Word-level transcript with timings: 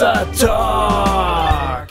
Hossa 0.00 0.24
Talk. 0.38 1.88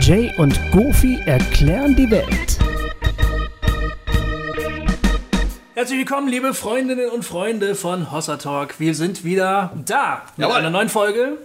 Jay 0.00 0.32
und 0.38 0.56
Goofy 0.70 1.18
erklären 1.26 1.96
die 1.96 2.08
Welt. 2.08 2.58
Herzlich 5.74 5.98
willkommen, 5.98 6.28
liebe 6.28 6.54
Freundinnen 6.54 7.10
und 7.10 7.24
Freunde 7.24 7.74
von 7.74 8.12
Hossa 8.12 8.36
Talk. 8.36 8.78
Wir 8.78 8.94
sind 8.94 9.24
wieder 9.24 9.72
da 9.84 10.22
mit 10.36 10.44
Jawohl. 10.44 10.58
einer 10.58 10.70
neuen 10.70 10.90
Folge 10.90 11.38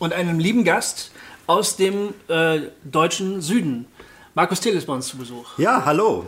und 0.00 0.12
einem 0.12 0.40
lieben 0.40 0.64
Gast 0.64 1.12
aus 1.46 1.76
dem 1.76 2.12
äh, 2.26 2.58
deutschen 2.82 3.40
Süden. 3.40 3.86
Markus 4.34 4.58
Thiel 4.58 4.74
ist 4.74 4.88
bei 4.88 4.94
uns 4.94 5.06
zu 5.06 5.16
Besuch. 5.16 5.56
Ja, 5.58 5.84
hallo. 5.84 6.26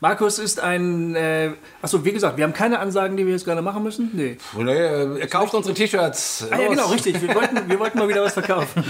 Markus 0.00 0.38
ist 0.38 0.60
ein. 0.60 1.14
Äh, 1.14 1.52
achso, 1.82 2.04
wie 2.04 2.12
gesagt, 2.12 2.36
wir 2.36 2.44
haben 2.44 2.52
keine 2.52 2.78
Ansagen, 2.78 3.16
die 3.16 3.24
wir 3.26 3.32
jetzt 3.32 3.44
gerade 3.44 3.62
machen 3.62 3.82
müssen. 3.82 4.10
Nee. 4.12 4.36
Nee, 4.56 4.72
er 4.72 5.26
kauft 5.28 5.54
unsere 5.54 5.74
T-Shirts. 5.74 6.46
Ah 6.50 6.60
ja, 6.60 6.68
genau, 6.68 6.88
richtig. 6.88 7.20
Wir 7.22 7.34
wollten, 7.34 7.68
wir 7.68 7.78
wollten 7.78 7.98
mal 7.98 8.08
wieder 8.08 8.22
was 8.22 8.34
verkaufen. 8.34 8.84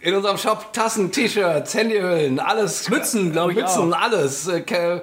In 0.00 0.14
unserem 0.14 0.38
Shop 0.38 0.72
Tassen, 0.72 1.12
T-Shirts, 1.12 1.74
Handyhüllen, 1.74 2.40
alles. 2.40 2.88
Mützen, 2.88 3.32
glaub 3.32 3.50
ich 3.50 3.56
Mützen, 3.56 3.92
alles. 3.92 4.48
Äh, 4.48 5.00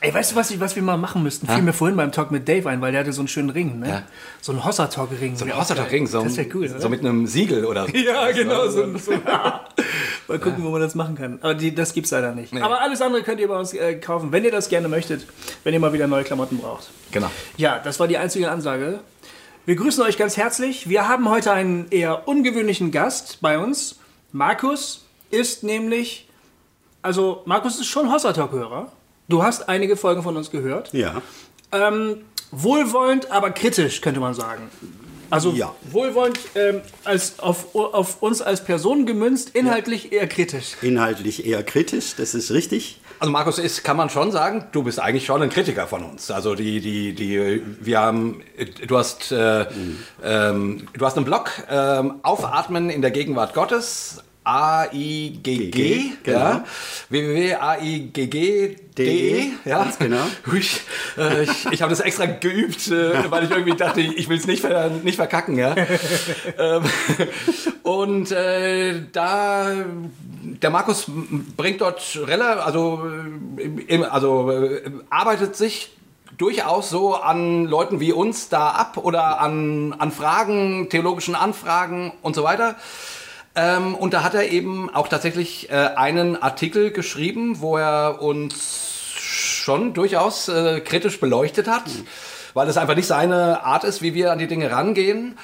Ey, 0.00 0.12
weißt 0.12 0.32
du, 0.32 0.36
was, 0.36 0.50
ich- 0.50 0.60
was 0.60 0.76
wir 0.76 0.82
mal 0.82 0.98
machen 0.98 1.22
müssten? 1.22 1.46
Fiel 1.48 1.62
mir 1.62 1.72
vorhin 1.72 1.96
beim 1.96 2.12
Talk 2.12 2.30
mit 2.30 2.46
Dave 2.46 2.68
ein, 2.68 2.80
weil 2.82 2.92
der 2.92 3.00
hatte 3.00 3.12
so 3.12 3.22
einen 3.22 3.28
schönen 3.28 3.48
Ring, 3.50 3.78
ne? 3.80 3.88
Ja. 3.88 4.02
So 4.42 4.52
einen 4.52 4.62
Hossa-Talk-Ring. 4.64 5.36
So 5.36 5.46
ein 5.46 5.56
Hossa-Ring, 5.56 6.06
so, 6.06 6.22
Das 6.22 6.36
wäre 6.36 6.48
cool, 6.54 6.68
so 6.78 6.88
mit 6.90 7.00
einem 7.00 7.26
Siegel 7.26 7.64
oder 7.64 7.86
so. 7.86 7.92
Ja, 7.96 8.30
genau. 8.30 8.68
So, 8.68 8.96
so. 8.98 9.12
Mal 10.28 10.38
gucken, 10.40 10.62
wo 10.64 10.70
man 10.70 10.80
das 10.80 10.94
machen 10.94 11.14
kann. 11.14 11.38
Aber 11.40 11.54
die, 11.54 11.74
das 11.74 11.94
gibt's 11.94 12.10
leider 12.10 12.34
nicht. 12.34 12.52
Aber 12.60 12.80
alles 12.80 13.00
andere 13.00 13.22
könnt 13.22 13.40
ihr 13.40 13.48
bei 13.48 13.58
uns 13.58 13.72
äh, 13.72 13.94
kaufen, 13.96 14.32
wenn 14.32 14.44
ihr 14.44 14.50
das 14.50 14.68
gerne 14.68 14.88
möchtet, 14.88 15.26
wenn 15.64 15.72
ihr 15.72 15.80
mal 15.80 15.92
wieder 15.92 16.06
neue 16.08 16.24
Klamotten 16.24 16.58
braucht. 16.58 16.88
Genau. 17.12 17.30
Ja, 17.56 17.78
das 17.78 17.98
war 18.00 18.06
die 18.08 18.18
einzige 18.18 18.50
Ansage. 18.50 19.00
Wir 19.64 19.76
grüßen 19.76 20.02
euch 20.04 20.18
ganz 20.18 20.36
herzlich. 20.36 20.88
Wir 20.88 21.08
haben 21.08 21.28
heute 21.28 21.52
einen 21.52 21.86
eher 21.90 22.28
ungewöhnlichen 22.28 22.90
Gast 22.90 23.38
bei 23.40 23.58
uns. 23.58 23.98
Markus 24.32 25.04
ist 25.30 25.62
nämlich, 25.62 26.28
also 27.02 27.42
Markus 27.46 27.80
ist 27.80 27.86
schon 27.86 28.12
Hossa 28.12 28.32
Talk-Hörer. 28.32 28.92
Du 29.28 29.42
hast 29.42 29.68
einige 29.68 29.96
Folgen 29.96 30.22
von 30.22 30.36
uns 30.36 30.50
gehört. 30.50 30.92
Ja. 30.92 31.20
Ähm, 31.72 32.18
wohlwollend, 32.52 33.30
aber 33.30 33.50
kritisch, 33.50 34.00
könnte 34.00 34.20
man 34.20 34.34
sagen. 34.34 34.70
Also 35.30 35.50
Ja. 35.50 35.74
wohlwollend 35.90 36.38
ähm, 36.54 36.80
als 37.04 37.40
auf, 37.40 37.74
auf 37.74 38.22
uns 38.22 38.40
als 38.40 38.62
Person 38.64 39.06
gemünzt, 39.06 39.50
inhaltlich 39.54 40.12
eher 40.12 40.28
kritisch. 40.28 40.76
Inhaltlich 40.82 41.44
eher 41.44 41.64
kritisch, 41.64 42.14
das 42.16 42.34
ist 42.34 42.52
richtig. 42.52 43.00
Also 43.18 43.32
Markus 43.32 43.58
ist, 43.58 43.82
kann 43.82 43.96
man 43.96 44.10
schon 44.10 44.30
sagen, 44.30 44.66
du 44.72 44.82
bist 44.84 45.00
eigentlich 45.00 45.24
schon 45.24 45.42
ein 45.42 45.48
Kritiker 45.48 45.86
von 45.88 46.04
uns. 46.04 46.30
Also 46.30 46.54
die, 46.54 46.80
die, 46.80 47.14
die, 47.14 47.62
wir 47.80 47.98
haben, 47.98 48.42
du 48.86 48.96
hast, 48.98 49.32
äh, 49.32 49.66
ähm, 50.22 50.86
du 50.92 51.04
hast 51.04 51.16
einen 51.16 51.24
Blog, 51.24 51.50
ähm, 51.68 52.16
Aufatmen 52.22 52.90
in 52.90 53.00
der 53.00 53.10
Gegenwart 53.10 53.54
Gottes, 53.54 54.22
A-I-G-G, 54.46 56.12
genau. 56.22 56.38
ja, 56.38 56.64
www.aigg.de, 57.08 58.76
De, 58.96 59.48
ja, 59.66 59.82
ganz 59.84 59.98
genau. 59.98 60.22
Hui, 60.50 60.62
äh, 61.18 61.42
ich 61.42 61.66
ich 61.70 61.82
habe 61.82 61.90
das 61.90 62.00
extra 62.00 62.24
geübt, 62.24 62.86
äh, 62.88 63.30
weil 63.30 63.44
ich 63.44 63.50
irgendwie 63.50 63.76
dachte, 63.76 64.00
ich 64.00 64.28
will 64.30 64.38
es 64.38 64.46
nicht, 64.46 64.62
ver 64.62 64.88
nicht 64.88 65.16
verkacken, 65.16 65.58
ja. 65.58 65.74
ähm, 66.58 66.82
und 67.82 68.30
äh, 68.32 69.02
da, 69.12 69.70
der 70.62 70.70
Markus 70.70 71.04
bringt 71.56 71.82
dort 71.82 72.00
relativ, 72.26 72.64
also, 72.64 73.02
äh, 73.58 73.62
im- 73.94 74.02
also 74.04 74.50
äh, 74.50 74.90
arbeitet 75.10 75.56
sich 75.56 75.90
durchaus 76.38 76.88
so 76.88 77.16
an 77.16 77.66
Leuten 77.66 78.00
wie 78.00 78.12
uns 78.12 78.48
da 78.48 78.70
ab 78.70 78.96
oder 78.96 79.40
an, 79.40 79.94
an 79.98 80.10
Fragen, 80.10 80.88
theologischen 80.88 81.34
Anfragen 81.34 82.12
und 82.22 82.34
so 82.34 82.44
weiter. 82.44 82.76
Ähm, 83.56 83.94
und 83.94 84.12
da 84.12 84.22
hat 84.22 84.34
er 84.34 84.50
eben 84.50 84.94
auch 84.94 85.08
tatsächlich 85.08 85.70
äh, 85.70 85.74
einen 85.74 86.40
Artikel 86.40 86.90
geschrieben, 86.90 87.60
wo 87.60 87.78
er 87.78 88.20
uns 88.20 89.14
schon 89.18 89.94
durchaus 89.94 90.48
äh, 90.48 90.80
kritisch 90.80 91.18
beleuchtet 91.18 91.66
hat, 91.66 91.84
weil 92.52 92.68
es 92.68 92.76
einfach 92.76 92.94
nicht 92.94 93.06
seine 93.06 93.64
Art 93.64 93.84
ist, 93.84 94.02
wie 94.02 94.14
wir 94.14 94.30
an 94.30 94.38
die 94.38 94.46
Dinge 94.46 94.70
rangehen. 94.70 95.38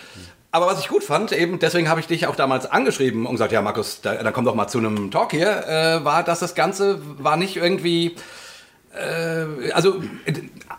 Aber 0.50 0.66
was 0.66 0.80
ich 0.80 0.88
gut 0.88 1.02
fand, 1.02 1.32
eben 1.32 1.58
deswegen 1.58 1.88
habe 1.88 2.00
ich 2.00 2.06
dich 2.06 2.26
auch 2.26 2.36
damals 2.36 2.70
angeschrieben 2.70 3.24
und 3.24 3.32
gesagt, 3.32 3.52
ja 3.52 3.62
Markus, 3.62 4.02
da, 4.02 4.14
dann 4.14 4.34
komm 4.34 4.44
doch 4.44 4.54
mal 4.54 4.68
zu 4.68 4.76
einem 4.76 5.10
Talk 5.10 5.30
hier, 5.30 5.66
äh, 5.66 6.04
war, 6.04 6.22
dass 6.22 6.40
das 6.40 6.54
Ganze 6.54 7.00
war 7.18 7.38
nicht 7.38 7.56
irgendwie 7.56 8.16
also 9.72 10.03
äh, 10.26 10.32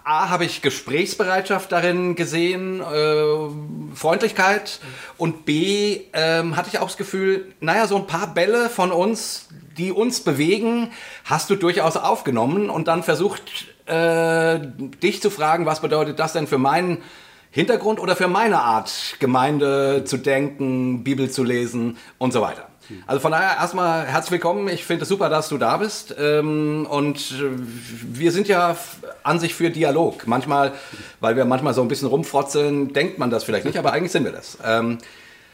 A 0.04 0.30
habe 0.30 0.46
ich 0.46 0.62
Gesprächsbereitschaft 0.62 1.72
darin 1.72 2.16
gesehen, 2.16 2.82
äh, 2.82 3.96
Freundlichkeit 3.96 4.80
und 5.18 5.46
B 5.46 6.02
ähm, 6.14 6.56
hatte 6.56 6.70
ich 6.72 6.80
auch 6.80 6.88
das 6.88 6.98
Gefühl, 6.98 7.54
naja, 7.60 7.88
so 7.88 7.96
ein 7.96 8.06
paar 8.06 8.34
Bälle 8.34 8.70
von 8.70 8.92
uns, 8.92 9.48
die 9.78 9.92
uns 9.92 10.20
bewegen, 10.20 10.92
hast 11.26 11.50
du 11.50 11.56
durchaus 11.56 11.98
aufgenommen 11.98 12.70
und 12.70 12.88
dann 12.88 13.02
versucht, 13.02 13.68
äh, 13.88 14.60
dich 15.02 15.22
zu 15.22 15.30
fragen, 15.30 15.66
was 15.66 15.82
bedeutet 15.82 16.20
das 16.20 16.34
denn 16.34 16.48
für 16.48 16.58
meinen 16.58 17.02
Hintergrund 17.50 18.00
oder 18.00 18.16
für 18.16 18.28
meine 18.28 18.62
Art, 18.62 19.16
Gemeinde 19.20 20.04
zu 20.06 20.18
denken, 20.18 21.04
Bibel 21.04 21.30
zu 21.30 21.44
lesen 21.44 21.98
und 22.18 22.34
so 22.34 22.42
weiter. 22.42 22.68
Also 23.08 23.20
von 23.22 23.32
daher 23.32 23.58
erstmal 23.58 24.06
herzlich 24.06 24.32
willkommen. 24.32 24.68
Ich 24.68 24.84
finde 24.86 25.04
es 25.04 25.10
super, 25.10 25.30
dass 25.30 25.50
du 25.50 25.58
da 25.58 25.78
bist. 25.78 26.16
Ähm, 26.18 26.86
und 26.90 27.34
wir 27.40 28.32
sind 28.32 28.48
ja 28.48 28.76
an 29.24 29.40
sich 29.40 29.54
für 29.54 29.70
Dialog. 29.70 30.28
Manchmal, 30.28 30.74
weil 31.20 31.36
wir 31.36 31.46
manchmal 31.46 31.74
so 31.74 31.82
ein 31.82 31.88
bisschen 31.88 32.08
rumfrotzeln, 32.08 32.94
denkt 32.94 33.20
man 33.20 33.30
das 33.30 33.44
vielleicht 33.44 33.66
nicht, 33.66 33.78
aber 33.78 33.94
eigentlich 33.94 34.12
sind 34.12 34.26
wir 34.26 34.32
das. 34.32 34.58
Ähm, 34.66 34.98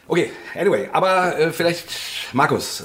okay, 0.08 0.32
anyway, 0.56 0.90
aber 0.92 1.38
äh, 1.38 1.52
vielleicht, 1.52 1.90
Markus, 2.34 2.84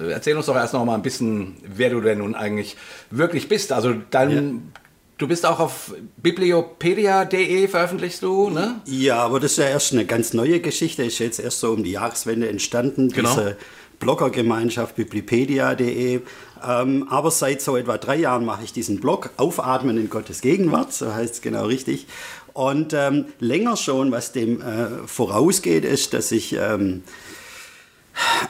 äh, 0.00 0.12
erzähl 0.12 0.36
uns 0.36 0.46
doch 0.46 0.56
erst 0.56 0.74
noch 0.74 0.84
mal 0.84 0.94
ein 0.94 1.02
bisschen, 1.02 1.56
wer 1.64 1.90
du 1.90 2.00
denn 2.00 2.18
nun 2.18 2.34
eigentlich 2.34 2.76
wirklich 3.10 3.48
bist. 3.48 3.72
Also 3.72 3.94
dein, 4.10 4.72
du 5.16 5.28
bist 5.28 5.46
auch 5.46 5.60
auf 5.60 5.94
bibliopedia.de 6.18 7.68
veröffentlichst 7.68 8.22
du, 8.22 8.50
ne? 8.50 8.80
Ja, 8.86 9.16
aber 9.16 9.40
das 9.40 9.52
ist 9.52 9.58
ja 9.58 9.66
erst 9.68 9.92
eine 9.92 10.04
ganz 10.04 10.34
neue 10.34 10.60
Geschichte. 10.60 11.04
Ist 11.04 11.18
jetzt 11.18 11.40
erst 11.40 11.60
so 11.60 11.72
um 11.72 11.84
die 11.84 11.92
Jahreswende 11.92 12.48
entstanden. 12.48 13.10
Genau. 13.10 13.34
Diese 13.34 13.56
Bloggergemeinschaft 13.98 14.96
biblipedia.de. 14.96 16.20
Ähm, 16.66 17.06
aber 17.08 17.30
seit 17.30 17.62
so 17.62 17.76
etwa 17.76 17.98
drei 17.98 18.16
Jahren 18.16 18.44
mache 18.44 18.64
ich 18.64 18.72
diesen 18.72 19.00
Blog 19.00 19.30
Aufatmen 19.36 19.96
in 19.96 20.10
Gottes 20.10 20.40
Gegenwart, 20.40 20.92
so 20.92 21.14
heißt 21.14 21.34
es 21.34 21.40
genau 21.40 21.66
richtig. 21.66 22.06
Und 22.52 22.92
ähm, 22.92 23.26
länger 23.38 23.76
schon, 23.76 24.10
was 24.10 24.32
dem 24.32 24.60
äh, 24.60 25.06
vorausgeht, 25.06 25.84
ist, 25.84 26.12
dass 26.14 26.32
ich 26.32 26.54
ähm, 26.54 27.04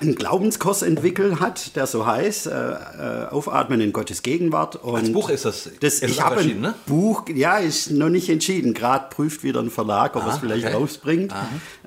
einen 0.01 0.15
Glaubenskurs 0.15 0.83
entwickelt 0.83 1.41
hat, 1.41 1.77
der 1.77 1.87
so 1.87 2.07
heißt, 2.07 2.47
äh, 2.47 2.51
äh, 2.51 3.27
Aufatmen 3.31 3.81
in 3.81 3.93
Gottes 3.93 4.23
Gegenwart. 4.23 4.77
Und 4.77 4.97
Als 4.97 5.13
Buch 5.13 5.31
ist 5.31 5.45
das, 5.45 5.71
das 5.81 5.95
ist 5.95 6.11
ich 6.11 6.21
habe 6.21 6.41
ein 6.41 6.61
ne? 6.61 6.75
Buch, 6.87 7.25
ja, 7.35 7.59
ist 7.59 7.91
noch 7.91 8.09
nicht 8.09 8.29
entschieden. 8.29 8.75
Gerade 8.75 9.07
prüft 9.11 9.43
wieder 9.43 9.61
ein 9.61 9.71
Verlag, 9.71 10.17
ob 10.17 10.25
er 10.25 10.33
es 10.33 10.39
vielleicht 10.39 10.67
okay. 10.67 10.75
rausbringt. 10.75 11.35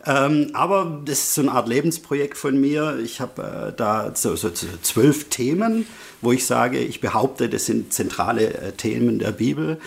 Ähm, 0.06 0.50
aber 0.54 1.02
das 1.06 1.20
ist 1.20 1.36
so 1.36 1.42
eine 1.42 1.52
Art 1.52 1.68
Lebensprojekt 1.68 2.38
von 2.38 2.60
mir. 2.60 3.00
Ich 3.04 3.22
habe 3.22 3.70
äh, 3.70 3.74
da 3.76 4.12
so, 4.16 4.36
so, 4.36 4.50
so 4.54 4.68
zwölf 4.82 5.30
Themen, 5.30 5.86
wo 6.22 6.32
ich 6.32 6.46
sage, 6.46 6.80
ich 6.80 7.02
behaupte, 7.02 7.50
das 7.50 7.66
sind 7.66 7.94
zentrale 7.94 8.54
äh, 8.54 8.72
Themen 8.72 9.20
der 9.20 9.32
Bibel. 9.32 9.80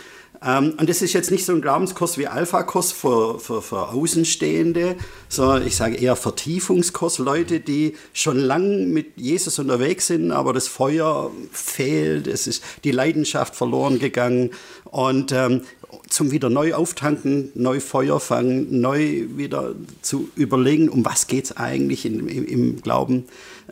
Ähm, 0.44 0.74
und 0.78 0.88
das 0.88 1.00
ist 1.00 1.12
jetzt 1.14 1.30
nicht 1.30 1.44
so 1.44 1.52
ein 1.52 1.62
Glaubenskurs 1.62 2.18
wie 2.18 2.26
Alpha-Kurs 2.26 2.92
für, 2.92 3.38
für, 3.38 3.62
für 3.62 3.88
Außenstehende, 3.88 4.96
sondern 5.28 5.66
ich 5.66 5.76
sage 5.76 5.96
eher 5.96 6.16
Vertiefungskurs, 6.16 7.18
Leute, 7.18 7.60
die 7.60 7.96
schon 8.12 8.38
lang 8.38 8.90
mit 8.90 9.16
Jesus 9.16 9.58
unterwegs 9.58 10.08
sind, 10.08 10.32
aber 10.32 10.52
das 10.52 10.68
Feuer 10.68 11.30
fehlt, 11.50 12.26
es 12.26 12.46
ist 12.46 12.62
die 12.84 12.90
Leidenschaft 12.90 13.54
verloren 13.54 13.98
gegangen 13.98 14.50
und 14.84 15.32
ähm, 15.32 15.62
zum 16.08 16.30
wieder 16.30 16.50
neu 16.50 16.74
auftanken, 16.74 17.50
neu 17.54 17.80
Feuer 17.80 18.20
fangen, 18.20 18.80
neu 18.80 19.24
wieder 19.36 19.74
zu 20.02 20.28
überlegen, 20.36 20.88
um 20.88 21.04
was 21.04 21.26
geht 21.26 21.46
es 21.46 21.56
eigentlich 21.56 22.04
in, 22.04 22.28
im, 22.28 22.46
im 22.46 22.82
Glauben. 22.82 23.24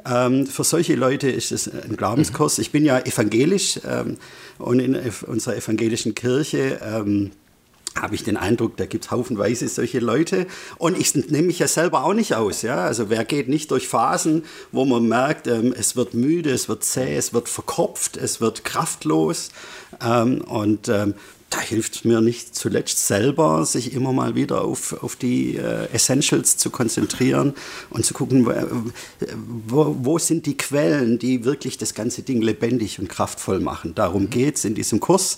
Ähm, 0.04 0.46
für 0.46 0.64
solche 0.64 0.94
Leute 0.94 1.31
ist 1.31 1.52
es 1.52 1.69
ein 1.69 1.96
Glaubenskurs. 1.96 2.58
Ich 2.58 2.72
bin 2.72 2.84
ja 2.84 2.99
evangelisch 2.99 3.81
ähm, 3.88 4.16
und 4.58 4.81
in 4.81 4.99
unserer 5.26 5.56
evangelischen 5.56 6.14
Kirche 6.14 6.81
ähm, 6.82 7.31
habe 8.00 8.14
ich 8.14 8.25
den 8.25 8.37
Eindruck, 8.37 8.76
da 8.76 8.87
gibt 8.87 9.04
es 9.04 9.10
haufenweise 9.10 9.69
solche 9.69 9.99
Leute. 9.99 10.46
Und 10.78 10.99
ich 10.99 11.14
nehme 11.14 11.49
mich 11.49 11.58
ja 11.58 11.69
selber 11.69 12.04
auch 12.04 12.14
nicht 12.14 12.34
aus. 12.34 12.62
Ja? 12.62 12.84
Also 12.84 13.10
wer 13.10 13.25
geht 13.25 13.49
nicht 13.49 13.70
durch 13.70 13.88
Phasen, 13.88 14.44
wo 14.70 14.84
man 14.84 15.06
merkt, 15.06 15.46
ähm, 15.46 15.75
es 15.76 15.94
wird 15.94 16.14
müde, 16.14 16.50
es 16.50 16.69
wird 16.69 16.84
zäh, 16.84 17.16
es 17.16 17.34
wird 17.34 17.48
verkopft, 17.48 18.16
es 18.16 18.40
wird 18.40 18.64
kraftlos. 18.64 19.50
Ähm, 20.02 20.40
und 20.43 20.88
ähm, 20.88 21.14
da 21.52 21.60
hilft 21.60 22.06
mir 22.06 22.22
nicht 22.22 22.54
zuletzt 22.54 23.06
selber, 23.06 23.66
sich 23.66 23.93
immer 23.93 24.14
mal 24.14 24.34
wieder 24.34 24.62
auf, 24.62 25.02
auf 25.02 25.16
die 25.16 25.56
äh, 25.56 25.87
Essentials 25.93 26.56
zu 26.56 26.70
konzentrieren 26.70 27.52
und 27.90 28.06
zu 28.06 28.14
gucken, 28.14 28.46
wo, 29.66 29.96
wo, 30.00 30.19
sind 30.19 30.46
die 30.46 30.56
Quellen, 30.56 31.19
die 31.19 31.44
wirklich 31.44 31.76
das 31.76 31.93
ganze 31.93 32.22
Ding 32.22 32.40
lebendig 32.40 32.99
und 32.99 33.10
kraftvoll 33.10 33.60
machen. 33.60 33.94
Darum 33.94 34.31
geht 34.31 34.56
es 34.56 34.64
in 34.64 34.75
diesem 34.75 35.00
Kurs. 35.00 35.37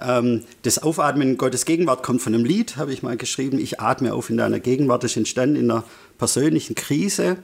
Ähm, 0.00 0.44
das 0.62 0.80
Aufatmen 0.80 1.30
in 1.30 1.38
Gottes 1.38 1.64
Gegenwart 1.64 2.04
kommt 2.04 2.22
von 2.22 2.34
einem 2.34 2.44
Lied, 2.44 2.76
habe 2.76 2.92
ich 2.92 3.02
mal 3.02 3.16
geschrieben. 3.16 3.58
Ich 3.58 3.80
atme 3.80 4.14
auf 4.14 4.30
in 4.30 4.36
deiner 4.36 4.60
Gegenwart. 4.60 5.02
Das 5.02 5.10
ist 5.12 5.16
entstanden 5.16 5.56
in 5.56 5.70
einer 5.70 5.82
persönlichen 6.18 6.76
Krise 6.76 7.38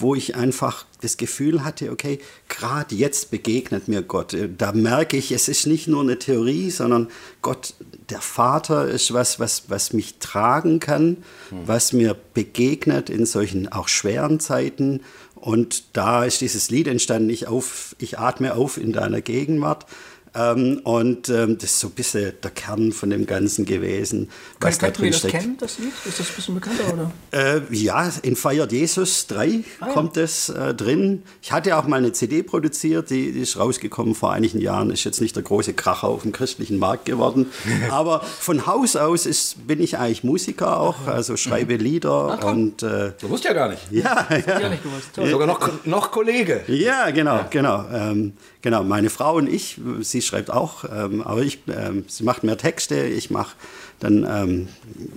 wo 0.00 0.14
ich 0.14 0.36
einfach 0.36 0.84
das 1.00 1.16
Gefühl 1.16 1.64
hatte, 1.64 1.90
okay, 1.90 2.18
gerade 2.48 2.94
jetzt 2.94 3.30
begegnet 3.30 3.88
mir 3.88 4.02
Gott. 4.02 4.36
Da 4.58 4.72
merke 4.72 5.16
ich, 5.16 5.32
es 5.32 5.48
ist 5.48 5.66
nicht 5.66 5.88
nur 5.88 6.02
eine 6.02 6.18
Theorie, 6.18 6.70
sondern 6.70 7.08
Gott, 7.42 7.74
der 8.10 8.20
Vater, 8.20 8.86
ist 8.88 9.12
was, 9.12 9.38
was, 9.38 9.64
was 9.68 9.92
mich 9.92 10.18
tragen 10.18 10.80
kann, 10.80 11.18
hm. 11.48 11.66
was 11.66 11.92
mir 11.92 12.16
begegnet 12.34 13.10
in 13.10 13.26
solchen 13.26 13.68
auch 13.68 13.88
schweren 13.88 14.40
Zeiten. 14.40 15.00
Und 15.34 15.96
da 15.96 16.24
ist 16.24 16.42
dieses 16.42 16.70
Lied 16.70 16.86
entstanden, 16.86 17.30
ich, 17.30 17.46
auf, 17.48 17.96
ich 17.98 18.18
atme 18.18 18.54
auf 18.54 18.76
in 18.76 18.92
deiner 18.92 19.22
Gegenwart. 19.22 19.86
Ähm, 20.34 20.80
und 20.84 21.28
ähm, 21.28 21.58
das 21.58 21.70
ist 21.72 21.80
so 21.80 21.88
ein 21.88 21.92
bisschen 21.92 22.32
der 22.42 22.50
Kern 22.52 22.92
von 22.92 23.10
dem 23.10 23.26
Ganzen 23.26 23.64
gewesen. 23.64 24.28
Was 24.60 24.78
Kann, 24.78 24.92
da 24.92 25.00
drin 25.00 25.12
das 25.12 25.22
kennen, 25.26 25.56
das 25.58 25.78
Lied? 25.78 25.92
Ist 26.04 26.20
das 26.20 26.28
ein 26.28 26.34
bisschen 26.36 26.54
bekannter, 26.54 26.92
oder? 26.92 27.12
Äh, 27.32 27.74
ja, 27.74 28.10
in 28.22 28.36
Feiert 28.36 28.70
Jesus 28.70 29.26
3 29.26 29.64
ah, 29.80 29.86
kommt 29.88 30.16
ja. 30.16 30.22
es 30.22 30.48
äh, 30.48 30.72
drin. 30.74 31.24
Ich 31.42 31.50
hatte 31.50 31.76
auch 31.76 31.86
mal 31.86 31.96
eine 31.96 32.12
CD 32.12 32.44
produziert, 32.44 33.10
die, 33.10 33.32
die, 33.32 33.40
ist 33.40 33.58
rausgekommen 33.58 34.14
vor 34.14 34.32
einigen 34.32 34.60
Jahren. 34.60 34.90
Ist 34.90 35.04
jetzt 35.04 35.20
nicht 35.20 35.34
der 35.34 35.42
große 35.42 35.74
Kracher 35.74 36.08
auf 36.08 36.22
dem 36.22 36.32
christlichen 36.32 36.78
Markt 36.78 37.06
geworden. 37.06 37.46
Aber 37.90 38.20
von 38.20 38.66
Haus 38.66 38.94
aus 38.94 39.26
ist, 39.26 39.66
bin 39.66 39.82
ich 39.82 39.98
eigentlich 39.98 40.22
Musiker 40.22 40.78
auch, 40.78 41.08
also 41.08 41.36
schreibe 41.36 41.74
Lieder. 41.74 42.38
Ach, 42.40 42.44
und, 42.44 42.84
äh, 42.84 43.12
du 43.20 43.30
wusst 43.30 43.44
ja 43.44 43.52
gar 43.52 43.68
nicht. 43.68 43.82
Ja, 43.90 44.28
ja. 44.30 44.60
ja 44.60 44.68
nicht 44.68 44.84
gewusst. 44.84 45.16
Sogar 45.16 45.46
noch, 45.48 45.84
noch 45.84 46.12
Kollege. 46.12 46.62
Ja, 46.68 47.10
genau, 47.10 47.36
ja. 47.36 47.48
genau. 47.50 47.84
Ähm, 47.92 48.34
genau, 48.62 48.84
meine 48.84 49.10
Frau 49.10 49.36
und 49.36 49.48
ich, 49.48 49.80
sie 50.00 50.22
schreibt 50.22 50.50
auch, 50.50 50.84
ähm, 50.84 51.22
aber 51.22 51.42
ich, 51.42 51.60
ähm, 51.68 52.04
sie 52.08 52.24
macht 52.24 52.44
mehr 52.44 52.56
Texte, 52.56 53.06
ich 53.06 53.30
mache 53.30 53.56
dann 54.00 54.26
ähm, 54.28 54.68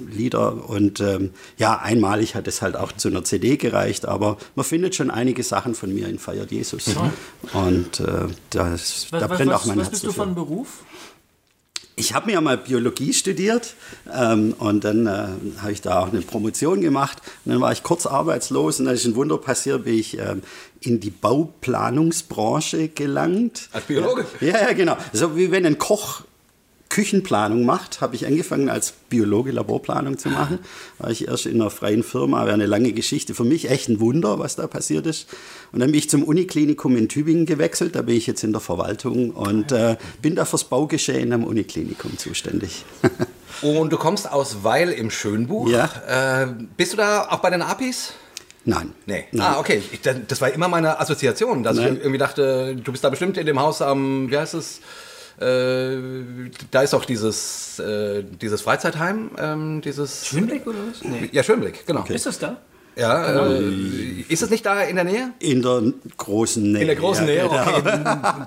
Lieder 0.09 0.69
und 0.69 0.99
ähm, 0.99 1.31
ja, 1.57 1.79
einmalig 1.79 2.35
hat 2.35 2.47
es 2.47 2.61
halt 2.61 2.75
auch 2.75 2.91
zu 2.91 3.07
einer 3.07 3.23
CD 3.23 3.57
gereicht, 3.57 4.05
aber 4.05 4.37
man 4.55 4.65
findet 4.65 4.95
schon 4.95 5.09
einige 5.09 5.43
Sachen 5.43 5.73
von 5.73 5.93
mir 5.93 6.07
in 6.07 6.19
Feiert 6.19 6.51
Jesus. 6.51 6.87
Mhm. 6.87 7.11
Und 7.53 7.99
äh, 8.01 8.27
das, 8.49 9.07
was, 9.09 9.21
da 9.21 9.27
brennt 9.27 9.51
was, 9.51 9.61
auch 9.61 9.65
mein 9.65 9.77
was 9.77 9.85
Herz. 9.85 9.93
Was 9.93 10.01
bist 10.01 10.03
du 10.03 10.11
von 10.11 10.35
Beruf? 10.35 10.83
Ich 11.95 12.13
habe 12.13 12.31
mir 12.31 12.41
mal 12.41 12.57
Biologie 12.57 13.13
studiert 13.13 13.75
ähm, 14.11 14.53
und 14.57 14.83
dann 14.83 15.05
äh, 15.05 15.27
habe 15.61 15.71
ich 15.71 15.81
da 15.81 15.99
auch 15.99 16.07
eine 16.07 16.21
Promotion 16.21 16.81
gemacht. 16.81 17.19
Und 17.45 17.51
dann 17.51 17.61
war 17.61 17.71
ich 17.71 17.83
kurz 17.83 18.07
arbeitslos 18.07 18.79
und 18.79 18.85
dann 18.85 18.95
ist 18.95 19.05
ein 19.05 19.15
Wunder 19.15 19.37
passiert, 19.37 19.83
bin 19.83 19.93
ich 19.93 20.17
ähm, 20.17 20.41
in 20.81 20.99
die 20.99 21.11
Bauplanungsbranche 21.11 22.89
gelangt. 22.89 23.69
Als 23.71 23.85
Biologe? 23.85 24.25
Ja, 24.41 24.59
ja, 24.59 24.73
genau. 24.73 24.97
So 25.13 25.37
wie 25.37 25.51
wenn 25.51 25.65
ein 25.65 25.77
Koch 25.77 26.23
Küchenplanung 26.93 27.65
macht, 27.65 28.01
habe 28.01 28.15
ich 28.15 28.27
angefangen 28.27 28.69
als 28.69 28.91
Biologe 28.91 29.49
Laborplanung 29.49 30.19
zu 30.19 30.29
machen. 30.29 30.59
War 30.99 31.09
ich 31.09 31.27
erst 31.27 31.47
in 31.47 31.59
einer 31.59 31.71
freien 31.71 32.03
Firma, 32.03 32.45
war 32.45 32.53
eine 32.53 32.67
lange 32.67 32.91
Geschichte. 32.91 33.33
Für 33.33 33.45
mich 33.45 33.71
echt 33.71 33.89
ein 33.89 33.99
Wunder, 33.99 34.37
was 34.37 34.57
da 34.57 34.67
passiert 34.67 35.07
ist. 35.07 35.27
Und 35.71 35.79
dann 35.79 35.89
bin 35.89 35.97
ich 35.97 36.07
zum 36.07 36.23
Uniklinikum 36.23 36.95
in 36.95 37.09
Tübingen 37.09 37.47
gewechselt. 37.47 37.95
Da 37.95 38.03
bin 38.03 38.15
ich 38.15 38.27
jetzt 38.27 38.43
in 38.43 38.51
der 38.51 38.61
Verwaltung 38.61 39.31
und 39.31 39.71
äh, 39.71 39.97
bin 40.21 40.35
da 40.35 40.45
fürs 40.45 40.65
Baugeschehen 40.65 41.33
am 41.33 41.45
Uniklinikum 41.45 42.15
zuständig. 42.19 42.85
und 43.63 43.91
du 43.91 43.97
kommst 43.97 44.31
aus 44.31 44.57
Weil 44.61 44.91
im 44.91 45.09
Schönbuch. 45.09 45.69
Ja. 45.69 46.43
Äh, 46.43 46.47
bist 46.77 46.93
du 46.93 46.97
da 46.97 47.27
auch 47.27 47.39
bei 47.39 47.49
den 47.49 47.63
APIs? 47.63 48.13
Nein. 48.65 48.93
Nee. 49.07 49.25
Nein. 49.31 49.47
Ah, 49.47 49.59
okay. 49.59 49.81
Ich, 49.91 50.01
das 50.01 50.41
war 50.41 50.53
immer 50.53 50.67
meine 50.67 50.99
Assoziation, 50.99 51.63
dass 51.63 51.77
Nein. 51.77 51.95
ich 51.95 51.99
irgendwie 52.01 52.19
dachte, 52.19 52.75
du 52.75 52.91
bist 52.91 53.03
da 53.03 53.09
bestimmt 53.09 53.39
in 53.39 53.47
dem 53.47 53.59
Haus 53.59 53.81
am, 53.81 54.29
wie 54.29 54.37
heißt 54.37 54.53
es? 54.53 54.79
Äh, 55.39 55.97
da 56.71 56.81
ist 56.81 56.93
auch 56.93 57.05
dieses, 57.05 57.79
äh, 57.79 58.23
dieses 58.23 58.61
Freizeitheim, 58.61 59.31
ähm, 59.37 59.81
dieses... 59.81 60.27
Schönblick 60.27 60.67
oder 60.67 60.77
was? 60.89 61.03
Nee. 61.03 61.29
Ja, 61.31 61.43
Schönblick, 61.43 61.85
genau. 61.85 62.01
Okay. 62.01 62.15
Ist 62.15 62.25
das 62.25 62.39
da? 62.39 62.57
Ja, 62.95 63.25
genau. 63.25 63.45
äh, 63.51 64.25
ist 64.29 64.43
es 64.43 64.49
nicht 64.49 64.65
da 64.65 64.81
in 64.81 64.95
der 64.95 65.05
Nähe? 65.05 65.33
In 65.39 65.61
der 65.61 65.81
großen 66.17 66.71
Nähe. 66.71 66.81
In 66.81 66.87
der 66.87 66.95
großen 66.95 67.25
Nähe, 67.25 67.45
okay. 67.45 67.81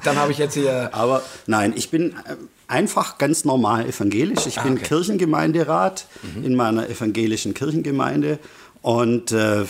Dann 0.04 0.16
habe 0.16 0.30
ich 0.30 0.38
jetzt 0.38 0.54
hier. 0.54 0.90
Aber 0.92 1.22
nein, 1.46 1.72
ich 1.76 1.90
bin 1.90 2.12
äh, 2.12 2.36
einfach 2.68 3.18
ganz 3.18 3.44
normal 3.44 3.86
evangelisch. 3.86 4.46
Ich 4.46 4.58
ah, 4.58 4.62
bin 4.62 4.74
okay. 4.74 4.84
Kirchengemeinderat 4.84 6.06
mhm. 6.22 6.44
in 6.44 6.54
meiner 6.54 6.88
evangelischen 6.88 7.54
Kirchengemeinde 7.54 8.38
und 8.82 9.32
äh, 9.32 9.64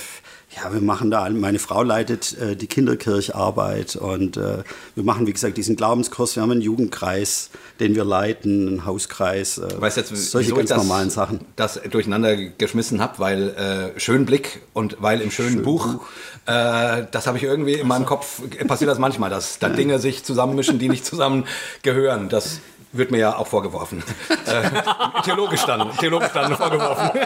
ja, 0.56 0.72
wir 0.72 0.80
machen 0.80 1.10
da, 1.10 1.28
meine 1.28 1.58
Frau 1.58 1.82
leitet 1.82 2.36
äh, 2.38 2.56
die 2.56 2.66
Kinderkircharbeit 2.66 3.96
und 3.96 4.38
äh, 4.38 4.64
wir 4.94 5.04
machen, 5.04 5.26
wie 5.26 5.32
gesagt, 5.32 5.58
diesen 5.58 5.76
Glaubenskurs. 5.76 6.34
Wir 6.34 6.42
haben 6.42 6.50
einen 6.50 6.62
Jugendkreis, 6.62 7.50
den 7.78 7.94
wir 7.94 8.04
leiten, 8.04 8.68
einen 8.68 8.86
Hauskreis, 8.86 9.58
äh, 9.58 9.80
weißt 9.80 9.98
jetzt, 9.98 10.16
solche 10.16 10.54
ganz 10.54 10.70
das, 10.70 10.78
normalen 10.78 11.10
Sachen. 11.10 11.40
Das 11.56 11.80
durcheinander 11.90 12.36
geschmissen 12.36 13.00
habe, 13.00 13.18
weil 13.18 13.48
äh, 13.50 14.00
schön 14.00 14.24
Blick 14.24 14.62
und 14.72 14.96
weil 15.00 15.20
im 15.20 15.30
schönen 15.30 15.54
Schön 15.54 15.62
Buch, 15.62 15.86
Buch. 15.94 16.06
Äh, 16.46 17.06
das 17.10 17.26
habe 17.26 17.36
ich 17.36 17.44
irgendwie 17.44 17.74
in 17.74 17.86
meinem 17.86 18.06
Kopf, 18.06 18.40
passiert 18.66 18.90
das 18.90 18.98
manchmal, 18.98 19.28
dass 19.28 19.58
da 19.58 19.68
Dinge 19.76 19.98
sich 19.98 20.24
zusammenmischen, 20.24 20.78
die 20.78 20.88
nicht 20.88 21.04
zusammengehören. 21.04 22.30
Das 22.30 22.60
wird 22.96 23.10
mir 23.10 23.18
ja 23.18 23.36
auch 23.36 23.46
vorgeworfen. 23.46 24.02
äh, 24.46 25.22
theologisch 25.24 25.64
dann, 25.64 25.90
theologisch 25.98 26.32
dann 26.32 26.56
vorgeworfen. 26.56 27.10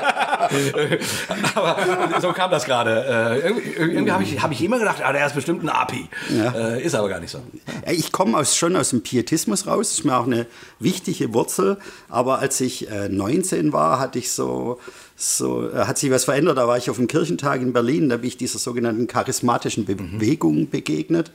aber 1.55 1.77
so 2.21 2.33
kam 2.33 2.51
das 2.51 2.65
gerade. 2.65 3.05
Äh, 3.05 3.47
irgendwie, 3.47 3.71
irgendwie 3.71 4.13
habe 4.13 4.23
ich, 4.23 4.43
hab 4.43 4.51
ich 4.53 4.63
immer 4.63 4.79
gedacht, 4.79 5.03
ah, 5.03 5.13
der 5.13 5.27
ist 5.27 5.35
bestimmt 5.35 5.63
ein 5.63 5.69
API. 5.69 6.09
Ja. 6.31 6.53
Äh, 6.53 6.83
ist 6.83 6.95
aber 6.95 7.09
gar 7.09 7.21
nicht 7.21 7.31
so. 7.31 7.41
Ich 7.87 8.13
komme 8.13 8.39
aus, 8.39 8.57
schon 8.57 8.77
aus 8.77 8.91
dem 8.91 9.03
Pietismus 9.03 9.67
raus. 9.67 9.89
Das 9.91 9.99
ist 9.99 10.05
mir 10.05 10.17
auch 10.17 10.27
eine 10.27 10.47
wichtige 10.79 11.33
Wurzel. 11.35 11.79
Aber 12.09 12.39
als 12.39 12.61
ich 12.61 12.89
19 12.91 13.69
äh, 13.69 13.73
war, 13.73 13.99
hatte 13.99 14.19
ich 14.19 14.33
so 14.33 14.79
so 15.21 15.71
äh, 15.71 15.85
hat 15.85 15.99
sich 15.99 16.11
was 16.11 16.25
verändert. 16.25 16.59
Da 16.59 16.67
war 16.67 16.79
ich 16.79 16.91
auf 16.91 16.97
dem 16.97 17.07
Kirchentag 17.07 17.61
in 17.61 17.73
Berlin, 17.73 18.09
da 18.09 18.17
bin 18.17 18.29
ich 18.29 18.37
dieser 18.37 18.59
sogenannten 18.59 19.07
charismatischen 19.07 19.85
Bewegung 19.85 20.71
begegnet. 20.71 21.31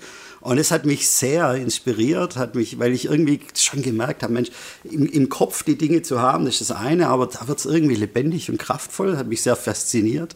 Und 0.46 0.60
es 0.60 0.70
hat 0.70 0.86
mich 0.86 1.10
sehr 1.10 1.56
inspiriert, 1.56 2.36
hat 2.36 2.54
mich, 2.54 2.78
weil 2.78 2.94
ich 2.94 3.06
irgendwie 3.06 3.40
schon 3.58 3.82
gemerkt 3.82 4.22
habe, 4.22 4.32
Mensch, 4.32 4.52
im, 4.84 5.08
im 5.08 5.28
Kopf 5.28 5.64
die 5.64 5.76
Dinge 5.76 6.04
zu 6.04 6.22
haben, 6.22 6.46
das 6.46 6.62
ist 6.62 6.70
das 6.70 6.78
eine, 6.78 7.08
aber 7.08 7.26
da 7.26 7.48
wird 7.48 7.58
es 7.58 7.66
irgendwie 7.66 7.96
lebendig 7.96 8.52
und 8.52 8.60
kraftvoll, 8.60 9.18
hat 9.18 9.26
mich 9.26 9.42
sehr 9.42 9.56
fasziniert. 9.56 10.36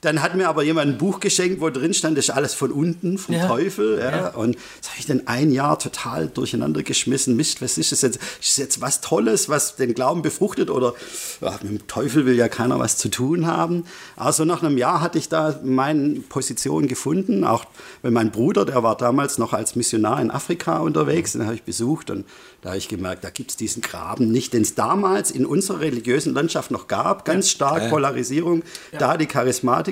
Dann 0.00 0.22
hat 0.22 0.34
mir 0.34 0.48
aber 0.48 0.62
jemand 0.62 0.92
ein 0.92 0.98
Buch 0.98 1.20
geschenkt, 1.20 1.60
wo 1.60 1.68
drin 1.68 1.92
stand, 1.92 2.16
das 2.16 2.26
ist 2.26 2.30
alles 2.30 2.54
von 2.54 2.72
unten, 2.72 3.18
vom 3.18 3.34
ja. 3.34 3.46
Teufel. 3.46 3.98
Ja. 3.98 4.10
ja. 4.10 4.28
Und 4.28 4.56
das 4.80 4.90
habe 4.90 5.00
ich 5.00 5.06
dann 5.06 5.26
ein 5.26 5.52
Jahr 5.52 5.78
total 5.78 6.28
durcheinander 6.28 6.82
geschmissen. 6.82 7.36
Mist, 7.36 7.60
was 7.60 7.76
ist 7.76 7.92
das 7.92 8.00
jetzt? 8.00 8.16
Ist 8.16 8.50
das 8.50 8.56
jetzt 8.56 8.80
was 8.80 9.02
Tolles, 9.02 9.48
was 9.50 9.76
den 9.76 9.92
Glauben 9.94 10.22
befruchtet? 10.22 10.70
Oder 10.70 10.94
ach, 11.42 11.62
mit 11.62 11.70
dem 11.70 11.86
Teufel 11.86 12.24
will 12.24 12.34
ja 12.34 12.48
keiner 12.48 12.78
was 12.78 12.96
zu 12.96 13.10
tun 13.10 13.46
haben. 13.46 13.84
Also 14.16 14.46
nach 14.46 14.62
einem 14.62 14.78
Jahr 14.78 15.02
hatte 15.02 15.18
ich 15.18 15.28
da 15.28 15.60
meine 15.62 16.20
Position 16.20 16.88
gefunden. 16.88 17.44
Auch 17.44 17.66
weil 18.00 18.10
mein 18.10 18.30
Bruder, 18.30 18.64
der 18.64 18.82
war 18.82 18.96
damals 18.96 19.36
noch 19.36 19.52
als 19.52 19.76
Missionar 19.76 20.20
in 20.22 20.30
Afrika 20.30 20.78
unterwegs, 20.78 21.32
den 21.32 21.44
habe 21.44 21.54
ich 21.56 21.62
besucht. 21.62 22.10
Und 22.10 22.24
da 22.62 22.70
habe 22.70 22.78
ich 22.78 22.88
gemerkt, 22.88 23.24
da 23.24 23.30
gibt 23.30 23.50
es 23.50 23.56
diesen 23.56 23.82
Graben 23.82 24.30
nicht, 24.32 24.52
den 24.52 24.62
es 24.62 24.74
damals 24.74 25.30
in 25.30 25.44
unserer 25.46 25.80
religiösen 25.80 26.34
Landschaft 26.34 26.70
noch 26.70 26.88
gab. 26.88 27.24
Ganz 27.24 27.50
stark 27.50 27.90
Polarisierung. 27.90 28.62
Da 28.98 29.16
die 29.16 29.26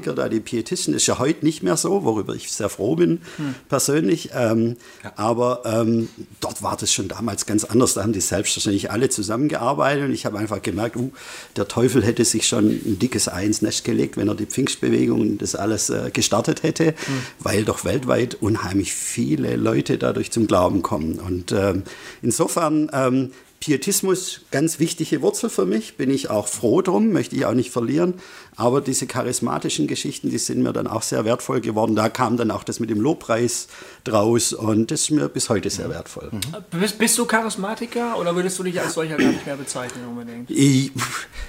Charismatiker, 0.01 0.15
da 0.15 0.29
die 0.29 0.41
Pietisten, 0.41 0.95
ist 0.95 1.07
ja 1.07 1.19
heute 1.19 1.45
nicht 1.45 1.63
mehr 1.63 1.77
so, 1.77 2.05
worüber 2.05 2.35
ich 2.35 2.51
sehr 2.51 2.69
froh 2.69 2.97
bin, 2.97 3.21
hm. 3.37 3.55
persönlich. 3.69 4.31
Ähm, 4.35 4.77
ja. 5.03 5.13
Aber 5.17 5.63
ähm, 5.65 6.09
dort 6.41 6.63
war 6.63 6.77
das 6.77 6.93
schon 6.93 7.09
damals 7.09 7.47
ganz 7.47 7.65
anders. 7.65 7.95
Da 7.95 8.03
haben 8.03 8.13
die 8.13 8.21
selbstverständlich 8.21 8.91
alle 8.91 9.09
zusammengearbeitet 9.09 10.05
und 10.05 10.13
ich 10.13 10.27
habe 10.27 10.39
einfach 10.39 10.63
gemerkt, 10.63 10.97
uh, 10.97 11.11
der 11.57 11.69
Teufel 11.69 12.05
hätte 12.05 12.25
sich 12.25 12.47
schon 12.47 12.69
ein 12.69 12.99
dickes 12.99 13.29
Ei 13.29 13.45
ins 13.45 13.63
Nest 13.63 13.85
gelegt, 13.85 14.17
wenn 14.17 14.29
er 14.29 14.35
die 14.35 14.47
Pfingstbewegung 14.47 15.21
und 15.21 15.39
das 15.39 15.55
alles 15.55 15.91
äh, 15.91 16.11
gestartet 16.13 16.63
hätte, 16.63 16.89
hm. 16.89 16.95
weil 17.41 17.65
doch 17.65 17.85
weltweit 17.85 18.37
unheimlich 18.41 18.95
viele 18.95 19.57
Leute 19.57 19.99
dadurch 19.99 20.31
zum 20.31 20.47
Glauben 20.47 20.83
kommen. 20.83 21.19
Und 21.19 21.53
ähm, 21.53 21.83
insofern 22.23 22.59
insofern 22.59 22.91
ähm, 22.93 23.31
Pietismus 23.61 24.43
ganz 24.53 24.79
wichtige 24.79 25.21
Wurzel 25.21 25.51
für 25.51 25.67
mich, 25.67 25.97
bin 25.97 26.11
ich 26.11 26.31
auch 26.31 26.47
froh 26.47 26.81
drum, 26.81 27.11
möchte 27.11 27.35
ich 27.35 27.45
auch 27.45 27.55
nicht 27.55 27.71
verlieren. 27.71 28.15
Aber 28.59 28.81
diese 28.81 29.07
charismatischen 29.07 29.87
Geschichten, 29.87 30.31
die 30.31 30.39
sind 30.39 30.63
mir 30.63 30.73
dann 30.73 30.87
auch 30.87 31.03
sehr 31.03 31.25
wertvoll 31.25 31.61
geworden. 31.61 31.97
Da 31.97 32.09
kam 32.09 32.37
dann 32.37 32.51
auch 32.51 32.65
das 32.65 32.81
mit 32.81 32.91
dem 32.91 33.01
Lobpreis 33.01 33.69
draus 34.05 34.53
und 34.53 34.91
das 34.91 35.03
ist 35.03 35.11
mir 35.11 35.29
bis 35.29 35.49
heute 35.49 35.71
sehr 35.71 35.89
wertvoll. 35.89 36.31
Mhm. 36.33 36.81
Bist, 36.81 36.99
bist, 36.99 37.17
du 37.19 37.25
Charismatiker 37.25 38.19
oder 38.19 38.35
würdest 38.35 38.59
du 38.59 38.65
dich 38.65 38.81
als 38.81 38.95
solcher 38.95 39.17
gar 39.17 39.29
nicht 39.29 39.47
mehr 39.47 39.57
bezeichnen 39.57 40.07
unbedingt? 40.09 40.51
Ich, 40.51 40.91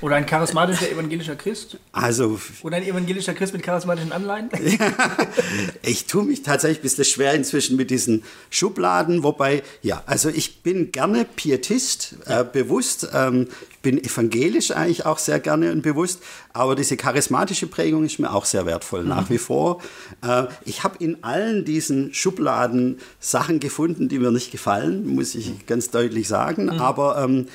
oder 0.01 0.17
ein 0.17 0.25
charismatischer 0.25 0.89
evangelischer 0.91 1.35
Christ? 1.35 1.77
Also, 1.91 2.39
oder 2.61 2.77
ein 2.77 2.83
evangelischer 2.83 3.33
Christ 3.33 3.53
mit 3.53 3.63
charismatischen 3.63 4.11
Anleihen? 4.11 4.49
ich 5.81 6.05
tue 6.05 6.23
mich 6.23 6.43
tatsächlich 6.43 6.79
ein 6.79 6.83
bisschen 6.83 7.05
schwer 7.05 7.33
inzwischen 7.33 7.75
mit 7.75 7.89
diesen 7.89 8.23
Schubladen, 8.49 9.23
wobei, 9.23 9.63
ja, 9.81 10.03
also 10.05 10.29
ich 10.29 10.61
bin 10.61 10.91
gerne 10.91 11.25
Pietist 11.25 11.89
bewusst, 11.99 12.15
äh, 12.27 12.45
bewusst. 12.51 13.09
Ähm, 13.13 13.47
bin 13.81 14.03
evangelisch 14.03 14.71
eigentlich 14.71 15.05
auch 15.05 15.17
sehr 15.17 15.39
gerne 15.39 15.71
und 15.71 15.81
bewusst, 15.81 16.21
aber 16.53 16.75
diese 16.75 16.97
charismatische 16.97 17.67
Prägung 17.67 18.03
ist 18.03 18.19
mir 18.19 18.33
auch 18.33 18.45
sehr 18.45 18.65
wertvoll 18.65 19.03
nach 19.03 19.29
mhm. 19.29 19.33
wie 19.33 19.37
vor. 19.37 19.81
Äh, 20.21 20.45
ich 20.65 20.83
habe 20.83 21.03
in 21.03 21.23
allen 21.23 21.65
diesen 21.65 22.13
Schubladen 22.13 22.99
Sachen 23.19 23.59
gefunden, 23.59 24.09
die 24.09 24.19
mir 24.19 24.31
nicht 24.31 24.51
gefallen, 24.51 25.07
muss 25.15 25.35
ich 25.35 25.65
ganz 25.65 25.89
deutlich 25.89 26.27
sagen, 26.27 26.65
mhm. 26.65 26.81
aber 26.81 27.23
ähm, 27.23 27.47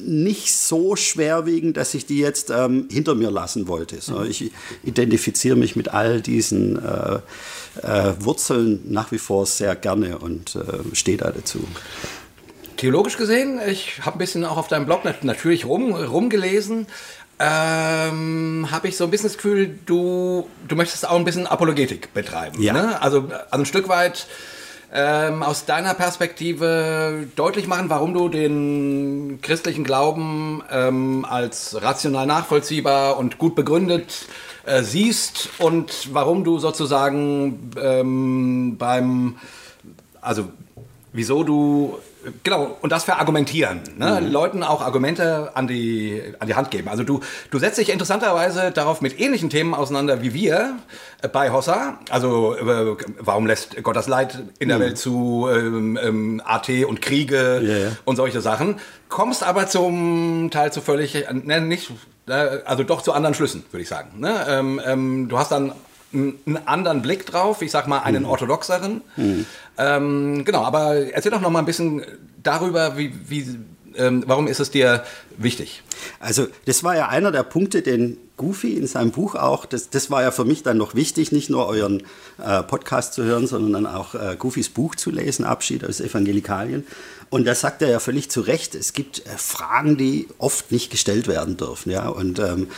nicht 0.00 0.54
so 0.54 0.96
schwerwiegend, 0.96 1.76
dass 1.76 1.94
ich 1.94 2.06
die 2.06 2.18
jetzt 2.18 2.50
ähm, 2.50 2.86
hinter 2.90 3.14
mir 3.14 3.30
lassen 3.30 3.66
wollte. 3.68 4.00
So, 4.00 4.20
mhm. 4.20 4.26
Ich 4.26 4.52
identifiziere 4.84 5.56
mich 5.56 5.76
mit 5.76 5.88
all 5.88 6.20
diesen 6.20 6.78
äh, 6.78 7.18
äh, 7.82 8.14
Wurzeln 8.20 8.80
nach 8.84 9.12
wie 9.12 9.18
vor 9.18 9.46
sehr 9.46 9.74
gerne 9.76 10.18
und 10.18 10.56
äh, 10.56 10.60
stehe 10.94 11.16
da 11.16 11.30
dazu. 11.30 11.60
Theologisch 12.82 13.16
gesehen, 13.16 13.60
ich 13.64 14.00
habe 14.04 14.16
ein 14.16 14.18
bisschen 14.18 14.44
auch 14.44 14.56
auf 14.56 14.66
deinem 14.66 14.86
Blog 14.86 15.04
natürlich 15.22 15.66
rum, 15.66 15.94
rumgelesen, 15.94 16.88
ähm, 17.38 18.66
habe 18.72 18.88
ich 18.88 18.96
so 18.96 19.04
ein 19.04 19.10
bisschen 19.12 19.28
das 19.28 19.36
Gefühl, 19.36 19.78
du, 19.86 20.48
du 20.66 20.74
möchtest 20.74 21.08
auch 21.08 21.14
ein 21.14 21.24
bisschen 21.24 21.46
Apologetik 21.46 22.12
betreiben. 22.12 22.60
Ja. 22.60 22.72
Ne? 22.72 23.00
Also, 23.00 23.28
also 23.28 23.46
ein 23.52 23.66
Stück 23.66 23.88
weit 23.88 24.26
ähm, 24.92 25.44
aus 25.44 25.64
deiner 25.64 25.94
Perspektive 25.94 27.28
deutlich 27.36 27.68
machen, 27.68 27.88
warum 27.88 28.14
du 28.14 28.28
den 28.28 29.38
christlichen 29.42 29.84
Glauben 29.84 30.64
ähm, 30.72 31.24
als 31.24 31.80
rational 31.80 32.26
nachvollziehbar 32.26 33.16
und 33.16 33.38
gut 33.38 33.54
begründet 33.54 34.26
äh, 34.66 34.82
siehst 34.82 35.50
und 35.58 36.12
warum 36.12 36.42
du 36.42 36.58
sozusagen 36.58 37.70
ähm, 37.80 38.76
beim, 38.76 39.36
also 40.20 40.48
wieso 41.12 41.44
du 41.44 42.00
Genau, 42.44 42.76
und 42.80 42.92
das 42.92 43.04
verargumentieren. 43.04 43.80
Ne? 43.96 44.20
Mhm. 44.20 44.30
Leuten 44.30 44.62
auch 44.62 44.80
Argumente 44.80 45.50
an 45.54 45.66
die, 45.66 46.22
an 46.38 46.46
die 46.46 46.54
Hand 46.54 46.70
geben. 46.70 46.88
Also 46.88 47.02
du, 47.02 47.20
du 47.50 47.58
setzt 47.58 47.78
dich 47.78 47.90
interessanterweise 47.90 48.70
darauf 48.70 49.00
mit 49.00 49.18
ähnlichen 49.18 49.50
Themen 49.50 49.74
auseinander 49.74 50.22
wie 50.22 50.32
wir 50.34 50.76
äh, 51.22 51.28
bei 51.28 51.50
Hossa. 51.50 51.98
Also 52.10 52.54
äh, 52.54 52.96
warum 53.18 53.46
lässt 53.46 53.82
Gott 53.82 53.96
das 53.96 54.08
Leid 54.08 54.42
in 54.58 54.68
der 54.68 54.78
mhm. 54.78 54.82
Welt 54.82 54.98
zu, 54.98 55.48
ähm, 55.50 55.98
ähm, 56.00 56.42
AT 56.44 56.68
und 56.68 57.02
Kriege 57.02 57.60
yeah. 57.62 57.96
und 58.04 58.16
solche 58.16 58.40
Sachen. 58.40 58.76
Kommst 59.08 59.42
aber 59.42 59.66
zum 59.66 60.50
Teil 60.50 60.72
zu 60.72 60.80
völlig, 60.80 61.14
äh, 61.14 61.32
ne, 61.32 61.60
nicht, 61.60 61.90
also 62.26 62.84
doch 62.84 63.02
zu 63.02 63.12
anderen 63.12 63.34
Schlüssen, 63.34 63.64
würde 63.70 63.82
ich 63.82 63.88
sagen. 63.88 64.20
Ne? 64.20 64.46
Ähm, 64.48 64.80
ähm, 64.84 65.28
du 65.28 65.38
hast 65.38 65.50
dann 65.50 65.72
einen 66.12 66.58
anderen 66.66 67.02
Blick 67.02 67.26
drauf, 67.26 67.62
ich 67.62 67.70
sag 67.70 67.88
mal 67.88 68.00
einen 68.00 68.24
mhm. 68.24 68.28
orthodoxeren. 68.28 69.02
Mhm. 69.16 69.46
Ähm, 69.78 70.44
genau, 70.44 70.62
aber 70.64 71.12
erzähl 71.12 71.32
doch 71.32 71.40
noch 71.40 71.50
mal 71.50 71.60
ein 71.60 71.66
bisschen 71.66 72.02
darüber, 72.42 72.96
wie, 72.98 73.12
wie 73.28 73.58
ähm, 73.96 74.24
warum 74.26 74.46
ist 74.46 74.60
es 74.60 74.70
dir 74.70 75.04
wichtig? 75.36 75.82
Also 76.20 76.46
das 76.64 76.84
war 76.84 76.96
ja 76.96 77.08
einer 77.08 77.30
der 77.32 77.42
Punkte, 77.42 77.82
den 77.82 78.16
Goofy 78.36 78.74
in 78.74 78.86
seinem 78.86 79.10
Buch 79.10 79.34
auch, 79.34 79.66
das, 79.66 79.90
das 79.90 80.10
war 80.10 80.22
ja 80.22 80.30
für 80.30 80.44
mich 80.44 80.62
dann 80.62 80.76
noch 80.76 80.94
wichtig, 80.94 81.32
nicht 81.32 81.50
nur 81.50 81.66
euren 81.66 82.02
äh, 82.42 82.62
Podcast 82.62 83.14
zu 83.14 83.22
hören, 83.22 83.46
sondern 83.46 83.84
dann 83.84 83.94
auch 83.94 84.14
äh, 84.14 84.36
Goofys 84.38 84.68
Buch 84.68 84.94
zu 84.94 85.10
lesen, 85.10 85.44
Abschied 85.44 85.84
aus 85.84 86.00
Evangelikalien. 86.00 86.86
Und 87.30 87.46
da 87.46 87.54
sagt 87.54 87.82
er 87.82 87.90
ja 87.90 88.00
völlig 88.00 88.30
zu 88.30 88.40
Recht, 88.40 88.74
es 88.74 88.92
gibt 88.92 89.26
äh, 89.26 89.36
Fragen, 89.36 89.96
die 89.96 90.28
oft 90.38 90.72
nicht 90.72 90.90
gestellt 90.90 91.28
werden 91.28 91.56
dürfen. 91.56 91.90
Ja? 91.90 92.08
Und 92.08 92.38
ähm, 92.38 92.68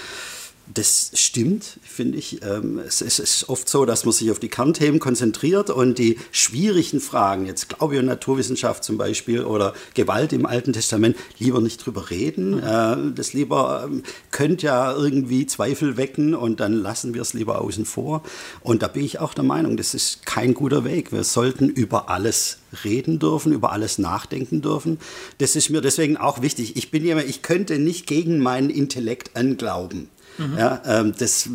das 0.73 1.11
stimmt, 1.15 1.79
finde 1.83 2.17
ich. 2.17 2.43
Ähm, 2.43 2.79
es 2.79 3.03
ist 3.03 3.49
oft 3.49 3.69
so, 3.69 3.85
dass 3.85 4.05
man 4.05 4.13
sich 4.13 4.31
auf 4.31 4.39
die 4.39 4.49
Kernthemen 4.49 4.99
konzentriert 4.99 5.69
und 5.69 5.99
die 5.99 6.19
schwierigen 6.33 7.01
Fragen, 7.01 7.47
jetzt 7.47 7.69
Glaube 7.69 7.99
und 7.99 8.07
Naturwissenschaft 8.07 8.83
zum 8.83 8.97
Beispiel 8.97 9.45
oder 9.45 9.75
Gewalt 9.93 10.33
im 10.33 10.47
Alten 10.47 10.73
Testament, 10.73 11.17
lieber 11.39 11.61
nicht 11.61 11.85
drüber 11.85 12.11
reden. 12.11 12.57
Mhm. 12.57 13.15
Das 13.15 13.35
lieber 13.35 13.85
ähm, 13.87 14.03
könnte 14.31 14.67
ja 14.67 14.97
irgendwie 14.97 15.47
Zweifel 15.47 15.97
wecken 15.99 16.35
und 16.35 16.61
dann 16.61 16.73
lassen 16.73 17.13
wir 17.13 17.23
es 17.23 17.35
lieber 17.35 17.61
außen 17.61 17.85
vor. 17.85 18.23
Und 18.63 18.83
da 18.83 18.89
bin 18.89 19.05
ich 19.05 19.21
auch 19.21 19.35
der 19.35 19.45
Meinung, 19.45 19.77
das 19.77 19.93
ist 19.93 20.25
kein 20.25 20.55
guter 20.55 20.85
Weg. 20.85 21.13
Wir 21.13 21.25
sollten 21.25 21.69
über 21.69 22.09
alles 22.09 22.59
reden 22.85 23.19
dürfen, 23.19 23.53
über 23.53 23.73
alles 23.73 23.99
nachdenken 23.99 24.63
dürfen. 24.63 24.99
Das 25.39 25.57
ist 25.57 25.69
mir 25.69 25.83
deswegen 25.83 26.17
auch 26.17 26.41
wichtig. 26.43 26.77
Ich 26.77 26.91
bin 26.91 27.05
jemand, 27.05 27.29
ich 27.29 27.43
könnte 27.43 27.79
nicht 27.79 28.07
gegen 28.07 28.39
meinen 28.39 28.71
Intellekt 28.71 29.37
anglauben. 29.37 30.09
Mhm. 30.39 30.59
Ja, 30.59 30.83
ähm, 30.87 31.15
das, 31.19 31.49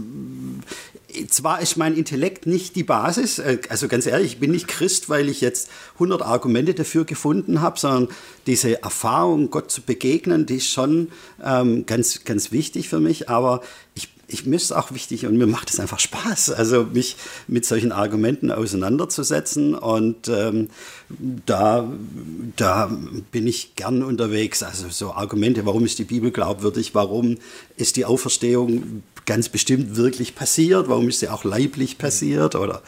zwar 1.29 1.61
ist 1.61 1.77
mein 1.77 1.95
Intellekt 1.95 2.45
nicht 2.45 2.75
die 2.75 2.83
Basis, 2.83 3.39
äh, 3.39 3.59
also 3.69 3.87
ganz 3.87 4.05
ehrlich, 4.05 4.33
ich 4.33 4.39
bin 4.39 4.51
nicht 4.51 4.67
Christ, 4.67 5.09
weil 5.09 5.29
ich 5.29 5.41
jetzt 5.41 5.69
100 5.95 6.21
Argumente 6.21 6.73
dafür 6.73 7.05
gefunden 7.05 7.61
habe, 7.61 7.79
sondern 7.79 8.09
diese 8.47 8.81
Erfahrung, 8.83 9.49
Gott 9.49 9.71
zu 9.71 9.81
begegnen, 9.81 10.45
die 10.45 10.57
ist 10.57 10.69
schon 10.69 11.09
ähm, 11.43 11.85
ganz, 11.85 12.23
ganz 12.23 12.51
wichtig 12.51 12.89
für 12.89 12.99
mich, 12.99 13.29
aber 13.29 13.61
ich 13.95 14.09
ich, 14.29 14.45
mir 14.45 14.55
ist 14.55 14.71
auch 14.71 14.91
wichtig 14.91 15.25
und 15.25 15.37
mir 15.37 15.47
macht 15.47 15.69
es 15.69 15.79
einfach 15.79 15.99
Spaß, 15.99 16.51
also 16.51 16.83
mich 16.83 17.15
mit 17.47 17.65
solchen 17.65 17.91
Argumenten 17.91 18.51
auseinanderzusetzen. 18.51 19.75
Und 19.75 20.27
ähm, 20.27 20.69
da, 21.45 21.89
da 22.55 22.91
bin 23.31 23.47
ich 23.47 23.75
gern 23.75 24.03
unterwegs. 24.03 24.63
Also 24.63 24.89
so 24.89 25.11
Argumente, 25.13 25.65
warum 25.65 25.85
ist 25.85 25.99
die 25.99 26.03
Bibel 26.03 26.31
glaubwürdig, 26.31 26.93
warum 26.93 27.37
ist 27.75 27.95
die 27.95 28.05
Auferstehung 28.05 29.03
ganz 29.25 29.49
bestimmt 29.49 29.95
wirklich 29.95 30.35
passiert, 30.35 30.89
warum 30.89 31.09
ist 31.09 31.19
sie 31.19 31.29
auch 31.29 31.43
leiblich 31.43 31.97
passiert? 31.97 32.55
Oder 32.55 32.81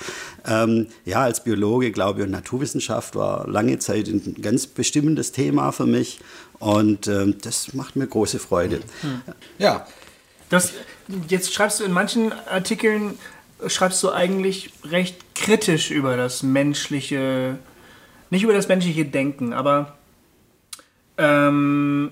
ähm, 0.46 0.88
ja, 1.06 1.22
als 1.22 1.44
Biologe, 1.44 1.92
Glaube 1.92 2.24
und 2.24 2.32
Naturwissenschaft 2.32 3.16
war 3.16 3.48
lange 3.48 3.80
Zeit 3.80 4.08
ein 4.08 4.38
ganz 4.42 4.68
bestimmendes 4.68 5.32
Thema 5.32 5.72
für 5.72 5.86
mich. 5.86 6.20
Und 6.60 7.08
ähm, 7.08 7.36
das 7.42 7.74
macht 7.74 7.96
mir 7.96 8.06
große 8.06 8.38
Freude. 8.38 8.82
Ja, 9.58 9.88
das, 10.52 10.74
jetzt 11.30 11.54
schreibst 11.54 11.80
du 11.80 11.86
in 11.86 11.94
manchen 11.94 12.34
Artikeln, 12.48 13.18
schreibst 13.68 14.04
du 14.04 14.12
eigentlich 14.12 14.72
recht 14.84 15.34
kritisch 15.34 15.92
über 15.92 16.18
das 16.18 16.44
menschliche, 16.44 17.58
nicht 18.30 18.44
über 18.44 18.54
das 18.54 18.68
menschliche 18.68 19.06
Denken, 19.06 19.54
aber 19.54 19.96
ähm, 21.18 22.12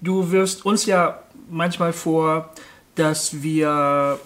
du 0.00 0.30
wirfst 0.30 0.64
uns 0.64 0.86
ja 0.86 1.22
manchmal 1.50 1.92
vor, 1.92 2.52
dass 2.94 3.42
wir 3.42 4.20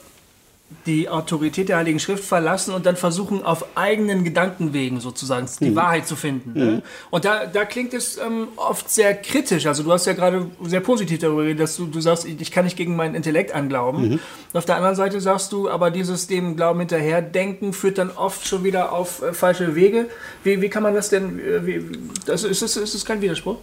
die 0.86 1.08
Autorität 1.08 1.68
der 1.68 1.76
Heiligen 1.76 1.98
Schrift 1.98 2.24
verlassen 2.24 2.72
und 2.72 2.86
dann 2.86 2.96
versuchen, 2.96 3.44
auf 3.44 3.76
eigenen 3.76 4.24
Gedankenwegen 4.24 5.00
sozusagen 5.00 5.46
die 5.60 5.70
mhm. 5.70 5.76
Wahrheit 5.76 6.06
zu 6.06 6.16
finden. 6.16 6.52
Ne? 6.54 6.64
Mhm. 6.64 6.82
Und 7.10 7.24
da, 7.24 7.46
da 7.46 7.64
klingt 7.64 7.92
es 7.92 8.16
ähm, 8.16 8.48
oft 8.56 8.88
sehr 8.88 9.14
kritisch. 9.14 9.66
Also 9.66 9.82
du 9.82 9.92
hast 9.92 10.06
ja 10.06 10.14
gerade 10.14 10.46
sehr 10.62 10.80
positiv 10.80 11.18
darüber 11.18 11.42
geredet, 11.42 11.60
dass 11.60 11.76
du, 11.76 11.86
du 11.86 12.00
sagst, 12.00 12.24
ich 12.24 12.50
kann 12.50 12.64
nicht 12.64 12.76
gegen 12.76 12.96
meinen 12.96 13.14
Intellekt 13.14 13.54
anglauben. 13.54 14.08
Mhm. 14.08 14.12
Und 14.12 14.58
auf 14.58 14.64
der 14.64 14.76
anderen 14.76 14.96
Seite 14.96 15.20
sagst 15.20 15.52
du, 15.52 15.68
aber 15.68 15.90
dieses 15.90 16.26
dem 16.28 16.56
Glauben 16.56 16.78
hinterherdenken 16.78 17.72
führt 17.72 17.98
dann 17.98 18.10
oft 18.10 18.46
schon 18.46 18.64
wieder 18.64 18.92
auf 18.92 19.22
äh, 19.22 19.32
falsche 19.32 19.74
Wege. 19.74 20.06
Wie, 20.44 20.62
wie 20.62 20.68
kann 20.68 20.82
man 20.82 20.94
das 20.94 21.10
denn, 21.10 21.38
äh, 21.40 21.66
wie, 21.66 21.84
das, 22.26 22.44
ist, 22.44 22.62
ist, 22.62 22.76
ist 22.76 22.94
das 22.94 23.04
kein 23.04 23.20
Widerspruch? 23.20 23.58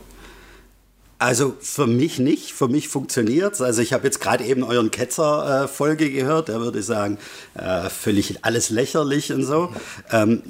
Also 1.20 1.56
für 1.60 1.88
mich 1.88 2.20
nicht, 2.20 2.54
für 2.54 2.68
mich 2.68 2.90
funktioniert 2.90 3.56
es. 3.56 3.62
Also 3.62 3.82
ich 3.82 3.92
habe 3.92 4.06
jetzt 4.06 4.22
gerade 4.22 4.44
eben 4.44 4.64
euren 4.64 4.92
Ketzer-Folge 4.92 6.06
äh, 6.06 6.12
gehört, 6.12 6.48
der 6.48 6.60
würde 6.60 6.84
sagen, 6.84 7.18
äh, 7.56 7.90
völlig 7.90 8.46
alles 8.46 8.70
lächerlich 8.70 9.34
und 9.34 9.44
so. 9.44 9.74
Ähm, 10.12 10.44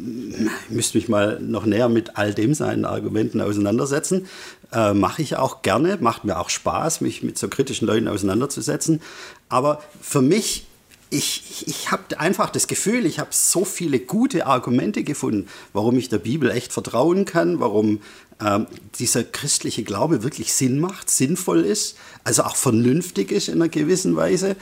ich 0.67 0.75
müsste 0.75 0.97
mich 0.97 1.07
mal 1.07 1.39
noch 1.39 1.65
näher 1.65 1.87
mit 1.87 2.17
all 2.17 2.33
dem 2.33 2.53
seinen 2.53 2.83
Argumenten 2.83 3.39
auseinandersetzen. 3.39 4.27
Äh, 4.73 4.93
Mache 4.93 5.21
ich 5.21 5.37
auch 5.37 5.61
gerne, 5.61 5.97
macht 6.01 6.25
mir 6.25 6.37
auch 6.37 6.49
Spaß, 6.49 6.99
mich 6.99 7.23
mit 7.23 7.37
so 7.37 7.47
kritischen 7.47 7.87
Leuten 7.87 8.09
auseinanderzusetzen. 8.09 9.01
Aber 9.47 9.81
für 10.01 10.21
mich 10.21 10.66
ich, 11.09 11.67
ich 11.67 11.91
habe 11.91 12.19
einfach 12.19 12.49
das 12.49 12.67
Gefühl, 12.67 13.05
ich 13.05 13.19
habe 13.19 13.29
so 13.31 13.63
viele 13.63 13.99
gute 13.99 14.45
Argumente 14.45 15.03
gefunden, 15.03 15.47
warum 15.73 15.97
ich 15.97 16.09
der 16.09 16.17
Bibel 16.17 16.51
echt 16.51 16.73
vertrauen 16.73 17.25
kann, 17.25 17.59
warum 17.59 18.01
ähm, 18.39 18.67
dieser 18.99 19.23
christliche 19.23 19.83
Glaube 19.83 20.23
wirklich 20.23 20.53
Sinn 20.53 20.79
macht, 20.79 21.09
sinnvoll 21.09 21.63
ist, 21.63 21.97
also 22.23 22.43
auch 22.43 22.55
vernünftig 22.55 23.31
ist 23.31 23.47
in 23.47 23.55
einer 23.55 23.69
gewissen 23.69 24.15
Weise, 24.15 24.55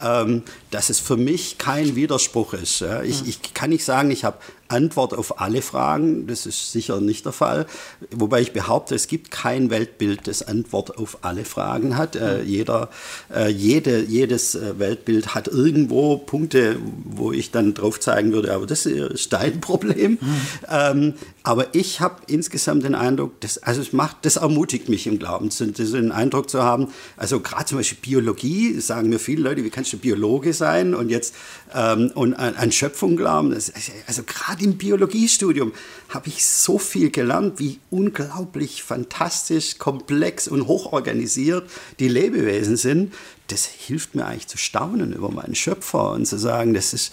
ähm, 0.00 0.42
dass 0.70 0.90
es 0.90 0.98
für 0.98 1.16
mich 1.16 1.56
kein 1.58 1.94
Widerspruch 1.94 2.52
ist. 2.54 2.80
Ja. 2.80 3.02
Ich, 3.02 3.26
ich 3.26 3.54
kann 3.54 3.70
nicht 3.70 3.84
sagen, 3.84 4.10
ich 4.10 4.24
habe 4.24 4.38
Antwort 4.72 5.14
auf 5.14 5.40
alle 5.40 5.62
Fragen, 5.62 6.26
das 6.26 6.46
ist 6.46 6.72
sicher 6.72 7.00
nicht 7.00 7.24
der 7.24 7.32
Fall, 7.32 7.66
wobei 8.10 8.40
ich 8.40 8.52
behaupte, 8.52 8.94
es 8.94 9.06
gibt 9.06 9.30
kein 9.30 9.70
Weltbild, 9.70 10.26
das 10.26 10.42
Antwort 10.42 10.98
auf 10.98 11.18
alle 11.22 11.44
Fragen 11.44 11.96
hat. 11.96 12.16
Äh, 12.16 12.42
jeder, 12.42 12.90
äh, 13.34 13.48
jede, 13.48 14.02
jedes 14.02 14.54
äh, 14.54 14.78
Weltbild 14.78 15.34
hat 15.34 15.48
irgendwo 15.48 16.16
Punkte, 16.16 16.76
wo 17.04 17.32
ich 17.32 17.50
dann 17.50 17.74
drauf 17.74 18.00
zeigen 18.00 18.32
würde, 18.32 18.54
aber 18.54 18.66
das 18.66 18.86
ist 18.86 19.32
dein 19.32 19.60
Problem. 19.60 20.18
Mhm. 20.20 20.36
Ähm, 20.70 21.14
aber 21.42 21.74
ich 21.74 22.00
habe 22.00 22.22
insgesamt 22.28 22.84
den 22.84 22.94
Eindruck, 22.94 23.40
das, 23.40 23.58
also 23.58 23.80
es 23.80 23.92
macht, 23.92 24.18
das 24.22 24.36
ermutigt 24.36 24.88
mich 24.88 25.06
im 25.06 25.18
Glauben, 25.18 25.50
den 25.50 26.12
Eindruck 26.12 26.48
zu 26.48 26.62
haben, 26.62 26.88
also 27.16 27.40
gerade 27.40 27.66
zum 27.66 27.78
Beispiel 27.78 27.98
Biologie, 28.00 28.80
sagen 28.80 29.08
mir 29.08 29.18
viele 29.18 29.42
Leute, 29.42 29.64
wie 29.64 29.70
kannst 29.70 29.92
du 29.92 29.98
Biologe 29.98 30.54
sein 30.54 30.94
und 30.94 31.08
jetzt 31.08 31.34
ähm, 31.74 32.12
und 32.14 32.34
an, 32.34 32.54
an 32.54 32.72
Schöpfung 32.72 33.16
glauben. 33.16 33.50
Das, 33.50 33.72
also 34.06 34.22
gerade 34.22 34.61
im 34.62 34.78
Biologiestudium 34.78 35.72
habe 36.08 36.28
ich 36.28 36.46
so 36.46 36.78
viel 36.78 37.10
gelernt, 37.10 37.58
wie 37.58 37.80
unglaublich 37.90 38.82
fantastisch, 38.82 39.78
komplex 39.78 40.48
und 40.48 40.66
hochorganisiert 40.66 41.68
die 41.98 42.08
Lebewesen 42.08 42.76
sind. 42.76 43.14
Das 43.48 43.66
hilft 43.66 44.14
mir 44.14 44.26
eigentlich 44.26 44.48
zu 44.48 44.58
staunen 44.58 45.12
über 45.12 45.30
meinen 45.30 45.54
Schöpfer 45.54 46.12
und 46.12 46.26
zu 46.26 46.38
sagen, 46.38 46.74
das 46.74 46.92
ist 46.94 47.12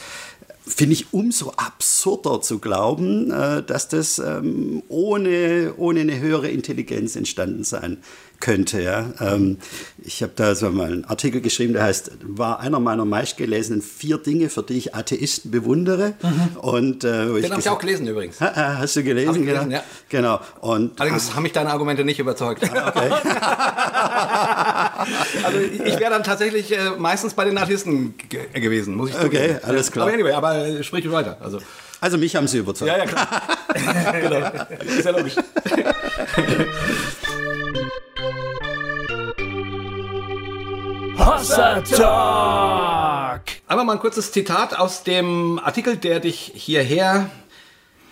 finde 0.70 0.94
ich 0.94 1.14
umso 1.14 1.52
absurder 1.58 2.42
zu 2.42 2.60
glauben, 2.60 3.32
äh, 3.32 3.64
dass 3.64 3.88
das 3.88 4.20
ähm, 4.20 4.84
ohne, 4.88 5.74
ohne 5.78 6.02
eine 6.02 6.20
höhere 6.20 6.50
Intelligenz 6.50 7.16
entstanden 7.16 7.64
sein 7.64 7.98
könnte. 8.40 8.82
Ja. 8.82 9.06
Ähm, 9.20 9.58
ich 9.98 10.24
habe 10.24 10.32
da 10.36 10.56
so 10.56 10.70
mal 10.70 10.88
einen 10.88 11.06
Artikel 11.06 11.42
geschrieben, 11.42 11.74
der 11.74 11.84
heißt, 11.84 12.12
war 12.22 12.60
einer 12.60 12.80
meiner 12.80 13.06
meistgelesenen 13.06 13.82
vier 13.82 14.18
Dinge, 14.18 14.50
für 14.50 14.64
die 14.64 14.78
ich 14.78 14.96
Atheisten 14.96 15.52
bewundere. 15.52 16.14
Mhm. 16.22 16.58
Und, 16.58 17.04
äh, 17.04 17.42
Den 17.42 17.52
habe 17.52 17.62
ich 17.62 17.70
auch 17.70 17.80
gelesen 17.80 18.08
übrigens. 18.08 18.40
Ha, 18.40 18.78
hast 18.80 18.96
du 18.96 19.04
gelesen? 19.04 19.30
Hab 19.30 19.36
ich 19.36 19.46
gelesen, 19.46 19.72
ja. 19.72 19.84
Genau. 20.10 20.40
Und, 20.62 21.00
Allerdings 21.00 21.36
haben 21.36 21.44
mich 21.44 21.54
deine 21.54 21.72
Argumente 21.72 22.06
nicht 22.06 22.20
überzeugt. 22.20 22.64
Ah, 22.74 22.90
okay. 22.90 23.10
also 25.44 25.60
ich 25.60 26.00
wäre 26.00 26.12
dann 26.12 26.24
tatsächlich 26.24 26.72
äh, 26.72 26.92
meistens 26.98 27.34
bei 27.34 27.46
den 27.46 27.58
Atheisten 27.58 28.14
gewesen, 28.54 28.96
muss 28.96 29.10
ich 29.10 29.16
sagen. 29.16 29.28
Okay, 29.28 29.58
alles 29.64 29.92
klar. 29.92 30.08
Aber 30.08 30.16
anyway, 30.16 30.32
aber 30.32 30.56
äh, 30.56 30.84
sprich 30.84 31.10
weiter. 31.12 31.38
Also. 31.42 31.60
Also 32.02 32.18
mich 32.18 32.34
haben 32.36 32.48
sie 32.48 32.60
überzeugt. 32.60 32.90
Ja, 32.90 32.98
ja, 32.98 33.06
klar. 33.06 33.28
genau. 34.22 34.52
Ist 34.98 35.06
ja 35.06 35.12
logisch. 35.12 35.36
Hossa 41.20 41.82
Talk! 41.82 43.42
Einmal 43.68 43.86
mal 43.86 43.94
ein 43.94 44.00
kurzes 44.00 44.32
Zitat 44.32 44.80
aus 44.80 45.04
dem 45.04 45.60
Artikel, 45.62 45.98
der 45.98 46.22
dich 46.22 46.54
hierher 46.56 47.30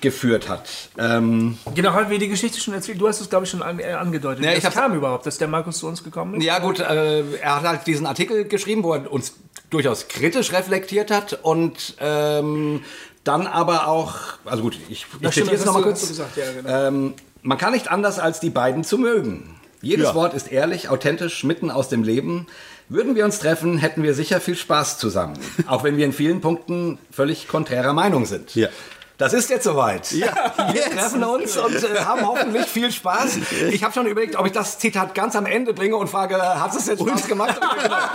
geführt 0.01 0.49
hat. 0.49 0.69
Ähm 0.97 1.57
genau, 1.73 1.93
haben 1.93 2.09
wir 2.09 2.19
die 2.19 2.27
Geschichte 2.27 2.59
schon 2.59 2.73
erzählt. 2.73 2.99
Du 2.99 3.07
hast 3.07 3.21
es, 3.21 3.29
glaube 3.29 3.45
ich, 3.45 3.51
schon 3.51 3.63
an, 3.63 3.79
äh, 3.79 3.93
angedeutet. 3.93 4.43
Ja, 4.43 4.51
ich 4.51 4.61
das 4.61 4.73
kam 4.73 4.93
überhaupt, 4.93 5.25
dass 5.25 5.37
der 5.37 5.47
Markus 5.47 5.77
zu 5.77 5.87
uns 5.87 6.03
gekommen 6.03 6.35
ist? 6.35 6.43
Ja, 6.43 6.59
gut, 6.59 6.79
äh, 6.79 7.23
er 7.37 7.55
hat 7.55 7.63
halt 7.63 7.87
diesen 7.87 8.05
Artikel 8.05 8.45
geschrieben, 8.45 8.83
wo 8.83 8.93
er 8.93 9.11
uns 9.11 9.35
durchaus 9.69 10.09
kritisch 10.09 10.51
reflektiert 10.51 11.09
hat 11.09 11.39
und 11.41 11.95
ähm, 11.99 12.83
dann 13.23 13.47
aber 13.47 13.87
auch, 13.87 14.15
also 14.45 14.63
gut, 14.63 14.77
ich, 14.89 15.05
ich 15.21 15.31
zitiere 15.31 15.55
es 15.55 15.65
nochmal 15.65 15.83
kurz. 15.83 16.07
Gesagt, 16.07 16.37
ja, 16.37 16.43
genau. 16.51 16.87
ähm, 16.87 17.13
man 17.41 17.57
kann 17.57 17.71
nicht 17.71 17.89
anders, 17.89 18.19
als 18.19 18.41
die 18.41 18.49
beiden 18.49 18.83
zu 18.83 18.97
mögen. 18.97 19.55
Jedes 19.81 20.07
ja. 20.07 20.15
Wort 20.15 20.33
ist 20.33 20.51
ehrlich, 20.51 20.89
authentisch, 20.89 21.43
mitten 21.43 21.71
aus 21.71 21.89
dem 21.89 22.03
Leben. 22.03 22.47
Würden 22.89 23.15
wir 23.15 23.25
uns 23.25 23.39
treffen, 23.39 23.77
hätten 23.77 24.03
wir 24.03 24.13
sicher 24.13 24.39
viel 24.39 24.55
Spaß 24.55 24.97
zusammen. 24.97 25.37
Auch 25.67 25.83
wenn 25.83 25.97
wir 25.97 26.05
in 26.05 26.13
vielen 26.13 26.39
Punkten 26.39 26.97
völlig 27.11 27.47
konträrer 27.47 27.93
Meinung 27.93 28.25
sind. 28.25 28.55
Ja. 28.55 28.69
Das 29.17 29.33
ist 29.33 29.49
jetzt 29.49 29.63
soweit. 29.63 30.11
Ja, 30.11 30.27
wir 30.71 30.75
jetzt. 30.75 30.91
treffen 30.91 31.23
uns 31.23 31.57
und 31.57 31.75
äh, 31.75 32.01
haben 32.05 32.25
hoffentlich 32.25 32.65
viel 32.65 32.91
Spaß. 32.91 33.39
Ich 33.71 33.83
habe 33.83 33.93
schon 33.93 34.05
überlegt, 34.05 34.35
ob 34.35 34.45
ich 34.45 34.51
das 34.51 34.77
Zitat 34.77 35.15
ganz 35.15 35.35
am 35.35 35.47
Ende 35.47 35.73
bringe 35.73 35.95
und 35.95 36.07
frage, 36.07 36.37
hat 36.37 36.75
es 36.75 36.85
jetzt 36.85 37.01
Spaß 37.01 37.27
gemacht? 37.27 37.59
ah, 37.61 38.05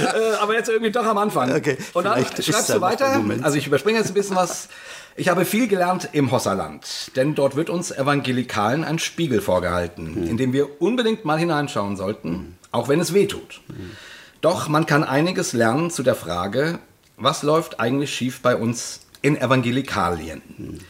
äh, 0.00 0.34
aber 0.40 0.54
jetzt 0.54 0.68
irgendwie 0.68 0.92
doch 0.92 1.04
am 1.04 1.18
Anfang. 1.18 1.52
Okay, 1.52 1.76
und 1.94 2.04
dann 2.04 2.24
schreibst 2.24 2.70
du 2.70 2.80
weiter. 2.80 3.20
Also 3.42 3.58
ich 3.58 3.66
überspringe 3.66 3.98
jetzt 3.98 4.08
ein 4.08 4.14
bisschen 4.14 4.36
was. 4.36 4.68
Ich 5.16 5.28
habe 5.28 5.44
viel 5.46 5.66
gelernt 5.66 6.10
im 6.12 6.30
Hosserland, 6.30 7.10
denn 7.16 7.34
dort 7.34 7.56
wird 7.56 7.70
uns 7.70 7.90
Evangelikalen 7.90 8.84
ein 8.84 8.98
Spiegel 8.98 9.40
vorgehalten, 9.40 10.14
hm. 10.14 10.28
in 10.28 10.36
dem 10.36 10.52
wir 10.52 10.80
unbedingt 10.80 11.24
mal 11.24 11.38
hineinschauen 11.38 11.96
sollten, 11.96 12.28
hm. 12.28 12.54
auch 12.70 12.88
wenn 12.88 13.00
es 13.00 13.14
weh 13.14 13.26
tut. 13.26 13.62
Hm. 13.68 13.92
Doch 14.40 14.68
man 14.68 14.86
kann 14.86 15.04
einiges 15.04 15.52
lernen 15.52 15.90
zu 15.90 16.02
der 16.02 16.14
Frage, 16.14 16.78
was 17.16 17.42
läuft 17.42 17.80
eigentlich 17.80 18.14
schief 18.14 18.42
bei 18.42 18.56
uns 18.56 19.00
in 19.22 19.36
Evangelikalien. 19.36 20.80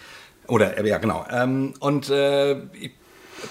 Oder, 0.47 0.85
ja, 0.85 0.99
genau. 0.99 1.25
Ähm, 1.31 1.75
und 1.81 2.11
äh, 2.11 2.57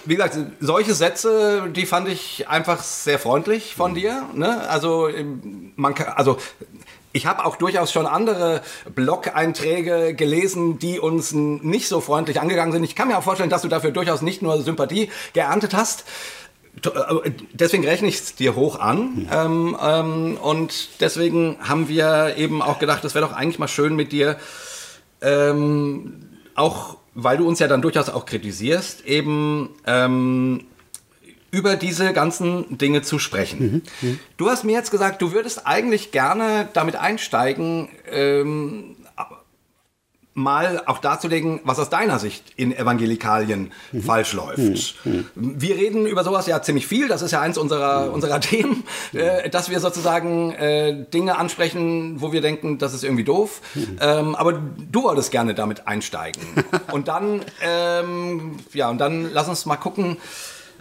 wie 0.05 0.15
gesagt, 0.15 0.37
solche 0.59 0.93
Sätze, 0.93 1.69
die 1.75 1.85
fand 1.85 2.07
ich 2.07 2.47
einfach 2.47 2.81
sehr 2.81 3.19
freundlich 3.19 3.75
von 3.75 3.95
dir. 3.95 4.23
Ne? 4.33 4.67
Also, 4.69 5.09
man 5.75 5.95
kann, 5.95 6.07
also 6.15 6.37
ich 7.15 7.25
habe 7.25 7.45
auch 7.45 7.55
durchaus 7.55 7.93
schon 7.93 8.07
andere 8.07 8.61
Blog-Einträge 8.93 10.15
gelesen, 10.15 10.79
die 10.79 10.99
uns 10.99 11.31
nicht 11.31 11.87
so 11.87 12.01
freundlich 12.01 12.41
angegangen 12.41 12.73
sind. 12.73 12.83
Ich 12.83 12.95
kann 12.95 13.07
mir 13.07 13.17
auch 13.17 13.23
vorstellen, 13.23 13.49
dass 13.49 13.61
du 13.61 13.69
dafür 13.69 13.91
durchaus 13.91 14.21
nicht 14.21 14.41
nur 14.41 14.61
Sympathie 14.61 15.09
geerntet 15.31 15.73
hast. 15.73 16.03
Äh, 16.84 17.32
deswegen 17.53 17.86
rechne 17.86 18.08
ich 18.08 18.15
es 18.15 18.36
dir 18.36 18.55
hoch 18.55 18.79
an. 18.79 19.27
Ähm, 19.32 19.78
ähm, 19.82 20.38
und 20.38 20.89
deswegen 20.99 21.58
haben 21.60 21.88
wir 21.88 22.36
eben 22.38 22.62
auch 22.62 22.80
gedacht, 22.80 23.06
es 23.06 23.15
wäre 23.15 23.26
doch 23.26 23.34
eigentlich 23.34 23.60
mal 23.60 23.67
schön 23.67 23.95
mit 23.95 24.12
dir 24.12 24.38
ähm, 25.21 26.21
auch 26.56 26.97
weil 27.15 27.38
du 27.38 27.47
uns 27.47 27.60
ja 27.60 27.67
dann 27.67 27.82
durchaus 27.82 28.10
auch 28.10 28.26
kritisierst, 28.26 29.06
eben 29.06 29.69
ähm, 29.88 30.65
über 31.49 31.78
diese 31.78 32.12
ganzen 32.12 32.78
Dinge 32.78 33.02
zu 33.02 33.17
sprechen. 33.17 33.84
Mhm, 34.02 34.10
mhm. 34.10 34.19
Du 34.36 34.49
hast 34.49 34.65
mir 34.65 34.73
jetzt 34.73 34.91
gesagt, 34.91 35.21
du 35.21 35.32
würdest 35.32 35.65
eigentlich 35.65 36.12
gerne 36.12 36.67
damit 36.73 36.97
einsteigen, 36.97 37.88
ähm, 38.12 38.97
mal 40.36 40.84
auch 40.86 40.98
darzulegen, 40.98 41.62
was 41.63 41.80
aus 41.80 41.89
deiner 41.89 42.19
Sicht 42.19 42.43
in 42.58 42.76
Evangelikalien 42.76 43.71
mhm. 43.93 44.04
falsch 44.04 44.34
läuft. 44.34 44.58
Mhm. 45.06 45.26
Wir 45.34 45.76
reden 45.78 46.06
über 46.06 46.26
sowas 46.26 46.45
ja 46.45 46.62
ziemlich 46.62 46.88
viel, 46.88 47.08
das 47.08 47.21
ist 47.21 47.32
ja 47.32 47.39
eins 47.39 47.58
unserer, 47.58 48.08
mhm. 48.08 48.13
unserer 48.13 48.41
Themen, 48.41 48.84
äh, 49.13 49.50
dass 49.50 49.69
wir 49.69 49.80
sozusagen 49.80 50.52
äh, 50.52 51.06
Dinge 51.06 51.38
ansprechen, 51.38 52.21
wo 52.21 52.34
wir 52.34 52.41
denken, 52.41 52.78
das 52.78 52.93
ist 52.93 53.06
irgendwie 53.06 53.24
doof. 53.24 53.62
Mhm. 53.76 53.98
Ähm, 54.02 54.36
aber 54.36 54.54
du 54.91 55.04
wolltest 55.04 55.32
gerne 55.32 55.56
damit 55.56 55.88
einsteigen. 55.88 56.41
und 56.91 57.08
dann, 57.08 57.41
ähm, 57.62 58.58
ja, 58.74 58.89
und 58.89 58.98
dann 58.98 59.32
lass 59.32 59.48
uns 59.48 59.65
mal 59.65 59.78
gucken. 59.78 60.17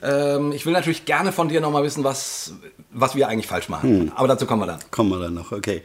Ähm, 0.02 0.50
ich 0.50 0.66
will 0.66 0.72
natürlich 0.72 1.04
gerne 1.04 1.30
von 1.30 1.48
dir 1.48 1.60
nochmal 1.60 1.84
wissen, 1.84 2.02
was, 2.02 2.54
was 2.90 3.14
wir 3.14 3.28
eigentlich 3.28 3.46
falsch 3.46 3.68
machen. 3.68 4.06
Mhm. 4.06 4.12
Aber 4.16 4.26
dazu 4.26 4.46
kommen 4.46 4.62
wir 4.62 4.66
dann. 4.66 4.80
Kommen 4.90 5.10
wir 5.10 5.20
dann 5.20 5.34
noch, 5.34 5.52
okay. 5.52 5.84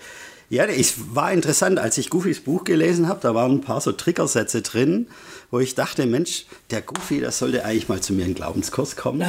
Ja, 0.49 0.65
es 0.65 1.15
war 1.15 1.31
interessant, 1.31 1.77
als 1.77 1.99
ich 1.99 2.09
Goofys 2.09 2.39
Buch 2.39 2.63
gelesen 2.63 3.07
habe, 3.07 3.19
da 3.21 3.35
waren 3.35 3.53
ein 3.53 3.61
paar 3.61 3.81
so 3.81 3.91
Triggersätze 3.91 4.63
drin, 4.63 5.05
wo 5.51 5.59
ich 5.59 5.75
dachte, 5.75 6.07
Mensch, 6.07 6.45
der 6.71 6.81
Goofy, 6.81 7.21
das 7.21 7.37
sollte 7.37 7.65
eigentlich 7.65 7.87
mal 7.87 8.01
zu 8.01 8.13
mir 8.13 8.25
in 8.25 8.33
Glaubenskurs 8.33 8.95
kommen. 8.95 9.21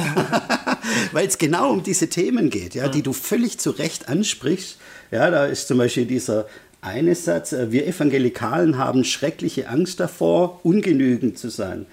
Weil 1.11 1.27
es 1.27 1.37
genau 1.37 1.71
um 1.71 1.83
diese 1.83 2.07
Themen 2.07 2.49
geht, 2.49 2.73
ja, 2.73 2.87
die 2.87 3.03
du 3.03 3.13
völlig 3.13 3.59
zu 3.59 3.69
Recht 3.69 4.09
ansprichst. 4.09 4.77
Ja, 5.11 5.29
da 5.29 5.45
ist 5.45 5.67
zum 5.67 5.77
Beispiel 5.77 6.05
dieser 6.05 6.47
eine 6.81 7.13
Satz, 7.13 7.53
äh, 7.53 7.71
wir 7.71 7.85
Evangelikalen 7.85 8.79
haben 8.79 9.03
schreckliche 9.03 9.69
Angst 9.69 9.99
davor, 9.99 10.59
ungenügend 10.63 11.37
zu 11.37 11.49
sein. 11.49 11.85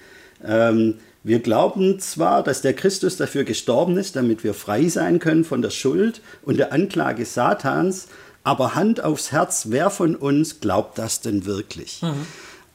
Ähm, 0.43 0.95
wir 1.23 1.39
glauben 1.39 1.99
zwar, 1.99 2.43
dass 2.43 2.61
der 2.61 2.73
Christus 2.73 3.17
dafür 3.17 3.43
gestorben 3.43 3.97
ist, 3.97 4.15
damit 4.15 4.43
wir 4.43 4.55
frei 4.55 4.87
sein 4.87 5.19
können 5.19 5.43
von 5.43 5.61
der 5.61 5.69
Schuld 5.69 6.21
und 6.43 6.57
der 6.57 6.73
Anklage 6.73 7.25
Satans, 7.25 8.07
aber 8.43 8.75
Hand 8.75 9.03
aufs 9.03 9.31
Herz, 9.31 9.65
wer 9.69 9.89
von 9.89 10.15
uns 10.15 10.59
glaubt 10.59 10.97
das 10.97 11.21
denn 11.21 11.45
wirklich? 11.45 12.01
Mhm. 12.01 12.25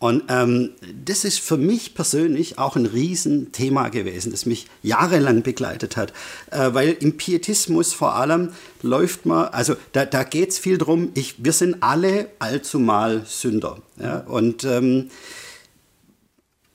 Und 0.04 0.24
ähm, 0.28 0.72
das 1.02 1.24
ist 1.24 1.40
für 1.40 1.56
mich 1.56 1.94
persönlich 1.94 2.58
auch 2.58 2.76
ein 2.76 2.84
Riesenthema 2.84 3.88
gewesen, 3.88 4.32
das 4.32 4.44
mich 4.44 4.66
jahrelang 4.82 5.42
begleitet 5.42 5.96
hat. 5.96 6.12
Äh, 6.50 6.74
weil 6.74 6.90
im 7.00 7.16
Pietismus 7.16 7.94
vor 7.94 8.14
allem 8.14 8.50
läuft 8.82 9.24
man, 9.24 9.46
also 9.46 9.76
da, 9.92 10.04
da 10.04 10.24
geht 10.24 10.50
es 10.50 10.58
viel 10.58 10.76
darum, 10.76 11.12
wir 11.38 11.52
sind 11.52 11.82
alle 11.82 12.28
allzumal 12.38 13.22
Sünder. 13.24 13.78
Ja? 13.98 14.18
Und 14.26 14.64
ähm, 14.64 15.08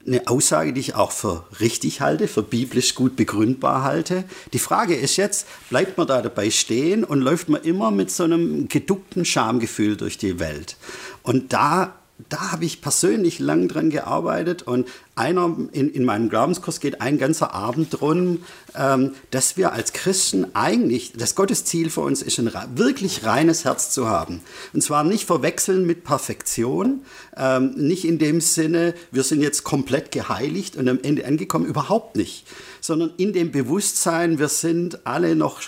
eine 0.09 0.27
Aussage, 0.27 0.73
die 0.73 0.81
ich 0.81 0.95
auch 0.95 1.11
für 1.11 1.45
richtig 1.59 2.01
halte, 2.01 2.27
für 2.27 2.43
biblisch 2.43 2.95
gut 2.95 3.15
begründbar 3.15 3.83
halte. 3.83 4.23
Die 4.53 4.59
Frage 4.59 4.95
ist 4.95 5.17
jetzt, 5.17 5.47
bleibt 5.69 5.97
man 5.97 6.07
da 6.07 6.21
dabei 6.21 6.49
stehen 6.49 7.03
und 7.03 7.21
läuft 7.21 7.47
man 7.47 7.61
immer 7.61 7.91
mit 7.91 8.11
so 8.11 8.23
einem 8.23 8.67
geduckten 8.67 9.23
Schamgefühl 9.23 9.97
durch 9.97 10.17
die 10.17 10.39
Welt? 10.39 10.77
Und 11.23 11.53
da 11.53 11.98
da 12.27 12.51
habe 12.51 12.65
ich 12.65 12.81
persönlich 12.81 13.39
lang 13.39 13.69
dran 13.69 13.89
gearbeitet 13.89 14.63
und 14.63 14.87
einer 15.15 15.55
in, 15.71 15.89
in 15.89 16.03
meinem 16.03 16.29
Glaubenskurs 16.29 16.81
geht 16.81 17.01
ein 17.01 17.17
ganzer 17.17 17.53
Abend 17.53 17.99
drum, 17.99 18.39
ähm, 18.75 19.13
dass 19.31 19.55
wir 19.55 19.71
als 19.71 19.93
Christen 19.93 20.47
eigentlich, 20.53 21.13
das 21.13 21.35
Gottesziel 21.35 21.89
für 21.89 22.01
uns 22.01 22.21
ist, 22.21 22.37
ein 22.37 22.51
wirklich 22.75 23.23
reines 23.23 23.63
Herz 23.63 23.91
zu 23.91 24.09
haben. 24.09 24.41
Und 24.73 24.81
zwar 24.81 25.05
nicht 25.05 25.25
verwechseln 25.25 25.85
mit 25.85 26.03
Perfektion, 26.03 27.03
ähm, 27.37 27.71
nicht 27.75 28.03
in 28.03 28.17
dem 28.17 28.41
Sinne, 28.41 28.93
wir 29.11 29.23
sind 29.23 29.41
jetzt 29.41 29.63
komplett 29.63 30.11
geheiligt 30.11 30.75
und 30.75 30.89
am 30.89 30.99
Ende 31.01 31.25
angekommen, 31.25 31.65
überhaupt 31.65 32.17
nicht, 32.17 32.45
sondern 32.81 33.11
in 33.15 33.31
dem 33.31 33.51
Bewusstsein, 33.51 34.39
wir 34.39 34.49
sind 34.49 35.05
alle 35.05 35.35
noch 35.35 35.61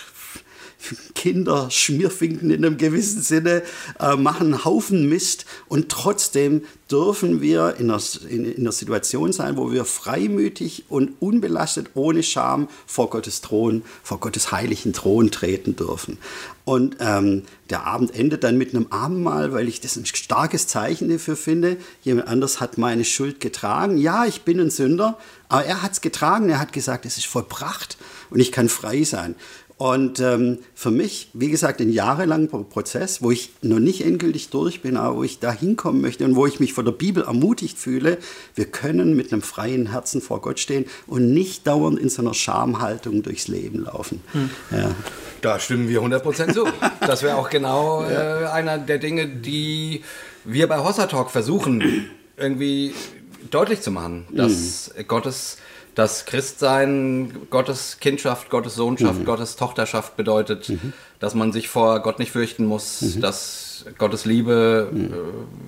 Kinder, 1.14 1.70
Schmierfinken 1.70 2.50
in 2.50 2.64
einem 2.64 2.76
gewissen 2.76 3.22
Sinne, 3.22 3.62
äh, 4.00 4.16
machen 4.16 4.54
einen 4.54 4.64
Haufen 4.64 5.08
Mist 5.08 5.46
und 5.68 5.88
trotzdem 5.88 6.62
dürfen 6.90 7.40
wir 7.40 7.76
in 7.78 7.90
einer, 7.90 8.02
in, 8.28 8.44
in 8.44 8.60
einer 8.60 8.72
Situation 8.72 9.32
sein, 9.32 9.56
wo 9.56 9.72
wir 9.72 9.84
freimütig 9.84 10.84
und 10.88 11.12
unbelastet, 11.20 11.90
ohne 11.94 12.22
Scham 12.22 12.68
vor 12.86 13.08
Gottes 13.08 13.40
Thron, 13.40 13.82
vor 14.02 14.20
Gottes 14.20 14.52
heiligen 14.52 14.92
Thron 14.92 15.30
treten 15.30 15.74
dürfen. 15.74 16.18
Und 16.64 16.96
ähm, 17.00 17.42
der 17.70 17.86
Abend 17.86 18.14
endet 18.14 18.44
dann 18.44 18.56
mit 18.56 18.74
einem 18.74 18.86
Abendmahl, 18.90 19.52
weil 19.52 19.66
ich 19.66 19.80
das 19.80 19.96
ein 19.96 20.06
starkes 20.06 20.68
Zeichen 20.68 21.08
dafür 21.08 21.36
finde. 21.36 21.76
Jemand 22.02 22.28
anders 22.28 22.60
hat 22.60 22.78
meine 22.78 23.04
Schuld 23.04 23.40
getragen. 23.40 23.96
Ja, 23.96 24.26
ich 24.26 24.42
bin 24.42 24.60
ein 24.60 24.70
Sünder, 24.70 25.18
aber 25.48 25.64
er 25.64 25.82
hat 25.82 25.92
es 25.92 26.00
getragen. 26.00 26.48
Er 26.50 26.60
hat 26.60 26.72
gesagt, 26.72 27.04
es 27.04 27.16
ist 27.16 27.26
vollbracht 27.26 27.96
und 28.30 28.38
ich 28.38 28.52
kann 28.52 28.68
frei 28.68 29.02
sein. 29.02 29.34
Und 29.82 30.20
ähm, 30.20 30.58
für 30.76 30.92
mich, 30.92 31.30
wie 31.32 31.50
gesagt, 31.50 31.80
ein 31.80 31.90
jahrelanger 31.90 32.62
Prozess, 32.62 33.20
wo 33.20 33.32
ich 33.32 33.50
noch 33.62 33.80
nicht 33.80 34.04
endgültig 34.04 34.48
durch 34.50 34.80
bin, 34.80 34.96
aber 34.96 35.16
wo 35.16 35.24
ich 35.24 35.40
da 35.40 35.50
hinkommen 35.50 36.00
möchte 36.00 36.24
und 36.24 36.36
wo 36.36 36.46
ich 36.46 36.60
mich 36.60 36.72
von 36.72 36.84
der 36.84 36.92
Bibel 36.92 37.24
ermutigt 37.24 37.76
fühle, 37.76 38.18
wir 38.54 38.66
können 38.66 39.16
mit 39.16 39.32
einem 39.32 39.42
freien 39.42 39.90
Herzen 39.90 40.22
vor 40.22 40.40
Gott 40.40 40.60
stehen 40.60 40.84
und 41.08 41.34
nicht 41.34 41.66
dauernd 41.66 41.98
in 41.98 42.10
so 42.10 42.22
einer 42.22 42.32
Schamhaltung 42.32 43.24
durchs 43.24 43.48
Leben 43.48 43.80
laufen. 43.80 44.20
Hm. 44.30 44.50
Ja. 44.70 44.94
Da 45.40 45.58
stimmen 45.58 45.88
wir 45.88 46.00
100% 46.00 46.54
zu. 46.54 46.64
Das 47.00 47.24
wäre 47.24 47.36
auch 47.36 47.50
genau 47.50 48.04
äh, 48.04 48.46
einer 48.52 48.78
der 48.78 48.98
Dinge, 48.98 49.26
die 49.26 50.04
wir 50.44 50.68
bei 50.68 50.78
Hossa 50.78 51.08
Talk 51.08 51.32
versuchen, 51.32 52.08
irgendwie 52.36 52.94
deutlich 53.50 53.80
zu 53.80 53.90
machen, 53.90 54.26
dass 54.30 54.92
mhm. 54.96 55.08
Gottes 55.08 55.56
dass 55.94 56.24
Christsein 56.24 57.32
Gottes 57.50 57.98
Kindschaft, 58.00 58.50
Gottes 58.50 58.74
Sohnschaft, 58.74 59.20
mhm. 59.20 59.24
Gottes 59.24 59.56
Tochterschaft 59.56 60.16
bedeutet, 60.16 60.68
mhm. 60.68 60.92
dass 61.20 61.34
man 61.34 61.52
sich 61.52 61.68
vor 61.68 62.00
Gott 62.00 62.18
nicht 62.18 62.32
fürchten 62.32 62.64
muss, 62.64 63.02
mhm. 63.02 63.20
dass 63.20 63.84
Gottes 63.98 64.24
Liebe 64.24 64.88
mhm. 64.90 65.14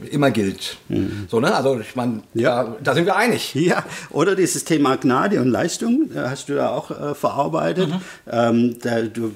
äh, 0.04 0.08
immer 0.08 0.30
gilt. 0.30 0.76
Mhm. 0.88 1.26
So, 1.28 1.40
ne? 1.40 1.54
Also 1.54 1.78
ich 1.80 1.94
meine, 1.96 2.22
ja. 2.32 2.64
da, 2.64 2.76
da, 2.82 2.94
sind 2.94 3.06
wir 3.06 3.16
einig. 3.16 3.54
Ja, 3.54 3.84
oder 4.10 4.34
dieses 4.34 4.64
Thema 4.64 4.96
Gnade 4.96 5.40
und 5.40 5.48
Leistung 5.48 6.10
hast 6.14 6.48
du 6.48 6.54
da 6.54 6.70
auch 6.70 6.90
äh, 6.90 7.14
verarbeitet. 7.14 7.88
Mhm. 7.88 8.00
Ähm, 8.30 8.78
da, 8.80 9.02
du, 9.02 9.34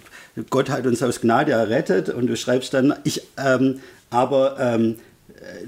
Gott 0.50 0.70
hat 0.70 0.86
uns 0.86 1.02
aus 1.02 1.20
Gnade 1.20 1.52
errettet 1.52 2.08
und 2.08 2.26
du 2.26 2.36
schreibst 2.36 2.74
dann, 2.74 2.94
ich, 3.04 3.22
ähm, 3.36 3.80
aber 4.10 4.56
ähm, 4.58 4.96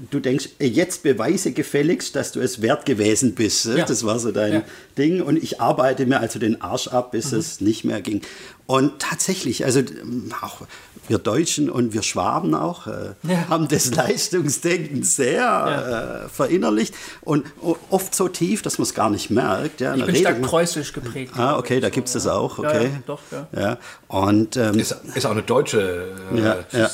du 0.09 0.19
denkst, 0.19 0.49
jetzt 0.59 1.03
beweise 1.03 1.51
gefälligst, 1.51 2.15
dass 2.15 2.31
du 2.31 2.39
es 2.39 2.61
wert 2.61 2.85
gewesen 2.85 3.35
bist. 3.35 3.65
Ja. 3.65 3.85
Das 3.85 4.03
war 4.05 4.19
so 4.19 4.31
dein 4.31 4.53
ja. 4.53 4.63
Ding. 4.97 5.21
Und 5.21 5.37
ich 5.37 5.61
arbeite 5.61 6.05
mir 6.05 6.19
also 6.19 6.39
den 6.39 6.61
Arsch 6.61 6.87
ab, 6.87 7.11
bis 7.11 7.31
mhm. 7.31 7.39
es 7.39 7.61
nicht 7.61 7.83
mehr 7.83 8.01
ging. 8.01 8.21
Und 8.67 8.99
tatsächlich, 8.99 9.65
also 9.65 9.81
auch 10.41 10.61
wir 11.07 11.17
Deutschen 11.17 11.69
und 11.69 11.93
wir 11.93 12.03
Schwaben 12.03 12.55
auch 12.55 12.87
äh, 12.87 13.13
ja. 13.23 13.49
haben 13.49 13.67
das 13.67 13.93
Leistungsdenken 13.93 15.03
sehr 15.03 16.23
äh, 16.25 16.29
verinnerlicht 16.29 16.93
und 17.21 17.45
oft 17.89 18.15
so 18.15 18.29
tief, 18.29 18.61
dass 18.61 18.77
man 18.77 18.83
es 18.83 18.93
gar 18.93 19.09
nicht 19.09 19.29
merkt. 19.29 19.81
Ja, 19.81 19.95
ich 19.95 20.05
bin 20.05 20.15
stark 20.15 20.41
preußisch 20.41 20.93
geprägt. 20.93 21.33
Ah, 21.35 21.57
okay, 21.57 21.81
da 21.81 21.89
gibt 21.89 22.07
es 22.07 22.13
das 22.13 22.27
auch. 22.27 22.59
Okay. 22.59 22.85
Ja, 22.85 23.03
doch, 23.05 23.19
ja. 23.31 23.47
ja. 23.59 23.77
Und, 24.07 24.55
ähm, 24.55 24.79
ist, 24.79 24.95
ist, 25.15 25.25
auch 25.25 25.31
eine 25.31 25.43
deutsche 25.43 26.15
äh, 26.33 26.39
ja, 26.39 26.89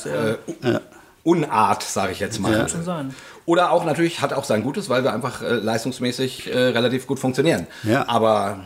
ja. 0.63 0.82
Unart, 1.27 1.83
sage 1.83 2.13
ich 2.13 2.21
jetzt 2.21 2.39
mal. 2.39 2.53
Ja. 2.53 2.59
Kann 2.59 2.69
schon 2.69 2.85
sein. 2.85 3.13
Oder 3.45 3.71
auch 3.71 3.83
natürlich 3.83 4.21
hat 4.21 4.31
auch 4.31 4.45
sein 4.45 4.63
Gutes, 4.63 4.87
weil 4.87 5.03
wir 5.03 5.11
einfach 5.13 5.41
äh, 5.41 5.55
leistungsmäßig 5.55 6.53
äh, 6.53 6.57
relativ 6.57 7.05
gut 7.05 7.19
funktionieren. 7.19 7.67
Ja. 7.83 8.07
Aber 8.07 8.61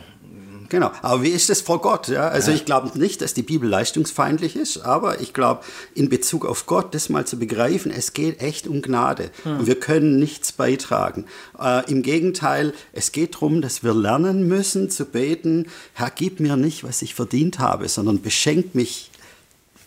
Genau. 0.69 0.91
Aber 1.01 1.21
wie 1.21 1.29
ist 1.29 1.49
es 1.49 1.59
vor 1.59 1.81
Gott? 1.81 2.07
Ja? 2.07 2.29
Also 2.29 2.51
ja. 2.51 2.55
ich 2.55 2.63
glaube 2.63 2.97
nicht, 2.97 3.21
dass 3.21 3.33
die 3.33 3.41
Bibel 3.41 3.67
leistungsfeindlich 3.67 4.55
ist, 4.55 4.77
aber 4.77 5.19
ich 5.19 5.33
glaube, 5.33 5.65
in 5.95 6.07
Bezug 6.07 6.45
auf 6.45 6.65
Gott, 6.65 6.95
das 6.95 7.09
mal 7.09 7.27
zu 7.27 7.37
begreifen, 7.37 7.91
es 7.91 8.13
geht 8.13 8.41
echt 8.41 8.67
um 8.67 8.81
Gnade. 8.81 9.31
Hm. 9.43 9.59
Und 9.59 9.67
wir 9.67 9.77
können 9.77 10.17
nichts 10.17 10.53
beitragen. 10.53 11.25
Äh, 11.59 11.91
Im 11.91 12.03
Gegenteil, 12.03 12.73
es 12.93 13.11
geht 13.11 13.35
darum, 13.35 13.61
dass 13.61 13.83
wir 13.83 13.93
lernen 13.93 14.47
müssen 14.47 14.89
zu 14.89 15.03
beten, 15.03 15.67
Herr, 15.93 16.11
gib 16.15 16.39
mir 16.39 16.55
nicht, 16.55 16.85
was 16.85 17.01
ich 17.01 17.15
verdient 17.15 17.59
habe, 17.59 17.89
sondern 17.89 18.21
beschenk 18.21 18.73
mich 18.73 19.10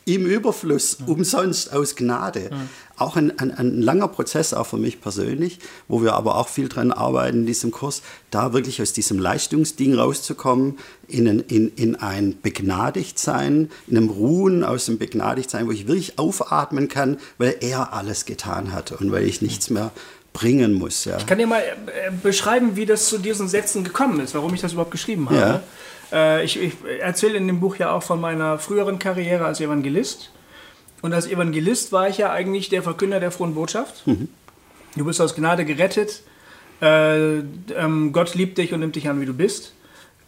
im 0.04 0.26
Überfluss, 0.26 1.00
mhm. 1.00 1.08
umsonst 1.08 1.72
aus 1.72 1.96
Gnade. 1.96 2.50
Mhm. 2.52 2.68
Auch 2.96 3.16
ein, 3.16 3.36
ein, 3.38 3.50
ein, 3.50 3.82
langer 3.82 4.08
Prozess, 4.08 4.54
auch 4.54 4.66
für 4.66 4.76
mich 4.76 5.00
persönlich, 5.00 5.58
wo 5.88 6.02
wir 6.02 6.14
aber 6.14 6.36
auch 6.36 6.48
viel 6.48 6.68
dran 6.68 6.92
arbeiten 6.92 7.40
in 7.40 7.46
diesem 7.46 7.70
Kurs, 7.70 8.02
da 8.30 8.52
wirklich 8.52 8.80
aus 8.80 8.92
diesem 8.92 9.18
Leistungsding 9.18 9.94
rauszukommen, 9.94 10.78
in 11.08 11.26
ein, 11.26 11.40
in, 11.40 11.72
in 11.74 11.96
ein 11.96 12.38
Begnadigtsein, 12.40 13.70
in 13.86 13.96
einem 13.96 14.10
Ruhen 14.10 14.62
aus 14.62 14.86
dem 14.86 14.98
Begnadigtsein, 14.98 15.66
wo 15.66 15.72
ich 15.72 15.88
wirklich 15.88 16.18
aufatmen 16.18 16.88
kann, 16.88 17.18
weil 17.38 17.56
er 17.60 17.92
alles 17.92 18.26
getan 18.26 18.72
hat 18.72 18.92
und 18.92 19.10
weil 19.10 19.24
ich 19.24 19.42
nichts 19.42 19.70
mehr 19.70 19.90
bringen 20.32 20.74
muss. 20.74 21.04
Ja. 21.04 21.16
Ich 21.16 21.26
kann 21.26 21.38
dir 21.38 21.46
mal 21.46 21.62
äh, 21.62 22.10
beschreiben, 22.22 22.76
wie 22.76 22.86
das 22.86 23.08
zu 23.08 23.18
diesen 23.18 23.48
Sätzen 23.48 23.84
gekommen 23.84 24.20
ist, 24.20 24.34
warum 24.34 24.52
ich 24.52 24.60
das 24.60 24.72
überhaupt 24.72 24.90
geschrieben 24.90 25.30
habe. 25.30 25.38
Ja. 25.38 25.62
Äh, 26.14 26.44
ich, 26.44 26.60
ich 26.60 26.74
erzähle 27.00 27.36
in 27.36 27.46
dem 27.46 27.60
Buch 27.60 27.76
ja 27.76 27.90
auch 27.90 28.02
von 28.02 28.20
meiner 28.20 28.58
früheren 28.58 28.98
Karriere 28.98 29.44
als 29.44 29.60
Evangelist. 29.60 30.30
Und 31.02 31.12
als 31.12 31.26
Evangelist 31.26 31.92
war 31.92 32.08
ich 32.08 32.16
ja 32.18 32.32
eigentlich 32.32 32.70
der 32.70 32.82
Verkünder 32.82 33.20
der 33.20 33.30
frohen 33.30 33.54
Botschaft. 33.54 34.06
Mhm. 34.06 34.28
Du 34.96 35.04
bist 35.04 35.20
aus 35.20 35.34
Gnade 35.34 35.64
gerettet. 35.64 36.22
Äh, 36.80 37.38
ähm, 37.38 38.12
Gott 38.12 38.34
liebt 38.34 38.56
dich 38.56 38.72
und 38.72 38.80
nimmt 38.80 38.96
dich 38.96 39.08
an, 39.08 39.20
wie 39.20 39.26
du 39.26 39.34
bist. 39.34 39.74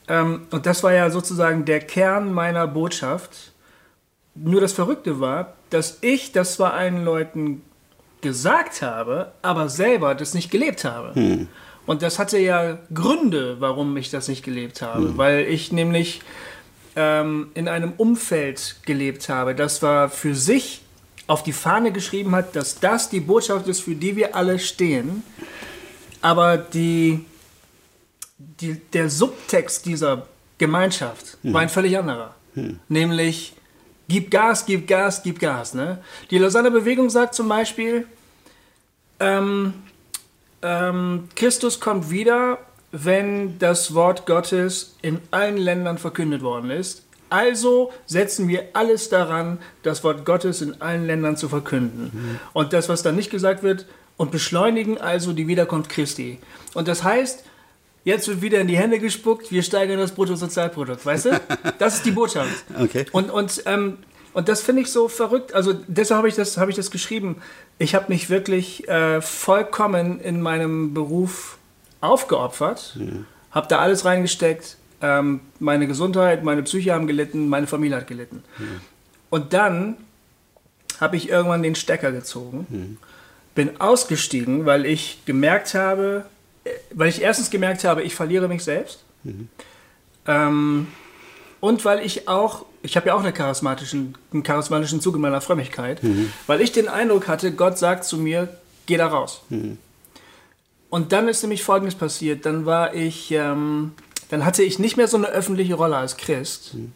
Ähm, 0.08 0.42
und 0.50 0.66
das 0.66 0.82
war 0.82 0.92
ja 0.92 1.10
sozusagen 1.10 1.64
der 1.64 1.80
Kern 1.80 2.32
meiner 2.32 2.66
Botschaft. 2.66 3.52
Nur 4.34 4.60
das 4.60 4.72
Verrückte 4.72 5.20
war, 5.20 5.54
dass 5.70 5.98
ich 6.02 6.32
das 6.32 6.54
zwar 6.54 6.74
allen 6.74 7.04
Leuten 7.04 7.62
gesagt 8.20 8.82
habe, 8.82 9.32
aber 9.42 9.68
selber 9.68 10.14
das 10.14 10.34
nicht 10.34 10.50
gelebt 10.50 10.84
habe. 10.84 11.18
Mhm. 11.18 11.48
Und 11.86 12.02
das 12.02 12.18
hatte 12.18 12.38
ja 12.38 12.78
Gründe, 12.92 13.56
warum 13.60 13.96
ich 13.96 14.10
das 14.10 14.28
nicht 14.28 14.44
gelebt 14.44 14.82
habe. 14.82 15.00
Mhm. 15.08 15.18
Weil 15.18 15.40
ich 15.46 15.72
nämlich 15.72 16.20
ähm, 16.96 17.50
in 17.54 17.68
einem 17.68 17.92
Umfeld 17.96 18.76
gelebt 18.84 19.28
habe, 19.28 19.54
das 19.54 19.82
war 19.82 20.10
für 20.10 20.34
sich 20.34 20.82
auf 21.28 21.42
die 21.42 21.52
Fahne 21.52 21.92
geschrieben 21.92 22.34
hat, 22.34 22.54
dass 22.54 22.78
das 22.78 23.08
die 23.08 23.20
Botschaft 23.20 23.66
ist, 23.68 23.80
für 23.80 23.94
die 23.94 24.16
wir 24.16 24.36
alle 24.36 24.58
stehen. 24.58 25.22
Aber 26.22 26.56
die, 26.56 27.24
die, 28.38 28.80
der 28.92 29.10
Subtext 29.10 29.86
dieser 29.86 30.26
Gemeinschaft 30.58 31.38
mhm. 31.42 31.52
war 31.52 31.60
ein 31.60 31.68
völlig 31.68 31.96
anderer. 31.98 32.34
Mhm. 32.54 32.80
Nämlich, 32.88 33.54
gib 34.08 34.30
Gas, 34.30 34.64
gib 34.66 34.86
Gas, 34.86 35.22
gib 35.22 35.38
Gas. 35.38 35.74
Ne? 35.74 35.98
Die 36.30 36.38
Lausanne 36.38 36.70
Bewegung 36.70 37.10
sagt 37.10 37.34
zum 37.34 37.48
Beispiel, 37.48 38.06
ähm, 39.18 39.74
ähm, 40.62 41.28
Christus 41.34 41.80
kommt 41.80 42.10
wieder, 42.10 42.58
wenn 42.92 43.58
das 43.58 43.94
Wort 43.94 44.26
Gottes 44.26 44.96
in 45.02 45.20
allen 45.30 45.56
Ländern 45.56 45.98
verkündet 45.98 46.42
worden 46.42 46.70
ist. 46.70 47.02
Also 47.28 47.92
setzen 48.06 48.46
wir 48.48 48.68
alles 48.72 49.08
daran, 49.08 49.58
das 49.82 50.04
Wort 50.04 50.24
Gottes 50.24 50.62
in 50.62 50.80
allen 50.80 51.06
Ländern 51.06 51.36
zu 51.36 51.48
verkünden. 51.48 52.10
Mhm. 52.12 52.40
Und 52.52 52.72
das, 52.72 52.88
was 52.88 53.02
dann 53.02 53.16
nicht 53.16 53.30
gesagt 53.30 53.62
wird, 53.62 53.86
und 54.16 54.30
beschleunigen 54.30 54.98
also 54.98 55.32
die 55.32 55.46
Wiederkunft 55.46 55.90
Christi. 55.90 56.38
Und 56.74 56.88
das 56.88 57.04
heißt, 57.04 57.44
jetzt 58.04 58.28
wird 58.28 58.40
wieder 58.40 58.60
in 58.60 58.68
die 58.68 58.78
Hände 58.78 58.98
gespuckt, 58.98 59.50
wir 59.52 59.62
steigern 59.62 59.98
das 59.98 60.12
Bruttosozialprodukt, 60.12 61.04
weißt 61.04 61.26
du? 61.26 61.40
Das 61.78 61.96
ist 61.96 62.06
die 62.06 62.12
Botschaft. 62.12 62.64
Okay. 62.80 63.04
Und, 63.12 63.30
und 63.30 63.62
ähm, 63.66 63.98
und 64.36 64.50
das 64.50 64.60
finde 64.60 64.82
ich 64.82 64.92
so 64.92 65.08
verrückt. 65.08 65.54
Also 65.54 65.72
deshalb 65.86 66.18
habe 66.18 66.28
ich, 66.28 66.34
das, 66.34 66.58
hab 66.58 66.68
ich 66.68 66.76
das 66.76 66.90
geschrieben. 66.90 67.36
Ich 67.78 67.94
habe 67.94 68.12
mich 68.12 68.28
wirklich 68.28 68.86
äh, 68.86 69.22
vollkommen 69.22 70.20
in 70.20 70.42
meinem 70.42 70.92
Beruf 70.92 71.56
aufgeopfert, 72.02 72.96
mhm. 72.96 73.24
habe 73.50 73.66
da 73.68 73.78
alles 73.78 74.04
reingesteckt. 74.04 74.76
Ähm, 75.00 75.40
meine 75.58 75.86
Gesundheit, 75.86 76.44
meine 76.44 76.62
Psyche 76.64 76.92
haben 76.92 77.06
gelitten, 77.06 77.48
meine 77.48 77.66
Familie 77.66 77.96
hat 77.96 78.08
gelitten. 78.08 78.44
Mhm. 78.58 78.80
Und 79.30 79.54
dann 79.54 79.96
habe 81.00 81.16
ich 81.16 81.30
irgendwann 81.30 81.62
den 81.62 81.74
Stecker 81.74 82.12
gezogen, 82.12 82.66
mhm. 82.68 82.98
bin 83.54 83.80
ausgestiegen, 83.80 84.66
weil 84.66 84.84
ich 84.84 85.24
gemerkt 85.24 85.72
habe, 85.72 86.26
äh, 86.64 86.72
weil 86.92 87.08
ich 87.08 87.22
erstens 87.22 87.48
gemerkt 87.48 87.84
habe, 87.84 88.02
ich 88.02 88.14
verliere 88.14 88.48
mich 88.48 88.62
selbst. 88.62 89.02
Mhm. 89.24 89.48
Ähm, 90.26 90.88
und 91.60 91.86
weil 91.86 92.04
ich 92.04 92.28
auch, 92.28 92.66
ich 92.86 92.96
habe 92.96 93.08
ja 93.08 93.14
auch 93.14 93.20
eine 93.20 93.32
charismatischen, 93.32 94.14
einen 94.32 94.42
charismatischen 94.44 95.00
Zug 95.00 95.16
in 95.16 95.20
meiner 95.20 95.40
Frömmigkeit, 95.40 96.02
mhm. 96.02 96.32
weil 96.46 96.60
ich 96.60 96.70
den 96.70 96.88
Eindruck 96.88 97.26
hatte, 97.26 97.52
Gott 97.52 97.78
sagt 97.78 98.04
zu 98.04 98.16
mir, 98.16 98.48
geh 98.86 98.96
da 98.96 99.08
raus. 99.08 99.42
Mhm. 99.48 99.78
Und 100.88 101.12
dann 101.12 101.28
ist 101.28 101.42
nämlich 101.42 101.64
Folgendes 101.64 101.96
passiert. 101.96 102.46
Dann 102.46 102.64
war 102.64 102.94
ich, 102.94 103.32
ähm, 103.32 103.92
dann 104.30 104.44
hatte 104.44 104.62
ich 104.62 104.78
nicht 104.78 104.96
mehr 104.96 105.08
so 105.08 105.16
eine 105.16 105.26
öffentliche 105.26 105.74
Rolle 105.74 105.96
als 105.96 106.16
Christ, 106.16 106.74
mhm. 106.74 106.92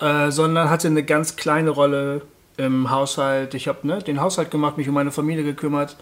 äh, 0.00 0.30
sondern 0.30 0.70
hatte 0.70 0.88
eine 0.88 1.04
ganz 1.04 1.36
kleine 1.36 1.70
Rolle 1.70 2.22
im 2.56 2.90
Haushalt. 2.90 3.52
Ich 3.52 3.68
habe 3.68 3.86
ne, 3.86 3.98
den 3.98 4.20
Haushalt 4.20 4.50
gemacht, 4.50 4.78
mich 4.78 4.88
um 4.88 4.94
meine 4.94 5.12
Familie 5.12 5.44
gekümmert. 5.44 5.96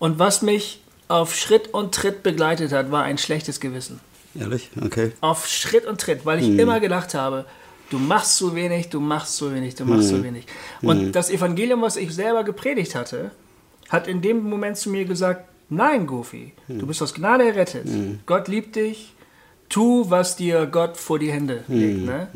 Und 0.00 0.18
was 0.18 0.42
mich 0.42 0.82
auf 1.06 1.36
Schritt 1.36 1.72
und 1.72 1.94
Tritt 1.94 2.24
begleitet 2.24 2.72
hat, 2.72 2.90
war 2.90 3.04
ein 3.04 3.18
schlechtes 3.18 3.60
Gewissen. 3.60 4.00
Ehrlich? 4.34 4.70
Okay. 4.84 5.12
Auf 5.20 5.46
Schritt 5.46 5.86
und 5.86 6.00
Tritt, 6.00 6.26
weil 6.26 6.40
ich 6.40 6.48
mhm. 6.48 6.58
immer 6.58 6.80
gedacht 6.80 7.14
habe, 7.14 7.44
du 7.92 7.98
machst 7.98 8.36
zu 8.36 8.54
wenig, 8.54 8.88
du 8.88 9.00
machst 9.00 9.36
zu 9.36 9.52
wenig, 9.54 9.74
du 9.74 9.84
machst 9.84 10.08
zu 10.08 10.22
wenig. 10.24 10.46
Und 10.80 11.12
das 11.12 11.30
Evangelium, 11.30 11.82
was 11.82 11.96
ich 11.96 12.14
selber 12.14 12.42
gepredigt 12.44 12.94
hatte, 12.94 13.30
hat 13.88 14.08
in 14.08 14.20
dem 14.22 14.42
Moment 14.48 14.76
zu 14.78 14.88
mir 14.90 15.04
gesagt, 15.04 15.44
nein, 15.68 16.06
Goofy, 16.06 16.52
du 16.68 16.86
bist 16.86 17.02
aus 17.02 17.12
Gnade 17.14 17.44
errettet. 17.46 17.86
Gott 18.26 18.48
liebt 18.48 18.76
dich, 18.76 19.12
tu, 19.68 20.06
was 20.08 20.36
dir 20.36 20.66
Gott 20.66 20.96
vor 20.96 21.18
die 21.18 21.30
Hände 21.30 21.64
legt. 21.68 22.04
Ne? 22.04 22.28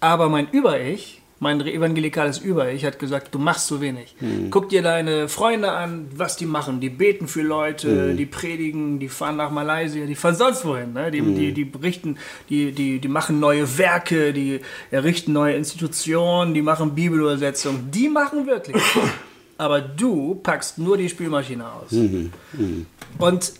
Aber 0.00 0.28
mein 0.30 0.48
Über-Ich, 0.50 1.19
mein 1.40 1.58
evangelikales 1.66 2.38
Über-Ich 2.38 2.84
hat 2.84 2.98
gesagt, 2.98 3.34
du 3.34 3.38
machst 3.38 3.66
zu 3.66 3.80
wenig. 3.80 4.14
Guck 4.50 4.68
dir 4.68 4.82
deine 4.82 5.26
Freunde 5.26 5.72
an, 5.72 6.08
was 6.14 6.36
die 6.36 6.44
machen. 6.44 6.80
Die 6.80 6.90
beten 6.90 7.28
für 7.28 7.40
Leute, 7.40 8.14
die 8.14 8.26
predigen, 8.26 8.98
die 8.98 9.08
fahren 9.08 9.36
nach 9.36 9.50
Malaysia, 9.50 10.04
die 10.04 10.14
fahren 10.14 10.34
sonst 10.34 10.66
wohin. 10.66 10.92
Ne? 10.92 11.10
Die, 11.10 11.22
die, 11.22 11.52
die 11.52 11.64
berichten, 11.64 12.18
die, 12.50 12.72
die, 12.72 12.98
die 12.98 13.08
machen 13.08 13.40
neue 13.40 13.78
Werke, 13.78 14.34
die 14.34 14.60
errichten 14.90 15.32
neue 15.32 15.54
Institutionen, 15.54 16.52
die 16.52 16.60
machen 16.60 16.94
Bibelübersetzungen. 16.94 17.90
Die 17.90 18.10
machen 18.10 18.46
wirklich. 18.46 18.76
Aber 19.56 19.80
du 19.80 20.34
packst 20.34 20.76
nur 20.76 20.98
die 20.98 21.08
Spülmaschine 21.08 21.64
aus. 21.64 21.92
Und 23.18 23.52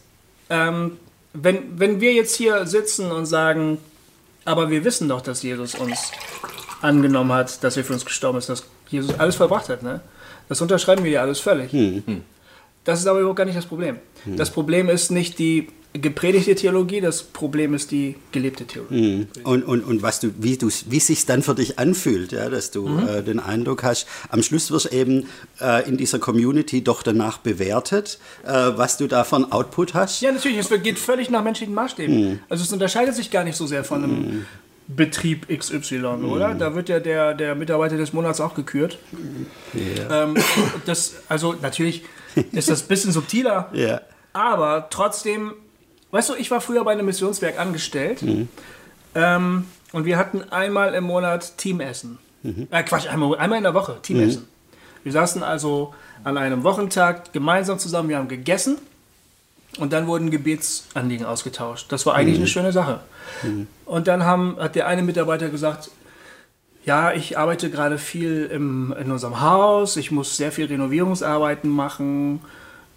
ähm, 0.50 0.96
wenn, 1.32 1.78
wenn 1.78 2.00
wir 2.00 2.12
jetzt 2.12 2.36
hier 2.36 2.66
sitzen 2.66 3.10
und 3.10 3.24
sagen, 3.24 3.78
aber 4.44 4.70
wir 4.70 4.84
wissen 4.84 5.08
doch, 5.08 5.20
dass 5.20 5.42
Jesus 5.42 5.74
uns 5.74 6.10
angenommen 6.80 7.32
hat, 7.32 7.62
dass 7.64 7.76
er 7.76 7.84
für 7.84 7.92
uns 7.92 8.04
gestorben 8.04 8.38
ist, 8.38 8.48
dass 8.48 8.64
Jesus 8.88 9.18
alles 9.18 9.36
vollbracht 9.36 9.68
hat, 9.68 9.82
ne? 9.82 10.00
Das 10.48 10.60
unterschreiben 10.60 11.04
wir 11.04 11.10
ja 11.12 11.22
alles 11.22 11.38
völlig. 11.38 11.70
Das 12.84 12.98
ist 13.00 13.06
aber 13.06 13.20
überhaupt 13.20 13.36
gar 13.38 13.44
nicht 13.44 13.56
das 13.56 13.66
Problem. 13.66 13.96
Das 14.24 14.50
Problem 14.50 14.88
ist 14.88 15.10
nicht 15.10 15.38
die 15.38 15.68
gepredigte 15.92 16.54
Theologie, 16.54 17.00
das 17.00 17.22
Problem 17.22 17.74
ist 17.74 17.90
die 17.90 18.14
gelebte 18.32 18.64
Theologie. 18.64 19.26
Und, 19.42 19.64
und, 19.64 19.82
und 19.82 20.02
was 20.02 20.20
du, 20.20 20.30
wie, 20.38 20.56
du, 20.56 20.68
wie 20.86 21.00
sich 21.00 21.26
dann 21.26 21.42
für 21.42 21.54
dich 21.54 21.78
anfühlt, 21.80 22.30
ja, 22.32 22.48
dass 22.48 22.70
du 22.70 22.86
Mhm. 22.88 23.08
äh, 23.08 23.22
den 23.22 23.40
Eindruck 23.40 23.82
hast, 23.82 24.06
am 24.28 24.42
Schluss 24.42 24.70
wirst 24.70 24.92
eben 24.92 25.26
äh, 25.60 25.88
in 25.88 25.96
dieser 25.96 26.18
Community 26.20 26.82
doch 26.82 27.02
danach 27.02 27.38
bewertet, 27.38 28.18
äh, 28.44 28.50
was 28.76 28.96
du 28.98 29.08
da 29.08 29.24
für 29.24 29.36
einen 29.36 29.50
Output 29.52 29.94
hast. 29.94 30.20
Ja, 30.20 30.30
natürlich, 30.32 30.58
es 30.58 30.68
geht 30.82 30.98
völlig 30.98 31.28
nach 31.28 31.42
menschlichen 31.42 31.74
Maßstäben. 31.74 32.40
Also 32.48 32.62
es 32.64 32.72
unterscheidet 32.72 33.14
sich 33.16 33.30
gar 33.30 33.42
nicht 33.44 33.56
so 33.56 33.66
sehr 33.66 33.82
von 33.84 34.04
einem 34.04 34.46
Betrieb 34.96 35.46
XY, 35.48 36.04
oder? 36.24 36.54
Da 36.54 36.74
wird 36.74 36.88
ja 36.88 37.00
der, 37.00 37.34
der 37.34 37.54
Mitarbeiter 37.54 37.96
des 37.96 38.12
Monats 38.12 38.40
auch 38.40 38.54
gekürt. 38.54 38.98
Ähm, 40.10 40.36
das, 40.86 41.14
also 41.28 41.54
natürlich 41.60 42.02
ist 42.52 42.68
das 42.70 42.82
ein 42.82 42.88
bisschen 42.88 43.12
subtiler, 43.12 43.68
Ja. 43.72 44.00
aber 44.32 44.88
trotzdem, 44.90 45.52
weißt 46.10 46.30
du, 46.30 46.34
ich 46.34 46.50
war 46.50 46.60
früher 46.60 46.84
bei 46.84 46.92
einem 46.92 47.06
Missionswerk 47.06 47.58
angestellt 47.58 48.22
ähm, 49.14 49.64
und 49.92 50.04
wir 50.04 50.16
hatten 50.16 50.42
einmal 50.50 50.94
im 50.94 51.04
Monat 51.04 51.56
Teamessen. 51.58 52.18
Äh, 52.70 52.82
Quatsch, 52.84 53.06
einmal, 53.08 53.36
einmal 53.38 53.58
in 53.58 53.64
der 53.64 53.74
Woche 53.74 53.98
Teamessen. 54.02 54.46
Wir 55.02 55.12
saßen 55.12 55.42
also 55.42 55.94
an 56.24 56.36
einem 56.36 56.62
Wochentag 56.64 57.32
gemeinsam 57.32 57.78
zusammen, 57.78 58.08
wir 58.08 58.18
haben 58.18 58.28
gegessen 58.28 58.78
und 59.78 59.92
dann 59.92 60.06
wurden 60.06 60.30
Gebetsanliegen 60.30 61.26
ausgetauscht. 61.26 61.86
Das 61.90 62.06
war 62.06 62.14
eigentlich 62.14 62.38
eine 62.38 62.46
schöne 62.46 62.72
Sache. 62.72 63.00
Und 63.84 64.08
dann 64.08 64.24
haben, 64.24 64.56
hat 64.58 64.74
der 64.74 64.86
eine 64.86 65.02
Mitarbeiter 65.02 65.48
gesagt, 65.48 65.90
ja, 66.84 67.12
ich 67.12 67.38
arbeite 67.38 67.70
gerade 67.70 67.98
viel 67.98 68.48
im, 68.52 68.94
in 68.98 69.10
unserem 69.10 69.40
Haus, 69.40 69.96
ich 69.96 70.10
muss 70.10 70.36
sehr 70.36 70.50
viel 70.50 70.66
Renovierungsarbeiten 70.66 71.70
machen. 71.70 72.40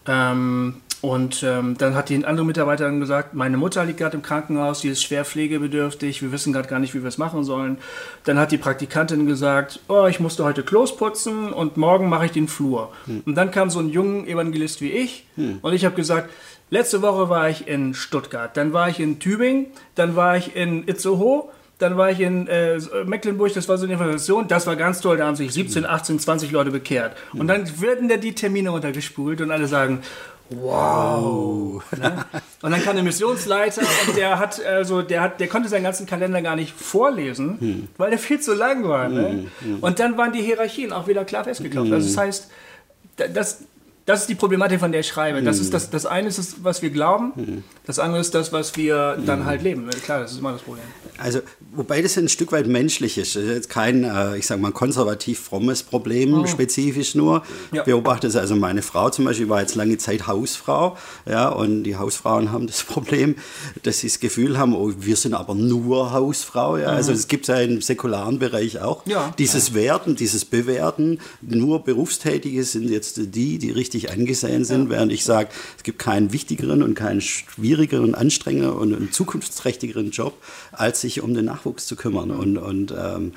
Ähm, 0.08 0.76
und 1.02 1.44
ähm, 1.44 1.78
dann 1.78 1.96
hat 1.96 2.08
die 2.08 2.24
andere 2.24 2.46
Mitarbeiterin 2.46 3.02
gesagt, 3.02 3.34
meine 3.34 3.58
Mutter 3.58 3.84
liegt 3.84 4.00
gerade 4.00 4.16
im 4.16 4.24
Krankenhaus, 4.24 4.80
sie 4.80 4.88
ist 4.88 5.04
schwer 5.04 5.26
pflegebedürftig, 5.26 6.22
wir 6.22 6.32
wissen 6.32 6.54
gerade 6.54 6.70
gar 6.70 6.80
nicht, 6.80 6.94
wie 6.94 7.02
wir 7.02 7.10
es 7.10 7.18
machen 7.18 7.44
sollen. 7.44 7.78
Dann 8.24 8.40
hat 8.40 8.54
die 8.54 8.58
Praktikantin 8.58 9.28
gesagt, 9.28 9.82
oh, 9.90 10.06
ich 10.06 10.22
musste 10.22 10.46
heute 10.46 10.64
Klos 10.64 10.96
putzen 10.96 11.52
und 11.52 11.76
morgen 11.76 12.08
mache 12.08 12.28
ich 12.28 12.32
den 12.32 12.48
Flur. 12.48 12.94
Und 13.26 13.36
dann 13.36 13.52
kam 13.52 13.70
so 13.70 13.80
ein 13.80 13.90
junger 13.90 14.26
Evangelist 14.30 14.80
wie 14.80 14.92
ich 14.92 15.26
und 15.62 15.74
ich 15.74 15.84
habe 15.84 15.96
gesagt, 15.96 16.30
letzte 16.74 17.02
Woche 17.02 17.30
war 17.30 17.50
ich 17.50 17.68
in 17.68 17.94
Stuttgart, 17.94 18.56
dann 18.58 18.74
war 18.74 18.90
ich 18.90 19.00
in 19.00 19.20
Tübingen, 19.20 19.68
dann 19.96 20.16
war 20.16 20.36
ich 20.38 20.56
in 20.56 20.88
Itzehoe, 20.88 21.50
dann 21.80 21.98
war 21.98 22.12
ich 22.12 22.20
in 22.20 22.48
äh, 22.48 22.80
Mecklenburg, 23.06 23.54
das 23.54 23.68
war 23.70 23.78
so 23.78 23.84
eine 23.86 23.94
Information, 23.94 24.48
das 24.48 24.68
war 24.68 24.76
ganz 24.76 25.02
toll, 25.02 25.18
da 25.18 25.26
haben 25.28 25.36
sich 25.36 25.52
17, 25.54 25.86
18, 25.86 26.20
20 26.20 26.52
Leute 26.52 26.72
bekehrt. 26.72 27.16
Und 27.34 27.48
dann 27.48 27.82
werden 27.82 28.10
da 28.10 28.18
die 28.18 28.34
Termine 28.34 28.72
untergespult 28.72 29.42
und 29.42 29.52
alle 29.52 29.68
sagen, 29.68 30.02
wow. 30.50 31.84
Ne? 32.00 32.26
Und 32.62 32.72
dann 32.72 32.82
kam 32.84 32.96
der 32.96 33.04
Missionsleiter 33.04 33.82
und 34.08 34.16
der 34.18 34.40
hat, 34.40 34.64
also, 34.66 35.02
der 35.02 35.22
hat, 35.22 35.40
der 35.40 35.48
konnte 35.48 35.70
seinen 35.70 35.84
ganzen 35.84 36.06
Kalender 36.06 36.42
gar 36.42 36.56
nicht 36.56 36.74
vorlesen, 36.74 37.90
weil 37.98 38.10
der 38.12 38.20
viel 38.20 38.40
zu 38.40 38.54
lang 38.54 38.88
war. 38.88 39.10
Ne? 39.10 39.46
Und 39.82 40.00
dann 40.00 40.18
waren 40.18 40.32
die 40.32 40.42
Hierarchien 40.42 40.94
auch 40.94 41.08
wieder 41.08 41.26
klar 41.26 41.44
festgeklopft. 41.44 41.92
Also 41.92 42.08
das 42.08 42.18
heißt, 42.18 42.52
da- 43.18 43.28
das, 43.28 43.64
das 44.06 44.22
ist 44.22 44.30
die 44.30 44.36
Problematik, 44.36 44.80
von 44.80 44.92
der 44.92 45.02
ich 45.02 45.08
schreibe. 45.08 45.42
Das, 45.42 45.60
ist 45.60 45.74
das, 45.74 45.89
das 45.89 46.06
eine 46.06 46.28
ist 46.28 46.38
das, 46.38 46.56
was 46.62 46.82
wir 46.82 46.89
glauben, 46.89 47.63
das 47.86 48.00
andere 48.00 48.20
ist 48.22 48.34
das, 48.36 48.52
was 48.52 48.76
wir 48.76 49.18
dann 49.26 49.46
halt 49.46 49.62
leben. 49.63 49.89
Klar, 50.04 50.22
das 50.22 50.34
ist 50.34 50.39
immer 50.39 50.52
das 50.52 50.62
Problem. 50.62 50.84
Also, 51.18 51.39
wobei 51.74 52.02
das 52.02 52.18
ein 52.18 52.28
Stück 52.28 52.52
weit 52.52 52.68
menschlich 52.68 53.18
ist. 53.18 53.36
Das 53.36 53.44
ist 53.44 53.50
jetzt 53.50 53.70
kein, 53.70 54.04
äh, 54.04 54.36
ich 54.38 54.48
sag 54.48 54.60
mal, 54.60 54.72
konservativ 54.72 55.39
frommes 55.39 55.84
Problem, 55.84 56.46
spezifisch 56.48 57.13
nur. 57.16 57.44
Ja. 57.72 57.82
Ich 57.82 57.84
beobachte 57.86 58.28
es 58.28 58.36
also 58.36 58.56
meine 58.56 58.82
Frau 58.82 59.10
zum 59.10 59.26
Beispiel 59.26 59.48
war 59.48 59.62
jetzt 59.62 59.76
lange 59.76 59.98
Zeit 59.98 60.28
Hausfrau, 60.28 60.98
ja, 61.30 61.50
und 61.50 61.84
die 61.84 61.96
Hausfrauen 61.96 62.52
haben 62.52 62.68
das 62.68 62.84
Problem, 62.94 63.36
dass 63.84 64.00
sie 64.00 64.08
das 64.08 64.20
Gefühl 64.20 64.58
haben, 64.58 64.76
oh, 64.76 64.92
wir 64.98 65.16
sind 65.16 65.34
aber 65.34 65.56
nur 65.56 66.12
Hausfrau, 66.12 66.78
ja. 66.78 66.88
Also 66.88 67.12
es 67.13 67.28
gibt 67.28 67.48
ja 67.48 67.58
im 67.60 67.82
säkularen 67.82 68.39
Bereich 68.39 68.82
auch 68.82 69.06
Ja. 69.06 69.34
dieses 69.38 69.74
Werten, 69.74 70.16
dieses 70.16 70.46
Bewerten. 70.46 71.20
Nur 71.42 71.84
Berufstätige 71.84 72.63
sind 72.63 72.89
jetzt 72.89 73.20
die, 73.36 73.60
die 73.60 73.72
richtig 73.72 73.93
angesehen 74.12 74.66
sind, 74.66 74.90
während 74.90 75.12
ich 75.12 75.24
sage, 75.24 75.50
es 75.78 75.84
gibt 75.84 76.00
keinen 76.00 76.34
wichtigeren 76.34 76.84
und 76.84 76.96
keinen 76.96 77.22
schwierigeren, 77.22 78.16
anstrengenden 78.16 78.72
und 78.72 78.96
einen 78.96 79.12
zukunftsträchtigeren 79.12 80.12
Job, 80.12 80.34
als 80.72 81.02
sich 81.02 81.22
um 81.22 81.34
den 81.34 81.46
Nachwuchs 81.46 81.86
zu 81.86 81.96
kümmern. 81.96 82.32
Und, 82.32 82.58
und 82.58 82.94
ähm, 82.98 83.34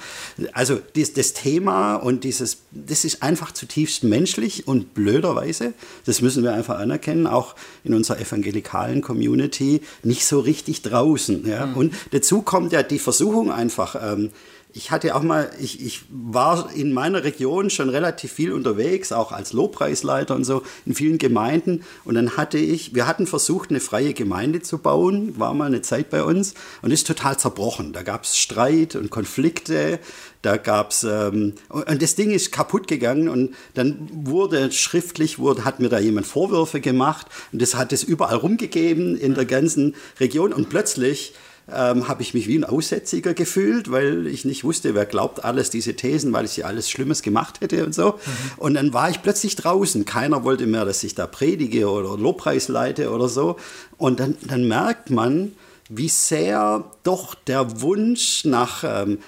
also 0.53 0.79
dies, 0.95 1.12
das 1.12 1.33
Thema 1.33 1.97
und 1.97 2.25
dieses, 2.25 2.59
das 2.73 3.05
ist 3.05 3.23
einfach 3.23 3.53
zutiefst 3.53 4.05
menschlich 4.05 4.66
und 4.66 4.95
blöderweise, 4.95 5.75
das 6.05 6.23
müssen 6.23 6.42
wir 6.42 6.55
einfach 6.55 6.79
anerkennen, 6.79 7.27
auch 7.27 7.55
in 7.85 7.95
unserer 7.95 8.21
evangelikalen 8.21 9.03
Community 9.03 9.81
nicht 10.03 10.27
so 10.27 10.40
richtig 10.40 10.83
draußen. 10.83 11.47
Ja? 11.47 11.73
Und 11.75 11.95
dazu 12.11 12.42
kommt 12.42 12.73
ja 12.73 12.83
die 12.83 12.99
Versuchung 12.99 13.51
einfach, 13.51 13.97
ähm, 14.01 14.31
ich 14.72 14.90
hatte 14.90 15.14
auch 15.14 15.22
mal, 15.22 15.50
ich, 15.59 15.85
ich 15.85 16.02
war 16.11 16.70
in 16.74 16.92
meiner 16.92 17.24
Region 17.24 17.70
schon 17.70 17.88
relativ 17.88 18.33
viel 18.33 18.52
unterwegs, 18.52 19.11
auch 19.11 19.33
als 19.33 19.55
Lobpreisleiter 19.55 20.35
und 20.35 20.44
so, 20.44 20.62
in 20.85 20.94
vielen 20.94 21.16
Gemeinden. 21.16 21.83
Und 22.05 22.14
dann 22.14 22.37
hatte 22.37 22.59
ich, 22.59 22.94
wir 22.94 23.07
hatten 23.07 23.26
versucht, 23.26 23.70
eine 23.70 23.81
freie 23.81 24.12
Gemeinde 24.12 24.61
zu 24.61 24.79
bauen, 24.79 25.38
war 25.38 25.55
mal 25.55 25.66
eine 25.66 25.81
Zeit 25.81 26.11
bei 26.11 26.22
uns 26.22 26.55
und 26.83 26.90
ist 26.90 27.07
total 27.07 27.38
zerbrochen. 27.38 27.94
Da 27.94 28.02
gab 28.02 28.24
es 28.24 28.37
Streit 28.37 28.96
und 28.96 29.11
Konflikte, 29.11 29.98
da 30.42 30.59
gab 30.59 30.90
es, 30.90 31.05
ähm, 31.05 31.55
und 31.70 32.02
das 32.02 32.14
Ding 32.14 32.31
ist 32.31 32.52
kaputt 32.52 32.87
gegangen 32.87 33.29
und 33.29 33.55
dann 33.74 34.09
wurde 34.12 34.70
schriftlich, 34.72 35.38
wurde, 35.38 35.64
hat 35.64 35.81
mir 35.81 35.88
da 35.88 35.98
jemand 35.98 36.26
Vorwürfe 36.26 36.81
gemacht 36.81 37.26
und 37.50 37.62
das 37.62 37.74
hat 37.76 37.92
es 37.92 38.02
überall 38.02 38.37
rumgegeben 38.37 39.16
in 39.16 39.35
der 39.35 39.46
ganzen 39.46 39.94
Region 40.20 40.52
und 40.52 40.68
plötzlich 40.68 41.33
ähm, 41.72 42.09
habe 42.09 42.22
ich 42.22 42.35
mich 42.35 42.46
wie 42.46 42.57
ein 42.57 42.64
Aussätziger 42.64 43.35
gefühlt, 43.35 43.90
weil 43.90 44.26
ich 44.26 44.44
nicht 44.44 44.62
wusste, 44.62 44.94
wer 44.94 45.07
glaubt 45.07 45.44
alles 45.44 45.70
diese 45.70 45.94
Thesen, 45.94 46.33
weil 46.33 46.44
ich 46.44 46.57
ja 46.57 46.66
alles 46.66 46.88
Schlimmes 46.88 47.22
gemacht 47.22 47.61
hätte 47.61 47.85
und 47.85 47.94
so. 47.94 48.18
Und 48.57 48.74
dann 48.74 48.92
war 48.92 49.11
ich 49.11 49.22
plötzlich 49.22 49.57
draußen. 49.57 50.05
Keiner 50.05 50.44
wollte 50.44 50.66
mehr, 50.66 50.85
dass 50.85 51.02
ich 51.02 51.14
da 51.14 51.26
predige 51.26 51.88
oder 51.88 52.16
Lobpreis 52.16 52.68
leite 52.68 53.11
oder 53.11 53.29
so. 53.29 53.57
Und 53.98 54.20
dann, 54.20 54.37
dann 54.42 54.68
merkt 54.68 55.11
man, 55.11 55.52
wie 55.88 56.09
sehr 56.09 56.85
doch 57.05 57.35
der 57.35 57.81
Wunsch 57.81 58.44
nach 58.44 58.83
ähm, 58.85 59.18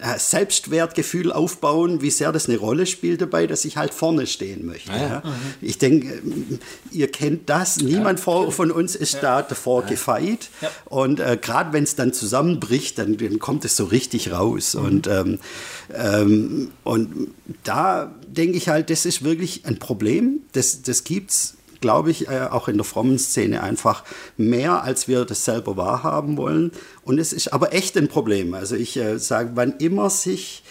äh, 0.00 0.18
Selbstwertgefühl 0.18 1.30
aufbauen, 1.30 2.00
wie 2.00 2.10
sehr 2.10 2.32
das 2.32 2.48
eine 2.48 2.56
Rolle 2.56 2.86
spielt 2.86 3.20
dabei, 3.20 3.46
dass 3.46 3.66
ich 3.66 3.76
halt 3.76 3.92
vorne 3.92 4.26
stehen 4.26 4.64
möchte. 4.64 4.92
Ja. 4.92 5.22
Ich 5.60 5.76
denke, 5.76 6.08
ähm, 6.08 6.58
ihr 6.90 7.12
kennt 7.12 7.50
das, 7.50 7.76
niemand 7.76 8.18
vor, 8.18 8.50
von 8.50 8.70
uns 8.70 8.96
ist 8.96 9.18
da 9.20 9.42
davor 9.42 9.82
gefeit. 9.82 10.48
Ja. 10.62 10.70
Und 10.86 11.20
äh, 11.20 11.38
gerade 11.40 11.74
wenn 11.74 11.84
es 11.84 11.96
dann 11.96 12.14
zusammenbricht, 12.14 12.98
dann, 12.98 13.18
dann 13.18 13.38
kommt 13.38 13.66
es 13.66 13.76
so 13.76 13.84
richtig 13.84 14.32
raus. 14.32 14.74
Und, 14.74 15.06
ähm, 15.06 15.38
ähm, 15.94 16.70
und 16.84 17.28
da 17.64 18.14
denke 18.26 18.56
ich 18.56 18.70
halt, 18.70 18.88
das 18.88 19.04
ist 19.04 19.22
wirklich 19.22 19.66
ein 19.66 19.78
Problem. 19.78 20.40
Das, 20.52 20.80
das 20.80 21.04
gibt 21.04 21.32
es, 21.32 21.56
glaube 21.80 22.10
ich, 22.10 22.28
äh, 22.28 22.48
auch 22.50 22.68
in 22.68 22.76
der 22.76 22.84
frommen 22.84 23.18
Szene 23.18 23.62
einfach 23.62 24.04
mehr, 24.36 24.82
als 24.82 25.08
wir 25.08 25.24
das 25.24 25.44
selber 25.44 25.76
wahrhaben 25.76 26.36
wollen. 26.36 26.72
Und 27.02 27.18
es 27.18 27.32
ist 27.32 27.52
aber 27.52 27.72
echt 27.72 27.96
ein 27.96 28.08
Problem. 28.08 28.54
Also 28.54 28.76
ich 28.76 28.96
äh, 28.96 29.18
sage, 29.18 29.52
wann 29.54 29.74
immer 29.78 30.10
sich 30.10 30.62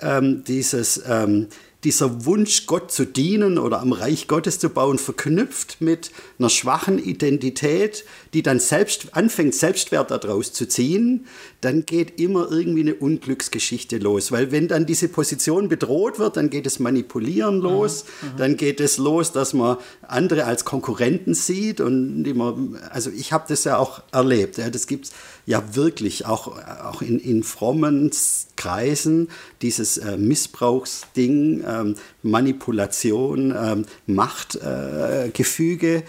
ähm, 0.00 0.44
dieses, 0.44 1.02
ähm, 1.06 1.48
dieser 1.84 2.24
Wunsch, 2.24 2.66
Gott 2.66 2.92
zu 2.92 3.04
dienen 3.04 3.58
oder 3.58 3.80
am 3.80 3.92
Reich 3.92 4.28
Gottes 4.28 4.58
zu 4.58 4.68
bauen, 4.68 4.98
verknüpft 4.98 5.80
mit 5.80 6.12
einer 6.38 6.48
schwachen 6.48 6.98
Identität, 6.98 8.04
die 8.34 8.42
dann 8.42 8.58
selbst 8.58 9.14
anfängt, 9.14 9.54
Selbstwert 9.54 10.10
daraus 10.10 10.52
zu 10.52 10.66
ziehen, 10.66 11.26
dann 11.60 11.84
geht 11.84 12.18
immer 12.18 12.50
irgendwie 12.50 12.80
eine 12.80 12.94
Unglücksgeschichte 12.94 13.98
los. 13.98 14.32
Weil 14.32 14.50
wenn 14.50 14.68
dann 14.68 14.86
diese 14.86 15.08
Position 15.08 15.68
bedroht 15.68 16.18
wird, 16.18 16.36
dann 16.38 16.48
geht 16.48 16.66
es 16.66 16.78
Manipulieren 16.78 17.60
los, 17.60 18.04
mhm. 18.04 18.28
Mhm. 18.28 18.36
dann 18.38 18.56
geht 18.56 18.80
es 18.80 18.96
los, 18.98 19.32
dass 19.32 19.52
man 19.52 19.76
andere 20.00 20.44
als 20.44 20.64
Konkurrenten 20.64 21.34
sieht 21.34 21.80
und 21.80 22.24
immer, 22.24 22.56
also 22.90 23.10
ich 23.10 23.32
habe 23.32 23.44
das 23.48 23.64
ja 23.64 23.76
auch 23.76 24.02
erlebt. 24.12 24.56
Ja, 24.56 24.70
das 24.70 24.86
gibt 24.86 25.06
es 25.06 25.12
ja 25.44 25.74
wirklich 25.74 26.24
auch, 26.26 26.56
auch 26.84 27.02
in, 27.02 27.18
in 27.18 27.42
frommen 27.42 28.10
Kreisen, 28.56 29.28
dieses 29.60 29.98
äh, 29.98 30.16
Missbrauchsding, 30.16 31.64
ähm, 31.66 31.96
Manipulation, 32.22 33.54
ähm, 33.56 33.84
Machtgefüge. 34.06 35.96
Äh, 35.96 36.02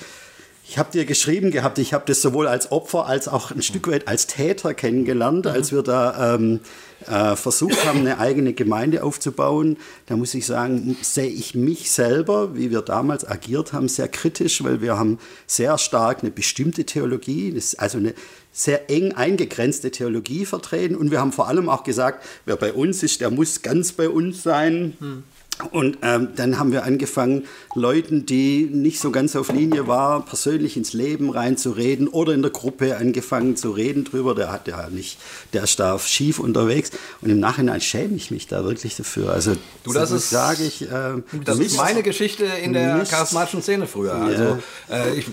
ich 0.73 0.79
habe 0.79 0.91
dir 0.91 1.05
geschrieben 1.05 1.51
gehabt, 1.51 1.77
ich 1.77 1.93
habe 1.93 2.05
das 2.07 2.23
sowohl 2.23 2.47
als 2.47 2.71
Opfer 2.71 3.05
als 3.05 3.27
auch 3.27 3.51
ein 3.51 3.61
Stück 3.61 3.87
weit 3.87 4.07
als 4.07 4.25
Täter 4.25 4.73
kennengelernt, 4.73 5.45
als 5.45 5.71
wir 5.71 5.83
da 5.83 6.33
ähm, 6.33 6.61
äh, 7.05 7.35
versucht 7.35 7.85
haben, 7.85 7.99
eine 7.99 8.17
eigene 8.17 8.53
Gemeinde 8.53 9.03
aufzubauen. 9.03 9.77
Da 10.07 10.15
muss 10.15 10.33
ich 10.33 10.47
sagen, 10.47 10.97
sehe 11.03 11.27
ich 11.27 11.53
mich 11.53 11.91
selber, 11.91 12.55
wie 12.55 12.71
wir 12.71 12.81
damals 12.81 13.23
agiert 13.23 13.71
haben, 13.71 13.87
sehr 13.87 14.07
kritisch, 14.07 14.63
weil 14.63 14.81
wir 14.81 14.97
haben 14.97 15.19
sehr 15.45 15.77
stark 15.77 16.21
eine 16.21 16.31
bestimmte 16.31 16.85
Theologie, 16.85 17.55
also 17.77 17.99
eine 17.99 18.15
sehr 18.51 18.89
eng 18.89 19.11
eingegrenzte 19.11 19.91
Theologie 19.91 20.47
vertreten 20.47 20.95
und 20.95 21.11
wir 21.11 21.19
haben 21.19 21.33
vor 21.33 21.49
allem 21.49 21.69
auch 21.69 21.83
gesagt, 21.83 22.25
wer 22.45 22.55
bei 22.55 22.73
uns 22.73 23.03
ist, 23.03 23.21
der 23.21 23.29
muss 23.29 23.61
ganz 23.61 23.91
bei 23.91 24.09
uns 24.09 24.41
sein. 24.41 24.93
Hm. 24.97 25.23
Und 25.71 25.97
ähm, 26.01 26.29
dann 26.35 26.59
haben 26.59 26.71
wir 26.71 26.83
angefangen, 26.83 27.45
Leuten, 27.75 28.25
die 28.25 28.69
nicht 28.71 28.99
so 28.99 29.11
ganz 29.11 29.35
auf 29.35 29.51
Linie 29.51 29.87
waren, 29.87 30.25
persönlich 30.25 30.77
ins 30.77 30.93
Leben 30.93 31.29
reinzureden 31.29 32.07
oder 32.07 32.33
in 32.33 32.41
der 32.41 32.51
Gruppe 32.51 32.97
angefangen 32.97 33.55
zu 33.55 33.71
reden 33.71 34.03
drüber. 34.03 34.35
Der 34.35 34.51
hat 34.51 34.67
ja 34.67 34.89
nicht, 34.89 35.17
der 35.53 35.63
ist 35.63 35.79
da 35.79 35.97
schief 35.99 36.39
unterwegs. 36.39 36.91
Und 37.21 37.29
im 37.29 37.39
Nachhinein 37.39 37.81
schäme 37.81 38.15
ich 38.15 38.31
mich 38.31 38.47
da 38.47 38.63
wirklich 38.63 38.95
dafür. 38.95 39.31
Also 39.31 39.55
du, 39.83 39.93
das 39.93 40.11
ist, 40.11 40.29
sage 40.29 40.63
ich, 40.63 40.83
äh, 40.83 41.21
das 41.45 41.59
ist 41.59 41.77
meine 41.77 42.03
Geschichte 42.03 42.45
in 42.45 42.73
der 42.73 43.03
charismatischen 43.05 43.61
Szene 43.61 43.87
früher. 43.87 44.15
Ja. 44.15 44.25
Also 44.25 44.57
äh, 44.89 45.15
ich, 45.15 45.25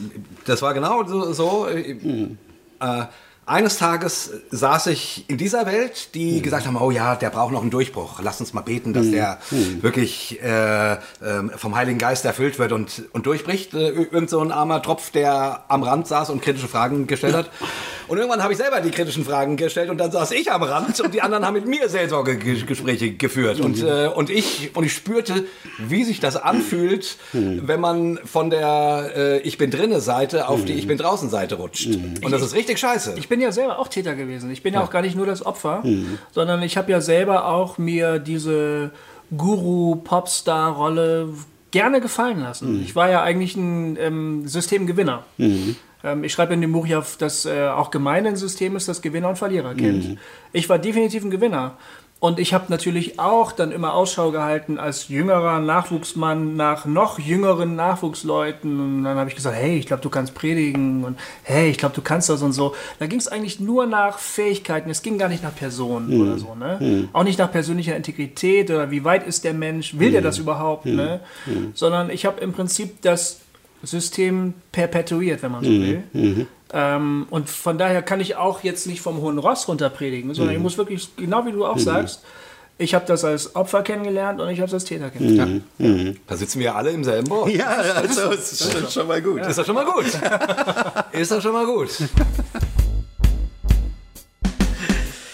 das 0.45 0.63
war 0.63 0.75
genau 0.75 1.05
so. 1.07 1.33
so 1.33 1.67
äh, 1.69 1.99
hm. 2.01 2.39
äh, 2.81 3.05
eines 3.51 3.79
Tages 3.79 4.31
saß 4.51 4.87
ich 4.87 5.25
in 5.29 5.37
dieser 5.37 5.67
Welt, 5.67 6.15
die 6.15 6.39
mhm. 6.39 6.43
gesagt 6.43 6.67
haben, 6.67 6.77
oh 6.77 6.93
ja, 6.93 7.17
der 7.17 7.31
braucht 7.31 7.53
noch 7.53 7.63
einen 7.63 7.71
Durchbruch. 7.71 8.21
Lass 8.23 8.41
uns 8.41 8.53
mal 8.53 8.61
beten, 8.61 8.93
dass 8.93 9.07
mhm. 9.07 9.13
der 9.13 9.39
mhm. 9.51 9.83
wirklich 9.83 10.41
äh, 10.41 10.93
äh, 10.93 10.99
vom 11.57 11.75
Heiligen 11.75 11.99
Geist 11.99 12.25
erfüllt 12.25 12.61
wird 12.61 12.71
und, 12.71 13.03
und 13.13 13.27
durchbricht. 13.27 13.75
Äh, 13.75 13.89
irgend 13.89 14.31
so 14.31 14.41
ein 14.41 14.53
armer 14.53 14.81
Tropf, 14.83 15.11
der 15.11 15.65
am 15.67 15.83
Rand 15.83 16.07
saß 16.07 16.31
und 16.31 16.43
kritische 16.43 16.69
Fragen 16.69 17.09
gestellt 17.09 17.35
hat. 17.35 17.51
Und 18.11 18.19
irgendwann 18.19 18.43
habe 18.43 18.53
ich 18.53 18.59
selber 18.59 18.81
die 18.81 18.91
kritischen 18.91 19.25
Fragen 19.25 19.57
gestellt 19.57 19.89
und 19.89 19.99
dann 19.99 20.11
saß 20.11 20.33
ich 20.33 20.51
am 20.51 20.65
Rand 20.65 20.99
und 20.99 21.15
die 21.15 21.23
anderen 21.23 21.47
haben 21.47 21.55
mit 21.55 21.69
mir 21.69 21.89
Seelsorgegespräche 21.89 23.13
geführt. 23.13 23.61
Und, 23.61 23.85
äh, 23.85 24.09
und, 24.13 24.31
ich, 24.31 24.73
und 24.75 24.83
ich 24.83 24.93
spürte, 24.95 25.45
wie 25.79 26.03
sich 26.03 26.19
das 26.19 26.35
anfühlt, 26.35 27.19
wenn 27.33 27.79
man 27.79 28.19
von 28.25 28.51
der 28.51 29.13
äh, 29.17 29.39
Ich 29.43 29.59
bin 29.59 29.71
drinne 29.71 30.01
Seite 30.01 30.49
auf 30.49 30.65
die 30.65 30.73
Ich 30.73 30.89
bin 30.89 30.99
draußen 30.99 31.31
Seite 31.31 31.55
rutscht. 31.55 31.87
Und 31.87 32.33
das 32.33 32.43
ist 32.43 32.53
richtig 32.53 32.81
scheiße. 32.81 33.15
Ich 33.17 33.29
bin 33.29 33.41
ja 33.41 33.53
selber 33.53 33.79
auch 33.79 33.87
Täter 33.87 34.17
gewesen. 34.17 34.51
Ich 34.51 34.65
bin 34.65 34.75
ja, 34.75 34.81
ja 34.81 34.87
auch 34.87 34.91
gar 34.91 35.03
nicht 35.03 35.15
nur 35.15 35.27
das 35.27 35.47
Opfer, 35.47 35.83
mhm. 35.85 36.19
sondern 36.33 36.65
ich 36.65 36.77
habe 36.77 36.91
ja 36.91 37.01
selber 37.01 37.47
auch 37.47 37.79
mir 37.79 38.19
diese 38.19 38.91
Guru-Popstar-Rolle 39.37 41.29
gerne 41.71 42.01
gefallen 42.01 42.41
lassen. 42.41 42.79
Mhm. 42.79 42.83
Ich 42.83 42.97
war 42.97 43.09
ja 43.09 43.23
eigentlich 43.23 43.55
ein 43.55 43.97
ähm, 44.01 44.49
Systemgewinner. 44.49 45.23
Mhm. 45.39 45.77
Ähm, 46.05 46.25
ich 46.25 46.33
schreibe 46.33 46.55
in 46.55 46.61
dem 46.61 46.73
Buch 46.73 46.87
ja, 46.87 47.03
dass 47.19 47.47
äh, 47.47 47.69
auch 47.69 47.91
gemein 47.91 48.27
ein 48.27 48.37
System 48.37 48.77
ist, 48.77 48.89
das 48.89 49.03
Gewinner 49.03 49.29
und 49.29 49.37
Verlierer 49.37 49.75
kennt. 49.75 50.09
Mhm. 50.09 50.19
Ich 50.53 50.69
war 50.69 50.79
definitiv 50.79 51.25
ein 51.25 51.31
Gewinner. 51.31 51.77
Und 52.21 52.39
ich 52.39 52.53
habe 52.53 52.67
natürlich 52.69 53.19
auch 53.19 53.51
dann 53.51 53.73
immer 53.73 53.95
Ausschau 53.95 54.31
gehalten 54.31 54.79
als 54.79 55.09
jüngerer 55.09 55.59
Nachwuchsmann 55.59 56.55
nach 56.55 56.85
noch 56.85 57.19
jüngeren 57.19 57.77
Nachwuchsleuten. 57.77 58.79
Und 58.79 59.05
dann 59.05 59.17
habe 59.17 59.31
ich 59.31 59.37
gesagt, 59.37 59.57
hey, 59.57 59.79
ich 59.79 59.87
glaube, 59.87 60.03
du 60.03 60.11
kannst 60.11 60.35
predigen 60.35 61.03
und 61.03 61.19
hey, 61.45 61.71
ich 61.71 61.79
glaube, 61.79 61.95
du 61.95 62.03
kannst 62.03 62.29
das 62.29 62.43
und 62.43 62.53
so. 62.53 62.75
Da 62.99 63.07
ging 63.07 63.19
es 63.19 63.27
eigentlich 63.27 63.59
nur 63.59 63.87
nach 63.87 64.19
Fähigkeiten. 64.19 64.91
Es 64.91 65.01
ging 65.01 65.17
gar 65.17 65.31
nicht 65.31 65.43
nach 65.43 65.55
Personen 65.55 66.15
mhm. 66.15 66.21
oder 66.21 66.39
so. 66.39 66.55
Ne? 66.55 66.77
Mhm. 66.79 67.09
Auch 67.15 67.25
nicht 67.25 67.39
nach 67.39 67.51
persönlicher 67.51 67.97
Integrität 67.97 68.71
oder 68.71 68.91
wie 68.91 69.03
weit 69.03 69.27
ist 69.27 69.45
der 69.45 69.55
Mensch, 69.55 69.99
will 69.99 70.09
mhm. 70.09 70.13
der 70.13 70.21
das 70.23 70.37
überhaupt? 70.37 70.85
Ne? 70.85 71.21
Mhm. 71.47 71.71
Sondern 71.73 72.11
ich 72.11 72.27
habe 72.27 72.39
im 72.43 72.53
Prinzip 72.53 73.01
das 73.01 73.41
System 73.83 74.55
perpetuiert, 74.73 75.43
wenn 75.43 75.53
man 75.53 75.65
so 75.65 75.71
mhm. 75.71 75.83
will. 75.83 76.03
Mhm. 76.13 76.47
Ähm, 76.73 77.27
und 77.31 77.49
von 77.49 77.79
daher 77.79 78.03
kann 78.03 78.21
ich 78.21 78.37
auch 78.37 78.63
jetzt 78.63 78.87
nicht 78.87 79.01
vom 79.01 79.21
hohen 79.21 79.39
Ross 79.39 79.67
runter 79.69 79.91
predigen, 79.91 80.35
sondern 80.35 80.55
mhm. 80.55 80.61
ich 80.61 80.63
muss 80.63 80.79
wirklich, 80.79 81.17
genau 81.17 81.47
wie 81.47 81.53
du 81.53 81.65
auch 81.67 81.77
mhm. 81.77 81.81
sagst, 81.81 82.23
ich 82.79 82.95
habe 82.95 83.05
das 83.05 83.25
als 83.25 83.57
Opfer 83.57 83.83
kennengelernt 83.83 84.41
und 84.41 84.49
ich 84.49 84.59
habe 84.59 84.69
es 84.69 84.75
als 84.75 84.85
Täter 84.85 85.11
kennengelernt. 85.11 85.65
Mhm. 85.79 85.87
Ja. 85.87 85.93
Mhm. 85.93 86.17
Da 86.27 86.37
sitzen 86.37 86.61
wir 86.61 86.75
alle 86.75 86.91
im 86.91 87.05
selben 87.05 87.29
Boot. 87.29 87.51
Ja, 87.51 87.67
also 87.69 88.31
ist 88.31 88.75
das 88.75 88.95
schon 88.95 89.07
mal 89.07 89.21
gut. 89.21 89.39
Ja. 89.39 89.47
Ist 89.49 89.59
das 89.59 89.67
schon 89.67 89.75
mal 89.75 89.85
gut? 89.85 90.07
ist 91.13 91.31
das 91.31 91.43
schon 91.43 91.53
mal 91.53 91.67
gut? 91.67 91.91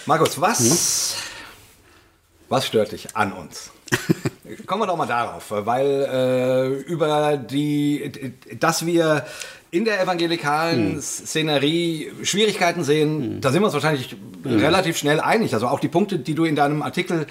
Markus, 0.05 0.39
was, 0.39 1.17
was 2.49 2.65
stört 2.65 2.91
dich 2.93 3.15
an 3.15 3.33
uns? 3.33 3.71
Kommen 4.65 4.81
wir 4.81 4.87
doch 4.87 4.97
mal 4.97 5.07
darauf, 5.07 5.45
weil 5.49 6.07
äh, 6.11 6.67
über 6.89 7.37
die, 7.37 8.33
dass 8.59 8.85
wir 8.85 9.25
in 9.71 9.85
der 9.85 10.01
evangelikalen 10.01 10.93
hm. 10.93 11.01
Szenerie 11.01 12.11
Schwierigkeiten 12.23 12.83
sehen, 12.83 13.21
hm. 13.21 13.41
da 13.41 13.51
sind 13.51 13.61
wir 13.61 13.65
uns 13.65 13.73
wahrscheinlich 13.73 14.15
hm. 14.43 14.59
relativ 14.59 14.97
schnell 14.97 15.19
einig. 15.19 15.53
Also 15.53 15.67
auch 15.67 15.79
die 15.79 15.89
Punkte, 15.89 16.19
die 16.19 16.35
du 16.35 16.45
in 16.45 16.55
deinem 16.55 16.81
Artikel 16.81 17.27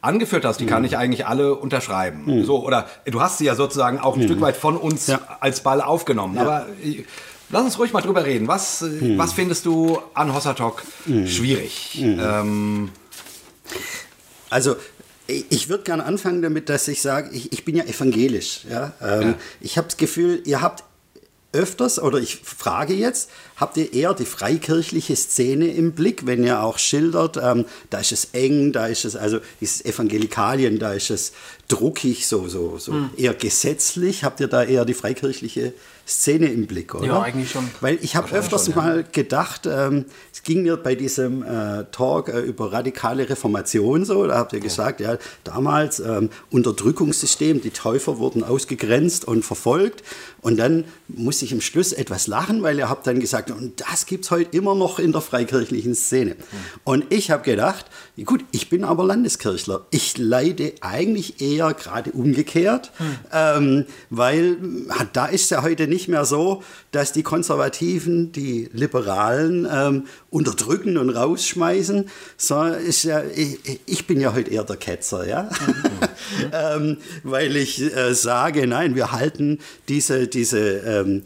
angeführt 0.00 0.44
hast, 0.44 0.60
die 0.60 0.66
kann 0.66 0.78
hm. 0.78 0.84
ich 0.84 0.96
eigentlich 0.96 1.26
alle 1.26 1.54
unterschreiben. 1.54 2.26
Hm. 2.26 2.44
So, 2.44 2.64
oder 2.64 2.86
du 3.06 3.20
hast 3.20 3.38
sie 3.38 3.46
ja 3.46 3.54
sozusagen 3.54 3.98
auch 3.98 4.16
ein 4.16 4.22
Stück 4.22 4.40
weit 4.40 4.56
von 4.56 4.76
uns 4.76 5.06
ja. 5.06 5.20
als 5.40 5.62
Ball 5.62 5.80
aufgenommen. 5.80 6.36
Ja. 6.36 6.42
Aber 6.42 6.66
äh, 6.84 7.04
lass 7.50 7.64
uns 7.64 7.78
ruhig 7.78 7.92
mal 7.92 8.02
drüber 8.02 8.24
reden. 8.24 8.48
Was, 8.48 8.82
äh, 8.82 9.16
was 9.16 9.32
findest 9.32 9.64
du 9.64 9.98
an 10.14 10.34
Hossertalk 10.34 10.82
schwierig? 11.26 12.00
Ähm, 12.02 12.90
also 14.50 14.76
ich 15.28 15.68
würde 15.68 15.84
gerne 15.84 16.04
anfangen 16.04 16.42
damit, 16.42 16.68
dass 16.68 16.88
ich 16.88 17.02
sage, 17.02 17.30
ich, 17.32 17.52
ich 17.52 17.64
bin 17.64 17.76
ja 17.76 17.84
evangelisch. 17.84 18.62
Ja? 18.68 18.92
Ähm, 19.00 19.22
ja. 19.22 19.34
Ich 19.60 19.76
habe 19.76 19.86
das 19.86 19.98
Gefühl, 19.98 20.42
ihr 20.44 20.62
habt 20.62 20.84
öfters, 21.52 21.98
oder 21.98 22.18
ich 22.18 22.36
frage 22.36 22.94
jetzt, 22.94 23.30
habt 23.56 23.76
ihr 23.76 23.92
eher 23.92 24.14
die 24.14 24.24
freikirchliche 24.24 25.16
Szene 25.16 25.68
im 25.68 25.92
Blick, 25.92 26.26
wenn 26.26 26.44
ihr 26.44 26.62
auch 26.62 26.78
schildert, 26.78 27.38
ähm, 27.38 27.64
da 27.90 28.00
ist 28.00 28.12
es 28.12 28.28
eng, 28.32 28.72
da 28.72 28.86
ist 28.86 29.04
es, 29.04 29.16
also 29.16 29.38
dieses 29.60 29.84
Evangelikalien, 29.84 30.78
da 30.78 30.92
ist 30.92 31.10
es 31.10 31.32
druckig, 31.68 32.26
so, 32.26 32.48
so, 32.48 32.78
so 32.78 32.92
hm. 32.92 33.10
eher 33.16 33.34
gesetzlich. 33.34 34.24
Habt 34.24 34.40
ihr 34.40 34.48
da 34.48 34.62
eher 34.62 34.84
die 34.84 34.94
freikirchliche 34.94 35.60
Szene 35.60 35.74
im 36.26 36.66
Blick, 36.66 36.94
oder? 36.94 37.06
Ja, 37.06 37.22
eigentlich 37.22 37.50
schon. 37.50 37.68
Weil 37.80 37.98
ich 38.00 38.16
habe 38.16 38.32
öfters 38.32 38.66
schon, 38.66 38.76
mal 38.76 38.96
ja. 38.98 39.04
gedacht, 39.12 39.66
ähm, 39.66 40.06
es 40.32 40.42
ging 40.42 40.62
mir 40.62 40.76
bei 40.76 40.94
diesem 40.94 41.42
äh, 41.42 41.84
Talk 41.92 42.28
äh, 42.28 42.40
über 42.40 42.72
radikale 42.72 43.28
Reformation 43.28 44.04
so, 44.04 44.26
da 44.26 44.38
habt 44.38 44.52
ihr 44.52 44.60
gesagt, 44.60 45.00
ja, 45.00 45.18
damals 45.44 46.00
ähm, 46.00 46.30
Unterdrückungssystem, 46.50 47.60
die 47.60 47.70
Täufer 47.70 48.18
wurden 48.18 48.42
ausgegrenzt 48.42 49.26
und 49.26 49.44
verfolgt 49.44 50.02
und 50.40 50.56
dann 50.56 50.84
muss 51.08 51.42
ich 51.42 51.52
im 51.52 51.60
Schluss 51.60 51.92
etwas 51.92 52.26
lachen, 52.26 52.62
weil 52.62 52.78
ihr 52.78 52.88
habt 52.88 53.06
dann 53.06 53.18
gesagt, 53.18 53.50
und 53.50 53.80
das 53.80 54.06
gibt 54.06 54.24
es 54.24 54.30
heute 54.30 54.56
immer 54.56 54.74
noch 54.74 54.98
in 54.98 55.12
der 55.12 55.20
freikirchlichen 55.20 55.94
Szene. 55.94 56.30
Mhm. 56.30 56.44
Und 56.84 57.04
ich 57.10 57.30
habe 57.30 57.42
gedacht, 57.42 57.86
gut, 58.24 58.44
ich 58.52 58.68
bin 58.68 58.84
aber 58.84 59.04
Landeskirchler. 59.04 59.86
Ich 59.90 60.16
leide 60.18 60.72
eigentlich 60.80 61.40
eher 61.40 61.74
gerade 61.74 62.12
umgekehrt, 62.12 62.92
mhm. 62.98 63.16
ähm, 63.32 63.84
weil 64.10 64.56
da 65.12 65.26
ist 65.26 65.50
ja 65.50 65.62
heute 65.62 65.88
nicht 65.88 66.08
mehr 66.08 66.24
so, 66.24 66.62
dass 66.92 67.12
die 67.12 67.22
Konservativen 67.22 68.32
die 68.32 68.68
Liberalen 68.72 69.66
ähm, 69.70 70.06
unterdrücken 70.30 70.98
und 70.98 71.10
rausschmeißen, 71.10 72.08
sondern 72.36 72.80
ist 72.80 73.02
ja, 73.04 73.22
ich, 73.24 73.80
ich, 73.86 74.06
bin 74.06 74.20
ja 74.20 74.34
heute 74.34 74.50
eher 74.50 74.64
der 74.64 74.76
Ketzer, 74.76 75.26
ja? 75.26 75.42
Mhm. 75.42 76.48
ähm, 76.52 76.96
weil 77.24 77.56
ich 77.56 77.80
äh, 77.80 78.14
sage, 78.14 78.66
nein, 78.66 78.94
wir 78.94 79.12
halten 79.12 79.58
diese, 79.88 80.27
diese 80.34 80.58
ähm, 80.58 81.22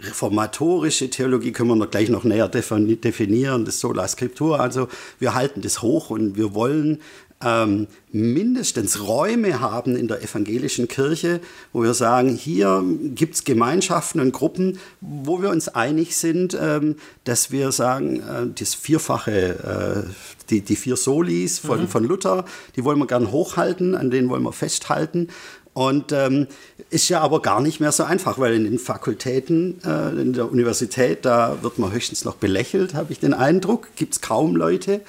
reformatorische 0.00 1.10
Theologie 1.10 1.52
können 1.52 1.70
wir 1.70 1.76
noch 1.76 1.90
gleich 1.90 2.08
noch 2.08 2.24
näher 2.24 2.48
definieren, 2.48 3.64
das 3.64 3.80
Sola 3.80 4.06
Scriptura. 4.06 4.58
Also 4.58 4.88
wir 5.18 5.34
halten 5.34 5.62
das 5.62 5.82
hoch 5.82 6.10
und 6.10 6.36
wir 6.36 6.54
wollen 6.54 7.00
ähm, 7.44 7.88
mindestens 8.10 9.00
Räume 9.00 9.60
haben 9.60 9.96
in 9.96 10.08
der 10.08 10.22
evangelischen 10.22 10.88
Kirche, 10.88 11.40
wo 11.72 11.82
wir 11.82 11.94
sagen, 11.94 12.30
hier 12.30 12.82
gibt 13.14 13.34
es 13.34 13.44
Gemeinschaften 13.44 14.20
und 14.20 14.32
Gruppen, 14.32 14.78
wo 15.00 15.42
wir 15.42 15.50
uns 15.50 15.68
einig 15.68 16.16
sind, 16.16 16.56
ähm, 16.58 16.96
dass 17.24 17.50
wir 17.50 17.72
sagen, 17.72 18.20
äh, 18.20 18.46
das 18.58 18.74
vierfache, 18.74 20.06
äh, 20.06 20.10
die, 20.50 20.60
die 20.62 20.76
vier 20.76 20.96
Solis 20.96 21.58
von, 21.58 21.82
mhm. 21.82 21.88
von 21.88 22.04
Luther, 22.04 22.44
die 22.76 22.84
wollen 22.84 22.98
wir 22.98 23.06
gern 23.06 23.30
hochhalten, 23.30 23.94
an 23.94 24.10
denen 24.10 24.28
wollen 24.28 24.42
wir 24.42 24.52
festhalten 24.52 25.28
Und 25.74 26.12
ähm, 26.12 26.46
ist 26.90 27.08
ja 27.08 27.20
aber 27.20 27.42
gar 27.42 27.60
nicht 27.60 27.80
mehr 27.80 27.90
so 27.90 28.04
einfach, 28.04 28.38
weil 28.38 28.54
in 28.54 28.64
den 28.64 28.78
Fakultäten, 28.78 29.80
äh, 29.84 30.10
in 30.10 30.32
der 30.32 30.50
Universität, 30.50 31.24
da 31.24 31.58
wird 31.62 31.78
man 31.78 31.92
höchstens 31.92 32.24
noch 32.24 32.36
belächelt, 32.36 32.94
habe 32.94 33.12
ich 33.12 33.18
den 33.18 33.34
Eindruck. 33.34 33.88
Gibt 33.96 34.14
es 34.14 34.20
kaum 34.20 34.54
Leute, 34.54 35.00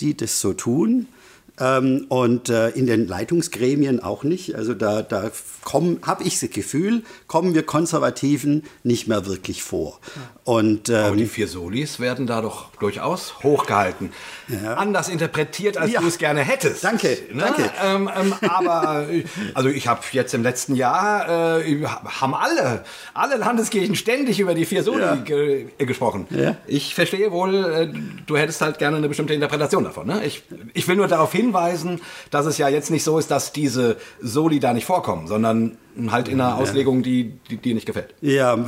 die 0.00 0.16
das 0.16 0.40
so 0.40 0.54
tun. 0.54 1.06
Ähm, 1.58 2.06
und 2.08 2.48
äh, 2.48 2.68
in 2.70 2.86
den 2.86 3.08
Leitungsgremien 3.08 4.02
auch 4.02 4.24
nicht. 4.24 4.54
Also 4.54 4.74
da, 4.74 5.02
da 5.02 5.30
habe 6.02 6.22
ich 6.24 6.38
das 6.38 6.50
Gefühl, 6.50 7.02
kommen 7.26 7.54
wir 7.54 7.62
Konservativen 7.64 8.64
nicht 8.82 9.08
mehr 9.08 9.26
wirklich 9.26 9.62
vor. 9.62 10.00
Und, 10.44 10.90
ähm, 10.90 10.96
Aber 10.96 11.16
die 11.16 11.26
vier 11.26 11.48
Solis 11.48 11.98
werden 11.98 12.26
da 12.26 12.40
doch 12.40 12.70
durchaus 12.78 13.42
hochgehalten. 13.42 14.12
Ja. 14.48 14.74
Anders 14.74 15.08
interpretiert, 15.08 15.76
als 15.76 15.90
ja. 15.90 16.00
du 16.00 16.06
es 16.06 16.18
gerne 16.18 16.42
hättest. 16.42 16.84
Danke, 16.84 17.18
ne? 17.32 17.42
danke. 17.42 17.70
Ähm, 17.84 18.08
ähm, 18.16 18.34
aber 18.48 19.06
also 19.54 19.68
ich 19.68 19.88
habe 19.88 20.02
jetzt 20.12 20.34
im 20.34 20.42
letzten 20.42 20.76
Jahr, 20.76 21.60
äh, 21.60 21.84
haben 21.84 22.34
alle, 22.34 22.84
alle 23.12 23.36
Landeskirchen 23.38 23.96
ständig 23.96 24.38
über 24.38 24.54
die 24.54 24.66
vier 24.66 24.82
Soli 24.82 25.02
ja. 25.02 25.14
ge 25.16 25.66
gesprochen. 25.78 26.26
Ich 26.66 26.94
verstehe 26.94 27.32
wohl, 27.32 27.54
äh, 27.64 27.88
du 28.26 28.36
hättest 28.36 28.60
halt 28.60 28.78
gerne 28.78 28.98
eine 28.98 29.08
bestimmte 29.08 29.34
Interpretation 29.34 29.84
davon. 29.84 30.06
Ne? 30.06 30.24
Ich, 30.24 30.42
ich 30.74 30.86
will 30.86 30.96
nur 30.96 31.08
darauf 31.08 31.32
hinweisen, 31.46 32.00
dass 32.30 32.46
es 32.46 32.58
ja 32.58 32.68
jetzt 32.68 32.90
nicht 32.90 33.04
so 33.04 33.18
ist, 33.18 33.30
dass 33.30 33.52
diese 33.52 33.96
Soli 34.20 34.60
da 34.60 34.72
nicht 34.72 34.86
vorkommen, 34.86 35.26
sondern 35.26 35.78
halt 36.10 36.28
in 36.28 36.40
einer 36.40 36.56
Auslegung, 36.56 37.02
die, 37.02 37.32
die 37.50 37.56
dir 37.56 37.74
nicht 37.74 37.86
gefällt. 37.86 38.14
Ja, 38.20 38.58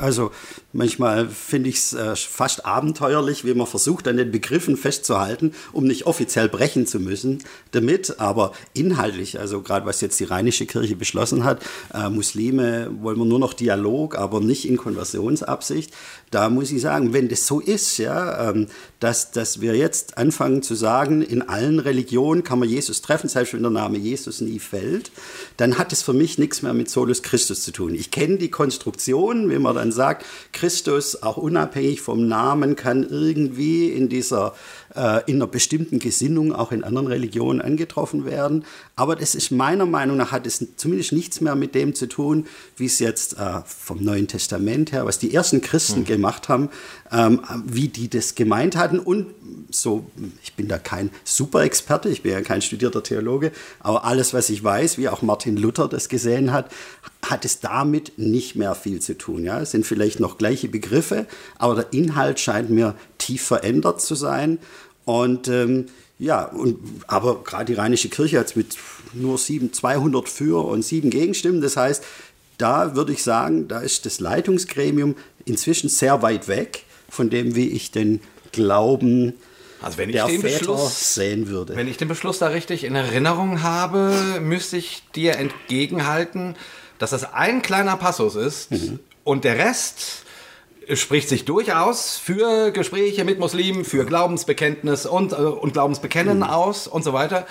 also 0.00 0.32
manchmal 0.72 1.28
finde 1.28 1.68
ich 1.68 1.76
es 1.76 1.92
äh, 1.92 2.16
fast 2.16 2.66
abenteuerlich, 2.66 3.44
wie 3.44 3.54
man 3.54 3.66
versucht, 3.66 4.08
an 4.08 4.16
den 4.16 4.32
Begriffen 4.32 4.76
festzuhalten, 4.76 5.54
um 5.72 5.84
nicht 5.84 6.06
offiziell 6.06 6.48
brechen 6.48 6.86
zu 6.86 6.98
müssen 6.98 7.38
damit, 7.70 8.18
aber 8.18 8.52
inhaltlich, 8.74 9.38
also 9.38 9.62
gerade 9.62 9.86
was 9.86 10.00
jetzt 10.00 10.18
die 10.18 10.24
Rheinische 10.24 10.66
Kirche 10.66 10.96
beschlossen 10.96 11.44
hat, 11.44 11.62
äh, 11.94 12.08
Muslime 12.08 12.90
wollen 13.00 13.18
wir 13.18 13.26
nur 13.26 13.38
noch 13.38 13.54
Dialog, 13.54 14.18
aber 14.18 14.40
nicht 14.40 14.68
in 14.68 14.76
Konversionsabsicht. 14.76 15.92
Da 16.30 16.50
muss 16.50 16.72
ich 16.72 16.80
sagen, 16.80 17.12
wenn 17.12 17.28
das 17.28 17.46
so 17.46 17.60
ist, 17.60 17.98
ja, 17.98 18.50
ähm, 18.50 18.66
dass, 18.98 19.30
dass 19.30 19.60
wir 19.60 19.76
jetzt 19.76 20.18
anfangen 20.18 20.62
zu 20.62 20.74
sagen, 20.74 21.22
in 21.22 21.42
allen 21.42 21.78
Religionen 21.78 22.42
kann 22.42 22.58
man 22.58 22.68
Jesus 22.68 23.02
treffen, 23.02 23.28
selbst 23.28 23.54
wenn 23.54 23.62
der 23.62 23.70
Name 23.70 23.98
Jesus 23.98 24.40
nie 24.40 24.58
fällt, 24.58 25.12
dann 25.56 25.78
hat 25.78 25.92
es 25.92 26.02
für 26.02 26.12
mich 26.12 26.38
nichts 26.38 26.62
mehr 26.62 26.71
mehr 26.71 26.71
mit 26.74 26.90
Solus 26.90 27.22
Christus 27.22 27.62
zu 27.62 27.72
tun. 27.72 27.94
Ich 27.94 28.10
kenne 28.10 28.38
die 28.38 28.50
Konstruktion, 28.50 29.50
wie 29.50 29.58
man 29.58 29.74
dann 29.74 29.92
sagt, 29.92 30.24
Christus, 30.52 31.22
auch 31.22 31.36
unabhängig 31.36 32.00
vom 32.00 32.26
Namen, 32.28 32.76
kann 32.76 33.02
irgendwie 33.08 33.90
in 33.90 34.08
dieser 34.08 34.54
äh, 34.94 35.22
in 35.26 35.36
einer 35.36 35.46
bestimmten 35.46 35.98
Gesinnung 35.98 36.52
auch 36.52 36.72
in 36.72 36.84
anderen 36.84 37.06
Religionen 37.06 37.60
angetroffen 37.60 38.24
werden. 38.24 38.64
Aber 38.96 39.16
das 39.16 39.34
ist 39.34 39.50
meiner 39.50 39.86
Meinung 39.86 40.16
nach, 40.16 40.32
hat 40.32 40.46
es 40.46 40.66
zumindest 40.76 41.12
nichts 41.12 41.40
mehr 41.40 41.54
mit 41.54 41.74
dem 41.74 41.94
zu 41.94 42.06
tun, 42.06 42.46
wie 42.76 42.86
es 42.86 42.98
jetzt 42.98 43.38
äh, 43.38 43.60
vom 43.66 44.02
Neuen 44.02 44.28
Testament 44.28 44.92
her, 44.92 45.06
was 45.06 45.18
die 45.18 45.34
ersten 45.34 45.60
Christen 45.60 46.00
mhm. 46.00 46.04
gemacht 46.04 46.48
haben, 46.48 46.68
ähm, 47.10 47.40
wie 47.66 47.88
die 47.88 48.08
das 48.08 48.34
gemeint 48.34 48.76
hatten. 48.76 48.98
Und 48.98 49.26
so, 49.70 50.06
ich 50.42 50.54
bin 50.54 50.68
da 50.68 50.78
kein 50.78 51.10
Superexperte, 51.24 52.08
ich 52.08 52.22
bin 52.22 52.32
ja 52.32 52.42
kein 52.42 52.62
studierter 52.62 53.02
Theologe, 53.02 53.52
aber 53.80 54.04
alles, 54.04 54.34
was 54.34 54.50
ich 54.50 54.62
weiß, 54.62 54.98
wie 54.98 55.08
auch 55.08 55.22
Martin 55.22 55.56
Luther 55.56 55.88
das 55.88 56.08
gesehen 56.08 56.52
hat, 56.52 56.70
hat 57.24 57.44
es 57.44 57.60
damit 57.60 58.12
nicht 58.18 58.56
mehr 58.56 58.74
viel 58.74 59.00
zu 59.00 59.16
tun. 59.16 59.44
Ja? 59.44 59.60
Es 59.60 59.70
sind 59.70 59.86
vielleicht 59.86 60.20
noch 60.20 60.38
gleiche 60.38 60.68
Begriffe, 60.68 61.26
aber 61.58 61.76
der 61.76 61.92
Inhalt 61.92 62.40
scheint 62.40 62.70
mir 62.70 62.94
tief 63.18 63.42
verändert 63.42 64.00
zu 64.00 64.14
sein. 64.14 64.58
Und 65.04 65.48
ähm, 65.48 65.86
ja, 66.18 66.44
und, 66.44 66.78
aber 67.06 67.42
gerade 67.42 67.66
die 67.66 67.74
Rheinische 67.74 68.08
Kirche 68.08 68.38
hat 68.38 68.54
mit 68.56 68.76
nur 69.12 69.38
sieben, 69.38 69.72
200 69.72 70.28
für 70.28 70.64
und 70.64 70.84
sieben 70.84 71.10
Gegenstimmen. 71.10 71.60
Das 71.60 71.76
heißt, 71.76 72.04
da 72.58 72.94
würde 72.94 73.12
ich 73.12 73.22
sagen, 73.22 73.68
da 73.68 73.80
ist 73.80 74.06
das 74.06 74.20
Leitungsgremium 74.20 75.16
inzwischen 75.44 75.88
sehr 75.88 76.22
weit 76.22 76.48
weg 76.48 76.84
von 77.08 77.30
dem, 77.30 77.54
wie 77.54 77.68
ich 77.68 77.90
den 77.90 78.20
Glauben 78.52 79.34
also 79.80 79.98
wenn 79.98 80.10
ich 80.10 80.14
der 80.14 80.26
den 80.26 80.40
Väter 80.40 80.58
Beschluss 80.58 81.14
sehen 81.14 81.48
würde. 81.48 81.74
Wenn 81.74 81.88
ich 81.88 81.96
den 81.96 82.06
Beschluss 82.06 82.38
da 82.38 82.48
richtig 82.48 82.84
in 82.84 82.94
Erinnerung 82.94 83.62
habe, 83.62 84.38
müsste 84.40 84.76
ich 84.76 85.02
dir 85.16 85.36
entgegenhalten, 85.36 86.54
dass 87.02 87.10
das 87.10 87.34
ein 87.34 87.62
kleiner 87.62 87.96
Passus 87.96 88.36
ist 88.36 88.70
mhm. 88.70 89.00
und 89.24 89.42
der 89.42 89.58
Rest 89.58 90.22
spricht 90.94 91.28
sich 91.28 91.44
durchaus 91.44 92.16
für 92.16 92.70
Gespräche 92.70 93.24
mit 93.24 93.40
Muslimen, 93.40 93.84
für 93.84 94.04
Glaubensbekenntnis 94.04 95.06
und, 95.06 95.32
äh, 95.32 95.36
und 95.36 95.72
Glaubensbekennen 95.72 96.38
mhm. 96.38 96.42
aus 96.44 96.86
und 96.86 97.02
so 97.02 97.12
weiter. 97.12 97.44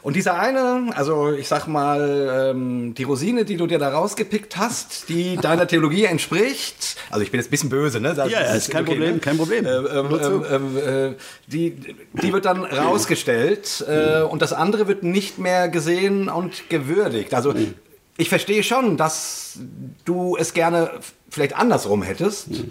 Und 0.00 0.16
dieser 0.16 0.38
eine, 0.38 0.90
also 0.96 1.32
ich 1.32 1.48
sag 1.48 1.66
mal, 1.66 2.52
ähm, 2.54 2.94
die 2.94 3.02
Rosine, 3.02 3.44
die 3.44 3.58
du 3.58 3.66
dir 3.66 3.78
da 3.78 3.90
rausgepickt 3.90 4.56
hast, 4.56 5.10
die 5.10 5.36
deiner 5.40 5.66
Theologie 5.66 6.04
entspricht, 6.04 6.96
also 7.10 7.22
ich 7.22 7.30
bin 7.30 7.40
jetzt 7.40 7.48
ein 7.48 7.50
bisschen 7.50 7.70
böse, 7.70 8.00
ne? 8.00 8.14
Das, 8.14 8.30
ja, 8.30 8.40
ja 8.40 8.54
ist 8.54 8.70
kein 8.70 8.84
okay, 8.84 8.92
Problem, 8.92 9.14
ne? 9.14 9.20
kein 9.20 9.36
Problem. 9.36 9.66
Äh, 9.66 9.70
ähm, 9.70 10.78
äh, 10.78 11.14
die, 11.46 11.76
die 12.22 12.32
wird 12.32 12.46
dann 12.46 12.64
rausgestellt 12.64 13.84
äh, 13.86 14.22
und 14.22 14.40
das 14.40 14.54
andere 14.54 14.88
wird 14.88 15.02
nicht 15.02 15.38
mehr 15.38 15.68
gesehen 15.68 16.30
und 16.30 16.70
gewürdigt. 16.70 17.34
Also 17.34 17.52
mhm. 17.52 17.74
Ich 18.16 18.28
verstehe 18.28 18.62
schon, 18.62 18.96
dass 18.96 19.58
du 20.04 20.36
es 20.36 20.54
gerne 20.54 21.00
vielleicht 21.30 21.56
andersrum 21.56 22.02
hättest. 22.02 22.50
Mhm. 22.50 22.70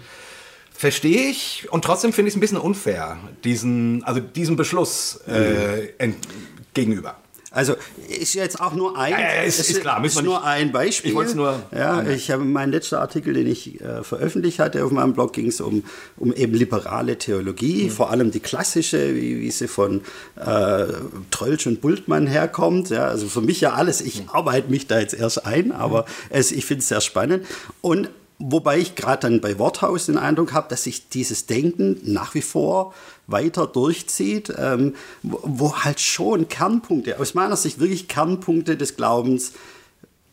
Verstehe 0.72 1.30
ich 1.30 1.68
und 1.70 1.84
trotzdem 1.84 2.12
finde 2.12 2.28
ich 2.28 2.32
es 2.32 2.36
ein 2.36 2.40
bisschen 2.40 2.58
unfair, 2.58 3.18
diesen, 3.44 4.02
also 4.04 4.20
diesem 4.20 4.56
Beschluss 4.56 5.20
äh, 5.28 5.92
gegenüber. 6.74 7.16
Also 7.54 7.74
ist 8.08 8.34
jetzt 8.34 8.60
auch 8.60 8.74
nur 8.74 8.98
ein, 8.98 9.12
ja, 9.12 9.20
ja, 9.20 9.42
ist, 9.42 9.60
ist, 9.60 9.70
ist, 9.70 9.80
klar, 9.80 10.04
ist 10.04 10.20
nur 10.22 10.44
ein 10.44 10.72
Beispiel. 10.72 11.10
Ich 11.10 11.16
wollte 11.16 11.36
nur. 11.36 11.62
Ja, 11.72 12.02
ich 12.02 12.30
habe 12.30 12.44
meinen 12.44 12.72
letzten 12.72 12.96
Artikel, 12.96 13.32
den 13.34 13.46
ich 13.46 13.80
äh, 13.80 14.02
veröffentlicht 14.02 14.58
hatte 14.58 14.84
auf 14.84 14.90
meinem 14.90 15.12
Blog, 15.12 15.32
ging 15.32 15.46
es 15.46 15.60
um, 15.60 15.84
um 16.16 16.32
eben 16.32 16.52
liberale 16.52 17.16
Theologie, 17.16 17.84
mhm. 17.84 17.90
vor 17.90 18.10
allem 18.10 18.30
die 18.32 18.40
klassische, 18.40 19.14
wie, 19.14 19.40
wie 19.40 19.50
sie 19.50 19.68
von 19.68 20.02
äh, 20.36 20.86
Trölsch 21.30 21.66
und 21.66 21.80
Bultmann 21.80 22.26
herkommt. 22.26 22.90
Ja, 22.90 23.06
also 23.06 23.28
für 23.28 23.40
mich 23.40 23.60
ja 23.60 23.74
alles. 23.74 24.00
Ich 24.00 24.22
mhm. 24.22 24.30
arbeite 24.30 24.70
mich 24.70 24.86
da 24.88 24.98
jetzt 24.98 25.14
erst 25.14 25.46
ein, 25.46 25.70
aber 25.70 26.02
mhm. 26.02 26.06
es, 26.30 26.52
ich 26.52 26.66
finde 26.66 26.80
es 26.80 26.88
sehr 26.88 27.00
spannend. 27.00 27.46
Und 27.80 28.10
Wobei 28.38 28.78
ich 28.78 28.96
gerade 28.96 29.28
dann 29.28 29.40
bei 29.40 29.58
Worthaus 29.58 30.06
den 30.06 30.18
Eindruck 30.18 30.52
habe, 30.52 30.68
dass 30.68 30.84
sich 30.84 31.08
dieses 31.08 31.46
Denken 31.46 32.00
nach 32.02 32.34
wie 32.34 32.42
vor 32.42 32.92
weiter 33.28 33.66
durchzieht, 33.66 34.52
ähm, 34.58 34.94
wo, 35.22 35.40
wo, 35.44 35.76
halt 35.76 36.00
schon 36.00 36.48
Kernpunkte, 36.48 37.18
aus 37.20 37.34
meiner 37.34 37.56
Sicht 37.56 37.78
wirklich 37.78 38.08
Kernpunkte 38.08 38.76
des 38.76 38.96
Glaubens 38.96 39.52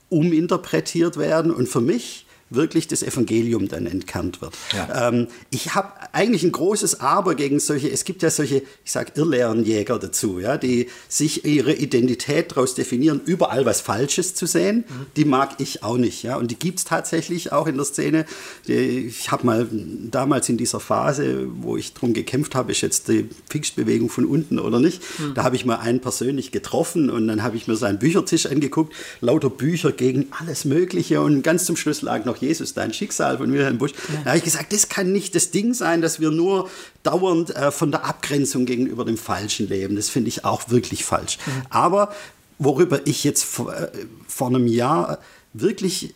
uminterpretiert 0.09 1.17
werden. 1.17 1.51
Und 1.51 1.69
für 1.69 1.81
mich 1.81 2.25
wirklich 2.51 2.87
das 2.87 3.01
Evangelium 3.01 3.67
dann 3.67 3.87
entkernt 3.87 4.41
wird. 4.41 4.53
Ja. 4.73 5.07
Ähm, 5.07 5.27
ich 5.49 5.73
habe 5.73 5.89
eigentlich 6.11 6.43
ein 6.43 6.51
großes 6.51 6.99
Aber 6.99 7.35
gegen 7.35 7.59
solche, 7.59 7.89
es 7.89 8.03
gibt 8.03 8.21
ja 8.21 8.29
solche, 8.29 8.61
ich 8.83 8.91
sage 8.91 9.13
Irrlehrenjäger 9.15 9.97
dazu, 9.97 10.39
ja, 10.39 10.57
die 10.57 10.87
sich 11.07 11.45
ihre 11.45 11.73
Identität 11.73 12.51
daraus 12.51 12.75
definieren, 12.75 13.21
überall 13.25 13.65
was 13.65 13.81
Falsches 13.81 14.35
zu 14.35 14.45
sehen. 14.45 14.85
Mhm. 14.87 15.05
Die 15.15 15.25
mag 15.25 15.55
ich 15.59 15.83
auch 15.83 15.97
nicht. 15.97 16.23
Ja, 16.23 16.35
und 16.35 16.51
die 16.51 16.59
gibt 16.59 16.79
es 16.79 16.85
tatsächlich 16.85 17.51
auch 17.51 17.67
in 17.67 17.77
der 17.77 17.85
Szene. 17.85 18.25
Ich 18.67 19.31
habe 19.31 19.45
mal 19.45 19.67
damals 19.71 20.49
in 20.49 20.57
dieser 20.57 20.79
Phase, 20.79 21.47
wo 21.61 21.77
ich 21.77 21.93
darum 21.93 22.13
gekämpft 22.13 22.53
habe, 22.55 22.71
ist 22.71 22.81
jetzt 22.81 23.07
die 23.07 23.29
Pfingstbewegung 23.49 24.09
von 24.09 24.25
unten 24.25 24.59
oder 24.59 24.79
nicht, 24.79 25.01
mhm. 25.19 25.33
da 25.33 25.43
habe 25.43 25.55
ich 25.55 25.65
mal 25.65 25.77
einen 25.77 26.01
persönlich 26.01 26.51
getroffen 26.51 27.09
und 27.09 27.27
dann 27.27 27.43
habe 27.43 27.57
ich 27.57 27.67
mir 27.67 27.75
seinen 27.75 27.99
Büchertisch 27.99 28.45
angeguckt, 28.45 28.93
lauter 29.21 29.49
Bücher 29.49 29.91
gegen 29.91 30.27
alles 30.39 30.65
Mögliche 30.65 31.21
und 31.21 31.41
ganz 31.43 31.65
zum 31.65 31.75
Schluss 31.75 32.01
lag 32.01 32.25
noch 32.25 32.40
Jesus, 32.41 32.73
dein 32.73 32.93
Schicksal 32.93 33.37
von 33.37 33.51
Wilhelm 33.51 33.77
Busch. 33.77 33.91
Ja. 33.91 34.21
Da 34.23 34.25
habe 34.31 34.37
ich 34.37 34.43
gesagt, 34.43 34.73
das 34.73 34.89
kann 34.89 35.11
nicht 35.11 35.35
das 35.35 35.51
Ding 35.51 35.73
sein, 35.73 36.01
dass 36.01 36.19
wir 36.19 36.31
nur 36.31 36.69
dauernd 37.03 37.55
äh, 37.55 37.71
von 37.71 37.91
der 37.91 38.05
Abgrenzung 38.05 38.65
gegenüber 38.65 39.05
dem 39.05 39.17
Falschen 39.17 39.69
leben. 39.69 39.95
Das 39.95 40.09
finde 40.09 40.29
ich 40.29 40.45
auch 40.45 40.69
wirklich 40.69 41.05
falsch. 41.05 41.37
Mhm. 41.45 41.51
Aber 41.69 42.13
worüber 42.59 42.99
ich 43.05 43.23
jetzt 43.23 43.43
vor, 43.43 43.73
äh, 43.73 43.89
vor 44.27 44.47
einem 44.47 44.67
Jahr 44.67 45.19
wirklich, 45.53 46.13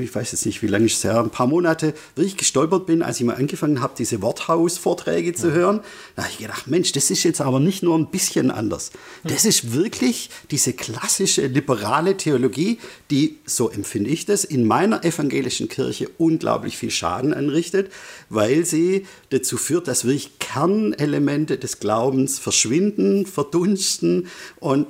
ich 0.00 0.14
weiß 0.14 0.30
jetzt 0.32 0.46
nicht, 0.46 0.62
wie 0.62 0.68
lange 0.68 0.86
ich 0.86 0.94
es 0.94 1.04
her, 1.04 1.18
ein 1.18 1.30
paar 1.30 1.48
Monate, 1.48 1.94
wirklich 2.14 2.36
gestolpert 2.36 2.86
bin, 2.86 3.02
als 3.02 3.18
ich 3.18 3.26
mal 3.26 3.34
angefangen 3.34 3.80
habe, 3.80 3.94
diese 3.98 4.22
Worthaus-Vorträge 4.22 5.34
zu 5.34 5.50
hören. 5.50 5.80
Da 6.14 6.22
habe 6.22 6.32
ich 6.32 6.38
gedacht, 6.38 6.68
Mensch, 6.68 6.92
das 6.92 7.10
ist 7.10 7.24
jetzt 7.24 7.40
aber 7.40 7.58
nicht 7.58 7.82
nur 7.82 7.98
ein 7.98 8.10
bisschen 8.10 8.52
anders. 8.52 8.92
Das 9.24 9.44
ist 9.44 9.72
wirklich 9.72 10.30
diese 10.52 10.74
klassische 10.74 11.48
liberale 11.48 12.16
Theologie, 12.16 12.78
die, 13.10 13.38
so 13.46 13.68
empfinde 13.68 14.10
ich 14.10 14.26
das, 14.26 14.44
in 14.44 14.64
meiner 14.64 15.04
evangelischen 15.04 15.68
Kirche 15.68 16.08
unglaublich 16.16 16.76
viel 16.76 16.92
Schaden 16.92 17.34
anrichtet, 17.34 17.90
weil 18.28 18.64
sie 18.64 19.06
dazu 19.30 19.56
führt, 19.56 19.88
dass 19.88 20.04
wirklich 20.04 20.38
Kernelemente 20.38 21.58
des 21.58 21.80
Glaubens 21.80 22.38
verschwinden, 22.38 23.26
verdunsten. 23.26 24.28
Und 24.60 24.86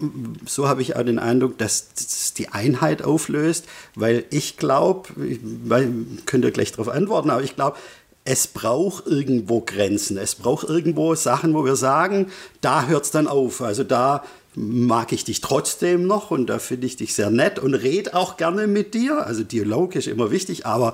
so 0.47 0.69
habe 0.69 0.83
ich 0.83 0.95
auch 0.95 1.05
den 1.05 1.19
Eindruck, 1.19 1.57
dass 1.57 1.89
das 1.95 2.35
die 2.35 2.51
Einheit 2.51 3.01
auflöst 3.01 3.65
weil 3.95 4.25
ich 4.31 4.57
glaube, 4.57 5.09
könnt 6.27 6.45
ihr 6.45 6.51
gleich 6.51 6.73
darauf 6.73 6.89
antworten, 6.89 7.31
aber 7.31 7.43
ich 7.43 7.57
glaube, 7.57 7.77
es 8.25 8.47
braucht 8.47 9.07
irgendwo 9.07 9.63
Grenzen. 9.63 10.19
Es 10.19 10.35
braucht 10.35 10.69
irgendwo 10.69 11.15
Sachen, 11.15 11.55
wo 11.55 11.65
wir 11.65 11.77
sagen, 11.77 12.27
da 12.61 12.87
hört 12.87 13.05
es 13.05 13.11
dann 13.11 13.27
auf. 13.27 13.63
Also 13.63 13.85
da 13.85 14.23
mag 14.55 15.13
ich 15.13 15.25
dich 15.25 15.41
trotzdem 15.41 16.07
noch 16.07 16.31
und 16.31 16.47
da 16.49 16.59
finde 16.59 16.87
ich 16.87 16.97
dich 16.97 17.15
sehr 17.15 17.31
nett 17.31 17.59
und 17.59 17.75
red 17.75 18.13
auch 18.13 18.37
gerne 18.37 18.67
mit 18.67 18.93
dir. 18.93 19.27
Also 19.27 19.45
Dialog 19.45 19.95
ist 19.95 20.09
immer 20.09 20.31
wichtig, 20.31 20.67
aber 20.67 20.93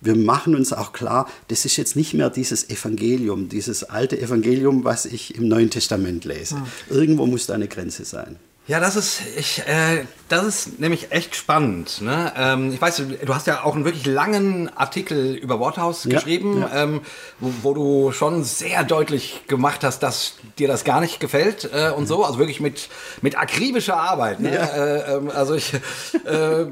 wir 0.00 0.14
machen 0.14 0.54
uns 0.54 0.72
auch 0.72 0.92
klar, 0.92 1.28
das 1.48 1.64
ist 1.64 1.76
jetzt 1.76 1.96
nicht 1.96 2.14
mehr 2.14 2.30
dieses 2.30 2.68
Evangelium, 2.68 3.48
dieses 3.48 3.82
alte 3.82 4.20
Evangelium, 4.20 4.84
was 4.84 5.06
ich 5.06 5.34
im 5.34 5.48
Neuen 5.48 5.70
Testament 5.70 6.24
lese. 6.24 6.56
Hm. 6.56 6.62
Irgendwo 6.90 7.26
muss 7.26 7.46
da 7.46 7.54
eine 7.54 7.68
Grenze 7.68 8.04
sein. 8.04 8.36
Ja, 8.68 8.80
das 8.80 8.96
ist, 8.96 9.20
ich, 9.38 9.60
äh, 9.60 10.04
das 10.28 10.44
ist 10.44 10.80
nämlich 10.80 11.12
echt 11.12 11.36
spannend. 11.36 12.00
Ne? 12.00 12.32
Ähm, 12.36 12.72
ich 12.72 12.80
weiß, 12.80 13.00
du 13.24 13.34
hast 13.34 13.46
ja 13.46 13.62
auch 13.62 13.76
einen 13.76 13.84
wirklich 13.84 14.06
langen 14.06 14.76
Artikel 14.76 15.34
über 15.34 15.60
Waterhouse 15.60 16.02
ja, 16.02 16.10
geschrieben, 16.10 16.62
ja. 16.62 16.82
Ähm, 16.82 17.00
wo, 17.38 17.52
wo, 17.62 17.74
du 17.74 18.10
schon 18.10 18.42
sehr 18.42 18.82
deutlich 18.82 19.42
gemacht 19.46 19.84
hast, 19.84 20.00
dass 20.00 20.34
dir 20.58 20.66
das 20.66 20.82
gar 20.82 21.00
nicht 21.00 21.20
gefällt 21.20 21.70
äh, 21.72 21.90
und 21.90 22.08
so. 22.08 22.24
Also 22.24 22.40
wirklich 22.40 22.58
mit, 22.58 22.88
mit 23.22 23.38
akribischer 23.38 23.96
Arbeit. 23.96 24.40
Ne? 24.40 24.52
Ja. 24.52 24.64
Äh, 24.64 25.16
ähm, 25.16 25.30
also 25.32 25.54
ich, 25.54 25.72
äh, 26.24 26.66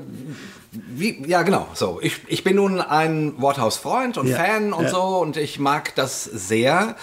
wie, 0.73 1.25
ja, 1.29 1.43
genau. 1.43 1.69
So, 1.75 2.01
ich, 2.03 2.23
ich 2.27 2.43
bin 2.43 2.57
nun 2.57 2.81
ein 2.81 3.41
Worthaus-Freund 3.41 4.19
und 4.19 4.31
Fan 4.31 4.73
und 4.73 4.91
so 4.91 5.19
und 5.19 5.37
ich 5.37 5.61
mag 5.61 5.95
das 5.95 6.25
sehr. 6.25 6.97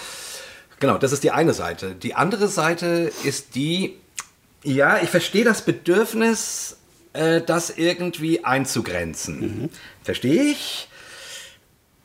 Genau, 0.80 0.98
das 0.98 1.12
ist 1.12 1.24
die 1.24 1.30
eine 1.30 1.54
Seite. 1.54 1.94
Die 1.94 2.14
andere 2.14 2.48
Seite 2.48 3.10
ist 3.24 3.54
die, 3.54 4.01
ja, 4.62 4.98
ich 5.02 5.10
verstehe 5.10 5.44
das 5.44 5.64
Bedürfnis, 5.64 6.76
äh, 7.12 7.40
das 7.40 7.70
irgendwie 7.70 8.44
einzugrenzen. 8.44 9.40
Mhm. 9.40 9.70
Verstehe 10.02 10.42
ich. 10.42 10.88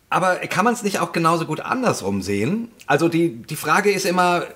Aber 0.09 0.37
kann 0.37 0.65
man 0.65 0.73
es 0.73 0.83
nicht 0.83 0.99
auch 0.99 1.11
genauso 1.11 1.45
gut 1.45 1.59
andersrum 1.59 2.21
sehen? 2.21 2.69
Also 2.85 3.09
die, 3.09 3.29
die 3.29 3.55
Frage 3.55 3.91
ist 3.91 4.05
immer, 4.05 4.47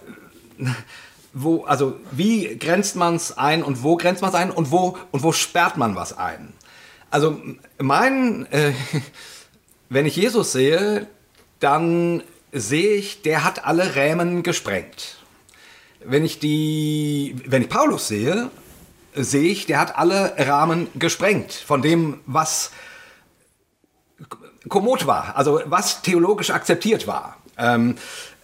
wo, 1.33 1.63
also 1.65 1.99
wie 2.11 2.57
grenzt 2.57 2.95
man 2.95 3.15
es 3.15 3.37
ein 3.37 3.63
und 3.63 3.83
wo 3.83 3.97
grenzt 3.97 4.21
man 4.21 4.29
es 4.29 4.35
ein 4.35 4.51
und 4.51 4.71
wo, 4.71 4.97
und 5.11 5.23
wo 5.23 5.31
sperrt 5.31 5.77
man 5.77 5.95
was 5.95 6.17
ein? 6.17 6.53
Also 7.09 7.39
mein, 7.79 8.45
äh, 8.51 8.71
wenn 9.89 10.05
ich 10.05 10.15
Jesus 10.15 10.53
sehe, 10.53 11.07
dann 11.59 12.23
sehe 12.53 12.95
ich, 12.95 13.21
der 13.21 13.43
hat 13.43 13.65
alle 13.65 13.95
Rämen 13.95 14.43
gesprengt 14.43 15.20
wenn 16.03 16.25
ich 16.25 16.39
die, 16.39 17.35
wenn 17.45 17.61
ich 17.61 17.69
Paulus 17.69 18.07
sehe, 18.07 18.49
sehe 19.13 19.51
ich, 19.51 19.65
der 19.65 19.79
hat 19.79 19.97
alle 19.97 20.33
Rahmen 20.37 20.87
gesprengt 20.95 21.53
von 21.53 21.81
dem, 21.81 22.19
was 22.25 22.71
kommod 24.69 25.07
war, 25.07 25.35
also 25.35 25.61
was 25.65 26.01
theologisch 26.01 26.51
akzeptiert 26.51 27.07
war. 27.07 27.37
Ähm, 27.57 27.95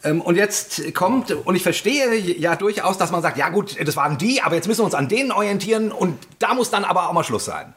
ähm, 0.03 0.21
und 0.21 0.35
jetzt 0.35 0.93
kommt, 0.93 1.31
und 1.31 1.55
ich 1.55 1.63
verstehe 1.63 2.15
ja 2.17 2.55
durchaus, 2.55 2.97
dass 2.97 3.11
man 3.11 3.21
sagt, 3.21 3.37
ja 3.37 3.49
gut, 3.49 3.75
das 3.79 3.95
waren 3.95 4.17
die, 4.17 4.41
aber 4.41 4.55
jetzt 4.55 4.67
müssen 4.67 4.81
wir 4.81 4.85
uns 4.85 4.95
an 4.95 5.07
denen 5.07 5.31
orientieren 5.31 5.91
und 5.91 6.17
da 6.39 6.53
muss 6.53 6.69
dann 6.69 6.83
aber 6.83 7.09
auch 7.09 7.13
mal 7.13 7.23
Schluss 7.23 7.45
sein. 7.45 7.73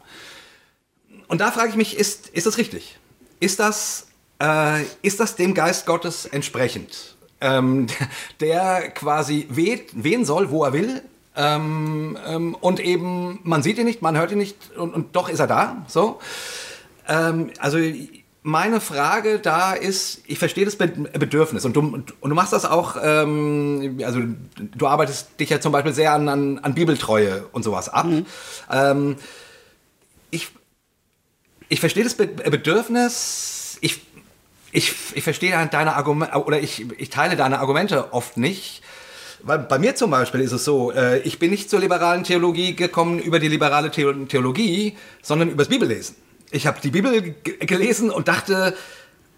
Und 1.28 1.40
da 1.40 1.52
frage 1.52 1.70
ich 1.70 1.76
mich, 1.76 1.96
ist, 1.96 2.28
ist 2.28 2.46
das 2.46 2.58
richtig? 2.58 2.98
Ist 3.38 3.60
das, 3.60 4.08
äh, 4.42 4.82
ist 5.02 5.20
das 5.20 5.36
dem 5.36 5.54
Geist 5.54 5.86
Gottes 5.86 6.26
entsprechend? 6.26 7.16
Ähm, 7.40 7.86
der 8.40 8.90
quasi 8.90 9.46
weht, 9.50 9.90
wehen 9.92 10.24
soll, 10.24 10.50
wo 10.50 10.64
er 10.64 10.72
will. 10.72 11.02
Ähm, 11.36 12.18
ähm, 12.26 12.56
und 12.60 12.80
eben, 12.80 13.40
man 13.44 13.62
sieht 13.62 13.78
ihn 13.78 13.84
nicht, 13.84 14.02
man 14.02 14.18
hört 14.18 14.32
ihn 14.32 14.38
nicht 14.38 14.76
und, 14.76 14.92
und 14.92 15.16
doch 15.16 15.28
ist 15.28 15.38
er 15.38 15.46
da. 15.46 15.84
So. 15.86 16.18
Ähm, 17.08 17.50
also 17.58 17.78
meine 18.42 18.80
Frage 18.80 19.38
da 19.38 19.74
ist, 19.74 20.22
ich 20.26 20.38
verstehe 20.38 20.64
das 20.64 20.76
Bedürfnis 20.76 21.64
und 21.64 21.76
du, 21.76 21.80
und 21.80 22.14
du 22.22 22.34
machst 22.34 22.52
das 22.52 22.64
auch, 22.64 22.96
ähm, 23.02 23.98
also 24.02 24.20
du 24.56 24.86
arbeitest 24.86 25.38
dich 25.38 25.50
ja 25.50 25.60
zum 25.60 25.72
Beispiel 25.72 25.92
sehr 25.92 26.12
an, 26.12 26.28
an, 26.28 26.58
an 26.58 26.74
Bibeltreue 26.74 27.44
und 27.52 27.62
sowas 27.62 27.88
ab. 27.88 28.06
Mhm. 28.06 28.26
Ähm, 28.70 29.16
ich, 30.30 30.48
ich 31.68 31.80
verstehe 31.80 32.04
das 32.04 32.14
Bedürfnis, 32.14 33.78
ich 33.82 34.00
ich, 34.72 34.94
ich 35.14 35.24
verstehe 35.24 35.50
deine 35.70 35.96
Argumente, 35.96 36.34
oder 36.44 36.60
ich, 36.60 36.86
ich 36.98 37.10
teile 37.10 37.36
deine 37.36 37.58
Argumente 37.58 38.12
oft 38.12 38.36
nicht. 38.36 38.82
Weil 39.42 39.58
bei 39.60 39.78
mir 39.78 39.94
zum 39.94 40.10
Beispiel 40.10 40.40
ist 40.40 40.52
es 40.52 40.64
so, 40.64 40.92
äh, 40.92 41.20
ich 41.20 41.38
bin 41.38 41.50
nicht 41.50 41.70
zur 41.70 41.80
liberalen 41.80 42.24
Theologie 42.24 42.76
gekommen 42.76 43.18
über 43.18 43.38
die 43.38 43.48
liberale 43.48 43.90
Theologie, 43.90 44.96
sondern 45.22 45.48
übers 45.50 45.68
Bibellesen. 45.68 46.16
Ich 46.50 46.66
habe 46.66 46.80
die 46.80 46.90
Bibel 46.90 47.34
gelesen 47.42 48.10
und 48.10 48.28
dachte, 48.28 48.76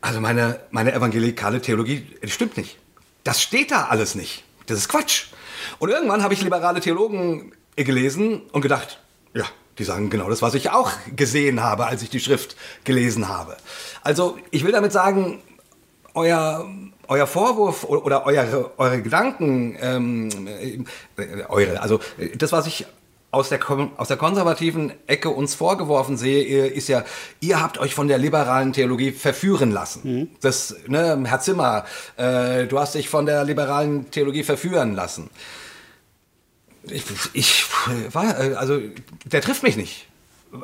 also 0.01 0.21
meine, 0.21 0.61
meine 0.71 0.93
evangelikale 0.93 1.61
Theologie, 1.61 2.07
stimmt 2.27 2.57
nicht. 2.57 2.79
Das 3.23 3.41
steht 3.41 3.71
da 3.71 3.85
alles 3.85 4.15
nicht. 4.15 4.43
Das 4.67 4.79
ist 4.79 4.89
Quatsch. 4.89 5.27
Und 5.79 5.91
irgendwann 5.91 6.23
habe 6.23 6.35
ich 6.35 6.43
liberale 6.43 6.81
Theologen 6.81 7.53
gelesen 7.77 8.43
und 8.51 8.63
gedacht, 8.63 9.02
die 9.79 9.85
sagen 9.85 10.11
genau 10.11 10.29
das, 10.29 10.43
was 10.43 10.55
ich 10.55 10.71
auch 10.71 10.91
gesehen 11.17 11.63
habe, 11.63 11.87
als 11.87 12.03
ich 12.03 12.11
die 12.11 12.21
Schrift 12.21 12.57
gelesen 12.85 13.29
habe. 13.29 13.57
Also 14.03 14.39
ich 14.51 14.65
will 14.65 14.73
damit 14.73 14.93
sagen, 14.93 15.41
euer, 16.15 16.69
euer 17.09 17.27
Vorwurf 17.27 17.85
oder 17.85 18.27
eure, 18.27 18.71
eure 18.79 19.03
Gedanken, 19.03 19.77
ähm, 19.81 20.47
äh, 20.47 21.45
eure, 21.49 21.81
also 21.81 22.01
das, 22.37 22.53
was 22.53 22.67
ich 22.67 22.87
aus 23.31 23.49
der, 23.49 23.61
aus 23.97 24.09
der 24.09 24.19
konservativen 24.19 24.93
Ecke 25.07 25.31
uns 25.31 25.55
vorgeworfen 25.55 26.19
sehe, 26.19 26.67
ist 26.67 26.89
ja, 26.89 27.03
ihr 27.41 27.63
habt 27.63 27.79
euch 27.79 27.95
von 27.95 28.07
der 28.07 28.19
liberalen 28.19 28.75
Theologie 28.75 29.11
verführen 29.11 29.71
lassen. 29.71 30.01
Mhm. 30.05 30.29
Das, 30.43 30.77
ne, 30.87 31.19
Herr 31.25 31.41
Zimmer, 31.41 31.87
äh, 32.19 32.67
du 32.67 32.79
hast 32.79 32.95
dich 32.95 33.09
von 33.09 33.25
der 33.25 33.45
liberalen 33.45 34.11
Theologie 34.11 34.43
verführen 34.43 34.95
lassen. 34.95 35.31
Ich, 36.91 37.05
ich 37.33 37.65
war, 38.13 38.37
also 38.57 38.81
der 39.25 39.41
trifft 39.41 39.63
mich 39.63 39.77
nicht. 39.77 40.07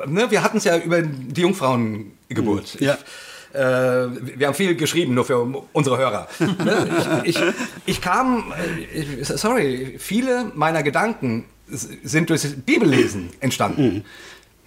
Ne, 0.05 0.29
wir 0.29 0.43
hatten 0.43 0.57
es 0.57 0.65
ja 0.65 0.77
über 0.77 1.01
die 1.01 1.41
Jungfrauengeburt. 1.41 2.79
Ja. 2.79 2.95
Ich, 2.95 3.55
äh, 3.55 3.59
wir 3.59 4.47
haben 4.47 4.53
viel 4.53 4.75
geschrieben, 4.75 5.15
nur 5.15 5.25
für 5.25 5.39
unsere 5.73 5.97
Hörer. 5.97 6.27
ne, 6.39 7.23
ich, 7.23 7.39
ich, 7.85 8.01
kam, 8.01 8.53
äh, 8.93 9.23
sorry, 9.23 9.95
viele 9.97 10.51
meiner 10.53 10.83
Gedanken 10.83 11.45
sind 11.67 12.29
durch 12.29 12.43
Bibellesen 12.65 13.29
entstanden. 13.39 13.83
Mhm. 13.83 14.03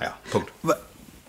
Ja, 0.01 0.17
Punkt. 0.31 0.51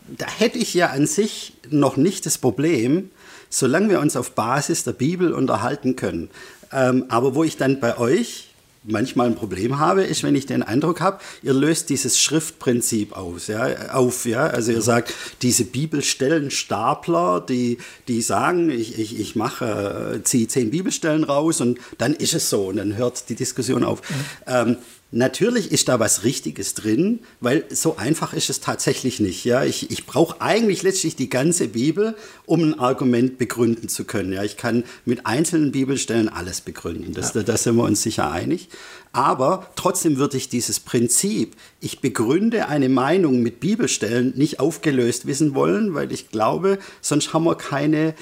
Da 0.07 0.25
hätte 0.37 0.57
ich 0.57 0.73
ja 0.73 0.87
an 0.87 1.05
sich 1.05 1.53
noch 1.69 1.95
nicht 1.95 2.25
das 2.25 2.37
Problem, 2.37 3.11
solange 3.49 3.89
wir 3.89 3.99
uns 3.99 4.15
auf 4.15 4.31
Basis 4.31 4.83
der 4.83 4.93
Bibel 4.93 5.33
unterhalten 5.33 5.95
können. 5.95 6.29
Ähm, 6.71 7.05
aber 7.09 7.35
wo 7.35 7.43
ich 7.43 7.57
dann 7.57 7.79
bei 7.79 7.97
euch 7.97 8.52
manchmal 8.83 9.27
ein 9.27 9.35
Problem 9.35 9.79
habe, 9.79 10.03
ist, 10.03 10.23
wenn 10.23 10.35
ich 10.35 10.45
den 10.45 10.63
Eindruck 10.63 11.01
habe, 11.01 11.19
ihr 11.41 11.53
löst 11.53 11.89
dieses 11.89 12.19
Schriftprinzip 12.19 13.13
aus, 13.13 13.47
ja, 13.47 13.93
auf. 13.93 14.25
Ja? 14.25 14.47
Also 14.47 14.71
ihr 14.71 14.81
sagt, 14.81 15.13
diese 15.41 15.65
Bibelstellenstapler, 15.65 17.41
die, 17.41 17.77
die 18.07 18.21
sagen, 18.21 18.69
ich, 18.69 18.99
ich, 18.99 19.19
ich 19.19 19.35
mache, 19.35 20.15
äh, 20.15 20.23
ziehe 20.23 20.47
zehn 20.47 20.69
Bibelstellen 20.69 21.23
raus 21.23 21.61
und 21.61 21.79
dann 21.97 22.13
ist 22.13 22.33
es 22.33 22.49
so 22.49 22.67
und 22.67 22.77
dann 22.77 22.97
hört 22.97 23.29
die 23.29 23.35
Diskussion 23.35 23.83
auf. 23.83 24.01
Mhm. 24.09 24.15
Ähm, 24.47 24.77
Natürlich 25.15 25.71
ist 25.71 25.89
da 25.89 25.99
was 25.99 26.23
Richtiges 26.23 26.73
drin, 26.73 27.19
weil 27.39 27.65
so 27.69 27.97
einfach 27.97 28.33
ist 28.33 28.49
es 28.49 28.61
tatsächlich 28.61 29.19
nicht. 29.19 29.45
Ja, 29.45 29.63
ich, 29.63 29.91
ich 29.91 30.07
brauche 30.07 30.41
eigentlich 30.41 30.81
letztlich 30.81 31.15
die 31.15 31.29
ganze 31.29 31.67
Bibel, 31.67 32.15
um 32.47 32.63
ein 32.63 32.79
Argument 32.79 33.37
begründen 33.37 33.89
zu 33.89 34.05
können. 34.05 34.33
Ja, 34.33 34.43
ich 34.43 34.57
kann 34.57 34.83
mit 35.05 35.27
einzelnen 35.27 35.71
Bibelstellen 35.71 36.29
alles 36.29 36.61
begründen. 36.61 37.13
Das, 37.13 37.35
ja. 37.35 37.43
Da 37.43 37.57
sind 37.57 37.75
wir 37.75 37.83
uns 37.83 38.01
sicher 38.01 38.31
einig. 38.31 38.69
Aber 39.11 39.67
trotzdem 39.75 40.17
würde 40.17 40.37
ich 40.37 40.49
dieses 40.49 40.79
Prinzip, 40.79 41.55
ich 41.79 41.99
begründe 41.99 42.67
eine 42.67 42.89
Meinung 42.89 43.43
mit 43.43 43.59
Bibelstellen, 43.59 44.33
nicht 44.35 44.59
aufgelöst 44.59 45.27
wissen 45.27 45.53
wollen, 45.53 45.93
weil 45.93 46.11
ich 46.11 46.31
glaube, 46.31 46.79
sonst 47.01 47.33
haben 47.33 47.43
wir 47.43 47.53
keine 47.53 48.15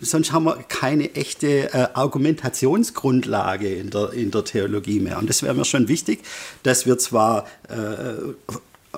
sonst 0.00 0.32
haben 0.32 0.44
wir 0.44 0.56
keine 0.68 1.14
echte 1.14 1.72
äh, 1.72 1.88
Argumentationsgrundlage 1.94 3.74
in 3.74 3.90
der, 3.90 4.12
in 4.12 4.30
der 4.30 4.44
Theologie 4.44 5.00
mehr. 5.00 5.18
Und 5.18 5.28
das 5.28 5.42
wäre 5.42 5.54
mir 5.54 5.64
schon 5.64 5.88
wichtig, 5.88 6.20
dass 6.62 6.86
wir 6.86 6.98
zwar 6.98 7.46
äh, 7.68 8.48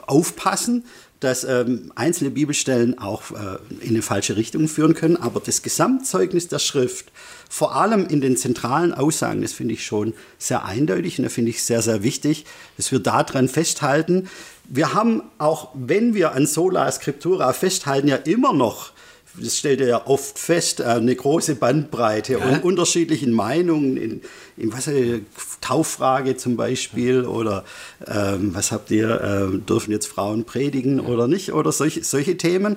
aufpassen, 0.06 0.84
dass 1.20 1.44
ähm, 1.44 1.92
einzelne 1.94 2.30
Bibelstellen 2.30 2.98
auch 2.98 3.30
äh, 3.30 3.58
in 3.80 3.90
eine 3.90 4.02
falsche 4.02 4.36
Richtung 4.36 4.66
führen 4.66 4.94
können, 4.94 5.16
aber 5.16 5.38
das 5.38 5.62
Gesamtzeugnis 5.62 6.48
der 6.48 6.58
Schrift, 6.58 7.12
vor 7.48 7.76
allem 7.76 8.06
in 8.08 8.20
den 8.20 8.36
zentralen 8.36 8.92
Aussagen, 8.92 9.40
das 9.42 9.52
finde 9.52 9.74
ich 9.74 9.86
schon 9.86 10.14
sehr 10.38 10.64
eindeutig 10.64 11.18
und 11.18 11.24
da 11.24 11.28
finde 11.28 11.50
ich 11.50 11.62
sehr, 11.62 11.80
sehr 11.80 12.02
wichtig, 12.02 12.44
dass 12.76 12.90
wir 12.90 12.98
daran 12.98 13.48
festhalten. 13.48 14.28
Wir 14.64 14.94
haben 14.94 15.22
auch, 15.38 15.68
wenn 15.74 16.14
wir 16.14 16.32
an 16.32 16.46
Sola 16.46 16.90
Scriptura 16.90 17.52
festhalten, 17.52 18.08
ja 18.08 18.16
immer 18.16 18.52
noch 18.52 18.90
das 19.34 19.56
stellt 19.56 19.80
er 19.80 19.88
ja 19.88 20.06
oft 20.06 20.38
fest, 20.38 20.80
äh, 20.80 20.84
eine 20.84 21.14
große 21.14 21.54
Bandbreite 21.54 22.34
ja. 22.34 22.38
und 22.38 22.64
unterschiedlichen 22.64 23.32
Meinungen 23.32 23.96
in, 23.96 24.20
in 24.56 24.72
was 24.72 24.88
äh, 24.88 25.20
Tauffrage 25.60 26.36
zum 26.36 26.56
Beispiel 26.56 27.24
oder 27.24 27.64
ähm, 28.06 28.54
was 28.54 28.72
habt 28.72 28.90
ihr, 28.90 29.20
äh, 29.20 29.58
dürfen 29.58 29.92
jetzt 29.92 30.06
Frauen 30.06 30.44
predigen 30.44 31.00
oder 31.00 31.28
nicht 31.28 31.52
oder 31.52 31.72
solche, 31.72 32.04
solche 32.04 32.36
Themen. 32.36 32.76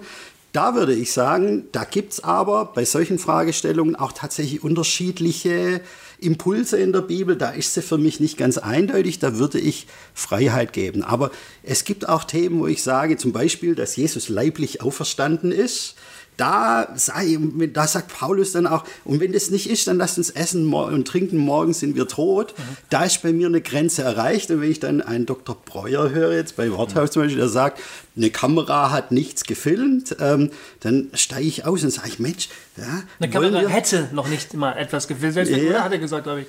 Da 0.54 0.74
würde 0.74 0.94
ich 0.94 1.12
sagen, 1.12 1.66
da 1.74 1.84
gibt 1.84 2.14
es 2.14 2.24
aber 2.24 2.72
bei 2.74 2.86
solchen 2.86 3.20
Fragestellungen 3.20 3.98
auch 3.98 4.14
tatsächlich 4.14 4.64
unterschiedliche 4.64 5.82
Impulse 6.18 6.78
in 6.78 6.94
der 6.94 7.02
Bibel, 7.02 7.36
da 7.36 7.50
ist 7.50 7.74
sie 7.74 7.82
für 7.82 7.98
mich 7.98 8.22
nicht 8.22 8.38
ganz 8.38 8.58
eindeutig, 8.58 9.20
da 9.20 9.38
würde 9.38 9.60
ich 9.60 9.86
Freiheit 10.14 10.72
geben. 10.72 11.04
Aber 11.04 11.32
es 11.62 11.84
gibt 11.84 12.08
auch 12.08 12.24
Themen, 12.24 12.60
wo 12.60 12.68
ich 12.68 12.84
sage, 12.84 13.18
zum 13.18 13.34
Beispiel, 13.34 13.76
dass 13.76 13.98
Jesus 13.98 14.30
leiblich 14.30 14.82
auferstanden 14.82 15.52
ist 15.52 15.96
da, 16.38 16.88
sei, 16.96 17.38
da 17.74 17.88
sagt 17.88 18.14
Paulus 18.14 18.52
dann 18.52 18.68
auch, 18.68 18.84
und 19.04 19.20
wenn 19.20 19.32
das 19.32 19.52
nicht 19.52 19.70
ist, 19.70 19.88
dann 19.88 19.98
lasst 19.98 20.18
uns 20.18 20.30
essen 20.30 20.72
und 20.74 21.08
trinken, 21.08 21.38
morgen 21.38 21.74
sind 21.74 21.96
wir 21.96 22.08
tot. 22.08 22.54
Mhm. 22.58 22.78
Da 22.90 23.04
ist 23.06 23.22
bei 23.22 23.32
mir 23.32 23.48
eine 23.48 23.62
Grenze 23.62 24.04
erreicht. 24.04 24.52
Und 24.52 24.62
wenn 24.62 24.72
ich 24.72 24.80
dann 24.80 25.02
einen 25.02 25.26
Dr. 25.26 25.58
Breuer 25.66 26.10
höre, 26.10 26.34
jetzt 26.34 26.56
bei 26.56 26.72
Worthaus 26.72 27.12
zum 27.12 27.24
Beispiel, 27.24 27.40
der 27.40 27.50
sagt, 27.50 27.80
eine 28.18 28.30
Kamera 28.30 28.92
hat 28.92 29.12
nichts 29.12 29.44
gefilmt, 29.44 30.16
ähm, 30.20 30.52
dann 30.80 31.10
steige 31.14 31.48
ich 31.48 31.66
aus 31.66 31.84
und 31.84 31.90
sage 31.92 32.08
ich, 32.08 32.20
Mensch, 32.20 32.50
ja, 32.78 33.04
eine 33.20 33.30
Kamera 33.30 33.60
hätte 33.68 34.10
noch 34.14 34.28
nicht 34.28 34.54
mal 34.54 34.74
etwas 34.74 35.08
gefilmt. 35.08 35.34
Selbst 35.34 35.52
wenn, 35.52 35.72
ja. 35.72 35.84
hat 35.84 35.92
er 35.92 35.98
gesagt, 35.98 36.28
ich, 36.28 36.48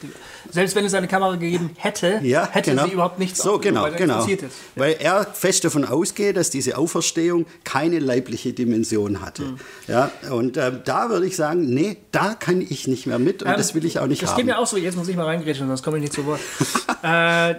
selbst 0.51 0.77
wenn 0.77 0.85
es 0.85 0.95
eine 0.95 1.09
Kamera 1.09 1.33
gegeben 1.37 1.71
hätte, 1.77 2.21
ja, 2.23 2.49
hätte 2.51 2.71
genau. 2.71 2.87
sie 2.87 2.93
überhaupt 2.93 3.19
nichts 3.19 3.41
so, 3.41 3.59
genau, 3.59 3.83
weil, 3.83 3.95
genau. 3.95 4.25
Ist. 4.25 4.45
weil 4.77 4.97
er 4.99 5.25
fest 5.25 5.65
davon 5.65 5.85
ausgeht, 5.85 6.37
dass 6.37 6.51
diese 6.51 6.77
Auferstehung 6.79 7.47
keine 7.65 7.99
leibliche 7.99 8.53
Dimension 8.53 9.21
hatte. 9.21 9.43
Mhm. 9.43 9.57
Ja, 9.89 10.11
und 10.31 10.57
äh, 10.57 10.73
da 10.85 11.11
würde 11.11 11.27
ich 11.27 11.37
sagen, 11.37 11.67
nee, 11.73 11.97
da 12.13 12.35
kann 12.35 12.61
ich 12.61 12.87
nicht 12.87 13.07
mehr 13.07 13.19
mit 13.19 13.43
und 13.43 13.51
ähm, 13.51 13.57
das 13.57 13.75
will 13.75 13.85
ich 13.85 13.99
auch 13.99 14.07
nicht 14.07 14.23
das 14.23 14.31
haben. 14.31 14.37
Das 14.37 14.47
geht 14.47 14.47
mir 14.47 14.59
auch 14.59 14.67
so, 14.67 14.77
jetzt 14.77 14.97
muss 14.97 15.09
ich 15.09 15.17
mal 15.17 15.27
reingrätschen, 15.27 15.67
sonst 15.67 15.83
komme 15.83 15.99
ich 15.99 16.03
nicht 16.03 16.13
zu 16.13 16.27
Wort. 16.27 16.41
äh, 17.03 17.57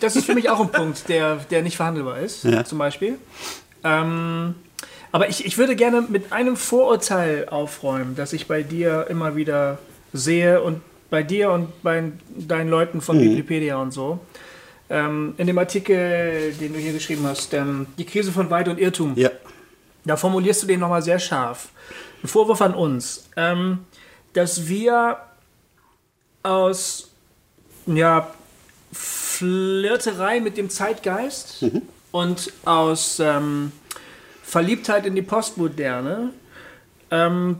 das 0.00 0.16
ist 0.16 0.26
für 0.26 0.34
mich 0.34 0.50
auch 0.50 0.60
ein 0.60 0.70
Punkt, 0.70 1.08
der, 1.08 1.36
der 1.50 1.62
nicht 1.62 1.76
verhandelbar 1.76 2.18
ist, 2.18 2.44
ja. 2.44 2.64
zum 2.64 2.78
Beispiel. 2.78 3.18
Ähm, 3.84 4.54
aber 5.12 5.28
ich, 5.28 5.44
ich 5.44 5.58
würde 5.58 5.76
gerne 5.76 6.02
mit 6.02 6.32
einem 6.32 6.56
Vorurteil 6.56 7.48
aufräumen, 7.48 8.14
das 8.16 8.32
ich 8.32 8.46
bei 8.46 8.62
dir 8.62 9.06
immer 9.08 9.36
wieder 9.36 9.78
sehe 10.12 10.62
und 10.62 10.82
bei 11.10 11.22
dir 11.22 11.50
und 11.50 11.82
bei 11.82 12.12
deinen 12.36 12.68
Leuten 12.68 13.00
von 13.00 13.16
mhm. 13.16 13.22
Wikipedia 13.22 13.76
und 13.76 13.92
so. 13.92 14.20
Ähm, 14.90 15.34
in 15.36 15.46
dem 15.46 15.58
Artikel, 15.58 16.52
den 16.60 16.72
du 16.72 16.78
hier 16.78 16.92
geschrieben 16.92 17.26
hast, 17.26 17.52
ähm, 17.54 17.86
die 17.98 18.04
Krise 18.04 18.32
von 18.32 18.50
Weid 18.50 18.68
und 18.68 18.78
Irrtum. 18.78 19.14
Ja. 19.16 19.30
Da 20.04 20.16
formulierst 20.16 20.62
du 20.62 20.66
den 20.66 20.80
nochmal 20.80 21.02
sehr 21.02 21.18
scharf. 21.18 21.68
Ein 22.22 22.28
Vorwurf 22.28 22.60
an 22.62 22.74
uns, 22.74 23.28
ähm, 23.36 23.80
dass 24.32 24.68
wir 24.68 25.18
aus 26.42 27.10
ja, 27.86 28.30
Flirterei 29.38 30.40
mit 30.40 30.56
dem 30.56 30.68
Zeitgeist 30.68 31.62
mhm. 31.62 31.82
und 32.10 32.52
aus 32.64 33.20
ähm, 33.20 33.70
Verliebtheit 34.42 35.06
in 35.06 35.14
die 35.14 35.22
Postmoderne 35.22 36.30
ähm, 37.12 37.58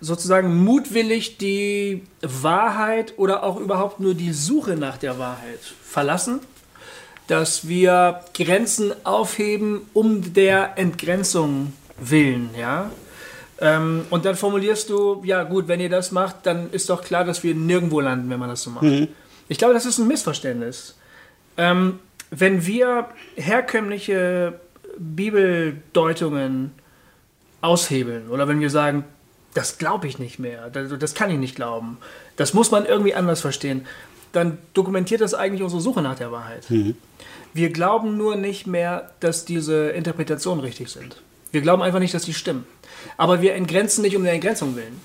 sozusagen 0.00 0.64
mutwillig 0.64 1.36
die 1.36 2.04
Wahrheit 2.22 3.12
oder 3.18 3.42
auch 3.42 3.60
überhaupt 3.60 4.00
nur 4.00 4.14
die 4.14 4.32
Suche 4.32 4.76
nach 4.76 4.96
der 4.96 5.18
Wahrheit 5.18 5.60
verlassen, 5.82 6.40
dass 7.26 7.68
wir 7.68 8.20
Grenzen 8.32 8.94
aufheben 9.04 9.82
um 9.92 10.32
der 10.32 10.78
Entgrenzung 10.78 11.74
willen, 12.00 12.48
ja. 12.58 12.90
Ähm, 13.60 14.06
und 14.08 14.24
dann 14.24 14.36
formulierst 14.36 14.88
du, 14.88 15.22
ja 15.22 15.42
gut, 15.42 15.68
wenn 15.68 15.80
ihr 15.80 15.90
das 15.90 16.12
macht, 16.12 16.46
dann 16.46 16.70
ist 16.70 16.88
doch 16.88 17.04
klar, 17.04 17.24
dass 17.24 17.42
wir 17.42 17.54
nirgendwo 17.54 18.00
landen, 18.00 18.30
wenn 18.30 18.40
man 18.40 18.48
das 18.48 18.62
so 18.62 18.70
macht. 18.70 18.84
Mhm. 18.84 19.08
Ich 19.48 19.58
glaube, 19.58 19.74
das 19.74 19.86
ist 19.86 19.98
ein 19.98 20.08
Missverständnis. 20.08 20.94
Ähm, 21.56 21.98
wenn 22.30 22.66
wir 22.66 23.08
herkömmliche 23.36 24.60
Bibeldeutungen 24.98 26.72
aushebeln 27.60 28.28
oder 28.28 28.48
wenn 28.48 28.60
wir 28.60 28.70
sagen, 28.70 29.04
das 29.54 29.78
glaube 29.78 30.08
ich 30.08 30.18
nicht 30.18 30.38
mehr, 30.38 30.70
das, 30.70 31.14
kann 31.14 31.30
ich 31.30 31.38
nicht 31.38 31.54
glauben, 31.54 31.98
das 32.36 32.54
muss 32.54 32.70
man 32.70 32.86
irgendwie 32.86 33.14
anders 33.14 33.40
verstehen, 33.40 33.86
dann 34.32 34.58
dokumentiert 34.74 35.20
das 35.20 35.32
eigentlich 35.32 35.62
unsere 35.62 35.80
Suche 35.80 36.02
nach 36.02 36.16
der 36.16 36.32
Wahrheit. 36.32 36.68
Mhm. 36.68 36.96
Wir 37.52 37.70
glauben 37.70 38.16
nur 38.16 38.34
nicht 38.34 38.66
mehr, 38.66 39.12
dass 39.20 39.44
diese 39.44 39.90
Interpretationen 39.90 40.62
richtig 40.62 40.88
sind. 40.88 41.22
Wir 41.52 41.60
glauben 41.60 41.82
einfach 41.82 42.00
nicht, 42.00 42.12
dass 42.12 42.24
die 42.24 42.34
stimmen. 42.34 42.66
Aber 43.16 43.40
wir 43.40 43.54
entgrenzen 43.54 44.02
nicht 44.02 44.16
um 44.16 44.24
der 44.24 44.32
Entgrenzung 44.32 44.74
willen. 44.74 45.00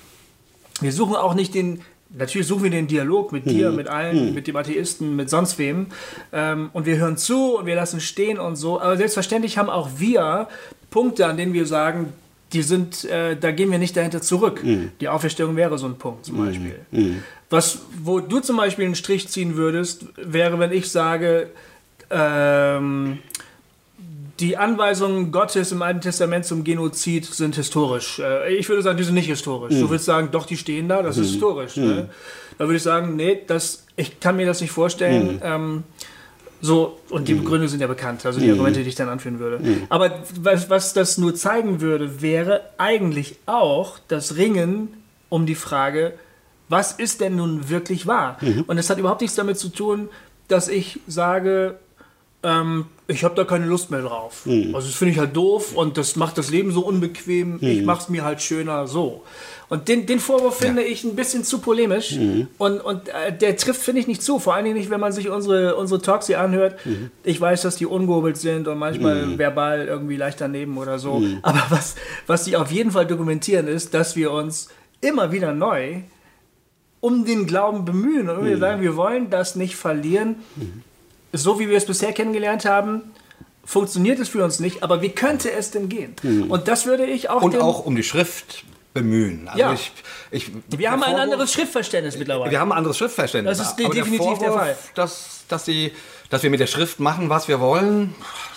Wir 0.80 0.92
suchen 0.92 1.14
auch 1.14 1.34
nicht 1.34 1.54
den 1.54 1.82
Natürlich 2.12 2.48
suchen 2.48 2.64
wir 2.64 2.70
den 2.70 2.88
Dialog 2.88 3.32
mit 3.32 3.48
dir, 3.48 3.70
mhm. 3.70 3.76
mit 3.76 3.88
allen, 3.88 4.28
mhm. 4.28 4.34
mit 4.34 4.46
dem 4.46 4.56
Atheisten, 4.56 5.14
mit 5.14 5.30
sonst 5.30 5.58
wem. 5.58 5.86
Ähm, 6.32 6.70
und 6.72 6.86
wir 6.86 6.96
hören 6.96 7.16
zu 7.16 7.58
und 7.58 7.66
wir 7.66 7.76
lassen 7.76 8.00
stehen 8.00 8.38
und 8.38 8.56
so. 8.56 8.80
Aber 8.80 8.96
selbstverständlich 8.96 9.58
haben 9.58 9.70
auch 9.70 9.90
wir 9.98 10.48
Punkte, 10.90 11.26
an 11.26 11.36
denen 11.36 11.52
wir 11.52 11.66
sagen, 11.66 12.12
die 12.52 12.62
sind, 12.62 13.04
äh, 13.04 13.36
da 13.36 13.52
gehen 13.52 13.70
wir 13.70 13.78
nicht 13.78 13.96
dahinter 13.96 14.20
zurück. 14.20 14.64
Mhm. 14.64 14.90
Die 15.00 15.08
Auferstehung 15.08 15.54
wäre 15.54 15.78
so 15.78 15.86
ein 15.86 15.96
Punkt 15.96 16.26
zum 16.26 16.40
mhm. 16.40 16.46
Beispiel. 16.46 16.80
Mhm. 16.90 17.22
Was, 17.48 17.80
wo 18.02 18.20
du 18.20 18.40
zum 18.40 18.56
Beispiel 18.56 18.86
einen 18.86 18.94
Strich 18.96 19.28
ziehen 19.28 19.56
würdest, 19.56 20.06
wäre, 20.16 20.58
wenn 20.58 20.72
ich 20.72 20.90
sage, 20.90 21.50
ähm, 22.10 23.18
die 24.40 24.56
Anweisungen 24.56 25.32
Gottes 25.32 25.72
im 25.72 25.82
Alten 25.82 26.00
Testament 26.00 26.46
zum 26.46 26.64
Genozid 26.64 27.26
sind 27.26 27.56
historisch. 27.56 28.18
Äh, 28.18 28.54
ich 28.54 28.68
würde 28.68 28.82
sagen, 28.82 28.96
die 28.96 29.04
sind 29.04 29.14
nicht 29.14 29.28
historisch. 29.28 29.74
Mhm. 29.74 29.80
Du 29.80 29.90
würdest 29.90 30.06
sagen, 30.06 30.28
doch, 30.32 30.46
die 30.46 30.56
stehen 30.56 30.88
da, 30.88 31.02
das 31.02 31.16
ist 31.16 31.28
mhm. 31.28 31.32
historisch. 31.32 31.76
Ne? 31.76 31.84
Mhm. 31.84 32.08
Da 32.58 32.64
würde 32.64 32.76
ich 32.76 32.82
sagen, 32.82 33.16
nee, 33.16 33.40
das, 33.46 33.86
ich 33.96 34.20
kann 34.20 34.36
mir 34.36 34.46
das 34.46 34.60
nicht 34.60 34.70
vorstellen. 34.70 35.34
Mhm. 35.34 35.40
Ähm, 35.42 35.82
so, 36.62 36.98
und 37.08 37.28
die 37.28 37.34
mhm. 37.34 37.40
Begründungen 37.40 37.68
sind 37.68 37.80
ja 37.80 37.86
bekannt, 37.86 38.24
also 38.26 38.40
die 38.40 38.46
mhm. 38.46 38.52
Argumente, 38.52 38.82
die 38.82 38.88
ich 38.88 38.94
dann 38.94 39.08
anführen 39.08 39.38
würde. 39.38 39.60
Aber 39.88 40.10
was, 40.40 40.68
was 40.68 40.92
das 40.92 41.16
nur 41.16 41.34
zeigen 41.34 41.80
würde, 41.80 42.20
wäre 42.20 42.62
eigentlich 42.76 43.36
auch 43.46 43.98
das 44.08 44.36
Ringen 44.36 44.88
um 45.30 45.46
die 45.46 45.54
Frage, 45.54 46.14
was 46.68 46.92
ist 46.92 47.20
denn 47.20 47.36
nun 47.36 47.68
wirklich 47.70 48.06
wahr? 48.06 48.38
Und 48.66 48.78
es 48.78 48.90
hat 48.90 48.98
überhaupt 48.98 49.22
nichts 49.22 49.36
damit 49.36 49.58
zu 49.58 49.70
tun, 49.70 50.08
dass 50.48 50.68
ich 50.68 51.00
sage, 51.06 51.78
ähm, 52.42 52.86
ich 53.06 53.24
habe 53.24 53.34
da 53.34 53.44
keine 53.44 53.66
Lust 53.66 53.90
mehr 53.90 54.02
drauf. 54.02 54.46
Mhm. 54.46 54.74
Also 54.74 54.88
das 54.88 54.96
finde 54.96 55.12
ich 55.12 55.18
halt 55.18 55.36
doof 55.36 55.74
und 55.74 55.96
das 55.98 56.16
macht 56.16 56.38
das 56.38 56.50
Leben 56.50 56.72
so 56.72 56.84
unbequem. 56.86 57.54
Mhm. 57.54 57.58
Ich 57.60 57.82
mache 57.82 58.02
es 58.02 58.08
mir 58.08 58.24
halt 58.24 58.40
schöner 58.40 58.86
so. 58.86 59.24
Und 59.68 59.88
den, 59.88 60.06
den 60.06 60.18
Vorwurf 60.18 60.58
finde 60.58 60.82
ja. 60.82 60.88
ich 60.88 61.04
ein 61.04 61.14
bisschen 61.14 61.44
zu 61.44 61.58
polemisch 61.58 62.12
mhm. 62.16 62.48
und, 62.58 62.80
und 62.80 63.08
äh, 63.08 63.36
der 63.36 63.56
trifft, 63.56 63.82
finde 63.82 64.00
ich, 64.00 64.06
nicht 64.06 64.22
zu. 64.22 64.38
Vor 64.38 64.54
allen 64.54 64.64
Dingen 64.64 64.76
nicht, 64.76 64.90
wenn 64.90 65.00
man 65.00 65.12
sich 65.12 65.28
unsere, 65.28 65.76
unsere 65.76 66.00
Talks 66.00 66.26
hier 66.26 66.40
anhört. 66.40 66.84
Mhm. 66.84 67.10
Ich 67.22 67.40
weiß, 67.40 67.62
dass 67.62 67.76
die 67.76 67.86
ungehobelt 67.86 68.36
sind 68.36 68.68
und 68.68 68.78
manchmal 68.78 69.26
mhm. 69.26 69.38
verbal 69.38 69.86
irgendwie 69.86 70.16
leicht 70.16 70.40
daneben 70.40 70.76
oder 70.78 70.98
so. 70.98 71.20
Mhm. 71.20 71.38
Aber 71.42 71.62
was, 71.68 71.94
was 72.26 72.44
die 72.44 72.56
auf 72.56 72.72
jeden 72.72 72.90
Fall 72.90 73.06
dokumentieren, 73.06 73.68
ist, 73.68 73.94
dass 73.94 74.16
wir 74.16 74.32
uns 74.32 74.68
immer 75.00 75.30
wieder 75.30 75.52
neu 75.52 76.02
um 77.00 77.24
den 77.24 77.46
Glauben 77.46 77.84
bemühen 77.84 78.28
und 78.28 78.44
wir 78.44 78.58
sagen, 78.58 78.82
wir 78.82 78.94
wollen 78.94 79.30
das 79.30 79.56
nicht 79.56 79.74
verlieren 79.74 80.36
so 81.32 81.60
wie 81.60 81.68
wir 81.68 81.76
es 81.76 81.86
bisher 81.86 82.12
kennengelernt 82.12 82.64
haben, 82.64 83.02
funktioniert 83.64 84.18
es 84.18 84.28
für 84.28 84.44
uns 84.44 84.60
nicht, 84.60 84.82
aber 84.82 85.02
wie 85.02 85.10
könnte 85.10 85.50
es 85.50 85.70
denn 85.70 85.88
gehen? 85.88 86.14
Mhm. 86.22 86.50
Und 86.50 86.68
das 86.68 86.86
würde 86.86 87.06
ich 87.06 87.30
auch. 87.30 87.42
Und 87.42 87.56
auch 87.58 87.86
um 87.86 87.94
die 87.94 88.02
Schrift 88.02 88.64
bemühen. 88.92 89.48
Also 89.48 89.58
ja. 89.58 89.72
ich, 89.72 89.92
ich, 90.30 90.50
wir 90.68 90.90
haben 90.90 91.02
ein 91.02 91.16
anderes 91.16 91.52
Schriftverständnis 91.52 92.16
mittlerweile. 92.16 92.50
Wir 92.50 92.60
haben 92.60 92.72
ein 92.72 92.78
anderes 92.78 92.98
Schriftverständnis. 92.98 93.58
Das 93.58 93.68
ist 93.68 93.76
definitiv 93.76 94.08
der, 94.08 94.18
Vorwurf, 94.18 94.38
der 94.38 94.52
Fall. 94.52 94.76
Dass, 94.94 95.44
dass 95.48 95.64
die 95.64 95.92
dass 96.30 96.44
wir 96.44 96.50
mit 96.50 96.60
der 96.60 96.68
Schrift 96.68 97.00
machen, 97.00 97.28
was 97.28 97.48
wir 97.48 97.58
wollen. 97.60 98.14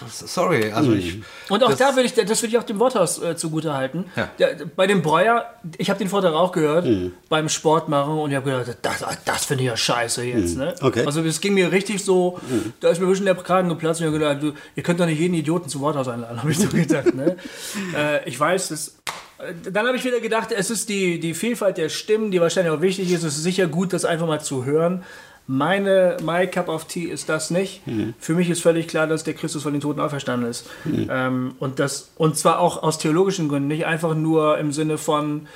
Sorry, 0.07 0.71
also 0.71 0.91
mhm. 0.91 0.97
ich. 0.97 1.21
Und 1.49 1.63
auch 1.63 1.73
da 1.73 1.95
würde 1.95 2.03
ich, 2.03 2.13
das 2.13 2.41
würde 2.41 2.55
ich 2.55 2.57
auch 2.59 2.63
dem 2.63 2.79
Worthaus 2.79 3.21
äh, 3.21 3.35
zugute 3.35 3.73
halten. 3.73 4.05
Ja. 4.15 4.29
Der, 4.37 4.57
bei 4.75 4.85
dem 4.85 5.01
Breuer, 5.01 5.45
ich 5.77 5.89
habe 5.89 5.97
den 5.97 6.07
Vortrag 6.07 6.33
auch 6.33 6.51
gehört 6.51 6.85
mhm. 6.85 7.13
beim 7.29 7.49
Sportmachen 7.49 8.13
und 8.19 8.29
ich 8.29 8.35
habe 8.35 8.51
gedacht, 8.51 8.77
das, 8.83 9.03
das 9.25 9.45
finde 9.45 9.63
ich 9.63 9.69
ja 9.69 9.77
scheiße 9.77 10.23
jetzt. 10.23 10.53
Mhm. 10.53 10.61
Ne? 10.61 10.75
Okay. 10.81 11.03
Also 11.05 11.23
es 11.23 11.41
ging 11.41 11.55
mir 11.55 11.71
richtig 11.71 12.03
so, 12.03 12.39
mhm. 12.47 12.73
da 12.79 12.89
ist 12.89 12.99
mir 12.99 13.07
ein 13.07 13.09
bisschen 13.09 13.25
der 13.25 13.35
Kragen 13.35 13.69
geplatzt 13.69 14.01
und 14.01 14.07
ich 14.07 14.13
habe 14.13 14.19
gedacht, 14.19 14.43
du, 14.43 14.59
ihr 14.75 14.83
könnt 14.83 14.99
doch 14.99 15.07
nicht 15.07 15.19
jeden 15.19 15.33
Idioten 15.33 15.67
zum 15.67 15.81
Worthaus 15.81 16.07
einladen, 16.07 16.39
habe 16.39 16.51
ich 16.51 16.59
so 16.59 16.67
gedacht. 16.71 17.15
ne? 17.15 17.37
äh, 17.97 18.29
ich 18.29 18.39
weiß, 18.39 18.67
das 18.67 18.97
dann 19.71 19.87
habe 19.87 19.97
ich 19.97 20.05
wieder 20.05 20.19
gedacht, 20.19 20.51
es 20.51 20.69
ist 20.69 20.89
die, 20.89 21.19
die 21.19 21.33
Vielfalt 21.33 21.77
der 21.77 21.89
Stimmen, 21.89 22.31
die 22.31 22.41
wahrscheinlich 22.41 22.73
auch 22.73 22.81
wichtig 22.81 23.11
ist. 23.11 23.23
Es 23.23 23.37
ist 23.37 23.43
sicher 23.43 23.67
gut, 23.67 23.93
das 23.93 24.05
einfach 24.05 24.27
mal 24.27 24.41
zu 24.41 24.65
hören. 24.65 25.03
Meine 25.45 26.17
My 26.23 26.47
Cup 26.47 26.69
of 26.69 26.85
Tea 26.85 27.05
ist 27.05 27.27
das 27.27 27.49
nicht. 27.49 27.85
Mhm. 27.85 28.13
Für 28.17 28.33
mich 28.33 28.49
ist 28.49 28.61
völlig 28.61 28.87
klar, 28.87 29.07
dass 29.07 29.25
der 29.25 29.33
Christus 29.33 29.63
von 29.63 29.73
den 29.73 29.81
Toten 29.81 29.99
auferstanden 29.99 30.49
ist. 30.49 30.69
Mhm. 30.85 31.07
Ähm, 31.11 31.55
und, 31.59 31.79
das, 31.79 32.11
und 32.15 32.37
zwar 32.37 32.59
auch 32.59 32.81
aus 32.81 32.97
theologischen 32.97 33.49
Gründen, 33.49 33.67
nicht 33.67 33.85
einfach 33.85 34.15
nur 34.15 34.57
im 34.57 34.71
Sinne 34.71 34.97
von, 34.97 35.47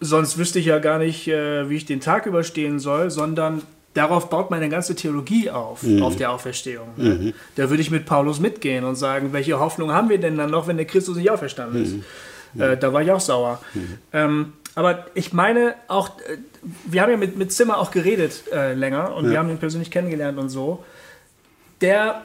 sonst 0.00 0.36
wüsste 0.36 0.58
ich 0.58 0.66
ja 0.66 0.78
gar 0.80 0.98
nicht, 0.98 1.28
äh, 1.28 1.70
wie 1.70 1.76
ich 1.76 1.86
den 1.86 2.00
Tag 2.00 2.26
überstehen 2.26 2.78
soll, 2.78 3.10
sondern 3.10 3.62
darauf 3.94 4.28
baut 4.28 4.50
meine 4.50 4.68
ganze 4.68 4.94
Theologie 4.94 5.50
auf, 5.50 5.82
mhm. 5.82 6.02
auf 6.02 6.16
der 6.16 6.30
Auferstehung. 6.30 6.88
Ne? 6.98 7.14
Mhm. 7.14 7.32
Da 7.54 7.70
würde 7.70 7.80
ich 7.80 7.90
mit 7.90 8.04
Paulus 8.04 8.38
mitgehen 8.38 8.84
und 8.84 8.96
sagen, 8.96 9.32
welche 9.32 9.58
Hoffnung 9.58 9.92
haben 9.92 10.10
wir 10.10 10.18
denn 10.18 10.36
dann 10.36 10.50
noch, 10.50 10.66
wenn 10.66 10.76
der 10.76 10.86
Christus 10.86 11.16
nicht 11.16 11.30
auferstanden 11.30 11.82
ist? 11.82 11.94
Mhm. 12.56 12.62
Äh, 12.62 12.76
da 12.76 12.92
war 12.92 13.02
ich 13.02 13.10
auch 13.10 13.20
sauer. 13.20 13.60
Mhm. 13.74 13.98
Ähm, 14.12 14.52
aber 14.74 15.06
ich 15.14 15.32
meine 15.32 15.74
auch, 15.88 16.18
äh, 16.20 16.36
wir 16.84 17.02
haben 17.02 17.10
ja 17.10 17.16
mit, 17.16 17.36
mit 17.36 17.52
Zimmer 17.52 17.78
auch 17.78 17.90
geredet 17.90 18.44
äh, 18.52 18.74
länger 18.74 19.14
und 19.14 19.24
ja. 19.24 19.30
wir 19.32 19.38
haben 19.38 19.50
ihn 19.50 19.58
persönlich 19.58 19.90
kennengelernt 19.90 20.38
und 20.38 20.48
so. 20.48 20.84
Der 21.80 22.22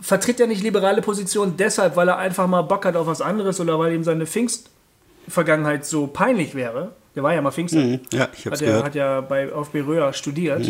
vertritt 0.00 0.40
ja 0.40 0.46
nicht 0.46 0.62
liberale 0.62 1.00
Positionen 1.02 1.56
deshalb, 1.56 1.96
weil 1.96 2.08
er 2.08 2.18
einfach 2.18 2.46
mal 2.46 2.62
Bock 2.62 2.84
hat 2.84 2.96
auf 2.96 3.06
was 3.06 3.20
anderes 3.20 3.60
oder 3.60 3.78
weil 3.78 3.92
ihm 3.92 4.04
seine 4.04 4.26
Pfingstvergangenheit 4.26 5.86
so 5.86 6.06
peinlich 6.06 6.54
wäre, 6.54 6.92
Der 7.14 7.22
war 7.22 7.34
ja 7.34 7.42
mal 7.42 7.52
Pfingster. 7.52 7.78
Mhm. 7.78 8.00
Ja, 8.12 8.28
ich 8.36 8.46
hab's 8.46 8.60
hat, 8.60 8.60
ja, 8.60 8.66
gehört. 8.66 8.84
hat 8.84 8.94
ja 8.94 9.20
bei, 9.20 9.52
auf 9.52 9.70
Beröa 9.70 10.12
studiert. 10.12 10.66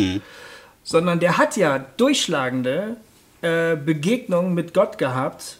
Sondern 0.83 1.21
der 1.21 1.37
hat 1.37 1.55
ja 1.55 1.79
durchschlagende 1.95 2.97
äh, 3.41 3.77
Begegnungen 3.77 4.53
mit 4.53 4.73
Gott 4.73 4.97
gehabt. 4.97 5.59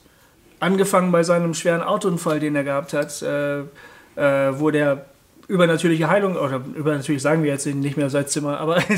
Angefangen 0.64 1.11
bei 1.11 1.24
seinem 1.24 1.53
schweren 1.53 1.82
Autounfall, 1.82 2.39
den 2.39 2.55
er 2.55 2.64
gehabt 2.64 2.93
hat, 2.93 3.22
äh, 3.22 3.59
äh, 3.59 4.59
wo 4.59 4.72
der 4.72 5.05
übernatürliche 5.49 6.09
Heilung, 6.09 6.38
oder 6.38 6.61
übernatürlich 6.74 7.22
sagen 7.22 7.43
wir 7.43 7.51
jetzt 7.51 7.66
nicht 7.66 7.97
mehr 7.97 8.09
seit 8.09 8.30
Zimmer, 8.30 8.59
aber 8.59 8.78
äh, 8.89 8.97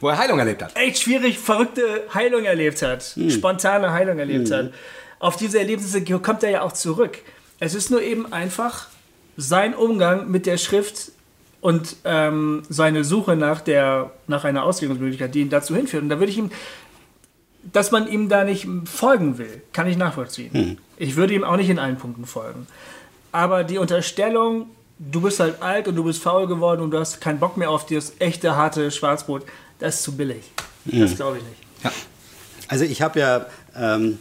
Wo 0.00 0.08
er 0.08 0.18
Heilung 0.18 0.40
erlebt 0.40 0.62
hat. 0.64 0.76
echt 0.76 0.98
schwierig, 1.02 1.38
verrückte 1.38 1.82
Heilung 2.12 2.44
erlebt 2.44 2.82
hat, 2.82 3.16
spontane 3.28 3.92
Heilung 3.92 4.18
erlebt 4.18 4.50
hat. 4.50 4.72
Auf 5.20 5.36
diese 5.36 5.60
Erlebnisse 5.60 6.02
kommt 6.20 6.42
er 6.42 6.50
ja 6.50 6.62
auch 6.62 6.72
zurück. 6.72 7.18
Es 7.60 7.74
ist 7.74 7.90
nur 7.90 8.02
eben 8.02 8.32
einfach 8.32 8.88
sein 9.36 9.72
Umgang 9.74 10.28
mit 10.30 10.46
der 10.46 10.58
Schrift 10.58 11.12
und 11.60 11.96
ähm, 12.04 12.62
seine 12.68 13.04
Suche 13.04 13.36
nach, 13.36 13.60
der, 13.60 14.10
nach 14.26 14.44
einer 14.44 14.64
Auslegungsmöglichkeit, 14.64 15.34
die 15.34 15.40
ihn 15.42 15.50
dazu 15.50 15.74
hinführt. 15.76 16.02
Und 16.02 16.08
da 16.10 16.18
würde 16.18 16.30
ich 16.30 16.38
ihm, 16.38 16.50
dass 17.72 17.90
man 17.90 18.08
ihm 18.08 18.28
da 18.28 18.44
nicht 18.44 18.66
folgen 18.84 19.38
will, 19.38 19.62
kann 19.72 19.86
ich 19.86 19.96
nachvollziehen. 19.96 20.78
Ich 20.96 21.16
würde 21.16 21.34
ihm 21.34 21.44
auch 21.44 21.56
nicht 21.56 21.68
in 21.68 21.78
allen 21.78 21.96
Punkten 21.96 22.26
folgen. 22.26 22.66
Aber 23.32 23.64
die 23.64 23.78
Unterstellung, 23.78 24.70
du 24.98 25.20
bist 25.20 25.40
halt 25.40 25.62
alt 25.62 25.88
und 25.88 25.96
du 25.96 26.04
bist 26.04 26.22
faul 26.22 26.46
geworden 26.46 26.80
und 26.80 26.90
du 26.90 26.98
hast 26.98 27.20
keinen 27.20 27.38
Bock 27.38 27.56
mehr 27.56 27.70
auf 27.70 27.86
das 27.86 28.14
echte, 28.18 28.56
harte 28.56 28.90
Schwarzbrot, 28.90 29.44
das 29.78 29.96
ist 29.96 30.02
zu 30.02 30.16
billig. 30.16 30.42
Das 30.84 31.16
glaube 31.16 31.38
ich 31.38 31.42
nicht. 31.42 31.84
Ja. 31.84 31.92
Also 32.68 32.84
ich 32.84 33.02
habe 33.02 33.20
ja 33.20 33.46
ähm, 33.76 34.18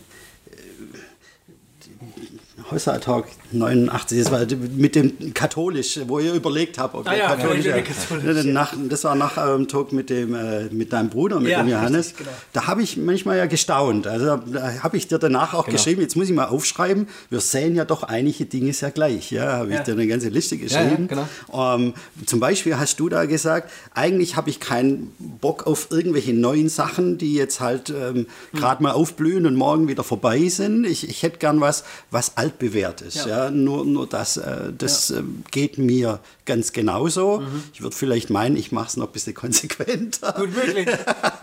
Häuser 2.71 2.99
Talk 2.99 3.25
89, 3.51 4.23
das 4.23 4.31
war 4.31 4.39
mit 4.75 4.95
dem 4.95 5.33
katholisch, 5.35 5.99
wo 6.07 6.17
ihr 6.17 6.33
überlegt 6.33 6.79
habt, 6.79 6.95
ob 6.95 7.07
Ah 7.07 7.15
ja, 7.15 7.27
katholisch, 7.35 7.63
ja, 7.65 7.77
ja, 7.77 8.69
das 8.89 9.03
war 9.03 9.13
nach 9.13 9.37
eurem 9.37 9.67
Talk 9.67 9.93
mit 9.93 10.09
dem 10.09 10.33
äh, 10.33 10.63
mit 10.71 10.91
deinem 10.91 11.09
Bruder, 11.09 11.39
mit 11.39 11.51
Ja, 11.51 11.61
dem 11.61 11.69
Johannes. 11.69 12.07
richtig, 12.07 12.17
genau. 12.25 12.31
Da 12.53 12.65
habe 12.67 12.81
ich 12.81 12.97
manchmal 12.97 13.37
ja 13.37 13.45
gestaunt. 13.45 14.07
Also 14.07 14.37
da 14.37 14.81
habe 14.81 14.97
ich 14.97 15.07
dir 15.07 15.19
danach 15.19 15.53
auch 15.53 15.65
Genau. 15.65 15.77
geschrieben, 15.77 16.01
jetzt 16.01 16.15
muss 16.15 16.27
ich 16.27 16.33
mal 16.33 16.45
aufschreiben, 16.45 17.07
wir 17.29 17.39
sehen 17.39 17.75
ja 17.75 17.85
doch 17.85 18.01
einige 18.01 18.45
Dinge 18.45 18.73
sehr 18.73 18.89
gleich. 18.89 19.29
Ja, 19.31 19.57
habe 19.57 19.69
ich 19.69 19.75
Ja. 19.75 19.83
dir 19.83 19.91
eine 19.91 20.07
ganze 20.07 20.29
Liste 20.29 20.55
ja, 20.55 20.63
geschrieben. 20.63 21.07
genau. 21.07 21.27
Ähm, 21.53 21.93
zum 22.25 22.39
Beispiel 22.39 22.77
hast 22.79 22.99
du 22.99 23.09
da 23.09 23.25
gesagt, 23.25 23.71
eigentlich 23.93 24.37
habe 24.37 24.49
ich 24.49 24.59
keinen 24.59 25.11
Bock 25.19 25.67
auf 25.67 25.89
irgendwelche 25.91 26.33
neuen 26.33 26.69
Sachen, 26.69 27.19
die 27.19 27.35
jetzt 27.35 27.59
halt 27.59 27.91
ähm, 27.91 28.25
gerade 28.53 28.81
mal 28.81 28.91
aufblühen 28.93 29.45
und 29.45 29.55
morgen 29.55 29.87
wieder 29.87 30.03
vorbei 30.03 30.47
sind. 30.49 30.85
Ich, 30.85 31.07
ich 31.07 31.21
hätte 31.21 31.37
gern 31.37 31.61
was, 31.61 31.83
was 32.09 32.37
altbewährt 32.55 33.01
ist. 33.01 33.15
Ja. 33.25 33.45
Ja. 33.45 33.51
Nur, 33.51 33.85
nur 33.85 34.07
das, 34.07 34.37
äh, 34.37 34.71
das 34.77 35.09
ähm, 35.09 35.43
geht 35.51 35.77
mir 35.77 36.19
ganz 36.45 36.71
genauso. 36.73 37.43
Ich 37.73 37.81
würde 37.81 37.95
vielleicht 37.95 38.29
meinen, 38.29 38.55
ich 38.55 38.71
mache 38.71 38.87
es 38.87 38.97
noch 38.97 39.07
ein 39.07 39.11
bisschen 39.11 39.33
konsequenter. 39.43 40.33
Gut 40.37 40.55
möglich. 40.55 40.87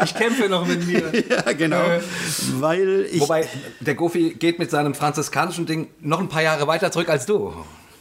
Ich 0.05 0.15
kämpfe 0.15 0.49
noch 0.49 0.67
mit 0.67 0.87
mir. 0.87 1.03
ja, 1.29 1.53
genau. 1.53 1.83
Weil 2.59 3.07
ich 3.11 3.21
Wobei, 3.21 3.47
der 3.81 3.95
Gofi 3.95 4.35
geht 4.39 4.59
mit 4.59 4.71
seinem 4.71 4.95
franziskanischen 4.95 5.67
Ding 5.67 5.89
noch 6.01 6.21
ein 6.21 6.29
paar 6.29 6.43
Jahre 6.43 6.67
weiter 6.67 6.91
zurück 6.91 7.09
als 7.09 7.27
du. 7.27 7.53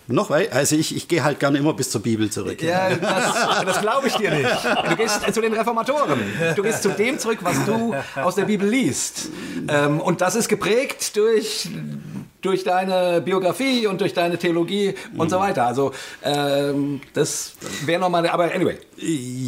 noch 0.07 0.29
wei- 0.29 0.51
also 0.51 0.75
ich, 0.75 0.95
ich 0.95 1.07
gehe 1.07 1.23
halt 1.23 1.39
gerne 1.39 1.57
immer 1.57 1.73
bis 1.73 1.89
zur 1.89 2.01
Bibel 2.01 2.29
zurück. 2.29 2.61
Ja, 2.61 2.89
das, 2.95 3.65
das 3.65 3.81
glaube 3.81 4.07
ich 4.07 4.13
dir 4.15 4.31
nicht. 4.31 4.49
Du 4.89 4.95
gehst 4.95 5.33
zu 5.33 5.41
den 5.41 5.53
Reformatoren. 5.53 6.19
Du 6.55 6.63
gehst 6.63 6.83
zu 6.83 6.89
dem 6.89 7.17
zurück, 7.19 7.39
was 7.41 7.65
du 7.65 7.93
aus 8.15 8.35
der 8.35 8.45
Bibel 8.45 8.67
liest. 8.69 9.29
Ähm, 9.67 9.99
und 10.01 10.21
das 10.21 10.35
ist 10.35 10.47
geprägt 10.49 11.15
durch, 11.15 11.69
durch 12.41 12.63
deine 12.63 13.21
Biografie 13.21 13.87
und 13.87 14.01
durch 14.01 14.13
deine 14.13 14.37
Theologie 14.37 14.95
und 15.17 15.29
so 15.29 15.39
weiter. 15.39 15.65
Also 15.67 15.91
ähm, 16.23 17.01
das 17.13 17.53
wäre 17.85 17.99
nochmal... 17.99 18.27
Aber 18.27 18.45
anyway, 18.53 18.77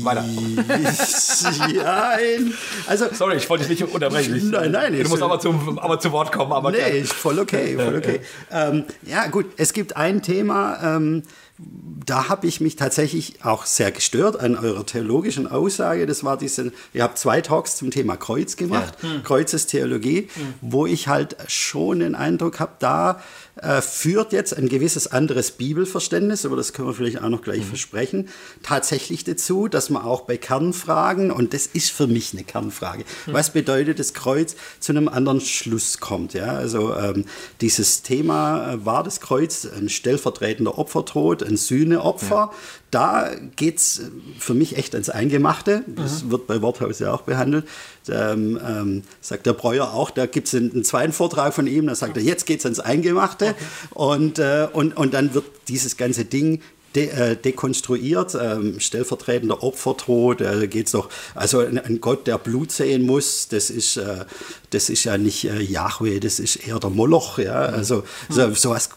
weiter. 0.03 0.23
ja, 1.73 2.09
ein- 2.09 2.53
also 2.87 3.05
Sorry, 3.13 3.37
ich 3.37 3.49
wollte 3.49 3.67
dich 3.67 3.81
nicht 3.81 3.93
unterbrechen. 3.93 4.49
Nein, 4.51 4.71
nein, 4.71 5.03
Du 5.03 5.09
musst 5.09 5.21
aber, 5.23 5.39
zum, 5.39 5.79
aber 5.79 5.99
zu 5.99 6.11
Wort 6.11 6.31
kommen. 6.31 6.51
Aber 6.51 6.71
Nee, 6.71 7.03
voll 7.03 7.39
okay, 7.39 7.75
voll 7.75 7.95
okay. 7.97 8.19
ähm, 8.51 8.85
ja, 9.03 9.27
gut, 9.27 9.45
es 9.57 9.73
gibt 9.73 9.97
ein 9.97 10.21
Thema, 10.21 10.79
ähm, 10.97 11.23
da 11.57 12.29
habe 12.29 12.47
ich 12.47 12.61
mich 12.61 12.75
tatsächlich 12.75 13.45
auch 13.45 13.65
sehr 13.65 13.91
gestört 13.91 14.39
an 14.39 14.57
eurer 14.57 14.85
theologischen 14.85 15.47
Aussage. 15.47 16.07
Das 16.07 16.23
war 16.23 16.35
diese, 16.35 16.71
ihr 16.93 17.03
habt 17.03 17.17
zwei 17.17 17.41
Talks 17.41 17.77
zum 17.77 17.91
Thema 17.91 18.17
Kreuz 18.17 18.55
gemacht, 18.55 18.97
Kreuzestheologie, 19.23 20.29
wo 20.61 20.87
ich 20.87 21.07
halt 21.07 21.37
schon 21.47 21.99
den 21.99 22.15
Eindruck 22.15 22.59
habe, 22.59 22.73
da 22.79 23.21
äh, 23.63 23.81
führt 23.81 24.33
jetzt 24.33 24.55
ein 24.55 24.67
gewisses 24.67 25.07
anderes 25.07 25.51
Bibelverständnis, 25.51 26.45
aber 26.45 26.55
das 26.55 26.73
können 26.73 26.87
wir 26.89 26.93
vielleicht 26.93 27.21
auch 27.21 27.29
noch 27.29 27.41
gleich 27.41 27.65
versprechen, 27.65 28.27
tatsächlich 28.61 29.23
dazu, 29.23 29.67
dass 29.67 29.89
man 29.89 30.03
auch 30.03 30.21
bei 30.21 30.37
Kernfragen, 30.37 31.31
und 31.31 31.53
das 31.53 31.67
ist 31.67 31.91
für 31.91 32.07
mich 32.07 32.33
eine 32.33 32.43
Kernfrage, 32.43 33.05
was 33.25 33.51
bedeutet 33.51 33.99
das 33.99 34.13
Kreuz, 34.13 34.55
zu 34.79 34.91
einem 34.91 35.07
anderen 35.07 35.41
Schluss 35.41 35.99
kommt. 35.99 36.33
Ja? 36.33 36.53
Also 36.55 36.95
ähm, 36.95 37.25
dieses 37.61 38.01
Thema, 38.01 38.73
äh, 38.73 38.85
war 38.85 39.03
das 39.03 39.21
Kreuz 39.21 39.65
ein 39.65 39.89
stellvertretender 39.89 40.77
Opfertod, 40.77 41.43
ein 41.43 41.57
Sühneopfer, 41.57 42.51
da 42.93 43.31
geht 43.55 43.79
es 43.79 44.01
für 44.37 44.53
mich 44.53 44.77
echt 44.77 44.93
ans 44.93 45.09
Eingemachte. 45.09 45.83
Das 45.87 46.29
wird 46.29 46.45
bei 46.45 46.61
Worthaus 46.61 46.99
ja 46.99 47.11
auch 47.11 47.21
behandelt. 47.21 47.65
Ähm, 48.07 48.59
ähm, 48.63 49.03
sagt 49.19 49.47
der 49.47 49.53
Breuer 49.53 49.93
auch, 49.93 50.11
da 50.11 50.27
gibt 50.27 50.47
es 50.47 50.53
einen, 50.53 50.71
einen 50.71 50.83
zweiten 50.83 51.11
Vortrag 51.11 51.55
von 51.55 51.65
ihm, 51.65 51.87
da 51.87 51.95
sagt 51.95 52.17
er, 52.17 52.23
jetzt 52.23 52.45
geht 52.45 52.59
es 52.59 52.65
ans 52.65 52.79
Eingemachte. 52.79 53.52
Und, 53.91 54.39
äh, 54.39 54.67
und, 54.71 54.95
und 54.97 55.13
dann 55.13 55.33
wird 55.33 55.45
dieses 55.67 55.97
ganze 55.97 56.25
Ding 56.25 56.61
de, 56.95 57.07
äh, 57.07 57.35
dekonstruiert, 57.35 58.35
ähm, 58.39 58.79
stellvertretender 58.79 59.63
Opfertod, 59.63 60.41
äh, 60.41 60.67
geht's 60.67 60.91
doch, 60.91 61.09
also 61.35 61.59
ein, 61.59 61.77
ein 61.79 62.01
Gott, 62.01 62.27
der 62.27 62.37
Blut 62.37 62.71
sehen 62.71 63.03
muss, 63.03 63.47
das 63.47 63.69
ist, 63.69 63.97
äh, 63.97 64.25
das 64.73 64.89
ist 64.89 65.03
ja 65.03 65.17
nicht 65.17 65.45
äh, 65.45 65.61
Yahweh, 65.61 66.19
das 66.19 66.39
ist 66.39 66.67
eher 66.67 66.79
der 66.79 66.89
Moloch, 66.89 67.37
ja, 67.37 67.53
also 67.53 68.03
so, 68.29 68.53
sowas, 68.53 68.89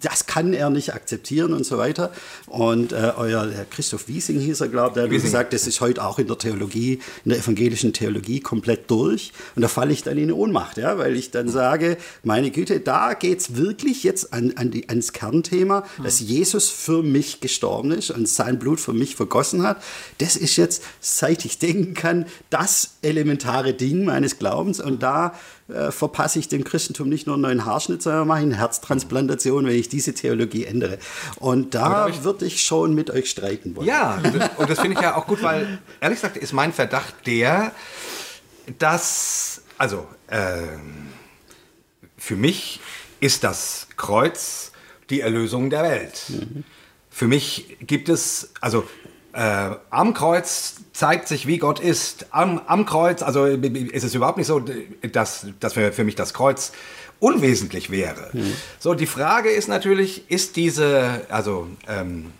das 0.00 0.26
kann 0.26 0.52
er 0.52 0.70
nicht 0.70 0.94
akzeptieren 0.94 1.52
und 1.52 1.64
so 1.64 1.78
weiter. 1.78 2.12
Und 2.46 2.92
äh, 2.92 3.12
euer 3.16 3.48
Christoph 3.70 4.08
Wiesing 4.08 4.38
hieß 4.40 4.60
er, 4.60 4.68
glaube 4.68 4.90
ich, 4.90 4.94
der 4.94 5.04
hat 5.04 5.10
gesagt, 5.10 5.52
das 5.52 5.66
ist 5.66 5.80
heute 5.80 6.04
auch 6.04 6.18
in 6.18 6.26
der 6.26 6.38
Theologie, 6.38 7.00
in 7.24 7.30
der 7.30 7.38
evangelischen 7.38 7.92
Theologie 7.92 8.40
komplett 8.40 8.90
durch. 8.90 9.32
Und 9.54 9.62
da 9.62 9.68
falle 9.68 9.92
ich 9.92 10.02
dann 10.02 10.18
in 10.18 10.30
Ohnmacht, 10.30 10.76
ja, 10.76 10.98
weil 10.98 11.16
ich 11.16 11.30
dann 11.30 11.48
sage, 11.48 11.96
meine 12.22 12.50
Güte, 12.50 12.80
da 12.80 13.14
geht's 13.14 13.56
wirklich 13.56 14.04
jetzt 14.04 14.32
an, 14.32 14.52
an 14.56 14.70
die, 14.70 14.88
ans 14.88 15.12
Kernthema, 15.12 15.84
dass 16.02 16.20
Jesus 16.20 16.68
für 16.68 17.02
mich 17.02 17.40
gestorben 17.40 17.90
ist 17.90 18.10
und 18.10 18.28
sein 18.28 18.58
Blut 18.58 18.80
für 18.80 18.92
mich 18.92 19.16
vergossen 19.16 19.62
hat. 19.62 19.82
Das 20.18 20.36
ist 20.36 20.56
jetzt, 20.56 20.82
seit 21.00 21.44
ich 21.44 21.58
denken 21.58 21.94
kann, 21.94 22.26
das 22.50 22.96
elementare 23.02 23.74
Ding 23.74 24.04
meines 24.04 24.38
Glaubens. 24.38 24.80
Und 24.80 25.02
da 25.02 25.15
äh, 25.68 25.90
verpasse 25.90 26.38
ich 26.38 26.48
dem 26.48 26.64
Christentum 26.64 27.08
nicht 27.08 27.26
nur 27.26 27.34
einen 27.34 27.42
neuen 27.42 27.64
Haarschnitt, 27.64 28.02
sondern 28.02 28.26
mache 28.26 28.40
eine 28.40 28.56
Herztransplantation, 28.56 29.66
wenn 29.66 29.74
ich 29.74 29.88
diese 29.88 30.14
Theologie 30.14 30.64
ändere. 30.64 30.98
Und 31.36 31.74
da 31.74 32.08
würde 32.22 32.46
ich 32.46 32.62
schon 32.62 32.94
mit 32.94 33.10
euch 33.10 33.30
streiten 33.30 33.76
wollen. 33.76 33.86
Ja, 33.86 34.20
und 34.56 34.70
das 34.70 34.80
finde 34.80 34.96
ich 34.96 35.02
ja 35.02 35.16
auch 35.16 35.26
gut, 35.26 35.42
weil 35.42 35.78
ehrlich 36.00 36.20
gesagt 36.20 36.36
ist 36.36 36.52
mein 36.52 36.72
Verdacht 36.72 37.14
der, 37.26 37.72
dass, 38.78 39.62
also 39.78 40.06
ähm, 40.30 41.08
für 42.16 42.36
mich 42.36 42.80
ist 43.20 43.44
das 43.44 43.88
Kreuz 43.96 44.72
die 45.10 45.20
Erlösung 45.20 45.70
der 45.70 45.82
Welt. 45.82 46.22
Für 47.10 47.26
mich 47.26 47.76
gibt 47.80 48.08
es, 48.08 48.52
also 48.60 48.84
äh, 49.36 49.76
am 49.90 50.14
Kreuz 50.14 50.76
zeigt 50.94 51.28
sich, 51.28 51.46
wie 51.46 51.58
Gott 51.58 51.78
ist. 51.78 52.26
Am, 52.30 52.60
am 52.66 52.86
Kreuz, 52.86 53.22
also 53.22 53.44
ist 53.44 54.02
es 54.02 54.14
überhaupt 54.14 54.38
nicht 54.38 54.46
so, 54.46 54.62
dass, 55.12 55.46
dass 55.60 55.74
für, 55.74 55.92
für 55.92 56.04
mich 56.04 56.14
das 56.14 56.32
Kreuz 56.32 56.72
unwesentlich 57.20 57.90
wäre. 57.90 58.30
So, 58.78 58.94
die 58.94 59.06
Frage 59.06 59.50
ist 59.50 59.68
natürlich, 59.68 60.30
ist 60.30 60.56
diese, 60.56 61.26
also 61.28 61.68
ähm, 61.86 62.32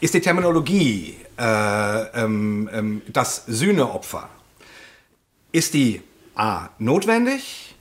ist 0.00 0.14
die 0.14 0.20
Terminologie 0.20 1.16
äh, 1.38 1.42
ähm, 1.42 2.68
ähm, 2.72 3.02
das 3.08 3.44
Sühneopfer, 3.46 4.28
ist 5.52 5.74
die 5.74 6.02
A 6.34 6.70
notwendig, 6.78 7.76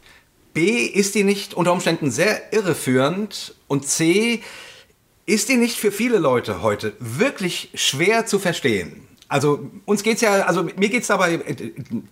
B 0.54 0.86
ist 0.86 1.16
die 1.16 1.24
nicht 1.24 1.56
unter 1.56 1.72
Umständen 1.72 2.12
sehr 2.12 2.54
irreführend 2.54 3.56
und 3.68 3.88
C 3.88 4.42
ist 5.30 5.50
die 5.50 5.58
nicht 5.58 5.78
für 5.78 5.92
viele 5.92 6.18
Leute 6.18 6.62
heute 6.62 6.94
wirklich 7.00 7.70
schwer 7.74 8.26
zu 8.26 8.40
verstehen. 8.40 9.08
Also 9.28 9.70
uns 9.86 10.02
geht's 10.02 10.22
ja, 10.22 10.42
also 10.48 10.64
mir 10.64 10.90
geht's 10.90 11.08
dabei, 11.08 11.40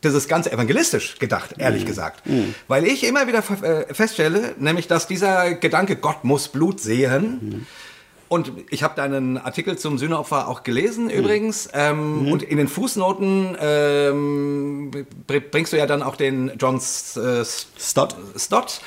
das 0.01 0.13
ist 0.13 0.27
ganz 0.29 0.45
evangelistisch 0.45 1.17
gedacht, 1.17 1.55
ehrlich 1.57 1.85
gesagt, 1.85 2.21
weil 2.67 2.85
ich 2.85 3.03
immer 3.03 3.25
wieder 3.27 3.43
äh, 3.63 3.91
feststelle, 3.91 4.53
nämlich 4.59 4.87
dass 4.87 5.07
dieser 5.07 5.55
Gedanke, 5.55 5.95
Gott 5.95 6.23
muss 6.23 6.47
Blut 6.47 6.79
sehen, 6.79 7.65
und 8.29 8.51
ich 8.69 8.83
habe 8.83 8.93
deinen 8.95 9.37
Artikel 9.37 9.77
zum 9.77 9.97
Sühneopfer 9.97 10.49
auch 10.49 10.63
gelesen 10.63 11.09
übrigens. 11.09 11.69
Ähm, 11.73 12.29
Und 12.29 12.43
in 12.43 12.57
den 12.57 12.67
Fußnoten 12.67 13.55
ähm, 13.57 14.91
br- 15.25 15.39
bringst 15.39 15.71
du 15.71 15.77
ja 15.77 15.85
dann 15.85 16.03
auch 16.03 16.17
den 16.17 16.51
John 16.59 16.75
äh, 16.75 17.45
Stott. 17.79 18.15
Stott. 18.37 18.81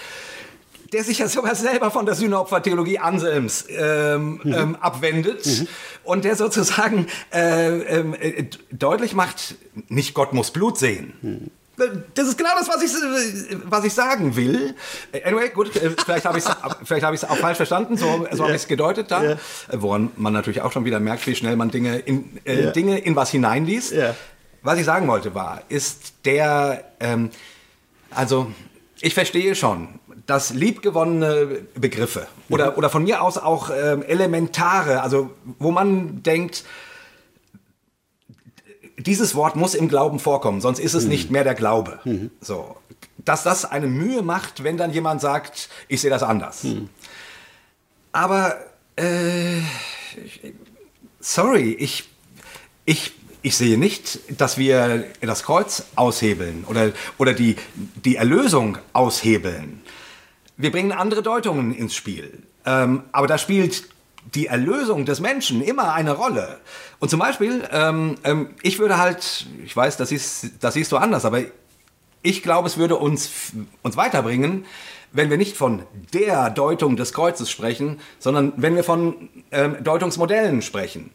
Der 0.93 1.05
sich 1.05 1.19
ja 1.19 1.29
sogar 1.29 1.55
selber 1.55 1.91
von 1.91 2.07
der 2.07 2.15
Sühneopfertheologie 2.15 2.99
Anselms 2.99 3.67
ähm, 3.69 4.41
mhm. 4.43 4.53
ähm, 4.53 4.77
abwendet 4.81 5.47
mhm. 5.47 5.69
und 6.05 6.25
der 6.25 6.37
sozusagen 6.37 7.07
äh, 7.33 7.79
äh, 7.79 8.45
deutlich 8.73 9.15
macht, 9.15 9.55
nicht 9.89 10.15
Gott 10.15 10.33
muss 10.33 10.51
Blut 10.51 10.79
sehen. 10.79 11.13
Mhm. 11.23 11.51
Das 12.15 12.29
ist 12.29 12.37
genau 12.37 12.51
das, 12.59 12.69
was 12.69 12.83
ich, 12.83 12.93
was 13.65 13.85
ich 13.85 13.95
sagen 13.95 14.37
will. 14.37 14.75
Anyway, 15.25 15.49
gut, 15.49 15.75
äh, 15.77 15.91
vielleicht 16.05 16.27
habe 16.27 16.39
ich 16.39 16.45
es 16.45 17.25
auch 17.25 17.37
falsch 17.37 17.57
verstanden, 17.57 17.97
so, 17.97 18.05
so 18.05 18.21
yeah. 18.21 18.39
habe 18.39 18.51
ich 18.51 18.63
es 18.63 18.69
gedeutet 18.69 19.11
da. 19.11 19.23
Yeah. 19.23 19.39
Woran 19.73 20.11
man 20.17 20.35
natürlich 20.35 20.61
auch 20.61 20.73
schon 20.73 20.85
wieder 20.85 21.01
merkt, 21.01 21.27
wie 21.27 21.35
schnell 21.35 21.57
man 21.57 21.71
Dinge 21.71 21.99
in, 21.99 22.39
äh, 22.45 22.65
yeah. 22.65 22.71
Dinge 22.73 22.99
in 22.99 23.17
was 23.17 23.31
hineinliest. 23.31 23.95
Was 24.63 24.79
ich 24.79 24.85
sagen 24.85 25.09
wollte 25.09 25.35
war, 25.35 25.63
ist 25.71 26.13
der, 26.27 26.85
ähm, 27.01 27.31
also 28.11 28.53
ich 29.01 29.15
verstehe 29.15 29.55
schon, 29.55 30.00
dass 30.31 30.51
liebgewonnene 30.51 31.67
Begriffe 31.75 32.29
oder, 32.49 32.79
oder 32.79 32.89
von 32.89 33.03
mir 33.03 33.21
aus 33.21 33.37
auch 33.37 33.69
ähm, 33.69 34.05
elementare, 34.05 35.03
also 35.03 35.33
wo 35.59 35.73
man 35.73 36.23
denkt, 36.23 36.63
dieses 38.97 39.35
Wort 39.35 39.57
muss 39.57 39.75
im 39.75 39.89
Glauben 39.89 40.21
vorkommen, 40.21 40.61
sonst 40.61 40.79
ist 40.79 40.95
es 40.95 41.03
mhm. 41.03 41.11
nicht 41.11 41.31
mehr 41.33 41.43
der 41.43 41.57
Glaube. 41.57 41.99
Mhm. 42.05 42.31
So, 42.41 42.77
dass 43.19 43.43
das 43.43 43.65
eine 43.65 43.89
Mühe 43.89 44.23
macht, 44.23 44.63
wenn 44.63 44.77
dann 44.77 44.93
jemand 44.93 45.21
sagt, 45.21 45.69
ich 45.89 46.01
sehe 46.01 46.11
das 46.11 46.23
anders. 46.23 46.63
Mhm. 46.63 46.89
Aber 48.13 48.57
äh, 48.95 49.63
sorry, 51.19 51.73
ich, 51.73 52.09
ich, 52.85 53.15
ich 53.43 53.57
sehe 53.57 53.79
nicht, 53.79 54.21
dass 54.41 54.59
wir 54.59 55.07
das 55.21 55.43
Kreuz 55.43 55.87
aushebeln 55.97 56.67
oder, 56.69 56.93
oder 57.19 57.33
die, 57.33 57.57
die 57.75 58.15
Erlösung 58.15 58.79
aushebeln. 58.93 59.83
Wir 60.61 60.71
bringen 60.71 60.93
andere 60.93 61.23
Deutungen 61.23 61.75
ins 61.75 61.95
Spiel. 61.95 62.43
Ähm, 62.67 63.05
aber 63.13 63.27
da 63.27 63.39
spielt 63.39 63.85
die 64.35 64.47
Erlösung 64.47 65.07
des 65.07 65.21
Menschen 65.21 65.63
immer 65.63 65.95
eine 65.95 66.13
Rolle. 66.13 66.61
Und 66.99 67.09
zum 67.09 67.19
Beispiel, 67.19 67.67
ähm, 67.73 68.17
ähm, 68.25 68.51
ich 68.61 68.79
würde 68.79 68.99
halt, 68.99 69.47
ich 69.65 69.75
weiß, 69.75 69.97
das, 69.97 70.13
ist, 70.13 70.51
das 70.61 70.75
siehst 70.75 70.93
du 70.93 70.99
anders, 70.99 71.25
aber 71.25 71.41
ich 72.21 72.43
glaube, 72.43 72.69
es 72.69 72.77
würde 72.77 72.97
uns, 72.97 73.31
uns 73.83 73.97
weiterbringen, 73.97 74.67
wenn 75.13 75.31
wir 75.31 75.39
nicht 75.39 75.57
von 75.57 75.83
der 76.13 76.51
Deutung 76.51 76.97
des 76.97 77.15
Kreuzes 77.15 77.51
sprechen, 77.51 77.99
sondern 78.19 78.53
wenn 78.57 78.77
wir 78.77 78.85
von 78.85 79.31
ähm, 79.51 79.83
Deutungsmodellen 79.83 80.61
sprechen. 80.61 81.11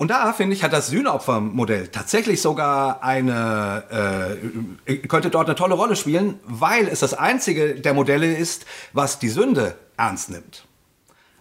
Und 0.00 0.08
da, 0.08 0.32
finde 0.32 0.56
ich, 0.56 0.62
hat 0.62 0.72
das 0.72 0.86
Sühneopfermodell 0.86 1.88
tatsächlich 1.88 2.40
sogar 2.40 3.04
eine, 3.04 4.38
äh, 4.86 4.96
könnte 4.96 5.28
dort 5.28 5.46
eine 5.46 5.54
tolle 5.54 5.74
Rolle 5.74 5.94
spielen, 5.94 6.40
weil 6.44 6.88
es 6.88 7.00
das 7.00 7.12
einzige 7.12 7.74
der 7.74 7.92
Modelle 7.92 8.34
ist, 8.34 8.64
was 8.94 9.18
die 9.18 9.28
Sünde 9.28 9.76
ernst 9.98 10.30
nimmt. 10.30 10.64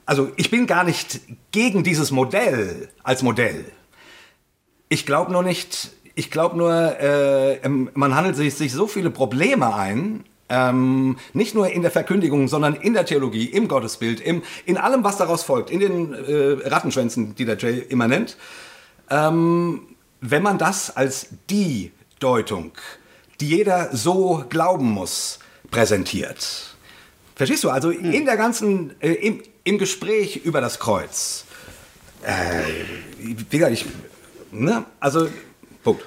Also 0.05 0.29
ich 0.35 0.51
bin 0.51 0.67
gar 0.67 0.83
nicht 0.83 1.21
gegen 1.53 1.85
dieses 1.85 2.11
Modell 2.11 2.89
als 3.01 3.23
Modell. 3.23 3.63
Ich 4.89 5.05
glaube 5.05 5.31
nur 5.31 5.43
nicht, 5.43 5.91
ich 6.15 6.29
glaube 6.29 6.57
nur, 6.57 6.99
äh, 6.99 7.65
man 7.69 8.13
handelt 8.13 8.35
sich, 8.35 8.55
sich 8.55 8.73
so 8.73 8.87
viele 8.87 9.09
Probleme 9.09 9.73
ein, 9.73 10.25
ähm, 10.49 11.17
nicht 11.33 11.55
nur 11.55 11.69
in 11.69 11.81
der 11.81 11.91
Verkündigung, 11.91 12.47
sondern 12.47 12.75
in 12.75 12.93
der 12.93 13.05
Theologie, 13.05 13.45
im 13.45 13.67
Gottesbild, 13.67 14.19
im, 14.19 14.43
in 14.65 14.77
allem, 14.77 15.03
was 15.03 15.17
daraus 15.17 15.43
folgt, 15.43 15.69
in 15.69 15.79
den 15.79 16.13
äh, 16.13 16.67
Rattenschwänzen, 16.67 17.35
die 17.35 17.45
der 17.45 17.57
Jay 17.57 17.79
immer 17.89 18.07
nennt, 18.07 18.37
ähm, 19.09 19.95
wenn 20.21 20.43
man 20.43 20.57
das 20.57 20.95
als 20.95 21.27
die 21.49 21.91
Deutung, 22.19 22.71
die 23.39 23.47
jeder 23.47 23.95
so 23.95 24.43
glauben 24.49 24.91
muss, 24.91 25.39
präsentiert. 25.71 26.75
Verstehst 27.35 27.63
du? 27.63 27.69
Also 27.69 27.91
in 27.91 28.25
der 28.25 28.35
ganzen, 28.35 28.99
äh, 28.99 29.13
im, 29.13 29.41
im 29.63 29.77
Gespräch 29.77 30.37
über 30.43 30.59
das 30.59 30.79
Kreuz. 30.79 31.45
Äh, 32.23 32.63
wie 33.17 33.57
gesagt, 33.57 33.73
ich, 33.73 33.85
ne? 34.51 34.83
Also, 34.99 35.29
Punkt. 35.83 36.03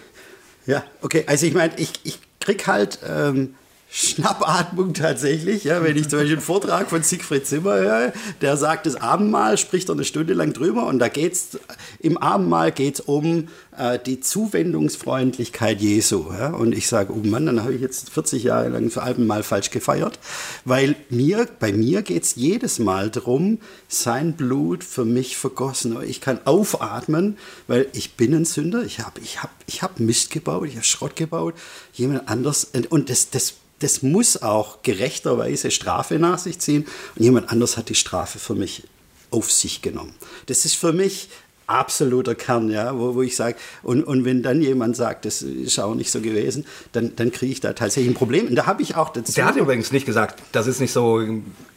Ja, 0.67 0.85
okay. 1.01 1.25
Also 1.27 1.47
ich 1.47 1.55
meine, 1.55 1.73
ich, 1.79 1.93
ich 2.05 2.19
krieg 2.39 2.67
halt 2.67 2.99
ähm, 3.09 3.55
Schnappatmung 3.95 4.95
tatsächlich, 4.95 5.65
ja, 5.65 5.85
wenn 5.85 5.99
ich 5.99 6.09
zum 6.09 6.21
Beispiel 6.21 6.37
einen 6.37 6.43
Vortrag 6.43 6.89
von 6.89 7.03
Siegfried 7.03 7.47
Zimmer 7.47 7.75
höre, 7.75 8.13
der 8.41 8.57
sagt, 8.57 8.87
das 8.87 8.97
Abendmahl 8.97 9.59
spricht 9.59 9.91
er 9.91 9.93
eine 9.93 10.05
Stunde 10.05 10.33
lang 10.33 10.55
drüber 10.55 10.87
und 10.87 10.99
da 10.99 11.09
geht's 11.09 11.59
im 12.01 12.17
Abendmahl 12.17 12.73
geht's 12.73 13.01
um 13.01 13.49
äh, 13.77 13.99
die 13.99 14.21
Zuwendungsfreundlichkeit 14.21 15.83
Jesu. 15.83 16.33
Ja? 16.33 16.55
Und 16.55 16.73
ich 16.75 16.89
sage, 16.89 17.13
oh 17.13 17.21
Mann, 17.23 17.45
dann 17.45 17.63
habe 17.63 17.75
ich 17.75 17.83
jetzt 17.83 18.09
40 18.09 18.45
Jahre 18.45 18.71
lang 18.71 18.85
das 18.85 18.97
Abendmahl 18.97 19.43
falsch 19.43 19.69
gefeiert, 19.69 20.19
weil 20.65 20.97
mir, 21.11 21.47
bei 21.61 21.75
mir 21.75 22.01
geht's 22.01 22.35
jedes 22.37 22.79
Mal 22.79 23.11
darum, 23.11 23.59
sein 23.89 24.33
Blut 24.33 24.85
für 24.85 25.05
mich 25.05 25.37
vergossen. 25.37 25.99
Ich 26.09 26.23
kann 26.23 26.41
aufatmen, 26.47 27.37
weil 27.67 27.89
ich 27.93 28.15
bin 28.15 28.35
ein 28.35 28.47
Sünder, 28.47 28.85
ich 28.85 29.01
habe 29.01 29.21
ich 29.21 29.43
hab, 29.43 29.51
ich 29.67 29.83
hab 29.83 30.01
Mist 30.01 30.31
gebaut, 30.31 30.67
ich 30.67 30.77
habe 30.77 30.85
Schrott 30.85 31.15
gebaut, 31.15 31.53
jemand 31.93 32.27
anders, 32.31 32.69
und 32.89 33.11
das, 33.11 33.29
das 33.29 33.57
das 33.83 34.03
muss 34.03 34.43
auch 34.43 34.83
gerechterweise 34.83 35.71
Strafe 35.71 36.19
nach 36.19 36.39
sich 36.39 36.59
ziehen. 36.59 36.87
Und 37.17 37.25
jemand 37.25 37.51
anders 37.51 37.77
hat 37.77 37.89
die 37.89 37.95
Strafe 37.95 38.39
für 38.39 38.55
mich 38.55 38.85
auf 39.31 39.51
sich 39.51 39.83
genommen. 39.83 40.15
Das 40.47 40.65
ist 40.65 40.75
für 40.75 40.93
mich 40.93 41.29
absoluter 41.67 42.35
Kern, 42.35 42.71
ja, 42.71 42.99
wo, 42.99 43.15
wo 43.15 43.23
ich 43.23 43.35
sage, 43.35 43.57
und, 43.83 44.05
und 44.05 44.25
wenn 44.25 44.43
dann 44.43 44.61
jemand 44.61 44.97
sagt, 44.97 45.25
das 45.25 45.43
ist 45.43 45.79
auch 45.79 45.95
nicht 45.95 46.11
so 46.11 46.21
gewesen, 46.21 46.67
dann, 46.93 47.17
dann 47.17 47.33
kriege 47.33 47.53
ich 47.53 47.61
da 47.61 47.73
tatsächlich 47.73 48.13
ein 48.13 48.17
Problem. 48.17 48.49
Und 48.49 48.57
da 48.57 48.67
habe 48.67 48.83
ich 48.83 48.95
auch 48.97 49.11
dazu. 49.11 49.33
Der 49.33 49.47
hat 49.47 49.57
übrigens 49.57 49.91
nicht 49.93 50.05
gesagt, 50.05 50.43
das 50.53 50.67
ist 50.67 50.81
nicht 50.81 50.93
so 50.93 51.25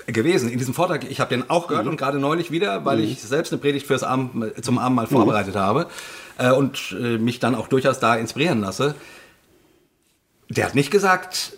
gewesen. 0.08 0.49
In 0.49 0.60
diesem 0.60 0.74
Vortrag, 0.74 1.10
ich 1.10 1.20
habe 1.20 1.36
den 1.36 1.49
auch 1.49 1.68
gehört 1.68 1.86
mhm. 1.86 1.91
und 1.91 1.97
gerade 1.97 2.20
neulich 2.20 2.51
wieder, 2.51 2.84
weil 2.86 2.97
mhm. 2.97 3.06
ich 3.06 3.22
selbst 3.22 3.53
eine 3.53 3.62
Predigt 3.62 3.88
fürs 3.88 4.03
Abend, 4.03 4.53
zum 4.64 4.78
Abendmahl 4.78 5.06
mhm. 5.06 5.12
vorbereitet 5.12 5.56
habe 5.56 5.88
äh, 6.38 6.51
und 6.51 6.95
äh, 6.99 7.18
mich 7.18 7.39
dann 7.39 7.56
auch 7.56 7.68
durchaus 7.68 7.99
da 7.99 8.16
inspirieren 8.16 8.62
lasse. 8.62 8.95
Der 10.49 10.66
hat 10.66 10.76
nicht 10.76 10.91
gesagt, 10.91 11.53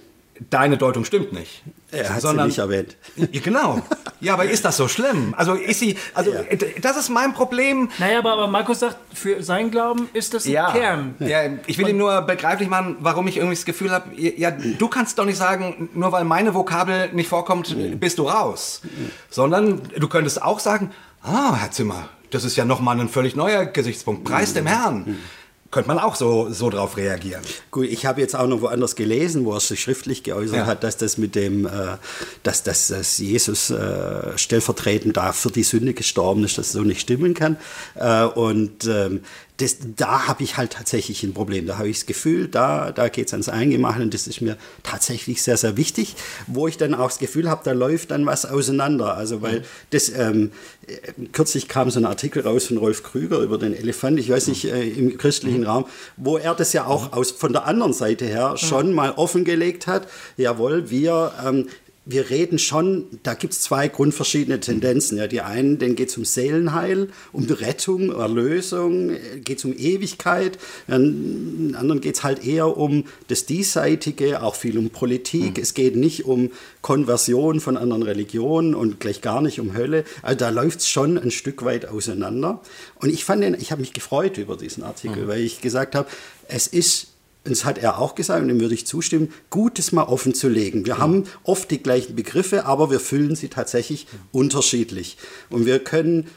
deine 0.50 0.78
Deutung 0.78 1.06
stimmt 1.06 1.34
nicht. 1.34 1.64
Er 1.92 2.14
hat 2.14 2.22
sondern, 2.22 2.46
sie 2.46 2.50
nicht 2.50 2.58
erwähnt. 2.60 2.98
Genau. 3.44 3.82
Ja, 4.20 4.34
aber 4.34 4.46
ist 4.46 4.66
das 4.66 4.78
so 4.78 4.88
schlimm? 4.88 5.34
Also 5.38 5.54
ist 5.54 5.80
sie, 5.80 5.96
also 6.14 6.34
ja. 6.34 6.42
das 6.82 6.98
ist 6.98 7.10
mein 7.10 7.34
Problem. 7.34 7.90
Naja, 7.98 8.20
aber, 8.20 8.34
aber 8.34 8.48
Markus 8.48 8.80
sagt, 8.80 8.98
für 9.14 9.42
seinen 9.42 9.72
Glauben 9.72 10.10
ist 10.14 10.34
das 10.34 10.46
ein 10.46 10.52
ja. 10.52 10.72
Kern. 10.72 11.16
Ja, 11.20 11.42
ich 11.66 11.78
will 11.78 11.88
ihm 11.90 11.98
nur 11.98 12.22
begreiflich 12.24 12.70
machen, 12.70 12.98
warum 13.00 13.28
ich 13.28 13.38
irgendwie 13.38 13.56
das 13.56 13.66
Gefühl 13.66 13.92
habe, 13.92 14.10
ja, 14.16 14.52
du 14.52 14.88
kannst 14.88 15.18
doch 15.20 15.26
nicht 15.26 15.38
sagen, 15.38 15.90
nur 15.94 16.12
weil 16.12 16.26
meine 16.26 16.54
Vokabel 16.54 17.10
nicht 17.14 17.30
vorkommt, 17.30 17.76
bist 18.00 18.20
du 18.20 18.24
raus. 18.24 18.82
Sondern 19.30 19.82
du 19.98 20.08
könntest 20.08 20.42
auch 20.42 20.60
sagen, 20.60 20.92
ah, 21.24 21.56
Herr 21.56 21.72
Zimmer, 21.72 22.10
das 22.32 22.44
ist 22.44 22.58
ja 22.58 22.66
nochmal 22.66 23.00
ein 23.00 23.10
völlig 23.10 23.36
neuer 23.36 23.66
Gesichtspunkt. 23.66 24.24
Preis 24.26 24.54
dem 24.54 24.66
Herrn 24.66 25.18
könnte 25.72 25.88
man 25.88 26.00
auch 26.00 26.16
so, 26.16 26.50
so 26.50 26.70
drauf 26.70 26.98
reagieren. 26.98 27.42
Gut, 27.72 27.86
ich 27.86 28.06
habe 28.06 28.22
jetzt 28.22 28.36
auch 28.36 28.48
noch 28.48 28.62
woanders 28.62 28.96
gelesen, 28.96 29.46
wo 29.46 29.54
er 29.54 29.60
sich 29.60 29.82
schriftlich 29.82 30.24
geäußert 30.24 30.58
ja. 30.58 30.66
hat, 30.66 30.84
dass 30.84 30.98
das 30.98 31.18
mit 31.18 31.36
dem, 31.36 31.66
äh, 31.66 31.98
dass, 32.44 32.64
dass, 32.64 32.88
dass 32.88 33.18
Jesus 33.18 33.70
äh, 33.70 34.38
stellvertretend 34.38 35.18
da 35.18 35.34
für 35.34 35.52
die 35.52 35.64
Sünde 35.64 35.94
gestorben 35.94 36.44
ist, 36.44 36.58
dass 36.58 36.68
das 36.68 36.74
so 36.74 36.82
nicht 36.82 37.02
stimmen 37.02 37.34
kann. 37.34 37.58
Äh, 37.96 38.24
und 38.24 38.86
ähm, 38.86 39.22
das, 39.58 39.78
da 39.96 40.28
habe 40.28 40.44
ich 40.44 40.58
halt 40.58 40.74
tatsächlich 40.74 41.24
ein 41.24 41.34
Problem. 41.34 41.66
Da 41.66 41.80
habe 41.80 41.90
ich 41.90 41.98
das 41.98 42.06
Gefühl, 42.06 42.48
da, 42.48 42.92
da 42.92 43.10
geht 43.10 43.28
es 43.28 43.34
ans 43.34 43.50
Eingemachte 43.50 44.04
und 44.04 44.14
das 44.14 44.28
ist 44.28 44.42
mir 44.42 44.56
tatsächlich 44.84 45.42
sehr, 45.42 45.58
sehr 45.58 45.78
wichtig, 45.78 46.16
wo 46.46 46.68
ich 46.68 46.78
dann 46.78 46.94
auch 46.94 47.08
das 47.08 47.18
Gefühl 47.18 47.50
habe, 47.50 47.62
da 47.64 47.72
läuft 47.72 48.12
dann 48.12 48.26
was 48.28 48.46
auseinander. 48.46 49.18
Also 49.18 49.42
weil 49.42 49.64
das, 49.90 50.10
ähm, 50.10 50.52
kürzlich 51.32 51.68
kam 51.68 51.90
so 51.90 52.00
ein 52.00 52.06
Artikel 52.06 52.44
raus 52.44 52.68
von 52.68 52.78
Rolf 52.78 53.02
Krüger 53.02 53.40
über 53.40 53.58
den 53.58 53.74
Elefant, 53.74 54.20
ich 54.20 54.30
weiß 54.30 54.48
nicht, 54.48 54.66
äh, 54.66 54.88
im 54.90 55.18
christlichen 55.18 55.64
Raum, 55.66 55.86
wo 56.18 56.38
er 56.38 56.54
das 56.54 56.74
ja 56.74 56.86
auch 56.86 57.14
aus, 57.14 57.32
von 57.32 57.52
der 57.52 57.66
anderen 57.66 57.94
Seite 57.94 58.26
her 58.26 58.58
schon 58.58 58.94
mal 58.94 59.12
offengelegt 59.12 59.88
hat. 59.88 60.08
Jawohl, 60.38 60.92
wir 60.92 61.34
ähm, 61.46 61.68
wir 62.10 62.30
reden 62.30 62.58
schon, 62.58 63.06
da 63.24 63.34
gibt 63.34 63.54
es 63.54 63.62
zwei 63.62 63.90
grundverschiedene 63.90 64.60
Tendenzen. 64.60 65.18
Ja, 65.18 65.28
die 65.28 65.42
einen, 65.42 65.78
denen 65.78 65.96
geht 65.96 66.10
es 66.10 66.18
um 66.18 66.24
Seelenheil, 66.24 67.10
um 67.34 67.46
Rettung, 67.46 68.12
Erlösung, 68.12 69.12
geht 69.44 69.60
es 69.60 69.66
um 69.66 69.74
Ewigkeit. 69.78 70.58
Den 70.88 71.76
anderen 71.78 72.00
geht 72.00 72.16
es 72.16 72.24
halt 72.24 72.46
eher 72.46 72.78
um 72.78 73.04
das 73.28 73.46
Diesseitige, 73.46 74.42
auch 74.42 74.56
viel 74.56 74.78
um 74.78 74.90
Politik. 74.90 75.58
Mhm. 75.58 75.62
Es 75.62 75.74
geht 75.74 75.98
nicht 75.98 76.26
um 76.26 76.52
Konversion 76.82 77.60
von 77.60 77.76
anderen 77.76 78.04
Religionen 78.04 78.74
und 78.74 79.02
gleich 79.02 79.22
gar 79.22 79.42
nicht 79.42 79.60
um 79.60 79.76
Hölle. 79.76 80.06
Also 80.22 80.38
da 80.38 80.50
läuft 80.50 80.80
es 80.80 80.90
schon 80.90 81.18
ein 81.18 81.32
Stück 81.32 81.66
weit 81.66 81.88
auseinander. 81.88 82.62
Und 82.96 83.10
ich 83.10 83.26
fand 83.26 83.44
den, 83.44 83.54
ich 83.56 83.72
habe 83.72 83.82
mich 83.82 83.92
gefreut 83.92 84.38
über 84.38 84.56
diesen 84.56 84.84
Artikel, 84.84 85.24
mhm. 85.24 85.28
weil 85.28 85.42
ich 85.42 85.60
gesagt 85.60 85.94
habe, 85.94 86.08
es 86.48 86.68
ist 86.68 87.17
das 87.50 87.66
hat 87.66 87.78
er 87.78 88.00
auch 88.00 88.16
gesagt, 88.16 88.42
und 88.42 88.48
dem 88.48 88.60
würde 88.60 88.74
ich 88.74 88.86
zustimmen, 88.88 89.34
gut, 89.50 89.80
das 89.80 89.92
mal 89.92 90.04
offen 90.04 90.34
zu 90.34 90.50
legen. 90.50 90.86
Wir 90.86 90.96
ja. 90.96 91.00
haben 91.00 91.26
oft 91.44 91.70
die 91.72 91.82
gleichen 91.82 92.16
Begriffe, 92.16 92.66
aber 92.66 92.92
wir 92.92 93.00
füllen 93.00 93.36
sie 93.36 93.50
tatsächlich 93.50 94.04
ja. 94.04 94.20
unterschiedlich. 94.32 95.18
Und 95.50 95.66
wir 95.66 95.80
können 95.80 96.28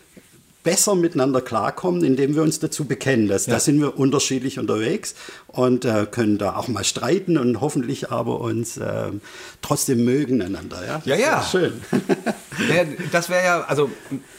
besser 0.62 0.94
miteinander 0.94 1.40
klarkommen, 1.40 2.04
indem 2.04 2.34
wir 2.34 2.42
uns 2.42 2.58
dazu 2.58 2.84
bekennen. 2.84 3.28
Das, 3.28 3.46
ja. 3.46 3.54
Da 3.54 3.60
sind 3.60 3.80
wir 3.80 3.98
unterschiedlich 3.98 4.58
unterwegs 4.58 5.14
und 5.46 5.84
äh, 5.84 6.06
können 6.10 6.38
da 6.38 6.56
auch 6.56 6.68
mal 6.68 6.84
streiten 6.84 7.38
und 7.38 7.60
hoffentlich 7.60 8.10
aber 8.10 8.40
uns 8.40 8.76
äh, 8.76 9.10
trotzdem 9.62 10.04
mögen 10.04 10.42
einander. 10.42 10.84
Ja, 10.86 11.02
ja. 11.04 11.16
ja. 11.16 11.42
Schön. 11.42 11.80
das 13.12 13.30
wäre 13.30 13.44
ja, 13.44 13.60
also 13.62 13.90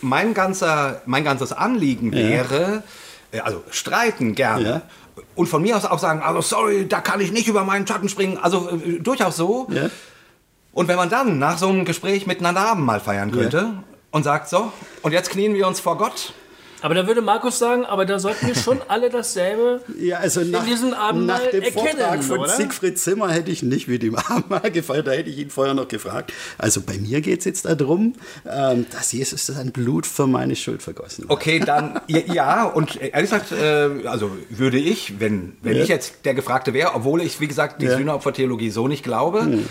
mein, 0.02 0.34
ganzer, 0.34 1.02
mein 1.06 1.24
ganzes 1.24 1.52
Anliegen 1.52 2.12
wäre, 2.12 2.62
ja. 2.62 2.84
Äh, 3.32 3.40
also 3.40 3.64
streiten 3.72 4.36
gerne. 4.36 4.84
Ja. 5.36 5.42
Und 5.42 5.48
von 5.48 5.62
mir 5.62 5.78
aus 5.78 5.86
auch 5.86 6.00
sagen, 6.00 6.22
also 6.22 6.42
sorry, 6.42 6.88
da 6.88 7.02
kann 7.02 7.22
ich 7.22 7.32
nicht 7.32 7.48
über 7.48 7.64
meinen 7.64 7.88
Schatten 7.88 8.10
springen. 8.10 8.38
Also 8.38 8.70
äh, 8.70 9.00
durchaus 9.00 9.38
so. 9.38 9.68
Ja. 9.72 9.90
Und 10.74 10.88
wenn 10.88 10.96
man 10.96 11.10
dann 11.10 11.40
nach 11.40 11.58
so 11.58 11.68
einem 11.68 11.86
Gespräch 11.86 12.28
miteinander 12.28 12.62
Abend 12.62 12.86
mal 12.86 13.00
feiern 13.00 13.32
könnte 13.32 13.84
und 14.12 14.24
sagt 14.24 14.50
so, 14.50 14.72
und 15.02 15.12
jetzt 15.12 15.30
knien 15.30 15.54
wir 15.54 15.68
uns 15.68 15.80
vor 15.80 15.98
Gott. 15.98 16.34
Aber 16.82 16.96
da 16.96 17.08
würde 17.08 17.22
Markus 17.22 17.60
sagen, 17.60 17.86
aber 17.86 18.06
da 18.06 18.20
sollten 18.20 18.48
wir 18.48 18.56
schon 18.56 18.80
alle 18.88 19.10
dasselbe 19.10 19.82
ja, 20.00 20.18
also 20.18 20.42
nach, 20.42 20.62
in 20.62 20.66
diesem 20.66 20.94
Abend 20.94 21.28
nach 21.28 21.40
dem 21.40 21.62
erkennen, 21.62 21.88
Vortrag 21.88 22.24
von 22.24 22.40
oder? 22.40 22.50
Siegfried 22.50 22.98
Zimmer 23.00 23.30
hätte 23.32 23.52
ich 23.52 23.64
nicht 23.64 23.88
mit 23.88 24.04
dem 24.04 24.16
Abendmahl 24.16 24.72
gefeiert, 24.72 25.08
da 25.08 25.12
hätte 25.12 25.30
ich 25.30 25.38
ihn 25.38 25.50
vorher 25.50 25.74
noch 25.74 25.88
gefragt. 25.88 26.34
Also 26.58 26.82
bei 26.82 26.98
mir 26.98 27.22
geht 27.22 27.40
es 27.40 27.46
jetzt 27.46 27.66
darum, 27.66 28.14
ähm, 28.50 28.86
dass 28.92 29.12
Jesus 29.12 29.46
sein 29.46 29.72
Blut 29.72 30.06
für 30.06 30.28
meine 30.28 30.56
Schuld 30.56 30.82
vergossen 30.82 31.26
hat. 31.26 31.32
Okay, 31.32 31.60
dann 31.60 32.02
ja, 32.08 32.66
und 32.66 33.00
ehrlich 33.00 33.30
gesagt, 33.30 33.52
äh, 33.52 34.08
also 34.08 34.32
würde 34.50 34.78
ich, 34.78 35.20
wenn, 35.20 35.54
wenn 35.62 35.78
ja. 35.78 35.84
ich 35.84 35.90
jetzt 35.90 36.26
der 36.26 36.34
Gefragte 36.34 36.74
wäre, 36.74 36.96
obwohl 36.96 37.22
ich, 37.22 37.40
wie 37.40 37.48
gesagt, 37.48 37.82
die 37.82 37.86
ja. 37.86 37.98
Sühneopfertheologie 37.98 38.70
so 38.70 38.88
nicht 38.88 39.04
glaube, 39.04 39.42
hm 39.42 39.66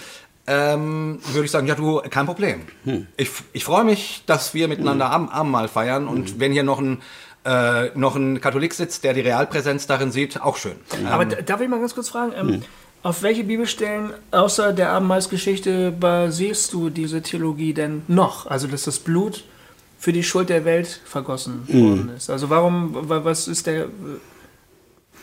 ähm, 0.50 1.20
würde 1.32 1.44
ich 1.44 1.50
sagen, 1.50 1.68
ja 1.68 1.76
du, 1.76 2.00
kein 2.10 2.26
Problem. 2.26 2.62
Hm. 2.84 3.06
Ich, 3.16 3.30
ich 3.52 3.64
freue 3.64 3.84
mich, 3.84 4.24
dass 4.26 4.52
wir 4.52 4.66
miteinander 4.66 5.14
hm. 5.14 5.28
Abendmahl 5.28 5.68
feiern 5.68 6.08
und 6.08 6.30
hm. 6.30 6.40
wenn 6.40 6.52
hier 6.52 6.64
noch 6.64 6.80
ein 6.80 6.98
äh, 7.42 7.88
noch 7.94 8.16
ein 8.16 8.38
Katholik 8.40 8.74
sitzt, 8.74 9.02
der 9.02 9.14
die 9.14 9.22
Realpräsenz 9.22 9.86
darin 9.86 10.10
sieht, 10.12 10.42
auch 10.42 10.58
schön. 10.58 10.74
Aber 11.10 11.22
ähm, 11.22 11.46
darf 11.46 11.62
ich 11.62 11.68
mal 11.68 11.80
ganz 11.80 11.94
kurz 11.94 12.10
fragen, 12.10 12.32
ähm, 12.36 12.48
hm. 12.48 12.62
auf 13.02 13.22
welche 13.22 13.44
Bibelstellen 13.44 14.10
außer 14.30 14.74
der 14.74 14.90
Abendmahlsgeschichte 14.90 15.90
basierst 15.92 16.72
du 16.74 16.90
diese 16.90 17.22
Theologie 17.22 17.72
denn 17.72 18.02
noch? 18.08 18.46
Also, 18.46 18.66
dass 18.66 18.82
das 18.82 18.98
Blut 18.98 19.44
für 19.98 20.12
die 20.12 20.22
Schuld 20.22 20.50
der 20.50 20.64
Welt 20.64 21.00
vergossen 21.04 21.62
hm. 21.66 21.82
worden 21.82 22.10
ist. 22.16 22.28
Also 22.28 22.50
warum, 22.50 22.94
was 23.08 23.48
ist 23.48 23.66
der 23.66 23.86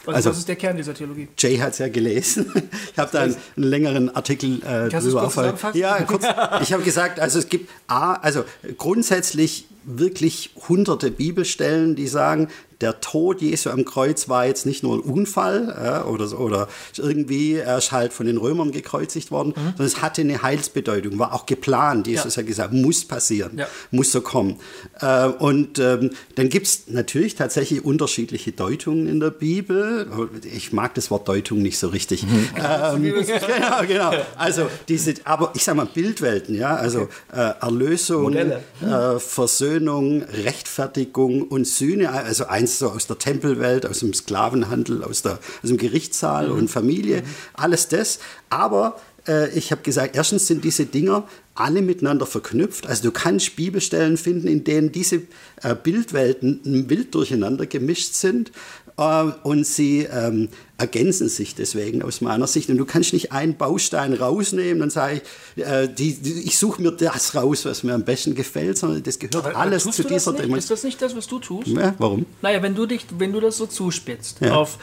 was, 0.08 0.16
also, 0.16 0.30
was 0.30 0.40
ist 0.40 0.48
der 0.48 0.56
Kern 0.56 0.78
dieser 0.78 0.94
Theologie? 0.94 1.28
Jay 1.38 1.58
hat 1.58 1.74
es 1.74 1.80
ja 1.80 1.90
gelesen. 1.90 2.52
Ich 2.92 3.00
habe 3.00 3.12
da 3.12 3.22
einen, 3.22 3.36
einen, 3.56 3.66
längeren 3.66 4.16
Artikel 4.16 4.58
äh, 4.64 4.90
Kannst 4.90 5.08
drüber 5.08 5.30
kurz 5.30 5.76
Ja, 5.76 6.02
kurz. 6.02 6.24
Ich 6.62 6.74
habe 6.74 6.82
gesagt, 6.84 7.20
also 7.20 7.38
es 7.38 7.50
gibt 7.50 7.70
A, 7.88 8.14
also 8.14 8.44
grundsätzlich 8.78 9.68
wirklich 9.84 10.52
hunderte 10.68 11.12
Bibelstellen, 11.12 11.96
die 11.96 12.08
sagen, 12.08 12.50
der 12.82 13.00
Tod 13.02 13.42
Jesu 13.42 13.70
am 13.70 13.86
Kreuz 13.86 14.30
war 14.30 14.46
jetzt 14.46 14.66
nicht 14.66 14.84
nur 14.84 14.98
ein 14.98 15.00
Unfall 15.00 16.04
äh, 16.06 16.08
oder, 16.08 16.40
oder 16.40 16.68
irgendwie, 16.98 17.56
er 17.56 17.78
ist 17.78 17.92
halt 17.92 18.14
von 18.14 18.26
den 18.26 18.38
Römern 18.38 18.72
gekreuzigt 18.72 19.32
worden, 19.32 19.50
mhm. 19.50 19.62
sondern 19.70 19.88
es 19.88 20.02
hatte 20.02 20.22
eine 20.22 20.42
Heilsbedeutung, 20.42 21.18
war 21.18 21.34
auch 21.34 21.46
geplant. 21.46 22.08
Jesus 22.08 22.36
ja. 22.36 22.42
hat 22.42 22.48
gesagt, 22.48 22.74
muss 22.74 23.06
passieren, 23.06 23.58
ja. 23.58 23.68
muss 23.92 24.12
so 24.12 24.22
kommen. 24.22 24.58
Äh, 25.00 25.28
und 25.28 25.80
ähm, 25.80 26.12
dann 26.36 26.50
gibt 26.50 26.68
es 26.68 26.84
natürlich 26.88 27.36
tatsächlich 27.36 27.84
unterschiedliche 27.84 28.52
Deutungen 28.52 29.08
in 29.08 29.20
der 29.20 29.32
Bibel. 29.32 30.30
Ich 30.44 30.72
mag 30.72 30.94
das 30.94 31.10
Wort 31.10 31.28
Deutung 31.28 31.62
nicht 31.62 31.80
so 31.80 31.88
richtig. 31.88 32.24
Mhm. 32.24 32.50
Ähm, 32.58 33.02
genau, 33.02 33.82
genau. 33.88 34.12
Also 34.38 34.70
diese, 34.88 35.16
aber 35.24 35.52
ich 35.56 35.64
sage 35.64 35.78
mal 35.78 35.88
Bildwelten, 35.88 36.56
ja, 36.56 36.76
also 36.76 37.10
äh, 37.34 37.54
Erlösung, 37.60 38.36
äh, 38.36 39.20
Versöhnung, 39.20 40.24
Rechtfertigung 40.24 41.44
und 41.44 41.66
Sühne, 41.66 42.12
also 42.12 42.46
ein 42.46 42.67
eins 42.68 42.80
so 42.80 42.90
aus 42.90 43.08
der 43.08 43.18
Tempelwelt, 43.18 43.86
aus 43.86 44.00
dem 44.00 44.14
Sklavenhandel, 44.14 45.04
aus, 45.04 45.22
der, 45.22 45.34
aus 45.64 45.70
dem 45.70 45.78
Gerichtssaal 45.78 46.50
mhm. 46.50 46.58
und 46.58 46.68
Familie, 46.70 47.22
mhm. 47.22 47.26
alles 47.54 47.88
das. 47.88 48.20
Aber 48.50 49.00
äh, 49.28 49.50
ich 49.58 49.72
habe 49.72 49.82
gesagt, 49.82 50.16
erstens 50.16 50.48
sind 50.48 50.64
diese 50.64 50.86
Dinger 50.86 51.28
alle 51.56 51.82
miteinander 51.82 52.26
verknüpft. 52.26 52.88
Also 52.88 53.04
du 53.04 53.12
kannst 53.12 53.56
Bibelstellen 53.56 54.18
finden, 54.18 54.48
in 54.48 54.64
denen 54.64 54.92
diese 54.92 55.22
äh, 55.64 55.76
Bildwelten 55.76 56.90
wild 56.90 57.14
durcheinander 57.16 57.66
gemischt 57.66 58.14
sind 58.14 58.52
äh, 58.98 59.24
und 59.44 59.66
sie 59.66 60.08
ähm, 60.12 60.50
ergänzen 60.78 61.30
sich 61.30 61.56
deswegen 61.56 62.04
aus 62.04 62.22
meiner 62.22 62.48
Sicht. 62.48 62.70
Und 62.70 62.78
du 62.78 62.86
kannst 62.86 63.14
nicht 63.14 63.32
einen 63.32 63.56
Baustein 63.56 64.14
rausnehmen 64.14 64.84
und 64.84 64.92
sagen, 64.92 65.22
äh, 65.56 65.88
die, 65.88 66.14
die, 66.14 66.42
ich 66.44 66.58
suche 66.58 66.82
mir 66.82 66.92
das 66.92 67.36
raus, 67.36 67.66
was 67.66 67.84
mir 67.84 67.94
am 67.94 68.04
besten 68.04 68.36
gefällt, 68.36 68.78
sondern 68.78 69.04
das 69.04 69.20
gehört 69.20 69.36
Aber, 69.36 69.56
alles 69.56 69.84
zu 69.84 70.04
dieser 70.04 70.34
Dimension. 70.34 70.60
Ist 70.60 70.72
das 70.72 70.84
nicht 70.84 71.02
das, 71.02 71.16
was 71.16 71.28
du 71.28 71.40
tust? 71.40 71.68
Ja, 71.68 71.96
warum? 71.98 72.26
Naja, 72.42 72.62
wenn 72.62 72.76
du, 72.76 72.86
dich, 72.86 73.06
wenn 73.18 73.32
du 73.32 73.40
das 73.40 73.58
so 73.58 73.66
zuspitzt 73.66 74.42
ja. 74.42 74.54
auf 74.54 74.78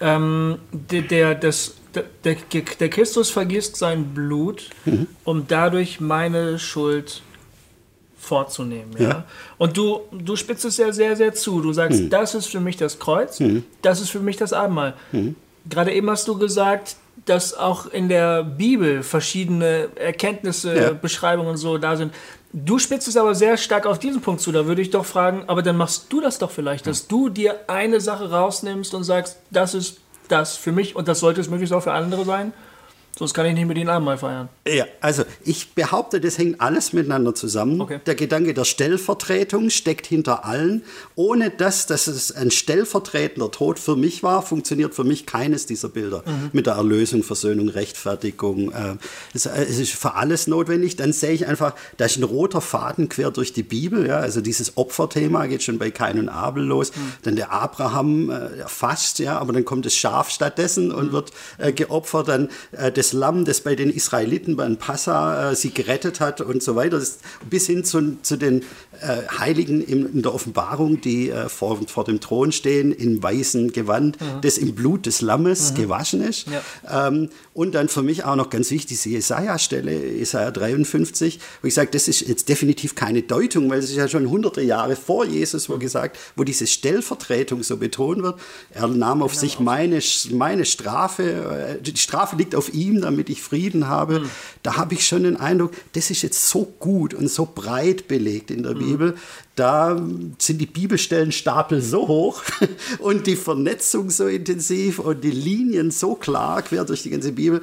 ähm, 0.00 0.58
der, 0.72 1.02
der, 1.02 1.34
das, 1.34 1.74
der, 1.94 2.36
der, 2.80 2.88
Christus 2.88 3.30
vergisst 3.30 3.76
sein 3.76 4.14
Blut, 4.14 4.70
mhm. 4.84 5.06
um 5.24 5.46
dadurch 5.48 6.00
meine 6.00 6.58
Schuld 6.58 7.22
vorzunehmen. 8.18 8.94
Ja? 8.98 9.08
ja? 9.08 9.24
Und 9.56 9.76
du, 9.76 10.00
du 10.12 10.36
spitzt 10.36 10.64
es 10.64 10.76
ja 10.76 10.92
sehr, 10.92 11.16
sehr 11.16 11.34
zu. 11.34 11.60
Du 11.60 11.72
sagst, 11.72 12.02
mhm. 12.02 12.10
das 12.10 12.34
ist 12.34 12.46
für 12.46 12.60
mich 12.60 12.76
das 12.76 12.98
Kreuz, 12.98 13.40
mhm. 13.40 13.64
das 13.82 14.00
ist 14.00 14.10
für 14.10 14.20
mich 14.20 14.36
das 14.36 14.52
Abendmahl. 14.52 14.94
Mhm. 15.12 15.34
Gerade 15.68 15.92
eben 15.92 16.08
hast 16.10 16.28
du 16.28 16.38
gesagt, 16.38 16.96
dass 17.24 17.54
auch 17.54 17.86
in 17.86 18.08
der 18.08 18.42
Bibel 18.42 19.02
verschiedene 19.02 19.88
Erkenntnisse, 19.96 20.76
ja. 20.76 20.92
Beschreibungen 20.92 21.50
und 21.50 21.56
so 21.56 21.78
da 21.78 21.96
sind. 21.96 22.14
Du 22.52 22.78
spitzt 22.78 23.08
es 23.08 23.16
aber 23.16 23.34
sehr 23.34 23.56
stark 23.56 23.84
auf 23.84 23.98
diesen 23.98 24.22
Punkt 24.22 24.40
zu. 24.40 24.52
Da 24.52 24.66
würde 24.66 24.80
ich 24.80 24.90
doch 24.90 25.04
fragen, 25.04 25.44
aber 25.48 25.62
dann 25.62 25.76
machst 25.76 26.06
du 26.10 26.20
das 26.20 26.38
doch 26.38 26.50
vielleicht, 26.50 26.86
dass 26.86 27.06
du 27.06 27.28
dir 27.28 27.60
eine 27.66 28.00
Sache 28.00 28.30
rausnimmst 28.30 28.94
und 28.94 29.04
sagst, 29.04 29.38
das 29.50 29.74
ist 29.74 29.98
das 30.28 30.56
für 30.56 30.72
mich 30.72 30.96
und 30.96 31.08
das 31.08 31.20
sollte 31.20 31.40
es 31.40 31.48
möglichst 31.48 31.74
auch 31.74 31.82
für 31.82 31.92
andere 31.92 32.24
sein. 32.24 32.52
Sonst 33.18 33.34
kann 33.34 33.46
ich 33.46 33.54
nicht 33.54 33.66
mit 33.66 33.76
Ihnen 33.76 33.88
einmal 33.88 34.16
feiern. 34.16 34.48
Ja, 34.68 34.84
also 35.00 35.24
ich 35.44 35.74
behaupte, 35.74 36.20
das 36.20 36.38
hängt 36.38 36.60
alles 36.60 36.92
miteinander 36.92 37.34
zusammen. 37.34 37.80
Okay. 37.80 37.98
Der 38.06 38.14
Gedanke 38.14 38.54
der 38.54 38.64
Stellvertretung 38.64 39.70
steckt 39.70 40.06
hinter 40.06 40.44
allen. 40.44 40.84
Ohne 41.16 41.50
das, 41.50 41.86
dass 41.86 42.06
es 42.06 42.30
ein 42.30 42.52
stellvertretender 42.52 43.50
Tod 43.50 43.80
für 43.80 43.96
mich 43.96 44.22
war, 44.22 44.42
funktioniert 44.42 44.94
für 44.94 45.02
mich 45.02 45.26
keines 45.26 45.66
dieser 45.66 45.88
Bilder. 45.88 46.22
Mhm. 46.24 46.50
Mit 46.52 46.66
der 46.66 46.74
Erlösung, 46.74 47.24
Versöhnung, 47.24 47.68
Rechtfertigung. 47.68 48.70
Äh, 48.70 48.98
es, 49.34 49.46
ist 49.46 49.94
für 49.94 50.14
alles 50.14 50.46
notwendig. 50.46 50.94
Dann 50.94 51.12
sehe 51.12 51.32
ich 51.32 51.48
einfach, 51.48 51.74
da 51.96 52.04
ist 52.04 52.18
ein 52.18 52.22
roter 52.22 52.60
Faden 52.60 53.08
quer 53.08 53.32
durch 53.32 53.52
die 53.52 53.64
Bibel. 53.64 54.06
Ja? 54.06 54.18
Also 54.18 54.40
dieses 54.40 54.76
Opferthema 54.76 55.46
geht 55.46 55.64
schon 55.64 55.78
bei 55.78 55.90
Kain 55.90 56.20
und 56.20 56.28
Abel 56.28 56.62
los. 56.62 56.92
Mhm. 56.94 57.12
Dann 57.24 57.34
der 57.34 57.50
Abraham 57.50 58.30
äh, 58.30 58.48
fast, 58.68 59.18
ja, 59.18 59.40
aber 59.40 59.52
dann 59.52 59.64
kommt 59.64 59.86
das 59.86 59.94
Schaf 59.94 60.30
stattdessen 60.30 60.92
und 60.92 61.08
mhm. 61.08 61.12
wird 61.12 61.32
äh, 61.58 61.72
geopfert. 61.72 62.28
Dann 62.28 62.48
äh, 62.70 62.92
das 62.92 63.07
Lamm, 63.12 63.44
das 63.44 63.60
bei 63.60 63.74
den 63.74 63.90
Israeliten 63.90 64.56
beim 64.56 64.76
Passa 64.76 65.50
äh, 65.50 65.56
sie 65.56 65.70
gerettet 65.70 66.20
hat 66.20 66.40
und 66.40 66.62
so 66.62 66.76
weiter, 66.76 67.02
bis 67.48 67.66
hin 67.66 67.84
zu, 67.84 68.18
zu 68.22 68.36
den 68.36 68.62
Heiligen 69.38 69.80
in, 69.80 70.22
der 70.22 70.34
Offenbarung, 70.34 71.00
die 71.00 71.30
äh, 71.30 71.48
vor, 71.48 71.80
vor 71.86 72.04
dem 72.04 72.20
Thron 72.20 72.52
stehen, 72.52 72.92
in 72.92 73.22
weißem 73.22 73.72
Gewand, 73.72 74.20
mhm. 74.20 74.40
das 74.42 74.58
im 74.58 74.74
Blut 74.74 75.06
des 75.06 75.20
Lammes 75.20 75.72
mhm. 75.72 75.76
gewaschen 75.76 76.22
ist. 76.22 76.46
Ja. 76.48 77.08
Ähm, 77.08 77.28
und 77.54 77.74
dann 77.74 77.88
für 77.88 78.02
mich 78.02 78.24
auch 78.24 78.36
noch 78.36 78.50
ganz 78.50 78.70
wichtig, 78.70 79.02
die 79.02 79.10
Jesaja-Stelle, 79.10 80.16
Jesaja 80.16 80.50
53, 80.50 81.38
wo 81.62 81.68
ich 81.68 81.74
sage, 81.74 81.90
das 81.92 82.08
ist 82.08 82.20
jetzt 82.22 82.48
definitiv 82.48 82.94
keine 82.94 83.22
Deutung, 83.22 83.70
weil 83.70 83.78
es 83.78 83.90
ist 83.90 83.96
ja 83.96 84.08
schon 84.08 84.28
hunderte 84.28 84.62
Jahre 84.62 84.96
vor 84.96 85.24
Jesus, 85.24 85.68
wo 85.68 85.74
mhm. 85.74 85.80
gesagt, 85.80 86.18
wo 86.34 86.44
diese 86.44 86.66
Stellvertretung 86.66 87.62
so 87.62 87.76
betont 87.76 88.22
wird. 88.22 88.40
Er 88.70 88.88
nahm 88.88 89.22
auf 89.22 89.32
genau. 89.32 89.40
sich 89.40 89.60
meine, 89.60 90.00
meine 90.32 90.64
Strafe, 90.64 91.78
äh, 91.78 91.82
die 91.82 91.96
Strafe 91.96 92.36
liegt 92.36 92.54
auf 92.54 92.74
ihm, 92.74 93.00
damit 93.00 93.30
ich 93.30 93.42
Frieden 93.42 93.86
habe. 93.86 94.20
Mhm. 94.20 94.30
Da 94.62 94.76
habe 94.76 94.94
ich 94.94 95.06
schon 95.06 95.22
den 95.22 95.36
Eindruck, 95.36 95.72
das 95.92 96.10
ist 96.10 96.22
jetzt 96.22 96.48
so 96.48 96.72
gut 96.78 97.14
und 97.14 97.30
so 97.30 97.48
breit 97.52 98.08
belegt 98.08 98.50
in 98.50 98.64
der 98.64 98.74
Bibel. 98.74 98.87
Bibel, 98.90 99.14
da 99.54 100.00
sind 100.38 100.58
die 100.58 100.66
Bibelstellenstapel 100.66 101.80
so 101.82 102.06
hoch 102.08 102.42
und 102.98 103.26
die 103.26 103.36
Vernetzung 103.36 104.10
so 104.10 104.26
intensiv 104.26 104.98
und 104.98 105.22
die 105.22 105.30
Linien 105.30 105.90
so 105.90 106.14
klar 106.14 106.62
quer 106.62 106.84
durch 106.84 107.02
die 107.02 107.10
ganze 107.10 107.32
Bibel. 107.32 107.60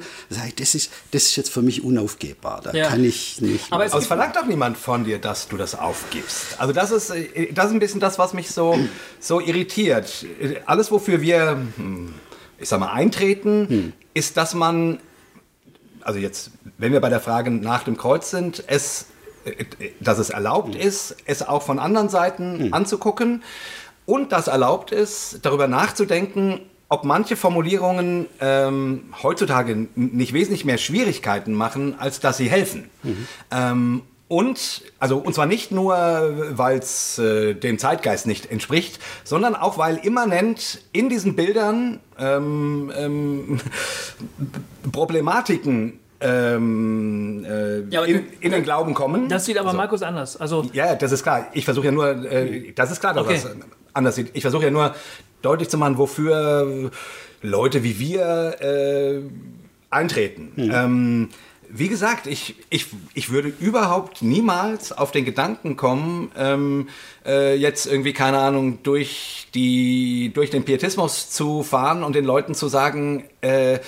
Das 0.56 0.74
ist, 0.74 0.90
das 1.10 1.24
ist 1.24 1.36
jetzt 1.36 1.50
für 1.50 1.62
mich 1.62 1.84
unaufgebbar. 1.84 2.60
Da 2.62 2.72
ja. 2.72 2.88
kann 2.88 3.04
ich 3.04 3.40
nicht. 3.40 3.72
Aber 3.72 3.84
es, 3.84 3.94
es 3.94 4.06
verlangt 4.06 4.36
doch 4.36 4.46
niemand 4.46 4.76
von 4.76 5.04
dir, 5.04 5.18
dass 5.18 5.48
du 5.48 5.56
das 5.56 5.74
aufgibst. 5.74 6.58
Also 6.58 6.72
das 6.72 6.90
ist, 6.90 7.10
das 7.52 7.66
ist 7.66 7.72
ein 7.72 7.78
bisschen 7.78 8.00
das, 8.00 8.18
was 8.18 8.32
mich 8.32 8.50
so, 8.50 8.78
so 9.20 9.40
irritiert. 9.40 10.26
Alles, 10.66 10.90
wofür 10.90 11.20
wir, 11.20 11.58
hm, 11.76 12.14
ich 12.58 12.68
sag 12.68 12.80
mal, 12.80 12.92
eintreten, 12.92 13.68
hm. 13.68 13.92
ist, 14.14 14.36
dass 14.36 14.54
man 14.54 14.98
also 16.06 16.20
jetzt, 16.20 16.52
wenn 16.78 16.92
wir 16.92 17.00
bei 17.00 17.08
der 17.08 17.18
Frage 17.18 17.50
nach 17.50 17.82
dem 17.82 17.96
Kreuz 17.96 18.30
sind, 18.30 18.62
es 18.68 19.06
dass 20.00 20.18
es 20.18 20.30
erlaubt 20.30 20.74
mhm. 20.74 20.80
ist, 20.80 21.16
es 21.24 21.46
auch 21.46 21.62
von 21.62 21.78
anderen 21.78 22.08
Seiten 22.08 22.66
mhm. 22.66 22.74
anzugucken 22.74 23.42
und 24.06 24.32
dass 24.32 24.48
erlaubt 24.48 24.92
ist, 24.92 25.40
darüber 25.42 25.68
nachzudenken, 25.68 26.60
ob 26.88 27.04
manche 27.04 27.36
Formulierungen 27.36 28.26
ähm, 28.40 29.12
heutzutage 29.22 29.88
nicht 29.96 30.32
wesentlich 30.32 30.64
mehr 30.64 30.78
Schwierigkeiten 30.78 31.52
machen, 31.52 31.96
als 31.98 32.20
dass 32.20 32.36
sie 32.36 32.48
helfen. 32.48 32.88
Mhm. 33.02 33.28
Ähm, 33.50 34.02
und, 34.28 34.82
also, 34.98 35.18
und 35.18 35.34
zwar 35.34 35.46
nicht 35.46 35.70
nur, 35.70 35.94
weil 35.96 36.78
es 36.78 37.18
äh, 37.18 37.54
dem 37.54 37.78
Zeitgeist 37.78 38.26
nicht 38.26 38.50
entspricht, 38.50 38.98
sondern 39.22 39.54
auch, 39.54 39.78
weil 39.78 39.98
immanent 39.98 40.80
in 40.92 41.08
diesen 41.08 41.36
Bildern 41.36 42.00
ähm, 42.18 42.92
ähm, 42.96 43.60
Problematiken 44.92 46.00
ähm, 46.20 47.44
äh, 47.44 47.80
Ja, 47.90 48.04
in, 48.04 48.24
in 48.40 48.52
den 48.52 48.62
Glauben 48.62 48.94
kommen. 48.94 49.28
Das 49.28 49.44
sieht 49.44 49.58
aber 49.58 49.72
Markus 49.72 50.02
anders. 50.02 50.36
Also, 50.36 50.68
Ja, 50.72 50.94
das 50.94 51.12
ist 51.12 51.22
klar. 51.22 51.46
Ich 51.52 51.64
versuche 51.64 51.86
ja 51.86 51.92
nur, 51.92 52.08
äh, 52.30 52.72
das 52.74 52.90
ist 52.90 53.00
klar, 53.00 53.14
dass 53.14 53.24
Okay. 53.24 53.40
das 53.42 53.56
anders 53.92 54.14
sieht. 54.16 54.30
Ich 54.34 54.42
versuche 54.42 54.64
ja 54.64 54.70
nur 54.70 54.94
deutlich 55.42 55.68
zu 55.68 55.78
machen, 55.78 55.98
wofür 55.98 56.90
Leute 57.42 57.82
wie 57.82 57.98
wir 57.98 58.56
äh, 58.60 59.20
eintreten. 59.90 60.52
Ähm, 60.56 61.28
wie 61.68 61.88
gesagt, 61.88 62.26
ich, 62.28 62.54
ich, 62.70 62.86
ich 63.14 63.30
würde 63.30 63.52
überhaupt 63.58 64.22
niemals 64.22 64.92
auf 64.92 65.10
den 65.10 65.24
Gedanken 65.24 65.76
kommen, 65.76 66.30
ähm, 66.38 66.88
äh, 67.26 67.56
jetzt 67.56 67.86
irgendwie, 67.86 68.12
keine 68.12 68.38
Ahnung, 68.38 68.78
durch, 68.84 69.48
die, 69.54 70.30
durch 70.32 70.50
den 70.50 70.64
Pietismus 70.64 71.28
zu 71.30 71.62
fahren 71.64 72.04
und 72.04 72.14
den 72.14 72.24
Leuten 72.24 72.54
zu 72.54 72.68
sagen, 72.68 73.24
äh, 73.40 73.80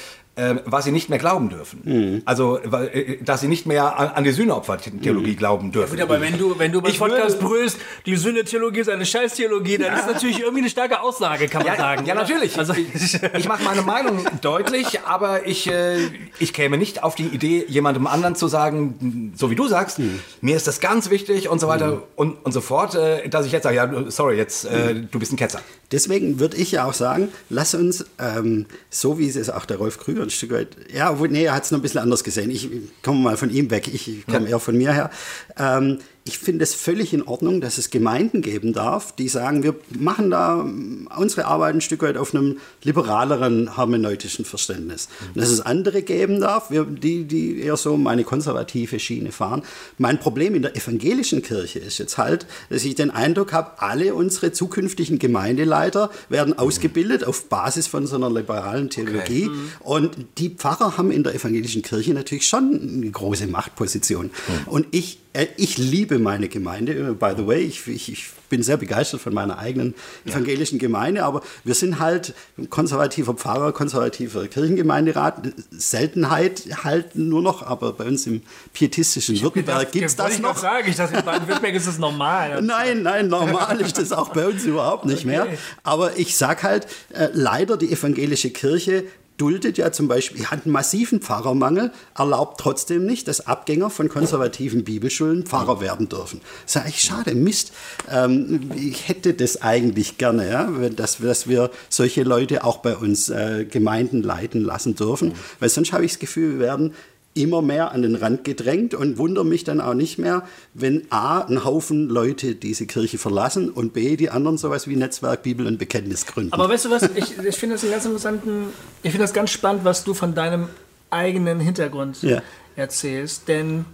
was 0.64 0.84
sie 0.84 0.93
nicht 0.93 1.09
mehr 1.09 1.18
glauben 1.18 1.49
dürfen. 1.49 2.22
Also, 2.24 2.61
weil, 2.64 2.89
äh, 2.89 3.18
dass 3.22 3.41
sie 3.41 3.49
nicht 3.49 3.66
mehr 3.66 3.99
an, 3.99 4.09
an 4.11 4.24
die 4.24 4.30
Sühneopfer-Theologie 4.30 5.34
glauben 5.34 5.72
dürfen. 5.72 5.93
Gut, 5.97 6.01
aber 6.03 6.20
wenn 6.20 6.39
du, 6.39 6.59
wenn 6.59 6.70
du 6.72 6.80
beim 6.80 6.91
Ich 6.93 6.99
Podcast 6.99 7.41
brüllst, 7.41 7.78
die 8.07 8.16
Sünde-Theologie 8.16 8.80
ist 8.80 8.89
eine 8.91 9.05
Scheißtheologie, 9.07 9.78
dann 9.78 9.95
ist 9.97 10.07
natürlich 10.07 10.41
irgendwie 10.41 10.61
eine 10.61 10.70
starke 10.70 11.01
Aussage, 11.01 11.49
kann 11.49 11.62
man 11.62 11.72
Ja, 11.72 11.76
sagen. 11.76 12.07
ja 12.07 12.14
oder? 12.14 12.22
natürlich. 12.22 12.59
Also, 12.59 12.72
ich, 12.74 13.18
ich 13.36 13.49
mache 13.49 13.62
meine 13.64 13.82
Meinung 13.82 14.24
deutlich, 14.41 15.01
aber 15.05 15.47
ich, 15.47 15.68
äh, 15.70 15.99
ich 16.39 16.53
käme 16.53 16.78
nicht 16.78 17.03
auf 17.03 17.14
die 17.14 17.26
Idee, 17.26 17.64
jemandem 17.68 18.07
anderen 18.07 18.34
zu 18.36 18.49
sagen, 18.49 19.32
so 19.36 19.51
wie 19.51 19.55
du 19.57 19.66
sagst, 19.66 20.01
mir 20.41 20.57
ist 20.57 20.66
das 20.66 20.80
ganz 20.80 21.11
wichtig 21.11 21.49
und 21.49 21.61
so 21.61 21.68
weiter 21.68 22.03
und, 22.16 22.36
und 22.45 22.53
so 22.53 22.61
fort, 22.61 22.95
äh, 22.95 23.28
dass 23.28 23.47
ich 23.47 23.53
jetzt 23.53 23.64
sage, 23.64 23.76
ja, 23.76 24.05
sorry, 24.11 24.36
jetzt, 24.36 24.64
äh, 24.66 24.95
du 25.11 25.18
bist 25.18 25.32
ein 25.32 25.36
Ketzer. 25.36 25.61
Deswegen 25.91 26.39
würde 26.39 26.57
ich 26.57 26.72
ja 26.72 26.84
auch 26.84 26.93
sagen, 26.93 27.28
lass 27.49 27.74
uns, 27.74 28.05
ähm, 28.18 28.66
so 28.91 29.18
wie 29.18 29.28
es 29.28 29.51
auch 29.51 29.64
der 29.64 29.78
Rolf 29.78 29.99
Krüger 29.99 30.22
ein 30.22 30.30
Stück 30.30 30.53
weit, 30.53 30.76
ja, 30.93 31.11
obwohl, 31.11 31.28
nee, 31.28 31.45
er 31.45 31.55
hat 31.55 31.64
es 31.64 31.70
noch 31.70 31.78
ein 31.78 31.82
bisschen 31.82 32.01
anders 32.01 32.24
gesehen. 32.24 32.51
Ich 32.51 32.68
komme 33.03 33.20
mal 33.20 33.36
von 33.36 33.51
ihm 33.51 33.70
weg, 33.70 33.89
ich 33.89 34.26
komme 34.26 34.49
eher 34.49 34.61
von 34.61 34.76
mir 34.76 34.93
her. 34.93 35.11
Ähm, 35.57 35.99
ich 36.28 36.38
finde 36.38 36.62
es 36.62 36.74
völlig 36.74 37.14
in 37.14 37.22
Ordnung, 37.22 37.62
dass 37.62 37.78
es 37.78 37.88
Gemeinden 37.88 38.42
geben 38.42 38.74
darf, 38.74 39.12
die 39.12 39.28
sagen, 39.28 39.62
wir 39.62 39.74
machen 39.98 40.30
da 40.30 40.60
ähm, 40.60 41.08
unsere 41.16 41.46
Arbeit 41.46 41.74
ein 41.74 41.80
Stück 41.80 42.02
weit 42.02 42.18
auf 42.18 42.34
einem 42.34 42.58
liberaleren 42.84 43.76
hermeneutischen 43.76 44.44
Verständnis. 44.44 45.08
Und 45.34 45.40
dass 45.40 45.48
es 45.48 45.62
andere 45.62 46.02
geben 46.02 46.40
darf, 46.40 46.70
die, 46.70 47.24
die 47.24 47.60
eher 47.60 47.78
so 47.78 47.96
meine 47.96 48.24
konservative 48.24 48.98
Schiene 48.98 49.32
fahren. 49.32 49.62
Mein 49.96 50.20
Problem 50.20 50.54
in 50.54 50.62
der 50.62 50.76
evangelischen 50.76 51.42
Kirche 51.42 51.78
ist 51.78 51.98
jetzt 51.98 52.18
halt, 52.18 52.46
dass 52.68 52.84
ich 52.84 52.94
den 52.94 53.10
Eindruck 53.10 53.54
habe, 53.54 53.80
alle 53.80 54.14
unsere 54.14 54.52
zukünftigen 54.52 55.18
Gemeindeleiter 55.18 56.10
werden 56.28 56.58
ausgebildet 56.58 57.24
auf 57.24 57.48
Basis 57.48 57.86
von 57.86 58.06
so 58.06 58.16
einer 58.16 58.30
liberalen 58.30 58.90
Theologie. 58.90 59.50
Und 59.80 60.10
die 60.36 60.50
Pfarrer 60.50 60.98
haben 60.98 61.10
in 61.10 61.24
der 61.24 61.34
evangelischen 61.34 61.80
Kirche 61.82 62.12
natürlich 62.12 62.46
schon 62.46 62.78
eine 62.96 63.10
große 63.10 63.46
Machtposition. 63.46 64.30
Und 64.66 64.86
ich, 64.90 65.20
ich 65.57 65.78
liebe 65.78 66.18
meine 66.18 66.49
Gemeinde. 66.49 66.93
Äh, 66.93 67.12
By 67.14 67.32
the 67.36 67.47
way, 67.47 67.61
ich, 67.61 67.86
ich, 67.86 68.12
ich 68.12 68.30
bin 68.49 68.62
sehr 68.62 68.76
begeistert 68.76 69.20
von 69.20 69.34
meiner 69.34 69.59
eigenen 69.59 69.95
evangelischen 70.24 70.78
Gemeinde, 70.78 71.24
aber 71.24 71.43
wir 71.64 71.74
sind 71.74 71.99
halt 71.99 72.34
konservativer 72.70 73.34
Pfarrer, 73.34 73.72
konservativer 73.72 74.47
Kirchengemeinderat. 74.47 75.53
Seltenheit 75.70 76.64
halt 76.82 77.16
nur 77.16 77.43
noch, 77.43 77.62
aber 77.62 77.93
bei 77.93 78.05
uns 78.05 78.26
im 78.26 78.43
pietistischen 78.72 79.41
Württemberg 79.41 79.93
gibt 79.93 80.07
es 80.07 80.16
das 80.16 80.34
ich 80.34 80.41
noch. 80.41 80.55
noch 80.55 80.59
sagen. 80.59 80.89
Ich 80.89 80.97
dachte, 80.97 81.18
in 81.18 81.24
Baden-Württemberg 81.24 81.74
ist 81.74 81.86
das 81.86 81.99
normal. 81.99 82.62
Nein, 82.68 83.03
nein, 83.03 83.28
normal 83.28 83.80
ist 83.80 83.99
das 83.99 84.12
auch 84.12 84.30
bei 84.30 84.47
uns 84.47 84.64
überhaupt 84.64 85.05
nicht 85.05 85.24
mehr. 85.24 85.43
Okay. 85.43 85.59
Aber 85.82 86.16
ich 86.18 86.36
sag 86.36 86.62
halt, 86.62 86.86
äh, 87.12 87.28
leider 87.32 87.76
die 87.76 87.93
evangelische 87.93 88.51
Kirche 88.51 89.05
duldet 89.39 89.78
ja 89.78 89.91
zum 89.93 90.09
Beispiel, 90.09 90.45
hat 90.47 90.64
einen 90.64 90.72
massiven 90.72 91.20
Pfarrermangel, 91.20 91.93
erlaubt 92.16 92.61
trotzdem 92.61 93.07
nicht, 93.07 93.28
dass 93.28 93.47
Abgänger 93.47 93.89
von 93.89 94.09
konservativen 94.09 94.84
Bibelschulen 94.84 95.47
Pfarrer 95.47 95.80
werden 95.80 96.09
dürfen. 96.09 96.41
Sag 96.66 96.89
ich, 96.89 97.01
schade, 97.01 97.34
Mist. 97.34 97.72
Ähm, 98.11 98.70
ich 98.76 99.09
hätte 99.09 99.32
das 99.34 99.62
eigentlich 99.62 100.18
gerne, 100.18 100.51
ja, 100.51 100.70
dass, 100.91 101.18
dass 101.18 101.49
wir 101.49 101.70
solche 101.89 102.24
Leute 102.24 102.64
auch 102.64 102.78
bei 102.78 102.97
uns 102.97 103.30
äh, 103.30 103.64
Gemeinden 103.64 104.22
leiten 104.22 104.62
lassen 104.62 104.95
dürfen, 104.95 105.32
weil 105.61 105.68
sonst 105.68 105.93
habe 105.93 106.05
ich 106.05 106.12
das 106.12 106.18
Gefühl, 106.18 106.59
wir 106.59 106.66
werden 106.66 106.93
immer 107.34 107.62
mehr 107.62 107.92
an 107.92 108.02
den 108.02 108.16
Rand 108.16 108.42
gedrängt 108.44 108.94
und 108.94 109.16
wundere 109.18 109.44
mich 109.44 109.62
dann 109.62 109.80
auch 109.80 109.94
nicht 109.94 110.18
mehr, 110.18 110.42
wenn 110.74 111.04
A, 111.10 111.40
ein 111.42 111.64
Haufen 111.64 112.08
Leute 112.08 112.54
diese 112.56 112.86
Kirche 112.86 113.18
verlassen 113.18 113.70
und 113.70 113.92
B, 113.92 114.16
die 114.16 114.30
anderen 114.30 114.58
sowas 114.58 114.88
wie 114.88 114.96
Netzwerk, 114.96 115.42
Bibel 115.44 115.66
und 115.66 115.78
Bekenntnis 115.78 116.26
gründen. 116.26 116.52
Aber 116.52 116.68
weißt 116.68 116.86
du 116.86 116.90
was, 116.90 117.02
ich, 117.14 117.38
ich 117.38 117.56
finde 117.56 117.76
das 117.76 117.82
einen 117.84 117.92
ganz 117.92 118.04
interessanten, 118.04 118.66
ich 119.02 119.10
finde 119.12 119.24
das 119.24 119.32
ganz 119.32 119.50
spannend, 119.50 119.84
was 119.84 120.02
du 120.04 120.14
von 120.14 120.34
deinem 120.34 120.68
eigenen 121.10 121.60
Hintergrund 121.60 122.22
Ja. 122.22 122.42
erzählst, 122.76 123.46
denn 123.48 123.84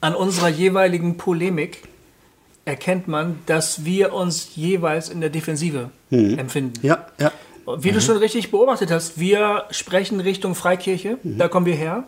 an 0.00 0.14
unserer 0.14 0.48
jeweiligen 0.48 1.16
Polemik 1.16 1.82
erkennt 2.64 3.08
man, 3.08 3.40
dass 3.46 3.84
wir 3.84 4.12
uns 4.14 4.56
jeweils 4.56 5.08
in 5.08 5.20
der 5.20 5.30
Defensive 5.30 5.90
empfinden. 6.10 6.74
ja, 6.86 7.06
ja. 7.20 7.30
Wie 7.78 7.92
du 7.92 8.00
schon 8.00 8.16
richtig 8.16 8.50
beobachtet 8.50 8.90
hast, 8.90 9.18
wir 9.18 9.64
sprechen 9.70 10.20
Richtung 10.20 10.54
Freikirche, 10.54 11.18
da 11.22 11.48
kommen 11.48 11.66
wir 11.66 11.74
her. 11.74 12.04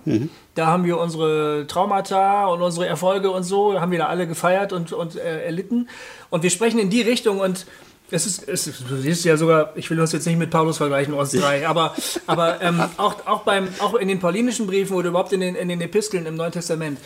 Da 0.54 0.66
haben 0.66 0.84
wir 0.84 0.98
unsere 0.98 1.66
Traumata 1.66 2.46
und 2.46 2.62
unsere 2.62 2.86
Erfolge 2.86 3.30
und 3.30 3.44
so, 3.44 3.80
haben 3.80 3.92
wir 3.92 3.98
da 3.98 4.06
alle 4.06 4.26
gefeiert 4.26 4.72
und, 4.72 4.92
und 4.92 5.16
äh, 5.16 5.44
erlitten. 5.44 5.88
Und 6.30 6.42
wir 6.42 6.50
sprechen 6.50 6.78
in 6.78 6.90
die 6.90 7.02
Richtung 7.02 7.40
und 7.40 7.66
es 8.10 8.26
ist, 8.26 8.48
es 8.48 8.66
ist, 8.66 8.84
du 8.88 8.96
siehst 8.96 9.24
ja 9.24 9.36
sogar, 9.36 9.72
ich 9.76 9.90
will 9.90 9.98
uns 9.98 10.12
jetzt 10.12 10.26
nicht 10.26 10.38
mit 10.38 10.50
Paulus 10.50 10.76
vergleichen, 10.76 11.14
uns 11.14 11.32
drei, 11.32 11.66
aber, 11.66 11.94
aber 12.26 12.60
ähm, 12.60 12.80
auch, 12.96 13.26
auch, 13.26 13.42
beim, 13.42 13.68
auch 13.80 13.94
in 13.94 14.08
den 14.08 14.20
paulinischen 14.20 14.66
Briefen 14.66 14.94
oder 14.94 15.08
überhaupt 15.08 15.32
in 15.32 15.40
den, 15.40 15.54
in 15.54 15.68
den 15.68 15.80
Episteln 15.80 16.26
im 16.26 16.36
Neuen 16.36 16.52
Testament 16.52 16.98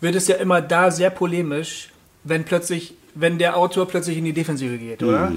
wird 0.00 0.14
es 0.14 0.28
ja 0.28 0.36
immer 0.36 0.60
da 0.60 0.90
sehr 0.90 1.10
polemisch, 1.10 1.90
wenn 2.24 2.44
plötzlich, 2.44 2.94
wenn 3.14 3.38
der 3.38 3.56
Autor 3.56 3.86
plötzlich 3.86 4.18
in 4.18 4.24
die 4.24 4.32
Defensive 4.32 4.78
geht, 4.78 5.02
oder? 5.02 5.32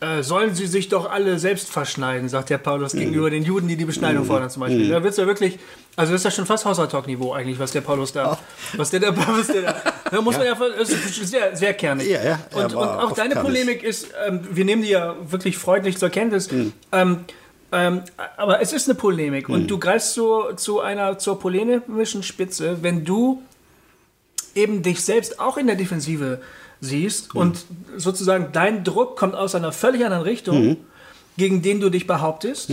Äh, 0.00 0.22
sollen 0.22 0.54
sie 0.54 0.68
sich 0.68 0.88
doch 0.88 1.10
alle 1.10 1.40
selbst 1.40 1.70
verschneiden, 1.70 2.28
sagt 2.28 2.50
der 2.50 2.58
Paulus 2.58 2.92
gegenüber 2.92 3.30
den 3.30 3.42
Juden, 3.42 3.66
die 3.66 3.76
die 3.76 3.84
Beschneidung 3.84 4.24
fordern 4.26 4.48
zum 4.48 4.60
Beispiel. 4.60 4.88
Da 4.88 5.02
wird's 5.02 5.16
ja 5.16 5.26
wirklich, 5.26 5.58
also 5.96 6.12
das 6.12 6.20
ist 6.20 6.24
ja 6.24 6.30
schon 6.30 6.46
fast 6.46 6.64
Haushaltalk-Niveau 6.66 7.32
eigentlich, 7.32 7.58
was 7.58 7.72
der 7.72 7.80
Paulus 7.80 8.12
da, 8.12 8.38
was 8.76 8.90
der 8.90 9.00
da, 9.00 9.12
was 9.16 9.48
der 9.48 9.62
da, 9.62 9.82
da 10.08 10.20
muss 10.20 10.36
man 10.36 10.46
ja, 10.46 10.52
ist 10.80 11.28
sehr, 11.28 11.56
sehr 11.56 11.74
kernig. 11.74 12.08
Ja, 12.08 12.22
ja, 12.22 12.38
und, 12.54 12.74
und 12.74 12.76
auch 12.76 13.10
deine. 13.10 13.34
Polemik 13.34 13.82
ist, 13.82 14.10
ähm, 14.24 14.46
wir 14.48 14.64
nehmen 14.64 14.82
die 14.82 14.90
ja 14.90 15.16
wirklich 15.28 15.58
freundlich 15.58 15.98
zur 15.98 16.10
Kenntnis, 16.10 16.48
ähm, 16.92 17.24
ähm, 17.72 18.02
aber 18.36 18.62
es 18.62 18.72
ist 18.72 18.88
eine 18.88 18.94
Polemik 18.94 19.48
und 19.48 19.66
du 19.66 19.80
greifst 19.80 20.14
zu, 20.14 20.52
zu 20.54 20.78
einer, 20.78 21.18
zur 21.18 21.40
polemischen 21.40 22.22
Spitze, 22.22 22.78
wenn 22.82 23.04
du 23.04 23.42
eben 24.54 24.84
dich 24.84 25.04
selbst 25.04 25.40
auch 25.40 25.56
in 25.56 25.66
der 25.66 25.74
Defensive 25.74 26.40
siehst 26.80 27.34
und 27.34 27.64
sozusagen 27.96 28.48
dein 28.52 28.84
Druck 28.84 29.16
kommt 29.16 29.34
aus 29.34 29.54
einer 29.54 29.72
völlig 29.72 30.04
anderen 30.04 30.22
Richtung, 30.24 30.76
gegen 31.36 31.62
den 31.62 31.80
du 31.80 31.90
dich 31.90 32.06
behauptest. 32.06 32.70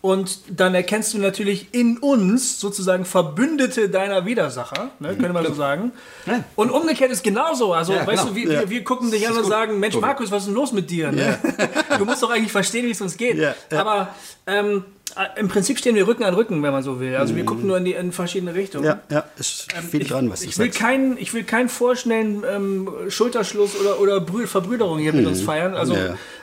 Und 0.00 0.38
dann 0.48 0.76
erkennst 0.76 1.12
du 1.12 1.18
natürlich 1.18 1.74
in 1.74 1.98
uns 1.98 2.60
sozusagen 2.60 3.04
Verbündete 3.04 3.88
deiner 3.88 4.24
Widersacher, 4.24 4.90
ne, 5.00 5.08
könnte 5.16 5.32
man 5.32 5.44
so 5.44 5.54
sagen. 5.54 5.90
Ja. 6.24 6.44
Und 6.54 6.70
umgekehrt 6.70 7.10
ist 7.10 7.24
genauso. 7.24 7.72
Also, 7.72 7.94
Ja, 7.94 8.06
weißt 8.06 8.22
genau. 8.22 8.28
du, 8.28 8.34
wir, 8.36 8.48
wir, 8.48 8.70
wir 8.70 8.84
gucken 8.84 9.10
dich 9.10 9.28
an 9.28 9.36
und 9.36 9.44
sagen: 9.44 9.80
Mensch. 9.80 9.96
Markus, 9.96 10.30
was 10.30 10.42
ist 10.42 10.46
denn 10.46 10.54
los 10.54 10.72
mit 10.72 10.88
dir? 10.88 11.10
Ne? 11.10 11.38
Du 11.98 12.04
musst 12.04 12.22
doch 12.22 12.30
eigentlich 12.30 12.52
verstehen, 12.52 12.86
wie 12.86 12.92
es 12.92 13.00
uns 13.00 13.16
geht. 13.16 13.38
Ja, 13.38 13.54
ja. 13.72 13.80
Aber 13.80 14.14
ähm, 14.46 14.84
äh, 14.86 14.97
im 15.36 15.48
Prinzip 15.48 15.78
stehen 15.78 15.94
wir 15.94 16.06
Rücken 16.06 16.24
an 16.24 16.34
Rücken, 16.34 16.62
wenn 16.62 16.72
man 16.72 16.82
so 16.82 17.00
will. 17.00 17.16
Also, 17.16 17.36
wir 17.36 17.44
gucken 17.44 17.66
nur 17.66 17.78
in, 17.78 17.84
die, 17.84 17.92
in 17.92 18.12
verschiedene 18.12 18.54
Richtungen. 18.54 18.84
Ja, 18.84 19.00
ja, 19.10 19.24
ist 19.38 19.68
viel 19.90 20.02
ich, 20.02 20.08
dran, 20.08 20.30
was 20.30 20.40
du 20.40 20.48
ich 20.48 20.58
will 20.58 20.66
sagst. 20.66 20.80
keinen, 20.80 21.18
ich 21.18 21.34
will 21.34 21.44
keinen 21.44 21.68
vorschnellen 21.68 22.44
ähm, 22.48 22.88
Schulterschluss 23.08 23.78
oder, 23.80 24.00
oder 24.00 24.20
Brü 24.20 24.46
Verbrüderung 24.46 24.98
hier 24.98 25.12
mit 25.12 25.26
uns 25.26 25.42
feiern. 25.42 25.74
Also 25.74 25.96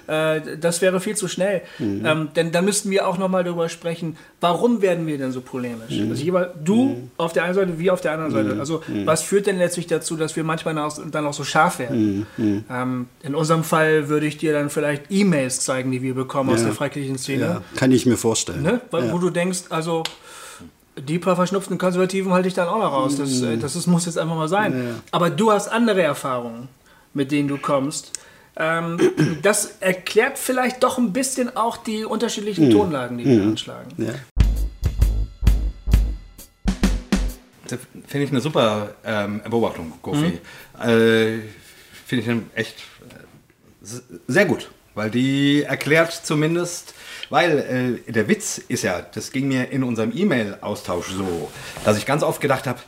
äh, 0.07 0.41
das 0.59 0.81
wäre 0.81 0.99
viel 0.99 1.15
zu 1.15 1.27
schnell. 1.27 1.61
Ähm, 1.79 2.29
denn 2.35 2.51
dann 2.51 2.65
müssten 2.65 2.89
wir 2.91 3.07
auch 3.07 3.17
nochmal 3.17 3.43
darüber 3.43 3.69
sprechen, 3.69 4.17
warum 4.41 4.81
werden 4.81 5.07
wir 5.07 5.17
denn 5.17 5.31
so 5.31 5.41
polemisch? 5.41 5.99
Also 6.09 6.23
jeweils 6.23 6.49
du 6.63 7.09
auf 7.17 7.33
der 7.33 7.43
einen 7.43 7.53
Seite, 7.53 7.79
wir 7.79 7.93
auf 7.93 8.01
der 8.01 8.11
anderen 8.13 8.31
Seite. 8.31 8.59
Also 8.59 8.81
was 9.05 9.21
führt 9.23 9.47
denn 9.47 9.57
letztlich 9.57 9.87
dazu, 9.87 10.15
dass 10.15 10.35
wir 10.35 10.43
manchmal 10.43 10.75
dann 11.11 11.25
auch 11.25 11.33
so 11.33 11.43
scharf 11.43 11.79
werden? 11.79 12.25
Ähm, 12.37 13.07
in 13.23 13.35
unserem 13.35 13.63
Fall 13.63 14.09
würde 14.09 14.25
ich 14.25 14.37
dir 14.37 14.53
dann 14.53 14.69
vielleicht 14.69 15.03
E-Mails 15.09 15.61
zeigen, 15.61 15.91
die 15.91 16.01
wir 16.01 16.13
bekommen 16.15 16.49
aus 16.51 16.59
Ja. 16.61 16.65
der 16.67 16.75
freikirchlichen 16.75 17.17
Szene. 17.17 17.43
Ja, 17.43 17.61
kann 17.75 17.91
ich 17.91 18.05
mir 18.05 18.17
vorstellen. 18.17 18.61
Ne? 18.61 18.81
Weil, 18.91 19.11
Wo 19.11 19.17
du 19.17 19.29
denkst, 19.29 19.63
also 19.69 20.03
die 20.97 21.19
paar 21.19 21.35
verschnupften 21.35 21.77
Konservativen 21.77 22.31
halte 22.31 22.47
ich 22.47 22.53
dann 22.53 22.67
auch 22.69 22.77
noch 22.79 22.91
raus. 22.91 23.17
Das, 23.17 23.41
äh, 23.41 23.57
das 23.57 23.75
ist, 23.75 23.87
muss 23.87 24.05
jetzt 24.05 24.17
einfach 24.17 24.35
mal 24.35 24.47
sein. 24.47 24.95
Aber 25.11 25.29
du 25.29 25.51
hast 25.51 25.67
andere 25.67 26.01
Erfahrungen, 26.01 26.69
mit 27.13 27.31
denen 27.31 27.47
du 27.49 27.57
kommst. 27.57 28.11
Ähm, 28.57 28.99
das 29.41 29.77
erklärt 29.79 30.37
vielleicht 30.37 30.83
doch 30.83 30.97
ein 30.97 31.13
bisschen 31.13 31.55
auch 31.55 31.77
die 31.77 32.05
unterschiedlichen 32.05 32.69
Tonlagen, 32.69 33.17
die 33.17 33.25
wir 33.25 33.43
anschlagen. 33.43 33.89
Ja. 33.97 34.13
das 37.67 37.79
finde 38.07 38.25
ich 38.25 38.31
eine 38.31 38.41
super 38.41 38.95
ähm, 39.03 39.41
Beobachtung, 39.49 39.93
Kofi. 40.01 40.39
Mhm. 40.79 40.81
Äh, 40.81 41.39
finde 42.05 42.43
ich 42.53 42.57
echt 42.57 42.77
äh, 43.09 43.97
sehr 44.27 44.45
gut, 44.45 44.69
weil 44.93 45.09
die 45.09 45.63
erklärt 45.63 46.13
zumindest, 46.13 46.93
weil 47.29 47.99
äh, 48.07 48.11
der 48.11 48.27
Witz 48.27 48.57
ist 48.57 48.83
ja, 48.83 49.01
das 49.01 49.31
ging 49.31 49.47
mir 49.47 49.71
in 49.71 49.83
unserem 49.83 50.11
E-Mail-Austausch 50.15 51.09
so, 51.09 51.51
dass 51.83 51.97
ich 51.97 52.05
ganz 52.05 52.23
oft 52.23 52.41
gedacht 52.41 52.67
habe, 52.67 52.79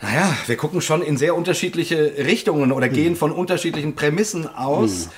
naja, 0.00 0.36
wir 0.46 0.56
gucken 0.56 0.80
schon 0.80 1.02
in 1.02 1.16
sehr 1.16 1.34
unterschiedliche 1.34 2.14
Richtungen 2.18 2.72
oder 2.72 2.88
mhm. 2.88 2.92
gehen 2.92 3.16
von 3.16 3.32
unterschiedlichen 3.32 3.94
Prämissen 3.94 4.46
aus, 4.46 5.06
mhm. 5.06 5.10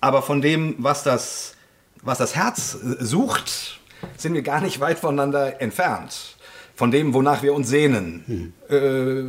aber 0.00 0.22
von 0.22 0.42
dem, 0.42 0.74
was 0.78 1.02
das, 1.02 1.54
was 2.02 2.18
das 2.18 2.36
Herz 2.36 2.74
äh, 2.74 3.04
sucht, 3.04 3.80
sind 4.16 4.34
wir 4.34 4.42
gar 4.42 4.60
nicht 4.60 4.80
weit 4.80 4.98
voneinander 4.98 5.60
entfernt. 5.60 6.36
Von 6.74 6.90
dem, 6.90 7.14
wonach 7.14 7.42
wir 7.42 7.54
uns 7.54 7.68
sehnen. 7.68 8.24
Mhm. 8.26 8.74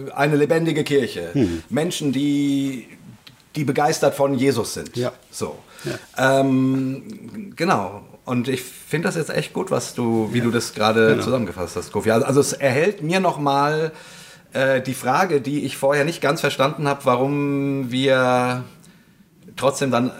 Äh, 0.07 0.11
eine 0.11 0.37
lebendige 0.37 0.83
Kirche. 0.83 1.31
Mhm. 1.33 1.63
Menschen, 1.69 2.11
die, 2.11 2.87
die 3.55 3.63
begeistert 3.63 4.15
von 4.15 4.33
Jesus 4.35 4.73
sind. 4.73 4.95
Ja. 4.95 5.11
So. 5.29 5.57
Ja. 5.83 6.39
Ähm, 6.39 7.53
genau. 7.55 8.01
Und 8.25 8.47
ich 8.47 8.61
finde 8.63 9.09
das 9.09 9.15
jetzt 9.15 9.29
echt 9.29 9.51
gut, 9.53 9.69
was 9.69 9.93
du, 9.93 10.29
wie 10.31 10.37
ja. 10.37 10.45
du 10.45 10.51
das 10.51 10.73
gerade 10.73 11.09
genau. 11.09 11.23
zusammengefasst 11.23 11.75
hast, 11.75 11.91
Kofi. 11.91 12.11
Also, 12.11 12.25
also 12.25 12.39
es 12.39 12.53
erhält 12.53 13.03
mir 13.03 13.19
nochmal 13.19 13.91
äh, 14.53 14.81
die 14.81 14.93
Frage, 14.93 15.41
die 15.41 15.65
ich 15.65 15.77
vorher 15.77 16.05
nicht 16.05 16.21
ganz 16.21 16.41
verstanden 16.41 16.87
habe, 16.87 17.05
warum 17.05 17.91
wir 17.91 18.63
trotzdem 19.55 19.91
dann 19.91 20.11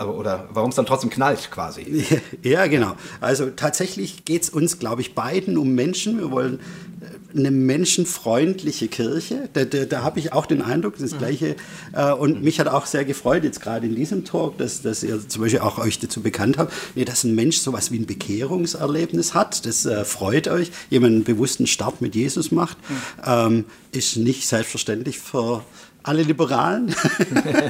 aber, 0.00 0.14
oder 0.14 0.48
warum 0.50 0.70
es 0.70 0.76
dann 0.76 0.86
trotzdem 0.86 1.10
knallt 1.10 1.50
quasi. 1.50 2.06
Ja, 2.42 2.66
genau. 2.68 2.94
Also 3.20 3.50
tatsächlich 3.50 4.24
geht 4.24 4.44
es 4.44 4.50
uns, 4.50 4.78
glaube 4.78 5.02
ich, 5.02 5.14
beiden 5.14 5.58
um 5.58 5.74
Menschen. 5.74 6.18
Wir 6.18 6.30
wollen 6.30 6.58
äh, 7.00 7.04
eine 7.36 7.50
menschenfreundliche 7.50 8.88
Kirche. 8.88 9.48
Da, 9.52 9.64
da, 9.64 9.84
da 9.84 10.02
habe 10.02 10.18
ich 10.18 10.32
auch 10.32 10.46
den 10.46 10.62
Eindruck, 10.62 10.98
das 10.98 11.16
Gleiche. 11.16 11.56
Äh, 11.92 12.12
und 12.12 12.42
mich 12.42 12.60
hat 12.60 12.68
auch 12.68 12.86
sehr 12.86 13.04
gefreut, 13.04 13.44
jetzt 13.44 13.60
gerade 13.60 13.86
in 13.86 13.94
diesem 13.94 14.24
Talk, 14.24 14.58
dass, 14.58 14.82
dass 14.82 15.02
ihr 15.02 15.28
zum 15.28 15.42
Beispiel 15.42 15.60
auch 15.60 15.78
euch 15.78 15.98
dazu 15.98 16.20
bekannt 16.22 16.58
habt, 16.58 16.72
dass 16.96 17.24
ein 17.24 17.34
Mensch 17.34 17.58
sowas 17.58 17.90
wie 17.90 17.98
ein 17.98 18.06
Bekehrungserlebnis 18.06 19.34
hat. 19.34 19.66
Das 19.66 19.86
äh, 19.86 20.04
freut 20.04 20.48
euch. 20.48 20.70
Jemand 20.90 21.14
einen 21.14 21.24
bewussten 21.24 21.66
Start 21.66 22.00
mit 22.00 22.14
Jesus 22.14 22.50
macht, 22.50 22.76
ähm, 23.24 23.64
ist 23.92 24.16
nicht 24.16 24.46
selbstverständlich 24.46 25.18
für 25.18 25.64
alle 26.02 26.22
Liberalen 26.22 26.94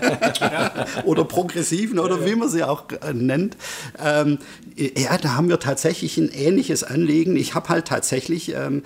oder 1.05 1.25
Progressiven 1.25 1.99
oder 1.99 2.25
wie 2.25 2.35
man 2.35 2.49
sie 2.49 2.63
auch 2.63 2.85
äh, 2.91 3.13
nennt. 3.13 3.57
Ähm, 4.03 4.39
ja, 4.77 5.19
da 5.19 5.35
haben 5.35 5.49
wir 5.49 5.59
tatsächlich 5.59 6.17
ein 6.17 6.31
ähnliches 6.31 6.85
Anliegen. 6.85 7.37
Ich 7.37 7.55
habe 7.55 7.69
halt 7.69 7.89
tatsächlich 7.89 8.55
ähm, 8.55 8.83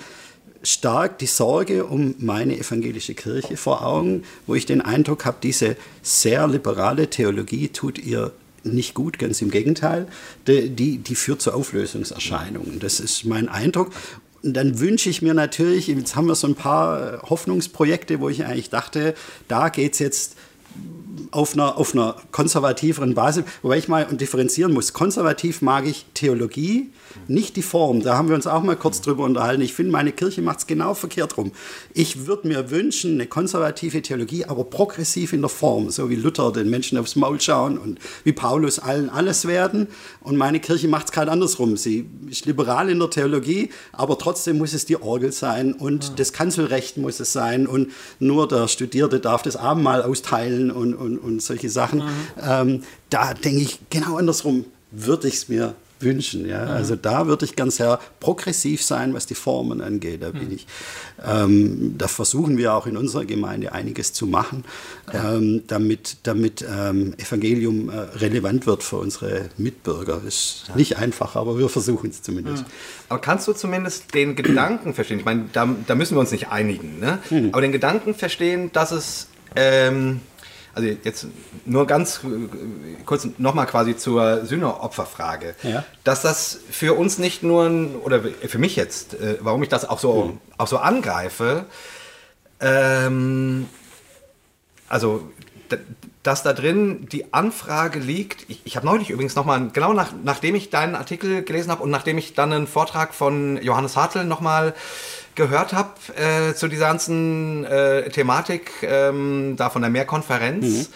stark 0.65 1.19
die 1.19 1.27
Sorge 1.27 1.85
um 1.85 2.15
meine 2.19 2.59
evangelische 2.59 3.15
Kirche 3.15 3.57
vor 3.57 3.87
Augen, 3.87 4.25
wo 4.47 4.55
ich 4.55 4.67
den 4.67 4.81
Eindruck 4.81 5.25
habe, 5.25 5.37
diese 5.43 5.77
sehr 6.03 6.49
liberale 6.49 7.09
Theologie 7.09 7.69
tut 7.69 7.99
ihr 7.99 8.33
nicht 8.65 8.95
gut, 8.95 9.19
ganz 9.19 9.43
im 9.43 9.51
Gegenteil. 9.51 10.07
Die, 10.47 10.71
die, 10.71 10.99
die 10.99 11.15
führt 11.15 11.43
zu 11.43 11.53
Auflösungserscheinungen. 11.53 12.81
Das 12.81 12.99
ist 12.99 13.25
mein 13.25 13.49
Eindruck. 13.49 13.91
Und 14.43 14.55
dann 14.55 14.81
wünsche 14.81 15.09
ich 15.09 15.23
mir 15.23 15.35
natürlich, 15.35 15.87
jetzt 15.87 16.17
haben 16.17 16.27
wir 16.27 16.35
so 16.35 16.47
ein 16.47 16.55
paar 16.55 17.23
Hoffnungsprojekte, 17.23 18.21
wo 18.21 18.29
ich 18.29 18.45
eigentlich 18.45 18.71
dachte, 18.71 19.15
da 19.49 19.69
geht 19.69 19.95
es 19.95 19.99
jetzt 19.99 20.37
auf 21.31 21.55
einer, 21.55 21.77
auf 21.79 21.95
einer 21.95 22.17
konservativeren 22.33 23.15
Basis, 23.15 23.45
wobei 23.63 23.79
ich 23.79 23.89
mal 23.89 24.05
differenzieren 24.05 24.73
muss. 24.73 24.93
Konservativ 24.93 25.63
mag 25.63 25.87
ich 25.87 26.07
Theologie, 26.15 26.91
nicht 27.29 27.57
die 27.57 27.63
Form. 27.63 28.03
Da 28.03 28.17
haben 28.17 28.29
wir 28.29 28.35
uns 28.35 28.47
auch 28.47 28.63
mal 28.63 28.77
kurz 28.77 29.01
drüber 29.01 29.25
unterhalten. 29.25 29.63
Ich 29.63 29.75
finde, 29.75 29.93
meine 29.93 30.13
Kirche 30.13 30.43
macht 30.43 30.59
es 30.61 30.67
genau 30.67 30.95
verkehrt 30.95 31.37
rum. 31.37 31.53
Ich 31.93 32.27
würde 32.27 32.49
mir 32.49 32.71
wünschen, 32.71 33.15
eine 33.15 33.27
konservative 33.27 34.03
Theologie, 34.03 34.45
aber 34.45 34.65
progressiv 34.65 35.33
in 35.33 35.41
der 35.41 35.51
Form, 35.51 35.91
so 35.91 36.11
wie 36.11 36.17
Luther 36.17 36.53
den 36.53 36.71
Menschen 36.71 36.99
aufs 36.99 37.17
Maul 37.17 37.41
schauen 37.41 37.79
und 37.79 37.99
wie 38.25 38.33
Paulus 38.33 38.79
allen 38.79 39.11
alles 39.11 39.47
werden. 39.47 39.89
Und 40.21 40.37
meine 40.37 40.61
Kirche 40.61 40.89
macht 40.89 41.07
es 41.07 41.13
gerade 41.13 41.31
andersrum. 41.31 41.77
Sie 41.77 42.07
ist 42.31 42.47
liberal 42.47 42.91
in 42.91 42.99
der 42.99 43.11
Theologie, 43.11 43.71
aber 43.93 44.19
trotzdem 44.19 44.59
muss 44.59 44.73
es 44.73 44.85
die 44.85 45.01
Orgel 45.01 45.33
sein 45.33 45.73
und 45.73 46.19
das 46.19 46.33
Kanzelrecht 46.33 46.97
muss 46.97 47.21
es 47.21 47.33
sein 47.33 47.67
und 47.67 47.91
nur 48.19 48.49
der 48.49 48.69
Studierte 48.69 49.21
darf 49.21 49.43
das 49.43 49.57
Abendmahl 49.57 50.03
austeilen 50.03 50.71
und, 50.71 50.95
und, 51.05 51.19
und 51.19 51.43
solche 51.43 51.69
Sachen. 51.71 52.01
Mhm. 52.01 52.09
Ähm, 52.43 52.83
da 53.11 53.35
denke 53.35 53.61
ich 53.61 53.79
genau 53.91 54.17
andersrum 54.17 54.65
würde 54.91 55.29
ich 55.29 55.35
es 55.35 55.49
mir 55.49 55.75
wünschen. 56.05 56.49
Ja? 56.49 56.65
Also 56.65 56.97
da 56.97 57.27
würde 57.27 57.45
ich 57.45 57.57
ganz 57.57 57.77
sehr 57.77 57.99
progressiv 58.21 58.83
sein, 58.83 59.15
was 59.15 59.27
die 59.27 59.35
Formen 59.35 59.81
angeht. 59.81 60.23
Da, 60.23 60.31
bin 60.31 60.53
ich, 60.53 60.67
ähm, 61.25 61.95
da 61.99 62.07
versuchen 62.09 62.57
wir 62.59 62.75
auch 62.75 62.87
in 62.87 62.97
unserer 62.97 63.25
Gemeinde 63.25 63.73
einiges 63.73 64.13
zu 64.13 64.27
machen, 64.27 64.65
ähm, 65.13 65.63
damit, 65.67 66.19
damit 66.25 66.65
ähm, 66.69 67.15
Evangelium 67.19 67.89
äh, 67.89 67.99
relevant 68.19 68.67
wird 68.67 68.83
für 68.83 68.97
unsere 68.97 69.47
Mitbürger. 69.57 70.21
Ist 70.27 70.65
ja. 70.69 70.77
nicht 70.77 70.99
einfach, 70.99 71.35
aber 71.37 71.59
wir 71.59 71.69
versuchen 71.69 72.11
es 72.11 72.23
zumindest. 72.23 72.65
Aber 73.09 73.21
kannst 73.21 73.49
du 73.49 73.53
zumindest 73.53 74.15
den 74.15 74.37
Gedanken 74.37 74.95
verstehen? 74.95 75.19
Ich 75.19 75.25
meine, 75.25 75.47
da, 75.53 75.69
da 75.87 75.95
müssen 75.95 76.15
wir 76.17 76.21
uns 76.21 76.31
nicht 76.31 76.49
einigen, 76.49 77.01
ne? 77.01 77.19
Mhm. 77.31 77.49
aber 77.53 77.63
den 77.63 77.73
Gedanken 77.73 78.15
verstehen, 78.15 78.71
dass 78.73 78.93
es 78.93 79.29
ähm, 79.57 80.21
also 80.75 80.89
jetzt 80.89 81.27
nur 81.65 81.87
ganz 81.87 82.21
kurz 83.07 83.29
nochmal 83.39 83.67
quasi 83.67 83.97
zur 83.97 84.45
Sühneopferfrage, 84.45 85.55
ja. 85.63 85.85
dass 86.03 86.23
das 86.23 86.59
für 86.71 86.95
uns 86.95 87.19
nicht 87.19 87.43
nur, 87.43 87.67
ein, 87.67 87.97
oder 87.97 88.23
für 88.23 88.59
mich 88.59 88.77
jetzt, 88.77 89.15
äh, 89.15 89.39
warum 89.41 89.63
ich 89.63 89.69
das 89.69 89.89
auch 89.89 89.99
so, 89.99 90.25
mhm. 90.25 90.39
auch 90.59 90.67
so 90.67 90.79
angreife, 90.79 91.67
ähm, 92.61 93.69
also 94.89 95.29
dass 96.23 96.43
da 96.43 96.53
drin 96.53 97.07
die 97.11 97.33
Anfrage 97.35 97.99
liegt. 97.99 98.49
Ich, 98.49 98.63
ich 98.65 98.77
habe 98.77 98.87
neulich 98.87 99.11
übrigens 99.11 99.35
nochmal, 99.35 99.69
genau 99.73 99.93
nach, 99.93 100.13
nachdem 100.25 100.55
ich 100.55 100.71
deinen 100.71 100.95
Artikel 100.95 101.43
gelesen 101.43 101.71
habe 101.71 101.83
und 101.83 101.91
nachdem 101.91 102.19
ich 102.19 102.35
dann 102.35 102.53
einen 102.53 102.67
Vortrag 102.67 103.15
von 103.15 103.61
Johannes 103.63 103.97
Hartl 103.97 104.25
nochmal 104.25 104.75
gehört 105.35 105.73
habe 105.73 105.95
äh, 106.17 106.55
zu 106.55 106.69
dieser 106.69 106.87
ganzen 106.87 107.65
äh, 107.65 108.09
Thematik 108.11 108.71
ähm, 108.83 109.57
da 109.57 109.71
von 109.71 109.83
der 109.83 109.91
Mehrkonferenz. 109.91 110.65
Mhm. 110.65 110.87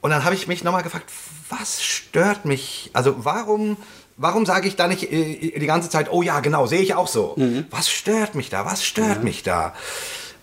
Und 0.00 0.08
dann 0.10 0.24
habe 0.24 0.34
ich 0.34 0.48
mich 0.48 0.64
nochmal 0.64 0.82
gefragt, 0.82 1.10
was 1.48 1.82
stört 1.82 2.44
mich? 2.44 2.90
Also 2.92 3.24
warum, 3.24 3.78
warum 4.16 4.44
sage 4.46 4.68
ich 4.68 4.76
da 4.76 4.86
nicht 4.86 5.10
äh, 5.10 5.58
die 5.58 5.66
ganze 5.66 5.90
Zeit, 5.90 6.12
oh 6.12 6.22
ja, 6.22 6.38
genau, 6.40 6.66
sehe 6.66 6.80
ich 6.80 6.94
auch 6.94 7.08
so. 7.08 7.34
Mhm. 7.36 7.64
Was 7.70 7.88
stört 7.88 8.34
mich 8.34 8.50
da? 8.50 8.66
Was 8.66 8.84
stört 8.84 9.18
mhm. 9.18 9.24
mich 9.24 9.42
da? 9.42 9.74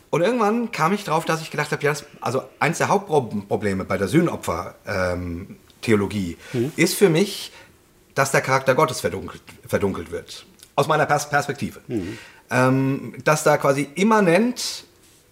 Und 0.10 0.22
irgendwann 0.22 0.72
kam 0.72 0.94
ich 0.94 1.04
drauf, 1.04 1.26
dass 1.26 1.42
ich 1.42 1.52
gedacht 1.52 1.72
habe, 1.72 1.84
ja, 1.84 1.94
also 2.20 2.44
eins 2.60 2.80
der 2.80 2.88
Hauptprobleme 2.90 3.86
bei 3.86 3.98
der 3.98 4.08
Sühnopfer-Theologie 4.10 6.38
ähm, 6.54 6.62
mhm. 6.62 6.74
ist 6.76 6.96
für 6.96 7.10
mich, 7.10 7.54
dass 8.14 8.32
der 8.32 8.42
Charakter 8.42 8.76
Gottes 8.76 9.00
verdunkelt, 9.00 9.42
verdunkelt 9.66 10.12
wird. 10.12 10.46
Aus 10.76 10.88
meiner 10.88 11.06
Pers 11.06 11.30
Perspektive. 11.30 11.80
Mhm 11.88 12.18
ähm, 12.52 13.14
dass 13.24 13.44
da 13.44 13.58
quasi 13.58 13.90
immanent 13.96 14.84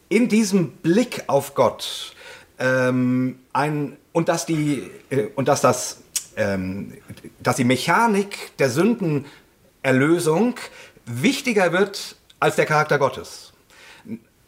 in 0.07 0.27
diesem 0.29 0.71
Blick 0.71 1.23
auf 1.27 1.53
Gott 1.53 2.15
ähm, 2.57 3.39
ein 3.53 3.97
und 4.11 4.29
dass 4.29 4.45
die 4.45 4.89
äh, 5.09 5.27
und 5.35 5.47
dass 5.47 5.61
das 5.61 6.01
ähm, 6.35 6.93
dass 7.41 7.57
die 7.57 7.63
Mechanik 7.65 8.57
der 8.57 8.69
Sündenerlösung 8.69 10.55
wichtiger 11.05 11.71
wird 11.73 12.15
als 12.39 12.55
der 12.55 12.65
Charakter 12.65 12.97
Gottes. 12.97 13.51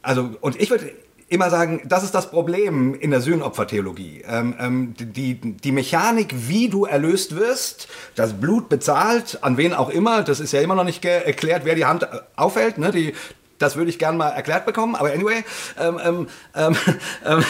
Also 0.02 0.36
und 0.40 0.60
ich 0.60 0.70
würde 0.70 0.92
immer 1.32 1.50
sagen, 1.50 1.82
das 1.86 2.04
ist 2.04 2.14
das 2.14 2.30
Problem 2.30 2.94
in 2.94 3.10
der 3.10 3.22
Sühnopfertheologie. 3.22 4.24
Ähm, 4.28 4.54
ähm, 4.60 4.94
die, 4.98 5.36
die 5.36 5.72
Mechanik, 5.72 6.34
wie 6.36 6.68
du 6.68 6.84
erlöst 6.84 7.38
wirst, 7.38 7.88
das 8.16 8.34
Blut 8.34 8.68
bezahlt, 8.68 9.40
an 9.42 9.56
wen 9.56 9.74
auch 9.74 9.90
immer, 9.90 10.24
das 10.24 10.42
ist 10.42 10.52
ja 10.52 10.60
immer 10.60 10.76
noch 10.76 10.84
nicht 10.84 11.04
erklärt, 11.06 11.64
wer 11.64 11.76
die 11.76 11.86
Hand 11.86 12.04
äh, 12.04 12.08
aufhält. 12.36 12.78
Ne? 12.78 12.92
Die, 12.92 13.14
das 13.60 13.78
würde 13.78 13.90
ich 13.90 13.98
gerne 13.98 14.18
mal 14.18 14.30
erklärt 14.30 14.66
bekommen, 14.66 14.94
aber 14.96 15.14
anyway. 15.14 15.46
Ähm, 15.80 16.28
ähm, 16.54 16.78
ähm, 17.26 17.46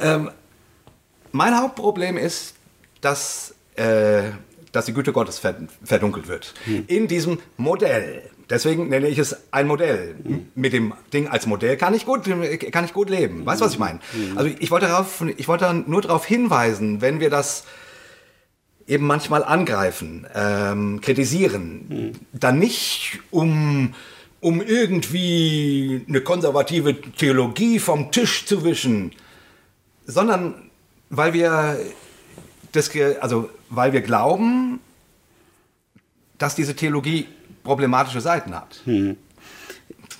ähm 0.00 0.30
mein 1.32 1.60
Hauptproblem 1.60 2.16
ist, 2.16 2.54
dass, 3.02 3.54
äh, 3.74 4.30
dass 4.72 4.86
die 4.86 4.94
Güte 4.94 5.12
Gottes 5.12 5.42
verdunkelt 5.84 6.28
wird. 6.28 6.54
Hm. 6.64 6.84
In 6.86 7.08
diesem 7.08 7.38
Modell. 7.58 8.30
Deswegen 8.48 8.88
nenne 8.88 9.08
ich 9.08 9.18
es 9.18 9.36
ein 9.50 9.66
Modell. 9.66 10.14
Mit 10.54 10.72
dem 10.72 10.94
Ding 11.12 11.26
als 11.26 11.46
Modell 11.46 11.76
kann 11.76 11.94
ich 11.94 12.06
gut, 12.06 12.22
kann 12.70 12.84
ich 12.84 12.92
gut 12.92 13.10
leben. 13.10 13.44
Weißt 13.44 13.60
du, 13.60 13.64
was 13.64 13.72
ich 13.72 13.78
meine? 13.78 13.98
Also 14.36 14.50
ich 14.58 14.70
wollte, 14.70 14.86
darauf, 14.86 15.24
ich 15.36 15.48
wollte 15.48 15.72
nur 15.86 16.02
darauf 16.02 16.24
hinweisen, 16.24 17.00
wenn 17.00 17.18
wir 17.18 17.30
das 17.30 17.64
eben 18.86 19.06
manchmal 19.06 19.42
angreifen, 19.42 20.26
ähm, 20.32 21.00
kritisieren, 21.00 22.12
dann 22.32 22.60
nicht 22.60 23.18
um, 23.32 23.94
um 24.40 24.62
irgendwie 24.62 26.04
eine 26.08 26.20
konservative 26.20 27.00
Theologie 27.00 27.80
vom 27.80 28.12
Tisch 28.12 28.46
zu 28.46 28.62
wischen, 28.62 29.10
sondern 30.06 30.70
weil 31.10 31.32
wir 31.32 31.80
das, 32.70 32.90
also 33.20 33.50
weil 33.70 33.92
wir 33.92 34.02
glauben, 34.02 34.78
dass 36.38 36.54
diese 36.54 36.76
Theologie 36.76 37.26
problematische 37.66 38.22
Seiten 38.22 38.54
hat. 38.54 38.80
Hm. 38.84 39.16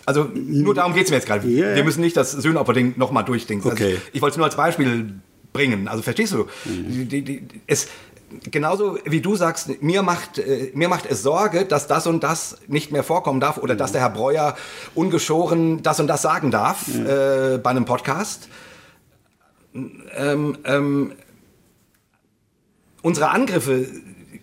Also 0.05 0.29
nur 0.35 0.75
darum 0.75 0.95
geht 0.95 1.05
es 1.05 1.11
mir 1.11 1.17
jetzt 1.17 1.27
gerade. 1.27 1.49
Ja. 1.49 1.75
Wir 1.75 1.85
müssen 1.85 2.01
nicht 2.01 2.17
das 2.17 2.33
Sühnopfer-Ding 2.33 2.95
nochmal 2.97 3.25
durchdenken. 3.25 3.71
Okay. 3.71 3.95
Also 3.95 4.03
ich 4.13 4.23
wollte 4.23 4.35
es 4.35 4.37
nur 4.37 4.47
als 4.47 4.57
Beispiel 4.57 5.15
bringen. 5.53 5.89
Also 5.89 6.03
verstehst 6.03 6.33
du? 6.33 6.47
Die, 6.65 7.07
die, 7.07 7.23
die, 7.23 7.49
es, 7.67 7.89
genauso 8.51 8.99
wie 9.05 9.21
du 9.21 9.35
sagst, 9.35 9.83
mir 9.83 10.03
macht, 10.03 10.39
äh, 10.39 10.71
mir 10.75 10.89
macht 10.89 11.07
es 11.07 11.23
Sorge, 11.23 11.65
dass 11.65 11.87
das 11.87 12.07
und 12.07 12.23
das 12.23 12.59
nicht 12.69 12.93
mehr 12.93 13.03
vorkommen 13.03 13.41
darf 13.41 13.59
oder 13.59 13.75
dass 13.75 13.93
der 13.93 14.03
Herr 14.03 14.11
Breuer 14.11 14.57
ungeschoren 14.95 15.83
das 15.83 15.99
und 15.99 16.07
das 16.07 16.23
sagen 16.23 16.51
darf 16.51 16.89
äh, 16.89 17.59
bei 17.59 17.71
einem 17.71 17.85
Podcast. 17.85 18.49
Ähm, 19.75 20.59
ähm, 20.65 21.13
unsere 23.03 23.31
Angriffe, 23.31 23.87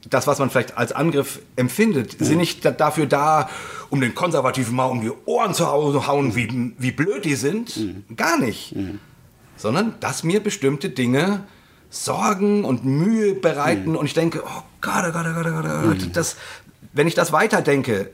das, 0.10 0.28
was 0.28 0.40
man 0.40 0.50
vielleicht 0.50 0.78
als 0.78 0.92
Angriff 0.92 1.40
empfindet, 1.56 2.18
sind 2.20 2.38
nicht 2.38 2.66
da, 2.66 2.72
dafür 2.72 3.06
da, 3.06 3.50
um 3.90 4.02
den 4.02 4.14
Konservativen 4.16 4.76
mal 4.76 4.86
um 4.86 5.02
die 5.02 5.12
Ohren 5.26 5.54
zu 5.54 5.68
hau- 5.68 6.08
hauen, 6.08 6.36
wie, 6.36 6.74
wie 6.78 6.92
blöd 6.92 7.24
die 7.26 7.36
sind. 7.36 7.80
Gar 8.16 8.38
nicht. 8.40 8.76
Sondern, 9.58 9.96
dass 10.00 10.24
mir 10.24 10.42
bestimmte 10.42 10.90
Dinge 10.90 11.44
Sorgen 11.90 12.66
und 12.66 12.84
Mühe 12.86 13.34
bereiten 13.36 13.96
und 13.96 14.06
ich 14.08 14.14
denke, 14.16 14.44
oh 14.46 14.64
Gott, 14.82 15.04
oh 15.08 15.12
Gott, 15.12 15.26
oh 15.30 15.34
Gott, 15.36 15.46
oh 15.48 15.52
Gott, 15.62 15.66
oh 15.66 15.88
Gott, 15.90 16.10
das, 16.14 16.36
wenn 16.92 17.08
ich 17.08 17.14
das 17.14 17.32
weiterdenke, 17.32 18.10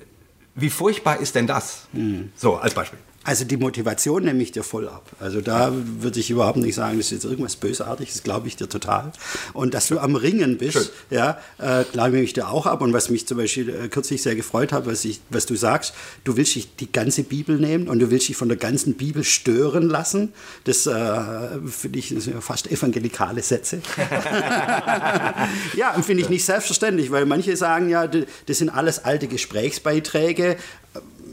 wie 0.56 0.70
furchtbar 0.70 1.20
ist 1.22 1.36
denn 1.36 1.48
das? 1.48 1.88
So, 2.36 2.58
als 2.58 2.74
Beispiel. 2.74 3.00
Also 3.26 3.44
die 3.44 3.58
Motivation 3.58 4.24
nehme 4.24 4.42
ich 4.42 4.54
dir 4.54 4.64
voll 4.64 4.88
ab. 4.88 5.12
Also 5.20 5.42
da 5.42 5.74
würde 5.74 6.22
ich 6.22 6.30
überhaupt 6.30 6.58
nicht 6.58 6.76
sagen, 6.76 6.98
das 6.98 7.08
ist 7.08 7.12
jetzt 7.12 7.26
irgendwas 7.26 7.58
Bösartiges, 7.58 8.14
das 8.14 8.24
glaube 8.24 8.48
ich 8.48 8.56
dir 8.56 8.70
total. 8.70 9.12
Und 9.52 9.74
dass 9.74 9.88
du 9.88 10.00
am 10.00 10.16
Ringen 10.16 10.58
bist, 10.58 10.78
Schön. 10.78 10.88
ja, 11.10 11.38
äh, 11.58 11.84
glaube 11.92 12.18
ich 12.20 12.32
dir 12.32 12.48
auch 12.48 12.66
ab. 12.66 12.82
Und 12.82 12.94
was 12.94 13.10
mich 13.10 13.28
zum 13.28 13.38
Beispiel 13.38 13.70
äh, 13.70 13.88
kürzlich 13.90 14.22
sehr 14.22 14.36
gefreut 14.36 14.72
hat, 14.72 14.86
was, 14.86 15.04
ich, 15.04 15.20
was 15.30 15.46
du 15.46 15.56
sagst, 15.56 15.94
du 16.24 16.38
willst 16.38 16.56
dich 16.56 16.76
die 16.78 16.90
ganze 16.90 17.24
Bibel 17.24 17.60
nehmen 17.60 17.90
und 17.90 18.00
du 18.00 18.10
willst 18.10 18.30
dich 18.30 18.38
von 18.38 18.48
der 18.48 18.58
ganzen 18.58 18.94
Bibel 18.94 19.26
stören 19.26 19.90
lassen. 19.90 20.32
Das 20.64 20.88
äh, 20.88 21.20
finde 21.68 22.00
ich 22.00 22.12
ja 22.12 22.40
fast 22.40 22.72
evangelikale 22.72 23.44
Sätze. 23.44 23.82
ja, 25.76 25.94
finde 26.02 26.24
ich 26.24 26.30
nicht 26.30 26.46
selbstverständlich, 26.46 27.12
weil 27.12 27.26
manche 27.26 27.58
sagen 27.58 27.90
ja, 27.90 28.08
das 28.08 28.58
sind 28.58 28.70
alles 28.70 29.04
alte 29.04 29.28
Gesprächsbeiträge 29.28 30.56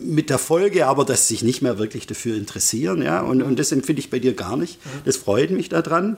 mit 0.03 0.31
der 0.31 0.39
Folge 0.39 0.87
aber, 0.87 1.05
dass 1.05 1.29
sie 1.29 1.35
sich 1.35 1.43
nicht 1.43 1.63
mehr 1.63 1.79
wirklich 1.79 2.07
dafür 2.07 2.37
interessieren, 2.37 3.03
ja, 3.03 3.21
und, 3.21 3.43
und 3.43 3.59
das 3.59 3.73
empfinde 3.73 4.01
ich 4.01 4.11
bei 4.11 4.19
dir 4.19 4.35
gar 4.35 4.57
nicht. 4.57 4.79
Das 5.05 5.17
freut 5.17 5.51
mich 5.51 5.69
daran. 5.69 6.17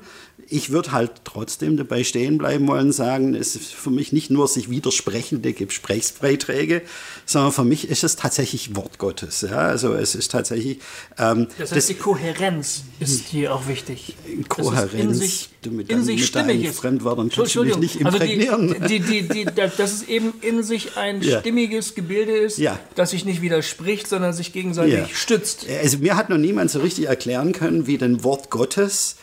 Ich 0.49 0.71
würde 0.71 0.93
halt 0.93 1.13
trotzdem 1.25 1.77
dabei 1.77 2.05
stehen 2.05 2.39
bleiben 2.39 2.67
wollen 2.69 2.87
und 2.87 2.93
sagen, 2.93 3.35
es 3.35 3.55
ist 3.55 3.75
für 3.75 3.91
mich 3.91 4.13
nicht 4.13 4.31
nur 4.31 4.49
sich 4.49 4.71
widersprechende 4.71 5.53
Gesprächsbeiträge, 5.53 6.83
sondern 7.27 7.53
für 7.53 7.65
mich 7.65 7.89
ist 7.89 8.05
es 8.05 8.17
tatsächlich 8.17 8.75
Wort 8.77 8.99
Gottes, 8.99 9.43
ja, 9.43 9.59
also 9.59 9.95
es 9.95 10.15
ist 10.15 10.31
tatsächlich 10.31 10.79
ähm, 11.19 11.49
Das 11.59 11.73
heißt, 11.73 11.89
die 11.89 11.95
Kohärenz 11.95 12.85
ist 13.01 13.27
hier 13.27 13.55
auch 13.55 13.67
wichtig. 13.69 14.17
Kohärenz, 14.49 15.51
du 15.63 15.71
mit 15.71 15.89
in 15.89 15.97
deinen- 15.97 16.05
sich 16.05 16.21
mit 16.21 16.35
deinen 16.35 16.49
stimmig 16.51 16.65
ist. 16.69 16.79
Fremdwörtern 16.79 17.27
kannst 17.29 17.37
du 17.37 17.43
Entschuldigung. 17.43 17.81
nicht 17.81 18.05
Also 18.05 18.19
imprägnieren. 18.19 18.77
die, 18.89 19.01
die, 19.01 19.23
die, 19.23 19.45
die, 19.45 19.45
dass 19.45 19.93
es 19.93 20.03
eben 20.09 20.33
in 20.41 20.63
sich 20.63 20.97
ein 20.97 21.21
Ja. 21.23 21.41
stimmiges 21.41 21.95
Gebilde 21.95 22.33
ist, 22.37 22.59
Ja. 22.59 22.79
das 22.95 23.11
sich 23.11 23.25
nicht 23.25 23.43
widerspricht, 23.43 24.07
sondern 24.09 24.33
sich 24.33 24.53
gegenseitig 24.53 24.95
Ja. 24.95 25.09
stützt. 25.13 25.67
Also 25.83 25.99
mir 25.99 26.17
hat 26.17 26.31
noch 26.31 26.39
niemand 26.39 26.71
so 26.71 26.81
richtig 26.81 27.07
erklären 27.07 27.53
können, 27.53 27.87
wie 27.87 27.99
denn 27.99 28.23
Wort 28.25 28.51
Gottes 28.51 29.17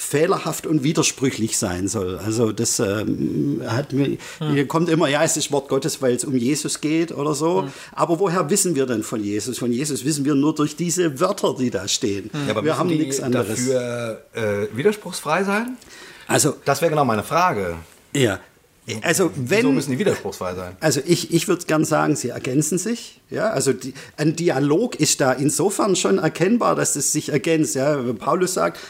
fehlerhaft 0.00 0.66
und 0.66 0.82
widersprüchlich 0.82 1.58
sein 1.58 1.86
soll. 1.86 2.18
Also 2.18 2.52
das 2.52 2.80
ähm, 2.80 3.60
hat 3.66 3.92
mir, 3.92 4.16
hier 4.52 4.66
kommt 4.66 4.88
immer, 4.88 5.08
ja, 5.08 5.22
es 5.22 5.36
ist 5.36 5.52
Wort 5.52 5.68
Gottes, 5.68 6.00
weil 6.00 6.14
es 6.14 6.24
um 6.24 6.34
Jesus 6.34 6.80
geht 6.80 7.12
oder 7.12 7.34
so. 7.34 7.68
Aber 7.92 8.18
woher 8.18 8.48
wissen 8.48 8.74
wir 8.74 8.86
denn 8.86 9.02
von 9.02 9.22
Jesus? 9.22 9.58
Von 9.58 9.72
Jesus 9.72 10.04
wissen 10.06 10.24
wir 10.24 10.34
nur 10.34 10.54
durch 10.54 10.74
diese 10.74 11.20
Wörter, 11.20 11.54
die 11.58 11.68
da 11.70 11.86
stehen. 11.86 12.30
Ja, 12.46 12.52
aber 12.52 12.64
wir 12.64 12.78
haben 12.78 12.88
nichts 12.88 13.20
anderes. 13.20 13.48
dafür 13.48 14.22
äh, 14.32 14.74
widerspruchsfrei 14.74 15.44
sein? 15.44 15.76
Also, 16.26 16.54
Das 16.64 16.80
wäre 16.80 16.90
genau 16.90 17.04
meine 17.04 17.22
Frage. 17.22 17.76
ja. 18.14 18.40
Also 19.02 19.30
Wieso 19.34 19.50
wenn, 19.50 19.74
müssen 19.74 19.92
die 19.92 19.98
widerspruchsfrei 19.98 20.54
sein? 20.54 20.76
Also 20.80 21.00
ich, 21.04 21.32
ich 21.32 21.48
würde 21.48 21.64
gern 21.66 21.84
sagen, 21.84 22.16
sie 22.16 22.30
ergänzen 22.30 22.78
sich. 22.78 23.20
Ja, 23.30 23.50
also 23.50 23.72
die, 23.72 23.94
ein 24.16 24.34
Dialog 24.34 24.96
ist 24.96 25.20
da 25.20 25.32
insofern 25.32 25.94
schon 25.94 26.18
erkennbar, 26.18 26.74
dass 26.74 26.96
es 26.96 27.12
sich 27.12 27.28
ergänzt. 27.28 27.76
Ja, 27.76 28.04
Wenn 28.04 28.18
Paulus 28.18 28.54
sagt, 28.54 28.80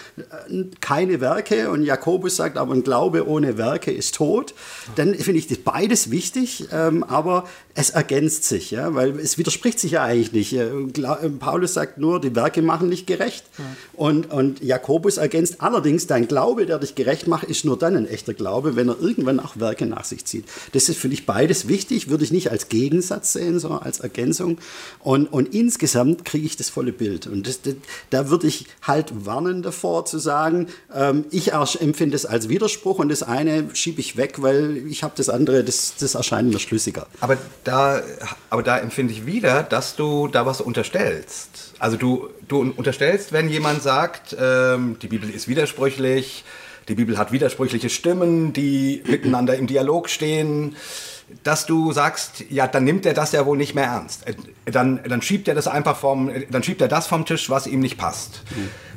keine 0.81 1.21
Werke 1.21 1.71
und 1.71 1.85
Jakobus 1.85 2.37
sagt, 2.37 2.57
aber 2.57 2.73
ein 2.73 2.83
Glaube 2.83 3.29
ohne 3.29 3.59
Werke 3.59 3.91
ist 3.91 4.15
tot. 4.15 4.55
Dann 4.97 5.15
finde 5.15 5.39
ich 5.39 5.47
das 5.47 5.59
beides 5.59 6.11
wichtig, 6.11 6.69
ähm, 6.73 7.05
aber 7.05 7.45
es 7.75 7.91
ergänzt 7.91 8.45
sich, 8.45 8.71
ja, 8.71 8.95
weil 8.95 9.19
es 9.21 9.39
widerspricht 9.39 9.79
sich 9.79 9.93
ja 9.93 10.05
eigentlich 10.05 10.33
nicht. 10.33 10.53
Äh, 10.55 10.69
äh, 10.69 11.31
Paulus 11.39 11.75
sagt 11.75 11.99
nur, 11.99 12.21
die 12.21 12.35
Werke 12.35 12.63
machen 12.63 12.91
dich 12.91 13.07
gerecht 13.07 13.45
und, 13.93 14.31
und 14.31 14.63
Jakobus 14.63 15.19
ergänzt 15.19 15.57
allerdings, 15.61 16.07
dein 16.07 16.29
Glaube, 16.29 16.67
der 16.67 16.79
dich 16.79 16.95
gerecht 16.95 17.27
macht, 17.27 17.45
ist 17.45 17.65
nur 17.65 17.79
dann 17.79 17.97
ein 17.97 18.09
echter 18.09 18.35
Glaube, 18.35 18.75
wenn 18.77 18.89
er 18.89 19.01
irgendwann 19.01 19.39
auch 19.39 19.59
Werke 19.59 19.87
nach 19.91 20.05
sich 20.05 20.25
zieht. 20.25 20.47
Das 20.73 20.89
ist 20.89 20.99
für 20.99 21.09
dich 21.09 21.27
beides 21.27 21.69
wichtig, 21.69 22.09
würde 22.09 22.25
ich 22.25 22.33
nicht 22.33 22.51
als 22.51 22.69
Gegensatz 22.69 23.33
sehen, 23.33 23.59
sondern 23.59 23.83
als 23.83 24.01
Ergänzung. 24.01 24.59
Und, 25.01 25.27
und 25.27 25.55
insgesamt 25.55 26.25
kriege 26.25 26.47
ich 26.47 26.57
das 26.57 26.71
volle 26.71 26.93
Bild. 26.93 27.27
Und 27.27 27.47
das, 27.47 27.63
das, 27.63 27.75
da 28.11 28.31
würde 28.31 28.47
ich 28.47 28.67
halt 28.83 29.27
warnen 29.27 29.63
davor 29.63 30.05
zu 30.05 30.19
sagen, 30.19 30.69
ähm, 30.95 31.25
ich 31.31 31.53
empfinde 31.53 32.17
es 32.17 32.27
als 32.27 32.49
Widerspruch 32.49 32.99
und 32.99 33.09
das 33.09 33.23
eine 33.23 33.75
schiebe 33.75 34.01
ich 34.01 34.17
weg, 34.17 34.43
weil 34.43 34.79
ich 34.89 35.03
habe 35.03 35.15
das 35.17 35.29
andere, 35.29 35.65
das, 35.65 35.95
das 35.99 36.15
erscheint 36.15 36.51
mir 36.51 36.59
schlüssiger. 36.59 37.07
Aber 37.21 37.37
da, 37.65 38.03
aber 38.49 38.63
da 38.63 38.79
empfinde 38.79 39.13
ich 39.13 39.27
wieder, 39.27 39.63
dass 39.63 39.97
du 39.97 40.29
da 40.29 40.47
was 40.47 40.61
unterstellst. 40.61 41.75
Also 41.79 41.97
du, 41.97 42.29
du 42.49 42.73
unterstellst, 42.77 43.33
wenn 43.33 43.49
jemand 43.49 43.83
sagt, 43.83 44.37
ähm, 44.39 44.97
die 45.01 45.09
Bibel 45.09 45.31
ist 45.31 45.49
widersprüchlich, 45.49 46.45
die 46.91 46.97
Bibel 46.97 47.17
hat 47.17 47.31
widersprüchliche 47.33 47.89
Stimmen, 47.89 48.53
die 48.53 49.03
miteinander 49.07 49.55
im 49.55 49.67
Dialog 49.69 50.11
stehen, 50.11 50.77
dass 51.45 51.65
du 51.65 51.93
sagst, 51.93 52.45
ja, 52.51 52.67
dann 52.67 52.83
nimmt 52.83 53.07
er 53.07 53.15
das 53.15 53.31
ja 53.31 53.47
wohl 53.47 53.57
nicht 53.57 53.77
mehr 53.77 53.85
ernst. 53.85 54.27
Äh, 54.27 54.35
Dann, 54.67 55.01
dann 55.09 55.23
schiebt 55.23 55.47
er 55.49 55.55
das 55.55 55.69
einfach 55.69 55.97
vom, 55.97 56.31
dann 56.51 56.63
schiebt 56.63 56.81
er 56.81 56.89
das 56.89 57.07
vom 57.07 57.25
Tisch, 57.25 57.49
was 57.49 57.67
ihm 57.69 57.81
nicht 57.81 57.97
passt. 57.97 58.43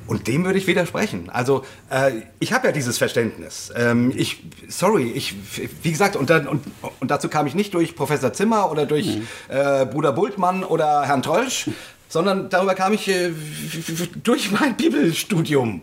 Und 0.07 0.27
dem 0.27 0.43
würde 0.43 0.57
ich 0.57 0.67
widersprechen. 0.67 1.29
Also 1.29 1.63
äh, 1.89 2.11
ich 2.39 2.51
habe 2.51 2.67
ja 2.67 2.73
dieses 2.73 2.97
Verständnis. 2.97 3.71
Ähm, 3.75 4.11
ich, 4.15 4.43
sorry, 4.67 5.11
ich, 5.11 5.35
wie 5.83 5.91
gesagt, 5.91 6.15
und, 6.15 6.29
dann, 6.29 6.47
und, 6.47 6.63
und 6.99 7.11
dazu 7.11 7.29
kam 7.29 7.45
ich 7.45 7.53
nicht 7.53 7.73
durch 7.75 7.95
Professor 7.95 8.33
Zimmer 8.33 8.71
oder 8.71 8.85
durch 8.87 9.19
äh, 9.49 9.85
Bruder 9.85 10.11
Bultmann 10.11 10.63
oder 10.63 11.03
Herrn 11.03 11.21
Trolsch, 11.21 11.69
sondern 12.09 12.49
darüber 12.49 12.73
kam 12.73 12.93
ich 12.93 13.07
äh, 13.07 13.31
durch 14.23 14.51
mein 14.51 14.75
Bibelstudium, 14.75 15.81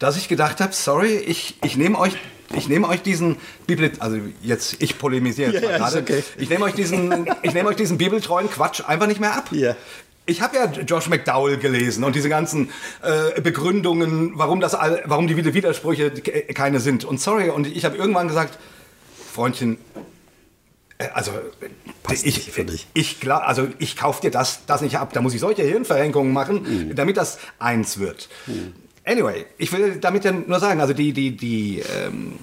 dass 0.00 0.16
ich 0.16 0.26
gedacht 0.26 0.60
habe, 0.60 0.72
sorry, 0.72 1.14
ich, 1.18 1.56
ich 1.64 1.76
nehme 1.76 1.96
euch 1.98 2.14
ich 2.52 2.68
nehme 2.68 2.88
euch 2.88 3.00
diesen 3.02 3.36
Bibel, 3.68 3.92
also 4.00 4.16
jetzt 4.42 4.74
ich 4.82 4.98
polemisiere 4.98 5.52
jetzt 5.52 5.62
Ja, 5.62 5.78
mal 5.78 5.78
gerade. 5.78 5.98
okay. 6.00 6.24
Ich 6.36 6.48
nehme 6.50 6.64
euch 6.64 6.74
diesen, 6.74 7.28
ich 7.42 7.54
nehme 7.54 7.68
euch 7.68 7.76
diesen 7.76 7.96
bibeltreuen 7.96 8.50
Quatsch 8.50 8.82
einfach 8.84 9.06
nicht 9.06 9.20
mehr 9.20 9.36
ab. 9.36 9.50
Ja. 9.52 9.76
Ich 10.26 10.40
habe 10.42 10.56
ja 10.56 10.64
Josh 10.64 11.08
McDowell 11.08 11.58
gelesen 11.58 12.02
und 12.02 12.16
diese 12.16 12.28
ganzen 12.28 12.70
äh, 13.02 13.40
Begründungen, 13.40 14.32
warum 14.34 14.58
das, 14.58 14.74
all, 14.74 15.00
warum 15.06 15.28
die 15.28 15.36
Widersprüche 15.54 16.10
ke- 16.10 16.52
keine 16.52 16.80
sind. 16.80 17.04
Und 17.04 17.20
sorry, 17.20 17.50
und 17.50 17.68
ich 17.68 17.84
habe 17.84 17.96
irgendwann 17.96 18.26
gesagt, 18.26 18.58
Freundchen, 19.32 19.78
äh, 20.98 21.06
also 21.14 21.30
Passt 22.02 22.26
ich, 22.26 22.52
dich. 22.52 22.86
ich 22.94 23.20
klar, 23.20 23.44
also 23.46 23.68
ich 23.78 23.96
kaufe 23.96 24.22
dir 24.22 24.32
das, 24.32 24.66
das 24.66 24.80
nicht 24.82 24.98
ab. 24.98 25.12
Da 25.12 25.20
muss 25.20 25.34
ich 25.34 25.40
solche 25.40 25.62
Hirnverrenkungen 25.62 26.32
machen, 26.32 26.88
Mhm. 26.88 26.96
damit 26.96 27.16
das 27.16 27.38
eins 27.60 27.98
wird. 28.00 28.28
Anyway, 29.10 29.44
ich 29.58 29.72
will 29.72 29.96
damit 29.96 30.24
ja 30.24 30.30
nur 30.32 30.60
sagen, 30.60 30.80
also 30.80 30.92
die, 30.94 31.12
die, 31.12 31.36
die, 31.36 31.82
ähm, 31.96 32.34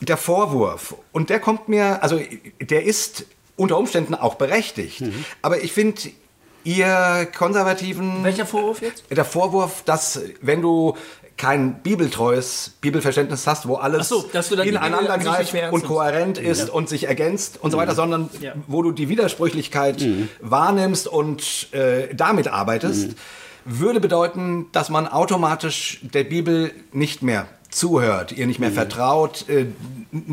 der 0.00 0.16
Vorwurf, 0.16 0.94
und 1.10 1.30
der 1.30 1.40
kommt 1.40 1.68
mir, 1.68 2.02
also 2.02 2.20
der 2.60 2.84
ist 2.84 3.26
unter 3.56 3.76
Umständen 3.76 4.14
auch 4.14 4.36
berechtigt. 4.36 5.00
Mhm. 5.00 5.24
Aber 5.42 5.62
ich 5.62 5.72
finde, 5.72 6.00
ihr 6.64 7.28
Konservativen. 7.36 8.22
Welcher 8.22 8.46
Vorwurf 8.46 8.82
jetzt? 8.82 9.04
Der 9.10 9.24
Vorwurf, 9.24 9.82
dass 9.84 10.20
wenn 10.40 10.62
du 10.62 10.96
kein 11.36 11.82
bibeltreues 11.82 12.72
Bibelverständnis 12.80 13.46
hast, 13.46 13.66
wo 13.66 13.76
alles 13.76 14.08
so, 14.08 14.24
ineinander 14.62 15.18
greift 15.18 15.54
und 15.72 15.84
kohärent 15.84 16.38
ist 16.38 16.70
und 16.70 16.88
sich 16.88 17.08
ergänzt 17.08 17.58
und 17.60 17.70
so 17.72 17.78
weiter, 17.78 17.94
sondern 17.94 18.30
Ja. 18.40 18.52
wo 18.68 18.82
du 18.82 18.92
die 18.92 19.08
Widersprüchlichkeit 19.08 20.06
wahrnimmst 20.40 21.08
und 21.08 21.72
äh, 21.72 22.14
damit 22.14 22.48
arbeitest, 22.48 23.16
würde 23.64 24.00
bedeuten, 24.00 24.66
dass 24.72 24.90
man 24.90 25.06
automatisch 25.06 26.00
der 26.02 26.24
Bibel 26.24 26.72
nicht 26.92 27.22
mehr 27.22 27.46
zuhört, 27.70 28.32
ihr 28.32 28.46
nicht 28.46 28.60
mehr 28.60 28.70
vertraut, 28.70 29.48
äh, 29.48 29.66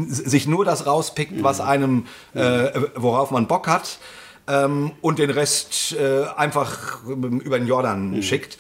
sich 0.08 0.48
nur 0.48 0.66
das 0.66 0.86
rauspickt, 0.86 1.42
was 1.42 1.62
einem, 1.62 2.06
äh, 2.34 2.72
worauf 2.96 3.32
man 3.32 3.48
Bock 3.48 3.68
hat 3.68 4.00
ähm, 4.48 4.92
und 5.02 5.20
den 5.20 5.30
Rest 5.30 5.94
äh, 5.94 6.26
einfach 6.36 7.04
über 7.06 7.58
den 7.58 7.68
Jordan 7.68 8.22
schickt. 8.22 8.58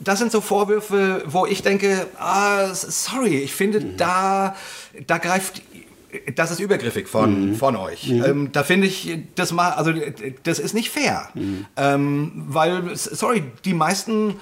Das 0.00 0.18
sind 0.18 0.32
so 0.32 0.40
Vorwürfe, 0.40 1.22
wo 1.26 1.46
ich 1.46 1.62
denke, 1.62 2.06
ah, 2.18 2.74
sorry, 2.74 3.38
ich 3.38 3.54
finde, 3.54 3.80
da, 3.96 4.54
da 5.06 5.18
greift, 5.18 5.62
das 6.34 6.50
ist 6.50 6.60
übergriffig 6.60 7.08
von, 7.08 7.50
Mhm. 7.50 7.54
von 7.56 7.76
euch. 7.76 8.08
Ähm, 8.10 8.50
da 8.52 8.62
finde 8.64 8.86
ich, 8.86 9.16
das 9.34 9.52
mal, 9.52 9.70
also 9.72 9.92
das 10.42 10.58
ist 10.58 10.74
nicht 10.74 10.90
fair. 10.90 11.28
Mhm. 11.34 11.66
Ähm, 11.76 12.32
weil, 12.48 12.96
sorry, 12.96 13.42
die 13.64 13.74
meisten, 13.74 14.36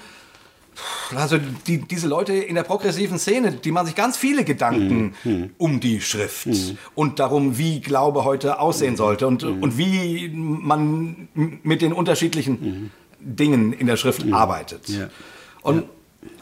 also 1.15 1.37
die, 1.67 1.79
diese 1.79 2.07
Leute 2.07 2.33
in 2.33 2.55
der 2.55 2.63
progressiven 2.63 3.19
Szene, 3.19 3.51
die 3.51 3.71
machen 3.71 3.85
sich 3.87 3.95
ganz 3.95 4.17
viele 4.17 4.43
Gedanken 4.43 5.13
Mhm. 5.23 5.49
um 5.57 5.79
die 5.79 6.01
Schrift 6.01 6.47
und 6.95 7.19
darum, 7.19 7.57
wie 7.57 7.79
Glaube 7.81 8.23
heute 8.23 8.59
aussehen 8.59 8.95
sollte 8.97 9.27
und, 9.27 9.43
und 9.43 9.77
wie 9.77 10.29
man 10.33 11.27
mit 11.35 11.81
den 11.81 11.93
unterschiedlichen 11.93 12.91
Dingen 13.19 13.71
in 13.73 13.87
der 13.87 13.97
Schrift 13.97 14.25
arbeitet. 14.33 14.89
Ja. 14.89 15.09
Und, 15.61 15.83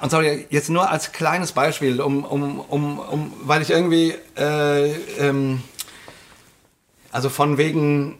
und 0.02 0.10
sorry, 0.10 0.48
jetzt 0.50 0.70
nur 0.70 0.90
als 0.90 1.12
kleines 1.12 1.52
Beispiel, 1.52 2.02
um, 2.02 2.26
um, 2.26 2.60
um, 2.60 3.00
um 3.00 3.34
weil 3.44 3.62
ich 3.62 3.70
irgendwie, 3.70 4.16
äh, 4.36 4.92
ähm, 5.20 5.62
also 7.12 7.30
von 7.30 7.58
wegen, 7.58 8.18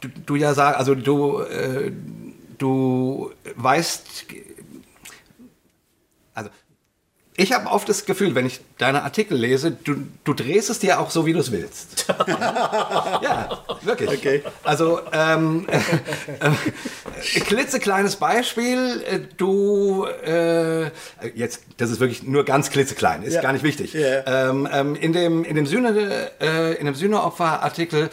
du, 0.00 0.08
du 0.26 0.36
ja 0.36 0.54
sagst, 0.54 0.78
also 0.78 0.94
du, 0.94 1.40
äh, 1.40 1.90
du 2.58 3.32
weißt, 3.56 4.26
ich 7.36 7.52
habe 7.52 7.66
oft 7.68 7.88
das 7.88 8.04
Gefühl, 8.06 8.34
wenn 8.36 8.46
ich 8.46 8.60
deine 8.78 9.02
Artikel 9.02 9.36
lese, 9.36 9.72
du, 9.72 9.96
du 10.22 10.34
drehst 10.34 10.70
es 10.70 10.78
dir 10.78 11.00
auch 11.00 11.10
so, 11.10 11.26
wie 11.26 11.32
du 11.32 11.40
es 11.40 11.50
willst. 11.50 12.06
ja, 12.28 13.48
wirklich. 13.82 14.08
Okay. 14.10 14.42
Also, 14.62 15.00
ähm, 15.12 15.66
äh, 15.68 17.40
klitzekleines 17.40 18.16
Beispiel. 18.16 19.02
äh, 19.10 19.20
Du, 19.36 20.06
äh, 20.24 20.90
jetzt, 21.34 21.62
das 21.78 21.90
ist 21.90 21.98
wirklich 22.00 22.22
nur 22.22 22.44
ganz 22.44 22.70
klitzeklein, 22.70 23.22
ist 23.22 23.34
Ja. 23.34 23.42
gar 23.42 23.52
nicht 23.52 23.64
wichtig. 23.64 23.94
Ja. 23.94 24.50
Ähm, 24.50 24.68
ähm, 24.70 24.94
in 24.94 25.12
dem, 25.12 25.44
in 25.44 25.56
dem 25.56 25.66
Sühne, 25.66 26.30
äh, 26.40 26.74
in 26.74 26.86
dem 26.86 26.94
Sühneopfer-Artikel 26.94 28.10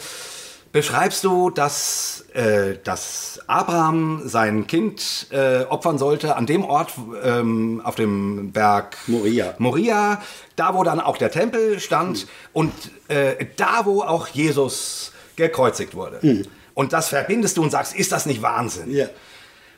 beschreibst 0.72 1.22
du, 1.24 1.50
dass, 1.50 2.24
äh, 2.32 2.76
dass 2.82 3.40
Abraham 3.46 4.22
sein 4.24 4.66
Kind 4.66 5.26
äh, 5.30 5.64
opfern 5.64 5.98
sollte 5.98 6.36
an 6.36 6.46
dem 6.46 6.64
Ort 6.64 6.92
ähm, 7.22 7.82
auf 7.84 7.94
dem 7.94 8.52
Berg 8.52 8.96
Moria. 9.06 9.54
Moria, 9.58 10.22
da 10.56 10.74
wo 10.74 10.82
dann 10.82 10.98
auch 11.00 11.18
der 11.18 11.30
Tempel 11.30 11.78
stand 11.78 12.26
und 12.54 12.72
äh, 13.08 13.46
da 13.56 13.82
wo 13.84 14.02
auch 14.02 14.28
Jesus 14.28 15.12
gekreuzigt 15.36 15.94
wurde. 15.94 16.44
Und 16.74 16.92
das 16.94 17.08
verbindest 17.08 17.58
du 17.58 17.62
und 17.62 17.70
sagst, 17.70 17.94
ist 17.94 18.12
das 18.12 18.24
nicht 18.26 18.40
Wahnsinn? 18.42 18.90
Ja. 18.90 19.06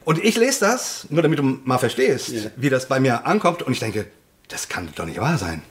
Und 0.04 0.22
ich 0.22 0.36
lese 0.36 0.60
das, 0.60 1.06
nur 1.10 1.22
damit 1.22 1.38
du 1.38 1.42
mal 1.42 1.78
verstehst, 1.78 2.28
Ja. 2.28 2.50
wie 2.56 2.70
das 2.70 2.86
bei 2.86 3.00
mir 3.00 3.26
ankommt 3.26 3.62
und 3.62 3.72
ich 3.72 3.80
denke, 3.80 4.06
das 4.48 4.68
kann 4.68 4.88
doch 4.94 5.06
nicht 5.06 5.20
wahr 5.20 5.38
sein. 5.38 5.62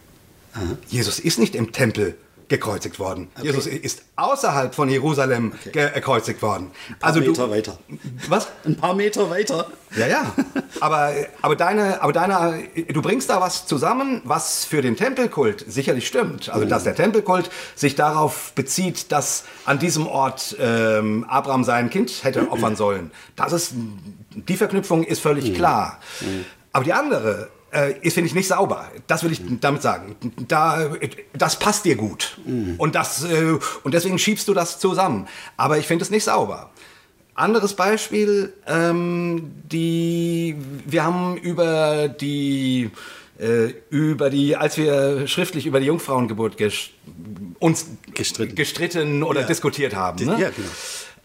Jesus 0.87 1.19
ist 1.19 1.39
nicht 1.39 1.55
im 1.55 1.71
Tempel 1.71 2.15
gekreuzigt 2.47 2.99
worden. 2.99 3.29
Jesus 3.41 3.67
ist 3.67 4.03
außerhalb 4.15 4.75
von 4.75 4.89
Jerusalem 4.89 5.53
ge- 5.71 5.91
gekreuzigt 5.93 6.41
worden. 6.41 6.71
Also 7.01 7.19
Also 7.19 7.31
Meter 7.31 7.45
du, 7.47 7.51
weiter. 7.51 7.77
was? 8.29 8.47
Ein 8.65 8.75
paar 8.75 8.93
Meter 8.93 9.29
weiter. 9.29 9.67
Ja, 9.95 10.07
ja. 10.07 10.33
Aber, 10.79 11.13
aber, 11.41 11.55
deine, 11.55 12.01
aber 12.01 12.13
deine, 12.13 12.63
du 12.91 13.01
bringst 13.01 13.29
da 13.29 13.39
was 13.41 13.65
zusammen, 13.67 14.21
was 14.25 14.65
für 14.65 14.81
den 14.81 14.95
Tempelkult 14.97 15.63
sicherlich 15.67 16.07
stimmt. 16.07 16.49
Also, 16.49 16.65
dass 16.65 16.83
der 16.83 16.95
Tempelkult 16.95 17.49
sich 17.75 17.95
darauf 17.95 18.53
bezieht, 18.53 19.11
dass 19.11 19.43
an 19.65 19.79
diesem 19.79 20.07
Ort 20.07 20.55
ähm, 20.59 21.25
Abraham 21.29 21.63
sein 21.63 21.89
Kind 21.89 22.23
hätte 22.23 22.49
opfern 22.51 22.75
sollen. 22.75 23.11
Das 23.35 23.53
ist, 23.53 23.73
die 24.31 24.57
Verknüpfung 24.57 25.03
ist 25.03 25.19
völlig 25.21 25.53
klar. 25.53 25.99
Aber 26.71 26.83
die 26.83 26.93
andere 26.93 27.49
äh, 27.73 27.93
ist, 28.01 28.13
finde 28.13 28.27
ich, 28.27 28.35
nicht 28.35 28.47
sauber. 28.47 28.89
Das 29.07 29.23
will 29.23 29.31
ich 29.31 29.41
damit 29.59 29.81
sagen. 29.81 30.15
Da, 30.47 30.91
das 31.33 31.57
passt 31.59 31.85
dir 31.85 31.95
gut. 31.95 32.37
Und, 32.77 32.95
das, 32.95 33.23
äh, 33.23 33.57
und 33.83 33.93
deswegen 33.93 34.19
schiebst 34.19 34.47
du 34.47 34.53
das 34.53 34.79
zusammen. 34.79 35.27
Aber 35.57 35.77
ich 35.77 35.87
finde 35.87 36.03
es 36.03 36.11
nicht 36.11 36.23
sauber. 36.23 36.71
Anderes 37.35 37.73
Beispiel, 37.75 38.53
ähm, 38.67 39.51
die, 39.71 40.55
wir 40.85 41.03
haben 41.03 41.35
über 41.37 42.07
die, 42.07 42.91
äh, 43.39 43.73
über 43.89 44.29
die, 44.29 44.55
als 44.55 44.77
wir 44.77 45.27
schriftlich 45.27 45.65
über 45.65 45.79
die 45.79 45.87
Jungfrauengeburt 45.87 46.57
ges 46.57 46.89
uns 47.59 47.87
Gestritten. 48.13 48.55
gestritten 48.55 49.23
oder 49.23 49.41
Ja. 49.41 49.47
diskutiert 49.47 49.95
haben. 49.95 50.23
Ne? 50.23 50.33
ja, 50.39 50.49
genau. 50.51 50.69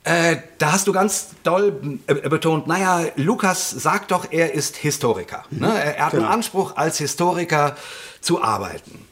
Äh, 0.04 0.36
da 0.58 0.72
hast 0.72 0.86
du 0.86 0.92
ganz 0.92 1.30
doll 1.42 1.98
äh, 2.06 2.14
betont, 2.28 2.66
naja, 2.66 3.10
Lukas 3.16 3.70
sagt 3.70 4.10
doch, 4.10 4.26
er 4.30 4.54
ist 4.54 4.76
Historiker. 4.76 5.44
Ne? 5.50 5.66
Er, 5.68 6.06
hat 6.06 6.12
Genau. 6.12 6.24
einen 6.24 6.32
Anspruch, 6.32 6.76
als 6.76 6.98
Historiker 6.98 7.76
zu 8.20 8.42
arbeiten. 8.42 9.06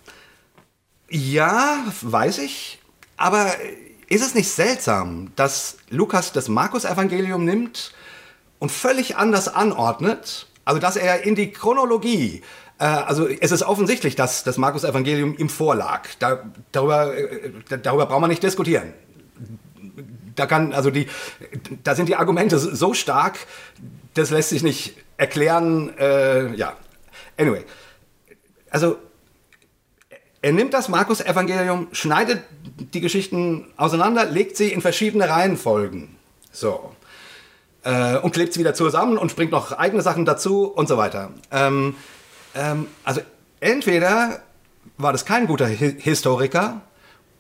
Ja, 1.11 1.85
weiß 2.03 2.39
ich. 2.39 2.79
Aber 3.17 3.53
ist 4.09 4.23
es 4.25 4.35
nicht 4.35 4.51
seltsam, 4.51 5.33
dass 5.37 5.79
Lukas 5.91 6.33
das 6.33 6.49
Markus-Evangelium 6.49 7.45
nimmt 7.45 7.93
und 8.59 8.71
völlig 8.73 9.17
anders 9.17 9.49
anordnet? 9.49 10.47
Also, 10.65 10.81
dass 10.81 10.97
er 10.97 11.23
in 11.25 11.35
die 11.35 11.53
Chronologie, 11.53 12.43
äh, 12.79 12.85
also 12.85 13.29
es 13.29 13.53
ist 13.53 13.63
offensichtlich, 13.63 14.17
dass 14.17 14.45
das 14.45 14.57
Markus-Evangelium 14.57 15.37
ihm 15.37 15.49
vorlag. 15.49 16.09
Da, 16.19 16.43
darüber, 16.73 17.17
äh, 17.17 17.51
darüber 17.83 18.07
braucht 18.07 18.21
man 18.21 18.31
nicht 18.31 18.43
diskutieren. 18.43 18.93
Da 20.37 20.47
kann, 20.47 20.73
also 20.73 20.91
die, 20.91 21.09
da 21.83 21.95
sind 21.95 22.09
die 22.09 22.17
Argumente 22.17 22.59
so 22.59 22.95
stark, 22.95 23.39
das 24.15 24.31
lässt 24.31 24.51
sich 24.51 24.63
nicht 24.63 24.97
erklären. 25.17 25.97
Äh, 25.99 26.55
ja, 26.55 26.77
anyway. 27.37 27.65
Also 28.71 28.99
er 30.43 30.53
nimmt 30.53 30.75
das 30.75 30.89
Markus-Evangelium, 30.89 31.89
schneidet 31.93 32.43
die 32.95 33.01
Geschichten 33.01 33.67
auseinander, 33.77 34.27
legt 34.27 34.57
sie 34.57 34.73
in 34.73 34.81
verschiedene 34.81 35.29
Reihenfolgen. 35.29 36.17
So. 36.53 36.95
Äh, 37.83 38.19
und 38.19 38.33
klebt 38.33 38.53
sie 38.53 38.61
wieder 38.61 38.75
zusammen 38.75 39.19
und 39.19 39.35
bringt 39.35 39.53
noch 39.53 39.73
eigene 39.73 40.03
Sachen 40.03 40.25
dazu 40.25 40.67
und 40.67 40.89
so 40.89 40.97
weiter. 40.97 41.31
Ähm, 41.51 41.97
ähm, 42.55 42.87
also 43.05 43.23
entweder 43.61 44.41
war 44.99 45.13
das 45.13 45.25
kein 45.25 45.47
guter 45.47 45.67
Hi 45.67 45.97
Historiker 45.99 46.83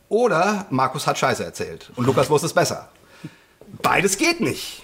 oder 0.08 0.66
Markus 0.70 1.06
hat 1.06 1.18
Scheiße 1.18 1.44
erzählt 1.44 1.90
und 1.96 2.06
Lukas 2.06 2.30
wusste 2.30 2.46
es 2.46 2.52
besser. 2.52 2.88
Beides 3.82 4.18
geht 4.18 4.40
nicht. 4.40 4.82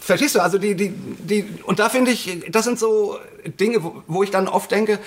Verstehst 0.00 0.34
du? 0.34 0.40
Also 0.40 0.58
die, 0.58 0.74
die, 0.74 0.90
die, 0.90 1.44
und 1.64 1.78
da 1.78 1.88
finde 1.88 2.10
ich, 2.10 2.44
das 2.50 2.64
sind 2.64 2.78
so 2.78 3.18
Dinge, 3.46 3.82
wo, 3.82 4.02
wo 4.06 4.22
ich 4.22 4.30
dann 4.30 4.48
oft 4.48 4.70
denke, 4.70 4.98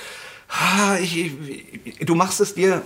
ah, 0.49 0.97
ich, 0.99 1.31
ich, 1.85 1.97
du 1.99 2.15
machst 2.15 2.39
es 2.39 2.55
dir, 2.55 2.81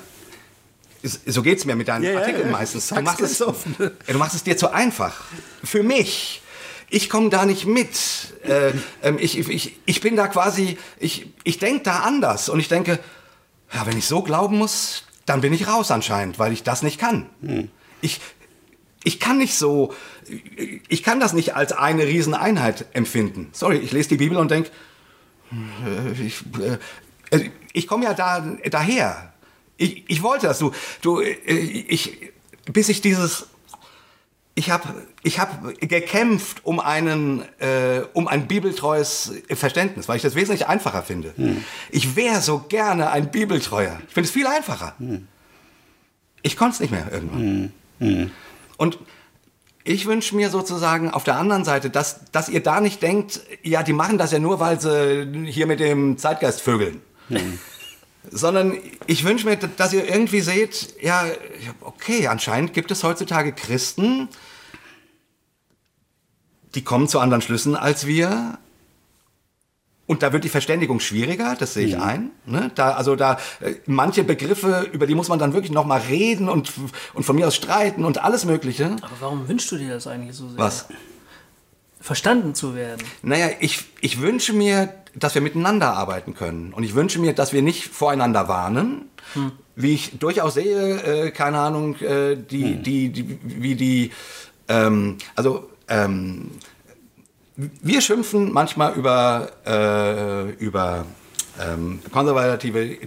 so 1.03 1.41
geht 1.41 1.59
es 1.59 1.65
mir 1.65 1.75
mit 1.75 1.87
deinen 1.87 2.03
ja, 2.03 2.19
Artikeln 2.19 2.47
ja. 2.47 2.51
meistens, 2.51 2.87
du 2.87 3.01
machst, 3.01 3.21
es, 3.21 3.41
offen. 3.41 3.75
du 3.77 4.17
machst 4.17 4.35
es 4.35 4.43
dir 4.43 4.57
zu 4.57 4.71
einfach. 4.71 5.23
Für 5.63 5.83
mich. 5.83 6.41
Ich 6.89 7.09
komme 7.09 7.29
da 7.29 7.45
nicht 7.45 7.65
mit. 7.65 7.97
Äh, 8.43 8.73
ähm, 9.01 9.17
ich, 9.17 9.37
ich, 9.37 9.79
ich 9.85 10.01
bin 10.01 10.17
da 10.17 10.27
quasi, 10.27 10.77
ich, 10.99 11.27
ich 11.45 11.57
denke 11.57 11.83
da 11.83 11.99
anders 11.99 12.49
und 12.49 12.59
ich 12.59 12.67
denke, 12.67 12.99
ja, 13.73 13.85
wenn 13.85 13.97
ich 13.97 14.05
so 14.05 14.21
glauben 14.21 14.57
muss, 14.57 15.03
dann 15.25 15.41
bin 15.41 15.53
ich 15.53 15.67
raus 15.67 15.91
anscheinend, 15.91 16.39
weil 16.39 16.51
ich 16.53 16.63
das 16.63 16.81
nicht 16.81 16.99
kann. 16.99 17.29
Ich, 18.01 18.19
ich 19.03 19.19
kann 19.19 19.37
nicht 19.37 19.55
so, 19.55 19.93
ich 20.87 21.03
kann 21.03 21.19
das 21.19 21.33
nicht 21.33 21.55
als 21.55 21.73
eine 21.73 22.05
Rieseneinheit 22.05 22.85
empfinden. 22.93 23.49
Sorry, 23.53 23.77
ich 23.77 23.91
lese 23.91 24.09
die 24.09 24.17
Bibel 24.17 24.37
und 24.37 24.51
denke, 24.51 24.71
ich, 26.25 26.43
äh, 27.31 27.49
ich 27.73 27.87
komme 27.87 28.05
ja 28.05 28.13
da, 28.13 28.39
daher. 28.69 29.33
Ich, 29.77 30.03
ich 30.07 30.23
wollte 30.23 30.47
das. 30.47 30.59
Du, 30.59 30.71
du, 31.01 31.19
äh, 31.19 31.33
ich, 31.33 32.31
bis 32.71 32.89
ich 32.89 33.01
dieses, 33.01 33.47
ich 34.55 34.69
habe 34.69 35.07
ich 35.23 35.39
hab 35.39 35.63
gekämpft 35.79 36.65
um, 36.65 36.79
einen, 36.79 37.43
äh, 37.59 38.01
um 38.13 38.27
ein 38.27 38.47
bibeltreues 38.47 39.31
Verständnis, 39.49 40.07
weil 40.07 40.17
ich 40.17 40.21
das 40.21 40.35
wesentlich 40.35 40.67
einfacher 40.67 41.03
finde. 41.03 41.33
Ich 41.89 42.15
wäre 42.15 42.41
so 42.41 42.59
gerne 42.59 43.11
ein 43.11 43.31
Bibeltreuer. 43.31 43.99
Ich 44.07 44.13
finde 44.13 44.27
es 44.27 44.31
viel 44.31 44.47
einfacher. 44.47 44.95
Ich 46.41 46.57
konnte 46.57 46.73
es 46.73 46.79
nicht 46.81 46.91
mehr 46.91 47.07
irgendwann. 47.11 47.71
Und 48.77 48.99
ich 49.83 50.05
wünsche 50.05 50.35
mir 50.35 50.49
sozusagen 50.49 51.09
auf 51.11 51.23
der 51.23 51.37
anderen 51.37 51.63
Seite, 51.65 51.89
dass, 51.89 52.31
dass 52.31 52.49
ihr 52.49 52.61
da 52.61 52.81
nicht 52.81 53.01
denkt, 53.01 53.41
ja, 53.63 53.83
die 53.83 53.93
machen 53.93 54.17
das 54.17 54.31
ja 54.31 54.39
nur, 54.39 54.59
weil 54.59 54.79
sie 54.79 55.45
hier 55.45 55.65
mit 55.65 55.79
dem 55.79 56.17
Zeitgeist 56.17 56.61
vögeln. 56.61 57.01
Sondern 58.29 58.77
ich 59.07 59.23
wünsche 59.23 59.47
mir, 59.47 59.57
dass 59.57 59.93
ihr 59.93 60.07
irgendwie 60.07 60.41
seht, 60.41 60.95
ja, 61.01 61.25
okay, 61.81 62.27
anscheinend 62.27 62.73
gibt 62.73 62.91
es 62.91 63.03
heutzutage 63.03 63.51
Christen, 63.51 64.29
die 66.75 66.83
kommen 66.83 67.07
zu 67.07 67.19
anderen 67.19 67.41
Schlüssen 67.41 67.75
als 67.75 68.05
wir. 68.05 68.57
Und 70.05 70.23
da 70.23 70.33
wird 70.33 70.43
die 70.43 70.49
Verständigung 70.49 70.99
schwieriger, 70.99 71.55
das 71.57 71.73
sehe 71.73 71.87
ich 71.87 71.97
ein. 71.97 72.31
Ne? 72.45 72.69
Da, 72.75 72.91
also 72.91 73.15
da 73.15 73.37
äh, 73.61 73.75
manche 73.85 74.25
Begriffe, 74.25 74.89
über 74.91 75.07
die 75.07 75.15
muss 75.15 75.29
man 75.29 75.39
dann 75.39 75.53
wirklich 75.53 75.71
noch 75.71 75.85
mal 75.85 76.01
reden 76.01 76.49
und, 76.49 76.73
und 77.13 77.23
von 77.23 77.35
mir 77.35 77.47
aus 77.47 77.55
streiten 77.55 78.03
und 78.03 78.21
alles 78.21 78.43
Mögliche. 78.43 78.97
Aber 79.01 79.15
warum 79.21 79.47
wünschst 79.47 79.71
du 79.71 79.77
dir 79.77 79.93
das 79.93 80.07
eigentlich 80.07 80.35
so 80.35 80.49
sehr? 80.49 80.57
Was? 80.57 80.87
Verstanden 82.01 82.55
zu 82.55 82.75
werden? 82.75 83.01
Naja, 83.21 83.49
ich, 83.59 83.85
ich 84.01 84.19
wünsche 84.21 84.53
mir, 84.53 84.93
dass 85.15 85.35
wir 85.35 85.41
miteinander 85.41 85.93
arbeiten 85.93 86.33
können. 86.33 86.73
Und 86.73 86.83
ich 86.83 86.95
wünsche 86.95 87.19
mir, 87.19 87.33
dass 87.33 87.53
wir 87.53 87.61
nicht 87.61 87.85
voreinander 87.85 88.47
warnen, 88.47 89.09
hm. 89.33 89.51
wie 89.75 89.93
ich 89.93 90.19
durchaus 90.19 90.55
sehe, 90.55 91.27
äh, 91.27 91.31
keine 91.31 91.59
Ahnung, 91.59 91.95
äh, 91.97 92.35
die, 92.35 92.75
hm. 92.75 92.83
die, 92.83 93.09
die, 93.09 93.39
wie 93.43 93.75
die, 93.75 94.11
ähm, 94.67 95.17
also, 95.35 95.69
ähm, 95.87 96.51
wir 97.55 98.01
schimpfen 98.01 98.51
manchmal 98.51 98.93
über, 98.93 99.51
äh, 99.65 100.51
über 100.63 101.05
ähm, 101.59 101.99
konservative 102.11 102.97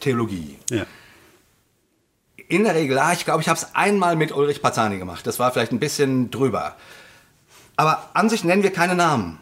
Theologie. 0.00 0.58
Ja. 0.70 0.86
In 2.48 2.64
der 2.64 2.74
Regel, 2.74 2.98
ah, 2.98 3.12
ich 3.12 3.24
glaube, 3.24 3.42
ich 3.42 3.48
habe 3.48 3.58
es 3.58 3.74
einmal 3.74 4.16
mit 4.16 4.32
Ulrich 4.32 4.62
Pazani 4.62 4.98
gemacht. 4.98 5.26
Das 5.26 5.38
war 5.38 5.52
vielleicht 5.52 5.72
ein 5.72 5.80
bisschen 5.80 6.30
drüber. 6.30 6.76
Aber 7.78 8.10
an 8.12 8.28
sich 8.28 8.42
nennen 8.42 8.64
wir 8.64 8.72
keine 8.72 8.96
Namen. 8.96 9.38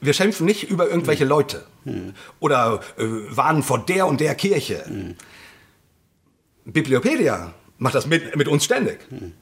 Wir 0.00 0.12
schimpfen 0.12 0.46
nicht 0.46 0.70
über 0.70 0.88
irgendwelche 0.88 1.24
hm. 1.24 1.28
Leute 1.28 1.66
hm. 1.84 2.14
oder 2.38 2.80
äh, 2.96 3.04
warnen 3.04 3.62
vor 3.62 3.80
der 3.80 4.06
und 4.06 4.20
der 4.20 4.36
Kirche. 4.36 4.84
Hm. 4.86 5.16
Bibliopedia 6.64 7.52
macht 7.78 7.96
das 7.96 8.06
mit, 8.06 8.36
mit 8.36 8.46
uns 8.48 8.64
ständig. 8.64 9.00
Hm 9.10 9.32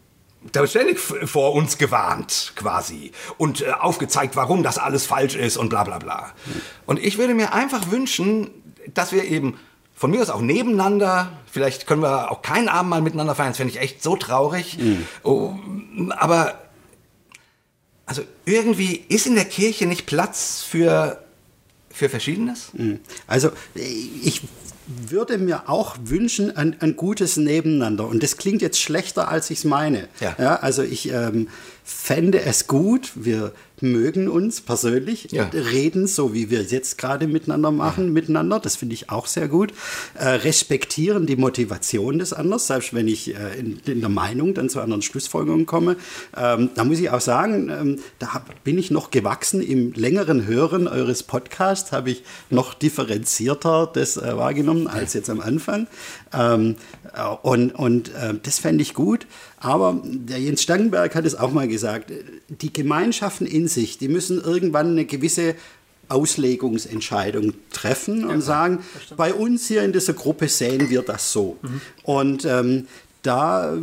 da 0.53 0.61
wird 0.61 0.71
ständig 0.71 1.01
vor 1.01 1.55
uns 1.55 1.79
gewarnt, 1.79 2.53
quasi. 2.57 3.13
Und 3.39 3.63
äh, 3.63 3.71
aufgezeigt, 3.71 4.37
warum 4.37 4.63
das 4.63 4.79
alles 4.79 5.07
falsch 5.07 5.37
ist 5.37 5.57
und 5.57 5.71
bla 5.71 5.85
bla 5.85 5.99
bla. 5.99 6.33
Und 6.87 7.03
ich 7.03 7.19
würde 7.19 7.35
mir 7.35 7.55
einfach 7.55 7.91
wünschen, 7.91 8.51
dass 8.93 9.13
wir 9.13 9.25
eben 9.25 9.59
von 9.95 10.11
mir 10.11 10.21
aus 10.21 10.29
auch 10.29 10.41
nebeneinander, 10.41 11.33
vielleicht 11.51 11.87
können 11.87 12.03
wir 12.03 12.31
auch 12.31 12.43
keinen 12.43 12.69
Abend 12.69 12.91
mal 12.91 13.01
miteinander 13.01 13.35
feiern, 13.35 13.51
das 13.51 13.57
fände 13.57 13.73
ich 13.73 13.81
echt 13.81 14.03
so 14.03 14.17
traurig. 14.17 14.77
Mhm. 14.79 15.07
Oh, 15.23 15.55
aber 16.11 16.64
also 18.07 18.23
irgendwie 18.45 19.05
ist 19.09 19.27
in 19.27 19.35
der 19.35 19.45
Kirche 19.45 19.87
nicht 19.87 20.07
Platz 20.07 20.63
für, 20.63 21.23
für 21.91 22.09
Verschiedenes? 22.09 22.71
Mhm. 22.75 23.01
Also 23.27 23.51
ich 23.77 24.43
würde 24.87 25.39
mir 25.39 25.69
auch 25.69 25.97
wünschen, 26.05 26.55
ein, 26.57 26.77
ein 26.81 26.97
gutes 26.97 27.37
Nebeneinander. 27.37 28.07
Und 28.07 28.23
das 28.23 28.37
klingt 28.37 28.61
jetzt 28.61 28.81
schlechter, 28.81 29.29
als 29.29 29.51
ich 29.51 29.59
es 29.59 29.65
meine. 29.65 30.09
Ja. 30.21 30.37
ja. 30.39 30.57
also 30.57 30.83
ich 30.83 31.11
ähm, 31.11 31.49
fände 31.85 32.43
es 32.43 32.67
gut, 32.67 33.13
wir 33.15 33.53
mögen 33.81 34.29
uns 34.29 34.61
persönlich, 34.61 35.29
ja. 35.33 35.51
reden, 35.53 36.07
so 36.07 36.33
wie 36.33 36.51
wir 36.51 36.63
jetzt 36.63 36.97
gerade 36.97 37.27
miteinander 37.27 37.71
machen, 37.71 38.07
ja. 38.07 38.11
miteinander. 38.11 38.61
Das 38.61 38.77
finde 38.77 38.95
ich 38.95 39.11
auch 39.11 39.27
sehr 39.27 39.49
gut. 39.49 39.73
Äh, 40.15 40.29
respektieren 40.29 41.27
die 41.27 41.37
Motivation 41.37 42.19
des 42.19 42.33
anderen, 42.33 42.61
selbst 42.61 42.95
wenn 42.95 43.09
ich 43.09 43.35
äh, 43.35 43.59
in, 43.59 43.81
in, 43.85 44.01
der 44.01 44.09
Meinung 44.09 44.55
dann 44.55 44.69
zu 44.69 44.81
anderen 44.81 45.03
Schlussfolgerungen 45.03 45.67
komme. 45.67 45.97
Ähm, 46.37 46.71
da 46.75 46.85
muss 46.85 47.01
ich 47.01 47.11
auch 47.11 47.21
sagen, 47.21 47.69
ähm, 47.69 47.99
da 48.19 48.35
hab, 48.35 48.63
bin 48.65 48.79
ich 48.79 48.91
noch 48.91 49.11
gewachsen. 49.11 49.61
Im 49.61 49.93
längeren 49.93 50.47
Hören 50.47 50.87
eures 50.87 51.23
Podcasts 51.23 51.93
habe 51.93 52.11
ich 52.11 52.23
noch 52.51 52.75
differenzierter 52.75 53.91
das 53.93 54.17
äh, 54.17 54.37
wahrgenommen 54.37 54.87
als 54.87 55.15
jetzt 55.15 55.31
am 55.31 55.41
Anfang. 55.41 55.89
Ähm, 56.33 56.77
äh, 57.15 57.23
und 57.43 57.73
und 57.73 58.09
äh, 58.15 58.35
das 58.43 58.59
fände 58.59 58.83
ich 58.83 58.95
gut. 58.95 59.27
Aber 59.59 59.99
der 60.05 60.39
Jens 60.39 60.63
Stangenberg 60.63 61.15
hat 61.15 61.25
es 61.25 61.35
auch 61.35 61.51
mal 61.51 61.67
gesagt, 61.67 62.13
die 62.49 62.71
Gemeinschaften 62.71 63.47
in 63.47 63.64
sich, 63.69 63.99
die 63.99 64.09
müssen 64.09 64.41
irgendwann 64.41 64.91
eine 64.91 65.05
gewisse 65.05 65.55
Auslegungsentscheidung 66.09 67.55
treffen 67.73 68.25
und 68.25 68.37
ja, 68.37 68.41
sagen, 68.41 68.85
bei 69.17 69.33
uns 69.33 69.67
hier 69.67 69.83
in 69.83 69.93
dieser 69.93 70.13
Gruppe 70.13 70.49
sehen 70.49 70.91
wir 70.91 71.03
das 71.03 71.33
so. 71.33 71.57
Mhm. 71.63 71.81
Und 72.03 72.45
ähm, 72.45 72.87
da 73.23 73.75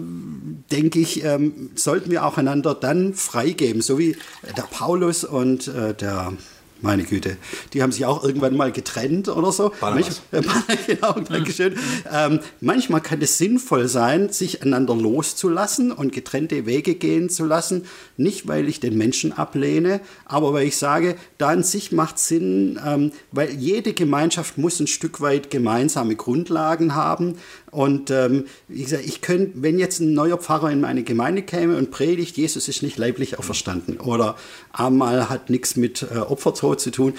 denke 0.72 1.00
ich, 1.00 1.24
ähm, 1.24 1.72
sollten 1.74 2.12
wir 2.12 2.26
auch 2.26 2.38
einander 2.38 2.76
dann 2.76 3.16
freigeben, 3.16 3.82
so 3.82 3.98
wie 3.98 4.16
der 4.56 4.64
Paulus 4.64 5.24
und 5.24 5.68
äh, 5.68 5.96
der 5.96 6.34
meine 6.82 7.04
Güte, 7.04 7.38
die 7.74 7.82
haben 7.82 7.92
sich 7.92 8.06
auch 8.06 8.24
irgendwann 8.24 8.56
mal 8.56 8.72
getrennt 8.72 9.28
oder 9.30 9.52
so. 9.52 9.72
Manch, 9.82 10.08
genau, 10.88 11.14
Dankeschön. 11.14 11.76
Ähm, 12.12 12.40
manchmal 12.60 13.02
kann 13.02 13.22
es 13.22 13.38
sinnvoll 13.38 13.88
sein, 13.88 14.30
sich 14.30 14.62
einander 14.64 14.96
loszulassen 14.96 15.92
und 15.92 16.12
getrennte 16.12 16.66
Wege 16.66 16.96
gehen 16.96 17.30
zu 17.30 17.46
lassen. 17.46 17.86
Nicht, 18.18 18.48
weil 18.48 18.68
ich 18.68 18.80
den 18.80 18.98
Menschen 18.98 19.34
ablehne, 19.34 20.02
aber 20.26 20.54
weil 20.54 20.68
ich 20.68 20.78
sage, 20.78 21.16
da 21.38 21.50
an 21.50 21.64
sich 21.64 21.92
macht 21.92 22.20
Sinn, 22.20 22.80
ähm, 22.86 23.12
weil 23.32 23.52
jede 23.52 23.94
Gemeinschaft 23.94 24.58
muss 24.58 24.80
ein 24.80 24.88
Stück 24.88 25.22
weit 25.22 25.50
gemeinsame 25.50 26.16
Grundlagen 26.16 26.96
haben. 26.96 27.36
Und 27.72 28.12
ähm, 28.12 28.46
ich, 28.68 28.90
sag, 28.90 29.06
ich 29.06 29.22
könnte, 29.22 29.54
wenn 29.56 29.80
jetzt 29.80 30.02
ein 30.02 30.14
neuer 30.14 30.38
Pfarrer 30.38 30.72
in 30.72 30.82
meine 30.82 31.04
Gemeinde 31.04 31.42
käme 31.42 31.78
und 31.78 31.90
predigt, 31.90 32.36
Jesus 32.36 32.68
ist 32.68 32.84
nicht 32.84 32.98
leiblich 32.98 33.40
auferstanden 33.40 33.98
oder 34.00 34.36
einmal 34.74 35.30
hat 35.30 35.50
nichts 35.50 35.78
mit 35.78 36.04
äh, 36.04 36.18
Opfertod 36.18 36.82
zu 36.82 36.92
tun, 36.92 37.14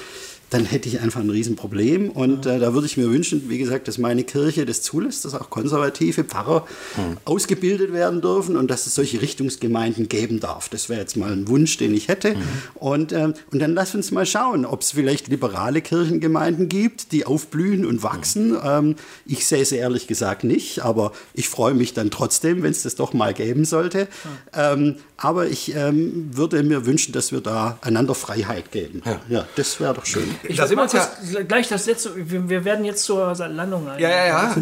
dann 0.52 0.64
hätte 0.66 0.88
ich 0.88 1.00
einfach 1.00 1.20
ein 1.20 1.30
Riesenproblem. 1.30 2.10
Und 2.10 2.46
äh, 2.46 2.58
da 2.58 2.74
würde 2.74 2.86
ich 2.86 2.96
mir 2.96 3.10
wünschen, 3.10 3.48
wie 3.48 3.58
gesagt, 3.58 3.88
dass 3.88 3.98
meine 3.98 4.24
Kirche 4.24 4.66
das 4.66 4.82
zulässt, 4.82 5.24
dass 5.24 5.34
auch 5.34 5.50
konservative 5.50 6.24
Pfarrer 6.24 6.66
mhm. 6.96 7.16
ausgebildet 7.24 7.92
werden 7.92 8.20
dürfen 8.20 8.56
und 8.56 8.70
dass 8.70 8.86
es 8.86 8.94
solche 8.94 9.22
Richtungsgemeinden 9.22 10.08
geben 10.08 10.40
darf. 10.40 10.68
Das 10.68 10.88
wäre 10.88 11.00
jetzt 11.00 11.16
mal 11.16 11.32
ein 11.32 11.48
Wunsch, 11.48 11.76
den 11.78 11.94
ich 11.94 12.08
hätte. 12.08 12.34
Mhm. 12.34 12.42
Und, 12.74 13.12
ähm, 13.12 13.34
und 13.50 13.58
dann 13.60 13.74
lass 13.74 13.94
uns 13.94 14.10
mal 14.10 14.26
schauen, 14.26 14.66
ob 14.66 14.82
es 14.82 14.92
vielleicht 14.92 15.28
liberale 15.28 15.80
Kirchengemeinden 15.80 16.68
gibt, 16.68 17.12
die 17.12 17.24
aufblühen 17.24 17.86
und 17.86 18.02
wachsen. 18.02 18.50
Mhm. 18.50 18.58
Ähm, 18.64 18.96
ich 19.24 19.46
sehe 19.46 19.62
es 19.62 19.72
ehrlich 19.72 20.06
gesagt 20.06 20.44
nicht, 20.44 20.80
aber 20.80 21.12
ich 21.34 21.48
freue 21.48 21.74
mich 21.74 21.94
dann 21.94 22.10
trotzdem, 22.10 22.62
wenn 22.62 22.72
es 22.72 22.82
das 22.82 22.94
doch 22.94 23.12
mal 23.12 23.32
geben 23.32 23.64
sollte. 23.64 24.08
Ähm, 24.52 24.96
aber 25.16 25.46
ich 25.46 25.74
ähm, 25.74 26.30
würde 26.32 26.62
mir 26.62 26.84
wünschen, 26.84 27.12
dass 27.12 27.32
wir 27.32 27.40
da 27.40 27.78
einander 27.80 28.14
Freiheit 28.14 28.72
geben. 28.72 29.02
Ja, 29.04 29.20
ja 29.28 29.46
das 29.56 29.78
wäre 29.80 29.94
doch 29.94 30.04
schön. 30.04 30.34
Ich 30.44 30.56
da 30.56 30.66
sind 30.66 30.78
wir 30.78 30.86
ja 31.32 31.42
gleich 31.42 31.68
das 31.68 31.86
letzte. 31.86 32.30
Wir, 32.30 32.48
wir, 32.48 32.64
werden 32.64 32.84
jetzt 32.84 33.04
zur 33.04 33.34
Landung 33.34 33.88
ein. 33.88 34.00
Ja, 34.00 34.08
ja, 34.08 34.26
ja. 34.26 34.56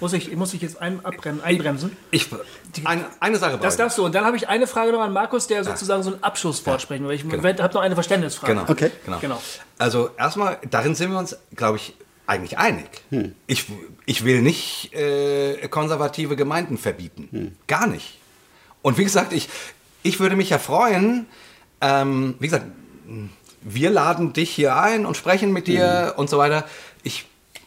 Muss 0.00 0.12
ich, 0.12 0.34
muss 0.36 0.52
ich 0.52 0.60
jetzt 0.60 0.82
ein, 0.82 1.00
einbremsen? 1.42 1.96
Ich, 2.10 2.28
ein, 2.84 3.04
eine 3.20 3.38
Sache 3.38 3.58
Das 3.58 3.76
darfst 3.76 3.96
du. 3.96 4.04
Und 4.04 4.14
dann 4.14 4.24
habe 4.24 4.36
ich 4.36 4.48
eine 4.48 4.66
Frage 4.66 4.92
noch 4.92 5.00
an 5.00 5.12
Markus, 5.12 5.46
der 5.46 5.64
sozusagen 5.64 6.02
so 6.02 6.12
ein 6.12 6.22
Abschlusswort 6.22 6.76
ja. 6.76 6.80
sprechen 6.80 7.06
will. 7.06 7.14
Ich 7.14 7.28
genau. 7.28 7.42
habe 7.42 7.74
noch 7.74 7.80
eine 7.80 7.94
Verständnisfrage. 7.94 8.54
Genau. 8.54 8.70
Okay. 8.70 8.90
Genau. 9.04 9.18
genau. 9.20 9.42
Also 9.78 10.10
erstmal, 10.18 10.58
darin 10.68 10.94
sind 10.94 11.10
wir 11.12 11.18
uns, 11.18 11.36
glaube 11.54 11.78
ich, 11.78 11.94
eigentlich 12.26 12.58
einig. 12.58 12.86
Hm. 13.10 13.34
Ich, 13.46 13.66
ich 14.06 14.24
will 14.24 14.42
nicht 14.42 14.92
äh, 14.94 15.68
konservative 15.68 16.36
Gemeinden 16.36 16.76
verbieten. 16.76 17.28
Hm. 17.30 17.52
Gar 17.66 17.86
nicht. 17.86 18.18
Und 18.82 18.98
wie 18.98 19.04
gesagt, 19.04 19.32
ich, 19.32 19.48
ich 20.02 20.20
würde 20.20 20.36
mich 20.36 20.50
ja 20.50 20.58
freuen, 20.58 21.26
ähm, 21.80 22.34
wie 22.40 22.48
gesagt, 22.48 22.66
wir 23.64 23.90
laden 23.90 24.32
dich 24.32 24.50
hier 24.50 24.76
ein 24.76 25.06
und 25.06 25.16
sprechen 25.16 25.52
mit 25.52 25.66
dir 25.66 26.12
mhm. 26.12 26.20
und 26.20 26.30
so 26.30 26.38
weiter. 26.38 26.64
Ich 27.02 27.26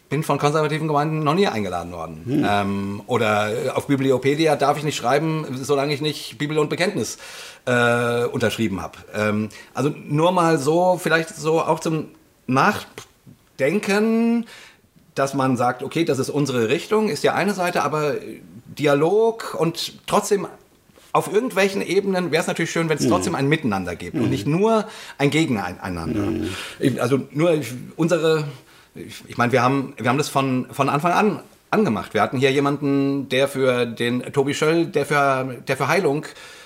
bin 0.10 0.24
von 0.24 0.38
konservativen 0.38 0.88
Gemeinden 0.88 1.20
noch 1.20 1.34
nie 1.34 1.48
eingeladen 1.48 1.92
worden. 1.92 2.22
Mhm. 2.26 2.46
Ähm, 2.48 3.04
oder 3.08 3.52
auf 3.76 3.88
Bibliopedia 3.88 4.56
darf 4.56 4.78
ich 4.78 4.84
nicht 4.84 4.96
schreiben, 4.96 5.46
solange 5.62 5.94
ich 5.94 6.02
nicht 6.02 6.38
Bibel 6.38 6.58
und 6.60 6.70
Bekenntnis 6.70 7.18
äh, 7.66 8.26
unterschrieben 8.26 8.82
habe. 8.82 8.98
Ähm, 9.14 9.50
also 9.74 9.90
nur 9.90 10.32
mal 10.32 10.58
so, 10.58 11.00
vielleicht 11.02 11.36
so 11.36 11.62
auch 11.62 11.80
zum 11.80 12.10
Nachdenken, 12.46 14.46
dass 15.16 15.34
man 15.34 15.58
sagt, 15.58 15.84
okay, 15.84 16.06
das 16.06 16.20
ist 16.20 16.30
unsere 16.30 16.70
Richtung, 16.70 17.10
ist 17.10 17.24
ja 17.24 17.34
eine 17.34 17.54
Seite, 17.54 17.84
aber 17.84 18.14
Dialog 18.66 19.56
und 19.60 20.08
trotzdem 20.08 20.48
auf 21.18 21.32
irgendwelchen 21.32 21.82
Ebenen 21.82 22.32
wäre 22.32 22.42
es 22.42 22.48
natürlich 22.48 22.72
schön, 22.72 22.90
wenn 22.90 22.98
es 22.98 23.06
mhm. 23.06 23.10
trotzdem 23.10 23.36
ein 23.36 23.48
Miteinander 23.50 23.96
gibt 23.96 24.16
mhm. 24.16 24.24
und 24.24 24.30
nicht 24.30 24.48
nur 24.48 24.86
ein 25.18 25.30
Gegeneinander. 25.30 26.06
Mhm. 26.06 26.50
Also 27.00 27.20
nur 27.32 27.60
unsere, 27.96 28.46
ich 28.96 29.38
meine, 29.38 29.52
wir 29.52 29.64
haben, 29.64 29.94
wir 29.98 30.10
haben 30.10 30.18
das 30.18 30.30
von, 30.30 30.68
von 30.72 30.90
Anfang 30.90 31.12
an 31.14 31.40
angemacht. 31.70 32.14
Wir 32.14 32.22
hatten 32.22 32.38
hier 32.38 32.52
jemanden, 32.52 33.30
der 33.30 33.48
für 33.48 33.86
den 33.86 34.22
Tobi 34.32 34.54
Schöll, 34.54 34.86
der 34.86 35.06
für, 35.06 35.58
der 35.68 35.76
für 35.76 35.88
Heilung 35.88 36.26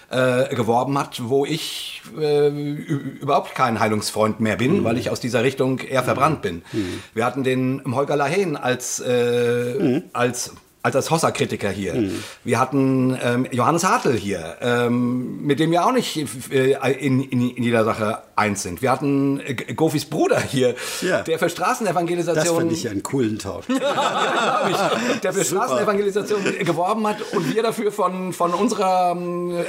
äh, 0.09 0.53
geworben 0.53 0.97
hat, 0.99 1.21
wo 1.23 1.45
ich 1.45 2.01
äh, 2.19 2.49
überhaupt 2.49 3.55
kein 3.55 3.79
Heilungsfreund 3.79 4.41
mehr 4.41 4.57
bin, 4.57 4.79
mhm. 4.79 4.83
weil 4.83 4.97
ich 4.97 5.09
aus 5.09 5.19
dieser 5.19 5.43
Richtung 5.43 5.79
eher 5.79 6.03
verbrannt 6.03 6.41
bin. 6.41 6.61
Mhm. 6.71 7.01
Wir 7.13 7.25
hatten 7.25 7.43
den 7.43 7.81
Holger 7.95 8.15
Lahane 8.15 8.61
als, 8.61 8.99
äh, 8.99 9.75
mhm. 9.79 10.03
als 10.13 10.53
als 10.83 10.95
als 10.95 11.11
Hossa-Kritiker 11.11 11.69
hier. 11.69 11.93
Mhm. 11.93 12.23
Wir 12.43 12.59
hatten 12.59 13.17
ähm, 13.21 13.47
Johannes 13.51 13.83
Hartl 13.83 14.13
hier, 14.13 14.57
ähm, 14.61 15.45
mit 15.45 15.59
dem 15.59 15.71
wir 15.71 15.85
auch 15.85 15.91
nicht 15.91 16.17
äh, 16.51 16.73
in, 16.93 17.21
in, 17.21 17.51
in, 17.51 17.63
jeder 17.63 17.83
Sache 17.83 18.23
eins 18.35 18.63
sind. 18.63 18.81
Wir 18.81 18.91
hatten 18.91 19.39
äh, 19.41 19.53
Gofis 19.73 20.05
Bruder 20.05 20.39
hier, 20.39 20.75
ja. 21.01 21.21
der 21.21 21.37
für 21.37 21.49
Straßenevangelisation... 21.49 22.45
Das 22.45 22.55
fand 22.55 22.71
ich 22.71 22.89
einen 22.89 23.03
coolen 23.03 23.37
Tausch. 23.37 23.65
ja, 23.69 24.69
ich, 24.69 25.19
der 25.19 25.33
für 25.33 25.43
Super. 25.43 25.65
Straßenevangelisation 25.65 26.43
geworben 26.59 27.05
hat 27.05 27.17
und 27.33 27.53
wir 27.53 27.61
dafür 27.61 27.91
von, 27.91 28.33
von, 28.33 28.53
unserer, 28.53 29.15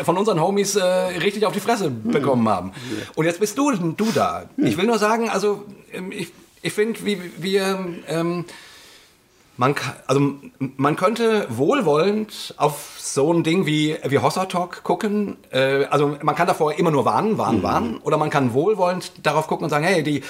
von 0.05 0.17
unseren 0.17 0.41
Homies 0.41 0.77
äh, 0.77 0.83
richtig 0.83 1.45
auf 1.45 1.53
die 1.53 1.61
Fresse 1.61 1.91
mhm. 1.91 2.11
bekommen 2.11 2.49
haben. 2.49 2.73
Und 3.17 3.27
jetzt 3.27 3.41
bist 3.41 3.59
du, 3.59 3.71
du 3.73 4.07
da. 4.15 4.47
Mhm. 4.57 4.67
Ich 4.67 4.79
will 4.79 4.87
nur 4.87 4.99
sagen, 4.99 5.29
also 5.29 5.65
ähm, 5.93 6.11
ich, 6.11 6.33
ich 6.63 6.73
finde, 6.73 7.05
wie 7.05 7.21
wir... 7.37 7.87
Ähm, 8.09 8.47
Man, 9.57 9.75
kann, 9.75 9.95
also 10.07 10.35
man 10.59 10.97
könnte 10.97 11.47
wohlwollend 11.51 12.55
auf 12.57 12.95
so 12.99 13.33
ein 13.33 13.43
Ding 13.43 13.67
wie, 13.67 13.97
wie 14.05 14.19
Hossa 14.19 14.47
Talk 14.47 14.83
gucken. 14.83 15.37
Äh, 15.51 15.85
also 15.85 16.17
man 16.23 16.35
kann 16.35 16.47
davor 16.47 16.73
immer 16.75 16.91
nur 16.91 17.05
warnen, 17.05 17.39
warnen, 17.39 17.59
mhm. 17.59 17.63
warnen. 17.63 17.97
Oder 17.99 18.17
man 18.17 18.31
kann 18.31 18.55
wohlwollend 18.55 19.13
darauf 19.23 19.47
gucken 19.49 19.65
und 19.65 19.71
sagen, 19.71 19.85
hey, 19.85 20.03
die, 20.03 20.23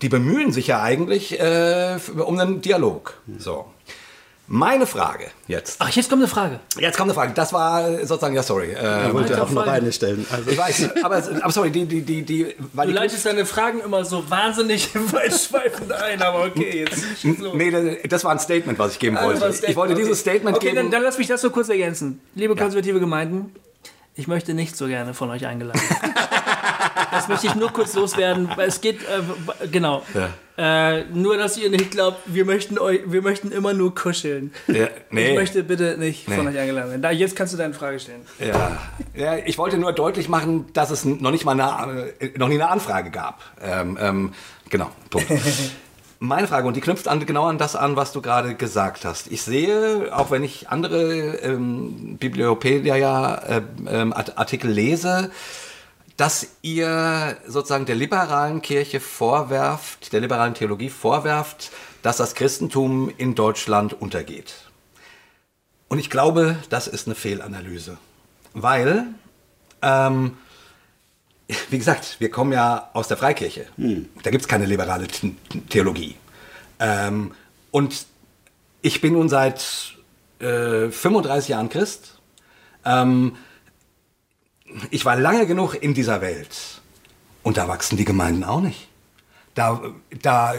die 0.00 0.08
bemühen 0.08 0.52
sich 0.52 0.68
ja 0.68 0.82
eigentlich 0.82 1.38
äh, 1.38 1.98
um 2.24 2.38
einen 2.38 2.60
Dialog. 2.60 3.20
So. 3.38 3.66
Meine 4.54 4.86
Frage 4.86 5.30
jetzt. 5.48 5.76
Ach, 5.78 5.88
jetzt 5.88 6.10
kommt 6.10 6.20
eine 6.20 6.28
Frage. 6.28 6.60
Jetzt 6.78 6.98
kommt 6.98 7.08
eine 7.08 7.14
Frage. 7.14 7.32
Das 7.32 7.54
war 7.54 7.90
sozusagen, 8.04 8.34
ja, 8.34 8.42
sorry. 8.42 8.72
Äh, 8.72 9.06
ich 9.06 9.14
wollte 9.14 9.42
auch 9.42 9.48
noch 9.48 9.66
eine 9.66 9.90
stellen. 9.90 10.26
Also. 10.30 10.50
Ich 10.50 10.58
weiß, 10.58 10.90
aber, 11.02 11.22
aber 11.40 11.50
sorry, 11.50 11.70
die, 11.70 11.86
die, 11.86 12.02
die, 12.02 12.20
die 12.20 12.54
weil 12.74 12.88
Du 12.88 12.92
leitest 12.92 13.24
deine 13.24 13.46
Fragen 13.46 13.80
immer 13.80 14.04
so 14.04 14.28
wahnsinnig 14.28 14.90
weitschweifend 14.94 15.90
ein, 15.92 16.20
aber 16.20 16.44
okay, 16.44 16.84
jetzt. 16.84 17.24
Nee, 17.54 17.98
das 18.06 18.24
war 18.24 18.32
ein 18.32 18.38
Statement, 18.40 18.78
was 18.78 18.92
ich 18.92 18.98
geben 18.98 19.16
ah, 19.16 19.24
wollte. 19.24 19.48
Ich 19.66 19.74
wollte 19.74 19.94
okay. 19.94 20.02
dieses 20.02 20.20
Statement 20.20 20.58
okay, 20.58 20.66
geben. 20.66 20.76
Dann, 20.76 20.90
dann 20.90 21.02
lass 21.02 21.16
mich 21.16 21.28
das 21.28 21.40
so 21.40 21.48
kurz 21.48 21.70
ergänzen. 21.70 22.20
Liebe 22.34 22.54
konservative 22.54 22.96
ja. 22.96 23.00
Gemeinden, 23.00 23.54
ich 24.14 24.28
möchte 24.28 24.54
nicht 24.54 24.76
so 24.76 24.86
gerne 24.86 25.14
von 25.14 25.30
euch 25.30 25.46
eingeladen. 25.46 25.80
das 27.10 27.28
möchte 27.28 27.46
ich 27.46 27.54
nur 27.54 27.72
kurz 27.72 27.94
loswerden, 27.94 28.48
weil 28.56 28.68
es 28.68 28.80
geht, 28.80 29.00
äh, 29.02 29.68
genau. 29.68 30.02
Ja. 30.14 30.30
Äh, 30.58 31.04
nur, 31.12 31.38
dass 31.38 31.56
ihr 31.56 31.70
nicht 31.70 31.92
glaubt, 31.92 32.18
wir 32.26 32.44
möchten, 32.44 32.78
euch, 32.78 33.00
wir 33.06 33.22
möchten 33.22 33.52
immer 33.52 33.72
nur 33.72 33.94
kuscheln. 33.94 34.52
Ja, 34.66 34.88
nee. 35.10 35.30
Ich 35.30 35.34
möchte 35.34 35.62
bitte 35.64 35.96
nicht 35.98 36.28
nee. 36.28 36.36
von 36.36 36.46
euch 36.46 36.58
eingeladen 36.58 36.90
werden. 36.90 37.02
Da, 37.02 37.10
jetzt 37.10 37.36
kannst 37.36 37.54
du 37.54 37.56
deine 37.56 37.72
Frage 37.72 37.98
stellen. 37.98 38.20
Ja. 38.38 38.78
ja, 39.14 39.36
ich 39.38 39.56
wollte 39.56 39.78
nur 39.78 39.92
deutlich 39.92 40.28
machen, 40.28 40.66
dass 40.74 40.90
es 40.90 41.06
noch 41.06 41.30
nicht 41.30 41.46
mal 41.46 41.58
eine, 41.58 42.12
äh, 42.20 42.36
noch 42.38 42.48
nie 42.48 42.56
eine 42.56 42.68
Anfrage 42.68 43.10
gab. 43.10 43.40
Ähm, 43.62 43.96
ähm, 44.00 44.34
genau, 44.68 44.90
Punkt. 45.08 45.28
Meine 46.24 46.46
Frage, 46.46 46.68
und 46.68 46.76
die 46.76 46.80
knüpft 46.80 47.08
an, 47.08 47.26
genau 47.26 47.46
an 47.46 47.58
das 47.58 47.74
an, 47.74 47.96
was 47.96 48.12
du 48.12 48.22
gerade 48.22 48.54
gesagt 48.54 49.04
hast. 49.04 49.26
Ich 49.32 49.42
sehe, 49.42 50.16
auch 50.16 50.30
wenn 50.30 50.44
ich 50.44 50.68
andere 50.68 51.34
ähm, 51.38 52.16
Bibliopedia-Artikel 52.16 54.70
äh, 54.70 54.72
lese, 54.72 55.32
dass 56.16 56.46
ihr 56.62 57.36
sozusagen 57.48 57.86
der 57.86 57.96
liberalen 57.96 58.62
Kirche 58.62 59.00
vorwerft, 59.00 60.12
der 60.12 60.20
liberalen 60.20 60.54
Theologie 60.54 60.90
vorwerft, 60.90 61.72
dass 62.02 62.18
das 62.18 62.36
Christentum 62.36 63.12
in 63.18 63.34
Deutschland 63.34 64.00
untergeht. 64.00 64.54
Und 65.88 65.98
ich 65.98 66.08
glaube, 66.08 66.54
das 66.70 66.86
ist 66.86 67.08
eine 67.08 67.16
Fehlanalyse. 67.16 67.98
Weil, 68.54 69.06
ähm, 69.82 70.36
wie 71.70 71.78
gesagt, 71.78 72.16
wir 72.18 72.30
kommen 72.30 72.52
ja 72.52 72.90
aus 72.92 73.08
der 73.08 73.16
Freikirche. 73.16 73.66
Hm. 73.76 74.08
Da 74.22 74.30
gibt 74.30 74.42
es 74.42 74.48
keine 74.48 74.66
liberale 74.66 75.06
Theologie. 75.68 76.16
Ähm, 76.78 77.32
und 77.70 78.06
ich 78.82 79.00
bin 79.00 79.14
nun 79.14 79.28
seit 79.28 79.94
äh, 80.40 80.90
35 80.90 81.48
Jahren 81.48 81.68
Christ. 81.68 82.20
Ähm, 82.84 83.36
ich 84.90 85.04
war 85.04 85.16
lange 85.16 85.46
genug 85.46 85.74
in 85.80 85.94
dieser 85.94 86.20
Welt 86.20 86.82
und 87.42 87.56
da 87.56 87.68
wachsen 87.68 87.96
die 87.96 88.04
Gemeinden 88.04 88.44
auch 88.44 88.60
nicht. 88.60 88.88
Da, 89.54 89.82
da, 90.22 90.54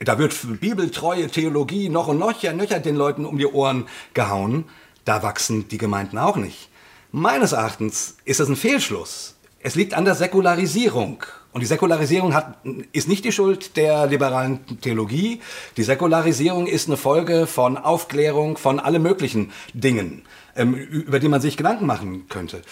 da 0.00 0.18
wird 0.18 0.60
bibeltreue 0.60 1.26
Theologie 1.28 1.88
noch 1.88 2.06
und 2.06 2.18
noch 2.18 2.40
ja, 2.42 2.52
nöcher 2.52 2.78
den 2.78 2.94
Leuten 2.94 3.24
um 3.24 3.38
die 3.38 3.46
Ohren 3.46 3.88
gehauen. 4.14 4.66
Da 5.04 5.24
wachsen 5.24 5.66
die 5.68 5.78
Gemeinden 5.78 6.16
auch 6.16 6.36
nicht. 6.36 6.68
Meines 7.10 7.52
Erachtens 7.52 8.16
ist 8.24 8.38
das 8.38 8.48
ein 8.48 8.54
Fehlschluss. 8.54 9.36
Es 9.62 9.74
liegt 9.74 9.94
an 9.94 10.04
der 10.04 10.14
Säkularisierung. 10.14 11.22
Und 11.52 11.60
die 11.60 11.66
Säkularisierung 11.66 12.32
hat, 12.32 12.58
ist 12.92 13.08
nicht 13.08 13.24
die 13.24 13.32
Schuld 13.32 13.76
der 13.76 14.06
liberalen 14.06 14.60
Theologie. 14.80 15.40
Die 15.76 15.82
Säkularisierung 15.82 16.66
ist 16.66 16.88
eine 16.88 16.96
Folge 16.96 17.46
von 17.46 17.76
Aufklärung, 17.76 18.56
von 18.56 18.80
allen 18.80 19.02
möglichen 19.02 19.52
Dingen, 19.74 20.22
ähm, 20.56 20.74
über 20.74 21.18
die 21.18 21.28
man 21.28 21.40
sich 21.40 21.56
Gedanken 21.56 21.86
machen 21.86 22.28
könnte. 22.28 22.62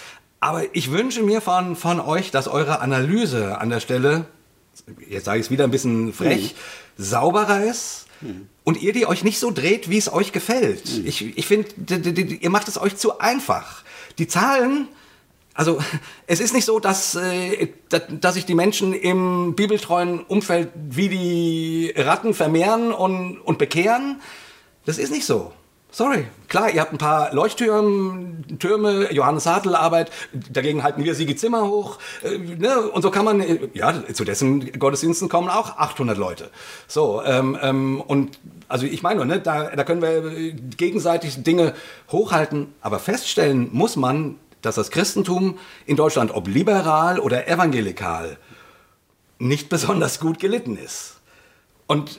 Aber 0.40 0.62
ich 0.74 0.93
wünsche 0.93 1.23
mir 1.23 1.40
von, 1.40 1.77
von 1.77 2.01
euch, 2.01 2.31
dass 2.31 2.47
eure 2.47 2.81
Analyse 2.81 3.60
an 3.60 3.70
der 3.70 3.81
Stelle, 3.81 4.27
jetzt 5.09 5.24
sage 5.24 5.40
ich 5.40 5.47
es 5.47 5.51
wieder 5.51 5.65
ein 5.65 5.73
bisschen 5.73 6.12
frech, 6.12 6.55
mhm. 6.97 7.02
sauberer 7.02 7.65
ist. 7.65 8.06
Mhm. 8.20 8.48
Und 8.65 8.81
ihr 8.81 8.93
die 8.93 9.06
euch 9.06 9.24
nicht 9.24 9.40
so 9.40 9.51
dreht, 9.51 9.90
wie 9.90 9.98
es 9.98 10.12
euch 10.12 10.32
gefällt. 10.32 10.98
Mhm. 10.98 11.06
Ich, 11.06 11.36
ich 11.36 11.47
finde, 11.47 11.69
ihr 12.40 12.51
macht 12.51 12.69
es 12.69 12.81
euch 12.81 12.97
zu 12.97 13.19
einfach. 13.19 13.82
Die 14.19 14.28
Zahlen, 14.28 14.89
also 15.59 15.78
es 16.26 16.40
ist 16.40 16.55
nicht 16.55 16.64
so, 16.64 16.78
dass, 16.78 17.16
äh, 17.16 17.68
dass 17.90 18.35
sich 18.35 18.47
die 18.47 18.55
Menschen 18.55 18.94
im 18.94 19.55
bibeltreuen 19.55 20.20
Umfeld 20.20 20.70
wie 20.74 21.09
die 21.09 21.93
Ratten 21.97 22.32
vermehren 22.32 22.93
und, 22.93 23.39
und 23.39 23.59
bekehren. 23.59 24.20
Das 24.86 24.98
ist 24.98 25.10
nicht 25.10 25.26
so. 25.26 25.52
Sorry. 25.90 26.26
Klar, 26.48 26.70
ihr 26.70 26.80
habt 26.80 26.93
ein 26.93 26.98
paar 26.98 27.35
Leuchttürme, 27.35 28.36
Türme, 28.59 29.12
Johannes 29.12 29.47
Hartl 29.47 29.74
Arbeit, 29.74 30.12
dagegen 30.32 30.82
halten 30.82 31.02
wir 31.02 31.14
Siege 31.14 31.35
Zimmer 31.35 31.66
hoch. 31.66 31.98
Äh, 32.22 32.39
ne? 32.39 32.80
Und 32.80 33.02
so 33.02 33.10
kann 33.10 33.24
man, 33.24 33.40
äh, 33.40 33.68
ja, 33.74 34.05
zu 34.12 34.24
dessen 34.24 34.78
Gottesdiensten 34.78 35.28
kommen 35.28 35.48
auch 35.48 35.76
800 35.76 36.16
Leute. 36.16 36.51
So, 36.86 37.20
ähm, 37.24 37.59
ähm, 37.60 38.01
und 38.01 38.39
also 38.68 38.86
ich 38.86 39.02
meine, 39.02 39.26
ne, 39.26 39.40
da, 39.40 39.74
da 39.74 39.82
können 39.82 40.02
wir 40.02 40.52
gegenseitig 40.76 41.43
Dinge 41.43 41.74
hochhalten, 42.12 42.74
aber 42.80 43.01
feststellen 43.01 43.70
muss 43.72 43.97
man, 43.97 44.36
dass 44.62 44.74
das 44.74 44.90
Christentum 44.90 45.59
in 45.86 45.97
Deutschland, 45.97 46.30
ob 46.32 46.48
liberal 46.48 47.18
oder 47.18 47.48
evangelikal, 47.48 48.39
nicht 49.39 49.68
besonders 49.68 50.20
gut 50.20 50.39
gelitten 50.39 50.76
ist. 50.76 51.16
Und 51.86 52.18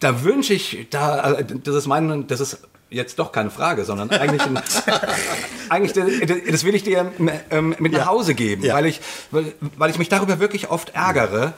da 0.00 0.24
wünsche 0.24 0.54
ich, 0.54 0.88
da, 0.90 1.32
äh, 1.32 1.44
das 1.44 1.74
ist 1.74 1.86
mein, 1.86 2.26
das 2.26 2.40
ist 2.40 2.58
jetzt 2.90 3.18
doch 3.18 3.32
keine 3.32 3.50
Frage, 3.50 3.84
sondern 3.84 4.10
eigentlich, 4.10 4.42
ein, 4.42 4.58
eigentlich 5.68 5.92
das 5.92 6.64
will 6.64 6.74
ich 6.74 6.82
dir 6.82 7.12
ähm, 7.50 7.74
mit 7.78 7.92
nach 7.92 8.06
Hause 8.06 8.34
geben, 8.34 8.64
ja. 8.64 8.74
weil, 8.74 8.86
ich, 8.86 9.00
weil, 9.30 9.54
weil 9.76 9.90
ich 9.90 9.98
mich 9.98 10.08
darüber 10.08 10.38
wirklich 10.40 10.70
oft 10.70 10.90
ärgere. 10.90 11.54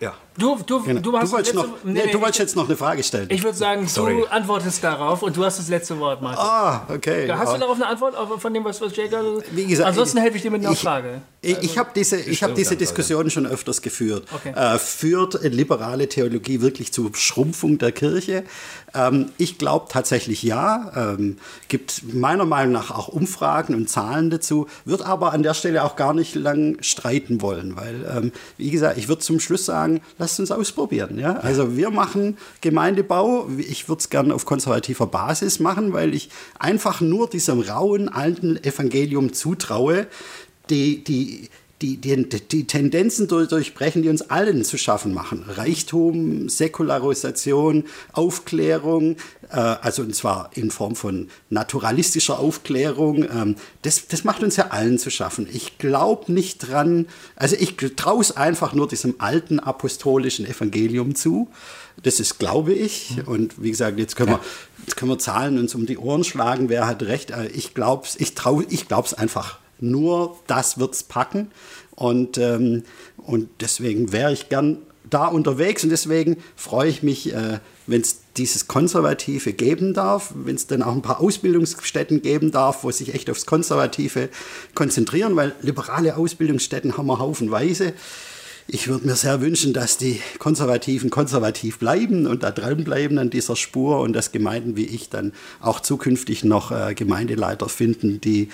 Ja. 0.00 0.14
Du, 0.38 0.58
du, 0.66 0.82
genau. 0.82 1.00
du, 1.00 1.18
hast 1.18 1.28
du, 1.28 1.36
wolltest, 1.36 1.54
noch, 1.54 1.66
nee, 1.84 2.04
nee, 2.06 2.10
du 2.10 2.18
wolltest 2.18 2.38
jetzt 2.38 2.56
noch 2.56 2.66
eine 2.66 2.76
Frage 2.76 3.02
stellen. 3.02 3.28
Ich 3.30 3.42
würde 3.42 3.56
sagen, 3.56 3.86
Sorry. 3.86 4.16
du 4.16 4.24
antwortest 4.26 4.82
darauf 4.82 5.22
und 5.22 5.36
du 5.36 5.44
hast 5.44 5.58
das 5.58 5.68
letzte 5.68 5.98
Wort, 5.98 6.22
Martin. 6.22 6.42
Ah, 6.42 6.86
okay. 6.88 7.30
Hast 7.30 7.48
ja. 7.48 7.54
du 7.54 7.60
darauf 7.60 7.76
eine 7.76 7.86
Antwort 7.86 8.14
von 8.40 8.54
dem, 8.54 8.64
was, 8.64 8.80
was 8.80 8.96
Jay 8.96 9.08
gerade... 9.08 9.42
Wie 9.50 9.66
gesagt, 9.66 9.88
Ansonsten 9.90 10.18
helfe 10.18 10.36
ich 10.36 10.42
dir 10.42 10.50
mit 10.50 10.62
einer 10.62 10.72
ich, 10.72 10.80
Frage. 10.80 11.20
Ich, 11.42 11.56
also, 11.56 11.68
ich 11.68 11.78
habe 11.78 11.90
diese, 11.94 12.16
ich 12.18 12.42
hab 12.42 12.54
diese 12.54 12.76
Diskussion 12.76 13.28
schon 13.28 13.46
öfters 13.46 13.82
geführt. 13.82 14.26
Okay. 14.34 14.52
Äh, 14.56 14.78
führt 14.78 15.42
liberale 15.42 16.08
Theologie 16.08 16.62
wirklich 16.62 16.92
zur 16.92 17.14
Schrumpfung 17.14 17.76
der 17.76 17.92
Kirche? 17.92 18.44
Ähm, 18.94 19.30
ich 19.36 19.58
glaube 19.58 19.86
tatsächlich 19.90 20.42
ja. 20.42 20.92
Ähm, 20.94 21.38
gibt 21.68 22.14
meiner 22.14 22.44
Meinung 22.44 22.72
nach 22.72 22.90
auch 22.90 23.08
Umfragen 23.08 23.74
und 23.74 23.88
Zahlen 23.88 24.30
dazu. 24.30 24.66
Wird 24.84 25.02
aber 25.02 25.32
an 25.32 25.42
der 25.42 25.54
Stelle 25.54 25.84
auch 25.84 25.96
gar 25.96 26.14
nicht 26.14 26.34
lang 26.34 26.76
streiten 26.80 27.42
wollen, 27.42 27.76
weil, 27.76 28.06
ähm, 28.16 28.32
wie 28.56 28.70
gesagt, 28.70 28.96
ich 28.96 29.08
würde 29.08 29.20
zum 29.20 29.40
Schluss 29.40 29.66
sagen, 29.66 30.00
lasst 30.22 30.38
uns 30.38 30.52
ausprobieren. 30.52 31.18
Ja? 31.18 31.36
Also 31.38 31.76
wir 31.76 31.90
machen 31.90 32.38
Gemeindebau. 32.60 33.48
Ich 33.58 33.88
würde 33.88 34.00
es 34.00 34.08
gerne 34.08 34.34
auf 34.34 34.46
konservativer 34.46 35.06
Basis 35.06 35.58
machen, 35.58 35.92
weil 35.92 36.14
ich 36.14 36.30
einfach 36.58 37.00
nur 37.00 37.28
diesem 37.28 37.60
rauen 37.60 38.08
alten 38.08 38.56
Evangelium 38.56 39.32
zutraue, 39.32 40.06
die, 40.70 41.02
die, 41.02 41.50
die, 41.82 41.96
die, 41.96 42.26
die 42.26 42.66
Tendenzen 42.66 43.26
durchbrechen, 43.26 44.02
die 44.02 44.08
uns 44.08 44.22
allen 44.30 44.64
zu 44.64 44.78
schaffen 44.78 45.12
machen. 45.12 45.44
Reichtum, 45.48 46.48
Säkularisation, 46.48 47.84
Aufklärung, 48.12 49.16
äh, 49.50 49.56
also 49.56 50.02
und 50.02 50.14
zwar 50.14 50.50
in 50.54 50.70
Form 50.70 50.94
von 50.94 51.28
naturalistischer 51.50 52.38
Aufklärung. 52.38 53.24
Ähm, 53.24 53.56
das, 53.82 54.06
das 54.06 54.24
macht 54.24 54.42
uns 54.42 54.56
ja 54.56 54.68
allen 54.68 54.98
zu 54.98 55.10
schaffen. 55.10 55.48
Ich 55.52 55.78
glaube 55.78 56.32
nicht 56.32 56.58
dran, 56.68 57.06
also 57.36 57.56
ich 57.58 57.76
traue 57.96 58.20
es 58.20 58.36
einfach 58.36 58.72
nur 58.72 58.88
diesem 58.88 59.16
alten 59.18 59.58
apostolischen 59.58 60.46
Evangelium 60.46 61.14
zu. 61.14 61.48
Das 62.02 62.20
ist, 62.20 62.38
glaube 62.38 62.72
ich. 62.72 63.16
Und 63.26 63.62
wie 63.62 63.70
gesagt, 63.70 63.98
jetzt 63.98 64.16
können 64.16 64.30
wir, 64.30 64.40
jetzt 64.86 64.96
können 64.96 65.10
wir 65.10 65.18
Zahlen 65.18 65.58
uns 65.58 65.74
um 65.74 65.84
die 65.86 65.98
Ohren 65.98 66.24
schlagen. 66.24 66.68
Wer 66.68 66.86
hat 66.86 67.02
recht? 67.02 67.32
Äh, 67.32 67.48
ich 67.48 67.74
glaube 67.74 68.06
es 68.06 68.16
ich 68.16 68.34
ich 68.68 68.86
einfach 69.18 69.61
nur 69.82 70.38
das 70.46 70.78
wird 70.78 70.94
es 70.94 71.02
packen. 71.02 71.50
Und, 71.94 72.38
ähm, 72.38 72.84
und 73.18 73.48
deswegen 73.60 74.12
wäre 74.12 74.32
ich 74.32 74.48
gern 74.48 74.78
da 75.12 75.26
unterwegs 75.26 75.84
und 75.84 75.90
deswegen 75.90 76.38
freue 76.56 76.88
ich 76.88 77.02
mich, 77.02 77.34
äh, 77.34 77.58
wenn 77.86 78.00
es 78.00 78.20
dieses 78.36 78.66
Konservative 78.66 79.52
geben 79.52 79.92
darf, 79.92 80.32
wenn 80.34 80.54
es 80.54 80.66
dann 80.66 80.82
auch 80.82 80.92
ein 80.92 81.02
paar 81.02 81.20
Ausbildungsstätten 81.20 82.22
geben 82.22 82.50
darf, 82.50 82.82
wo 82.82 82.90
sich 82.90 83.14
echt 83.14 83.28
aufs 83.28 83.44
Konservative 83.44 84.30
konzentrieren, 84.74 85.36
weil 85.36 85.54
liberale 85.60 86.16
Ausbildungsstätten 86.16 86.96
haben 86.96 87.06
wir 87.06 87.18
haufenweise. 87.18 87.92
Ich 88.68 88.88
würde 88.88 89.06
mir 89.06 89.16
sehr 89.16 89.40
wünschen, 89.40 89.72
dass 89.72 89.98
die 89.98 90.20
Konservativen 90.38 91.10
konservativ 91.10 91.78
bleiben 91.78 92.26
und 92.26 92.44
da 92.44 92.52
dranbleiben 92.52 93.18
an 93.18 93.28
dieser 93.28 93.56
Spur 93.56 94.00
und 94.00 94.12
dass 94.12 94.32
Gemeinden 94.32 94.76
wie 94.76 94.86
ich 94.86 95.10
dann 95.10 95.32
auch 95.60 95.80
zukünftig 95.80 96.44
noch 96.44 96.70
äh, 96.70 96.94
Gemeindeleiter 96.94 97.68
finden, 97.68 98.20
die 98.20 98.48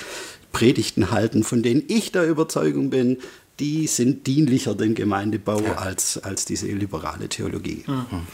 Predigten 0.59 1.13
halten, 1.13 1.45
von 1.45 1.63
denen 1.63 1.85
ich 1.87 2.11
der 2.11 2.27
Überzeugung 2.27 2.91
bin, 2.91 3.19
die 3.61 3.87
sind 3.87 4.27
dienlicher 4.27 4.75
dem 4.75 4.97
Gemeindebau 4.97 5.61
ja. 5.61 5.75
als, 5.75 6.19
als 6.19 6.47
diese 6.47 6.67
liberale 6.67 7.29
Theologie. 7.29 7.85
Mhm. 7.87 8.27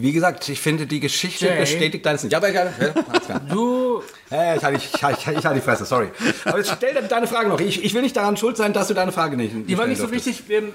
Wie 0.00 0.12
gesagt, 0.12 0.48
ich 0.48 0.60
finde, 0.60 0.86
die 0.86 1.00
Geschichte 1.00 1.46
Jay. 1.46 1.60
bestätigt 1.60 2.04
deines 2.04 2.22
nicht. 2.22 2.32
Ja, 2.32 2.38
aber 2.38 2.48
egal. 2.50 2.72
Ja, 2.80 3.18
klar. 3.20 3.40
Du, 3.48 4.02
Äh, 4.30 4.56
ich 4.56 4.64
halte 4.64 4.78
ich, 4.78 4.92
ich, 4.92 5.00
ich 5.02 5.26
halte 5.26 5.54
die 5.54 5.60
Fresse, 5.60 5.84
sorry. 5.84 6.08
Aber 6.44 6.58
jetzt 6.58 6.72
stell 6.72 6.94
deine 7.08 7.26
Frage 7.26 7.48
noch. 7.48 7.60
Ich, 7.60 7.84
ich 7.84 7.94
will 7.94 8.02
nicht 8.02 8.16
daran 8.16 8.36
schuld 8.36 8.56
sein, 8.56 8.72
dass 8.72 8.88
du 8.88 8.94
deine 8.94 9.12
Frage 9.12 9.36
nicht. 9.36 9.54
die 9.68 9.78
war 9.78 9.86
nicht 9.86 10.00
so 10.00 10.10
wichtig. 10.10 10.42
Ähm, 10.48 10.72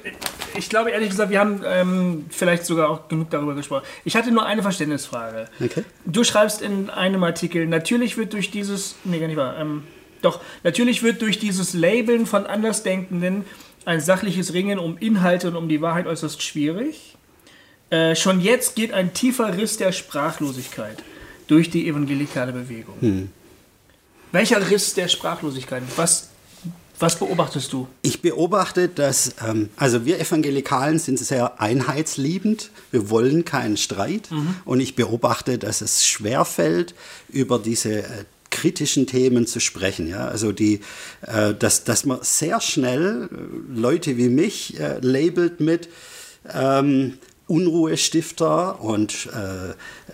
Ich 0.55 0.69
glaube 0.69 0.91
ehrlich 0.91 1.09
gesagt, 1.09 1.29
wir 1.31 1.39
haben 1.39 1.61
ähm, 1.65 2.25
vielleicht 2.29 2.65
sogar 2.65 2.89
auch 2.89 3.07
genug 3.07 3.29
darüber 3.29 3.55
gesprochen. 3.55 3.83
Ich 4.05 4.15
hatte 4.15 4.31
nur 4.31 4.45
eine 4.45 4.61
Verständnisfrage. 4.61 5.47
Okay. 5.63 5.83
Du 6.05 6.23
schreibst 6.23 6.61
in 6.61 6.89
einem 6.89 7.23
Artikel, 7.23 7.67
natürlich 7.67 8.17
wird 8.17 8.33
durch 8.33 8.51
dieses, 8.51 8.95
nee, 9.03 9.19
gar 9.19 9.27
nicht 9.27 9.37
wahr, 9.37 9.57
ähm, 9.57 9.83
doch, 10.21 10.39
natürlich 10.63 11.03
wird 11.03 11.21
durch 11.21 11.39
dieses 11.39 11.73
Labeln 11.73 12.25
von 12.25 12.45
Andersdenkenden 12.45 13.45
ein 13.85 13.99
sachliches 13.99 14.53
Ringen 14.53 14.77
um 14.77 14.97
Inhalte 14.97 15.47
und 15.47 15.55
um 15.55 15.67
die 15.67 15.81
Wahrheit 15.81 16.05
äußerst 16.05 16.41
schwierig. 16.43 17.10
Äh, 17.91 18.15
schon 18.15 18.41
jetzt 18.41 18.75
geht 18.75 18.93
ein 18.93 19.13
tiefer 19.13 19.57
Riss 19.57 19.77
der 19.77 19.91
Sprachlosigkeit 19.91 20.97
durch 21.47 21.69
die 21.69 21.87
evangelikale 21.87 22.53
Bewegung. 22.53 23.29
Welcher 24.31 24.69
Riss 24.69 24.93
der 24.93 25.09
Sprachlosigkeit? 25.09 25.83
Was, 25.97 26.29
was 26.99 27.19
beobachtest 27.19 27.73
du? 27.73 27.89
Ich 28.01 28.21
beobachte, 28.21 28.87
dass, 28.87 29.35
ähm, 29.45 29.69
also 29.75 30.05
wir 30.05 30.21
Evangelikalen 30.21 30.99
sind 30.99 31.19
sehr 31.19 31.59
einheitsliebend. 31.59 32.71
Wir 32.91 33.09
wollen 33.09 33.43
keinen 33.43 33.75
Streit. 33.75 34.29
Und 34.63 34.79
ich 34.79 34.95
beobachte, 34.95 35.57
dass 35.57 35.81
es 35.81 36.05
schwerfällt, 36.05 36.95
über 37.27 37.59
diese 37.59 38.03
äh, 38.03 38.05
kritischen 38.51 39.07
Themen 39.07 39.47
zu 39.47 39.59
sprechen. 39.59 40.07
Ja? 40.07 40.29
Also 40.29 40.53
die, 40.53 40.79
äh, 41.27 41.53
dass, 41.53 41.83
dass 41.83 42.05
man 42.05 42.19
sehr 42.21 42.61
schnell 42.61 43.29
äh, 43.31 43.77
Leute 43.77 44.15
wie 44.15 44.29
mich 44.29 44.79
äh, 44.79 44.99
labelt 45.01 45.59
mit 45.59 45.89
ähm, 46.53 47.17
Unruhestifter 47.47 48.81
und 48.81 49.27
äh, 49.33 49.71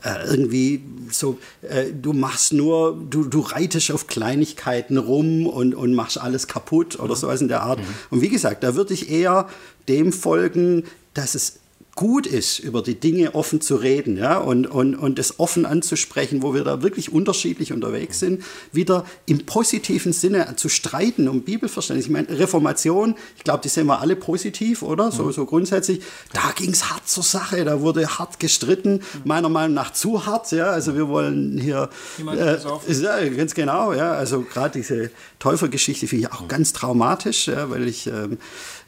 äh, 0.08 0.26
irgendwie 0.28 0.82
so, 1.12 1.38
äh, 1.62 1.92
du 1.92 2.14
machst 2.14 2.54
nur, 2.54 3.00
du, 3.10 3.26
du 3.26 3.42
reitest 3.42 3.92
auf 3.92 4.08
Kleinigkeiten 4.08 4.98
rum 4.98 5.46
und, 5.46 5.76
und 5.76 5.94
machst 5.94 6.20
alles 6.20 6.48
kaputt 6.48 7.00
oder 7.00 7.16
sowas 7.16 7.42
in 7.42 7.48
der 7.48 7.62
Art. 7.62 7.80
Und 8.10 8.22
wie 8.22 8.30
gesagt, 8.30 8.64
da 8.64 8.76
würde 8.76 8.94
ich 8.94 9.12
eher 9.12 9.48
dem 9.88 10.14
folgen, 10.14 10.86
dass 11.14 11.36
es 11.36 11.60
gut 11.98 12.28
ist, 12.28 12.60
über 12.60 12.82
die 12.82 12.96
Dinge 12.96 13.36
offen 13.36 13.60
zu 13.60 13.76
reden 13.76 14.18
ja, 14.18 14.38
und, 14.38 14.68
und, 14.68 14.96
und 14.96 15.18
es 15.18 15.40
offen 15.40 15.66
anzusprechen, 15.66 16.44
wo 16.44 16.54
wir 16.54 16.64
da 16.64 16.84
wirklich 16.84 17.12
unterschiedlich 17.12 17.74
unterwegs 17.74 18.20
sind, 18.20 18.44
wieder 18.72 19.04
im 19.26 19.46
positiven 19.46 20.14
Sinne 20.14 20.56
zu 20.56 20.70
streiten 20.70 21.28
um 21.28 21.42
Bibelverständnis. 21.42 22.06
Ich 22.06 22.12
meine, 22.12 22.30
Reformation, 22.30 23.16
ich 23.36 23.44
glaube, 23.44 23.62
die 23.64 23.70
sehen 23.70 23.88
wir 23.88 24.00
alle 24.00 24.16
positiv, 24.16 24.84
oder? 24.84 25.12
So, 25.12 25.32
so 25.32 25.46
grundsätzlich. 25.46 26.02
Da 26.34 26.54
ging 26.56 26.70
es 26.72 26.90
hart 26.92 27.10
zur 27.10 27.24
Sache, 27.24 27.66
da 27.66 27.82
wurde 27.82 28.08
hart 28.08 28.40
gestritten, 28.40 29.02
meiner 29.24 29.50
Meinung 29.50 29.74
nach 29.74 29.92
zu 29.92 30.26
hart. 30.26 30.52
Ja, 30.52 30.68
also 30.68 30.96
wir 30.96 31.08
wollen 31.08 31.58
hier. 31.58 31.90
Äh, 32.20 32.58
ja, 32.94 33.30
ganz 33.30 33.56
genau, 33.56 33.94
ja. 33.94 34.12
Also 34.12 34.42
gerade 34.42 34.80
diese 34.80 35.10
Täufergeschichte 35.40 36.06
finde 36.06 36.28
ich 36.28 36.32
auch 36.32 36.48
ganz 36.48 36.74
traumatisch, 36.74 37.48
ja, 37.48 37.72
weil 37.72 37.88
ich 37.88 38.06
ähm, 38.06 38.38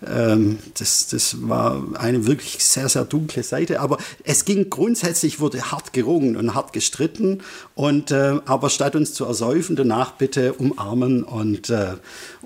das, 0.02 1.08
das 1.08 1.48
war 1.50 1.84
eine 1.96 2.26
wirklich 2.26 2.64
sehr, 2.64 2.88
sehr 2.90 3.06
dunkle 3.06 3.44
Seite. 3.44 3.80
Aber 3.80 3.98
es 4.24 4.46
ging 4.46 4.70
grundsätzlich, 4.70 5.40
wurde 5.40 5.72
hart 5.72 5.94
gerungen 5.94 6.38
und 6.38 6.54
hart 6.54 6.74
gestritten. 6.74 7.42
Und 7.76 8.12
äh, 8.12 8.40
aber 8.46 8.70
statt 8.70 8.96
uns 8.96 9.14
zu 9.14 9.26
ersäufen, 9.26 9.76
danach 9.76 10.12
bitte 10.12 10.54
umarmen 10.54 11.24
und 11.24 11.70
äh, 11.70 11.94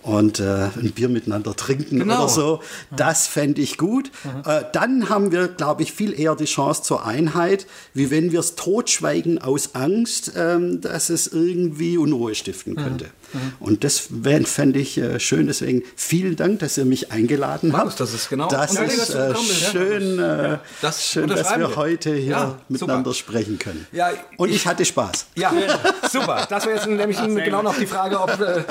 und 0.01 0.41
äh, 0.41 0.69
ein 0.75 0.91
Bier 0.93 1.07
miteinander 1.07 1.55
trinken 1.55 1.99
Genau. 1.99 2.23
oder 2.23 2.29
so. 2.29 2.59
Das 2.95 3.25
fände 3.27 3.61
ich 3.61 3.77
gut. 3.77 4.11
Äh, 4.45 4.63
dann 4.73 5.07
haben 5.07 5.31
wir, 5.31 5.47
glaube 5.47 5.83
ich, 5.83 5.93
viel 5.93 6.19
eher 6.19 6.35
die 6.35 6.43
Chance 6.45 6.83
zur 6.83 7.05
Einheit, 7.05 7.67
wie 7.93 8.11
wenn 8.11 8.33
wir 8.33 8.41
es 8.41 8.55
totschweigen 8.55 9.39
aus 9.41 9.75
Angst, 9.75 10.33
ähm, 10.35 10.81
dass 10.81 11.09
es 11.09 11.27
irgendwie 11.27 11.97
Unruhe 11.97 12.35
stiften 12.35 12.75
könnte. 12.75 13.05
Und 13.59 13.83
das 13.83 14.09
fände 14.45 14.79
ich 14.79 14.97
äh, 14.97 15.19
schön. 15.19 15.47
Deswegen 15.47 15.83
vielen 15.95 16.35
Dank, 16.35 16.59
dass 16.59 16.77
ihr 16.77 16.85
mich 16.85 17.11
eingeladen 17.11 17.71
Markus, 17.71 17.91
habt. 17.91 17.99
das 18.01 18.13
ist 18.13 18.29
genau 18.29 18.47
Das 18.47 18.73
ist 18.75 19.09
äh, 19.15 19.29
ja. 19.29 19.35
schön, 19.35 20.19
äh, 20.19 20.57
Das 20.81 21.05
schön 21.05 21.27
dass 21.27 21.49
wir 21.51 21.69
wir. 21.69 21.75
heute 21.75 22.13
hier 22.15 22.31
Ja, 22.31 22.55
miteinander 22.69 23.11
super. 23.11 23.15
sprechen 23.15 23.59
können. 23.59 23.87
Ja, 23.91 24.09
Und 24.37 24.49
ich- 24.49 24.55
ich 24.57 24.67
hatte 24.67 24.85
Spaß. 24.85 25.27
Ja, 25.35 25.51
super. 26.11 26.45
Das 26.49 26.65
wäre 26.65 26.75
jetzt 26.77 26.87
nämlich 26.87 27.17
genau 27.43 27.61
noch 27.61 27.77
die 27.77 27.85
Frage, 27.87 28.19
ob 28.21 28.29
äh, 28.39 28.63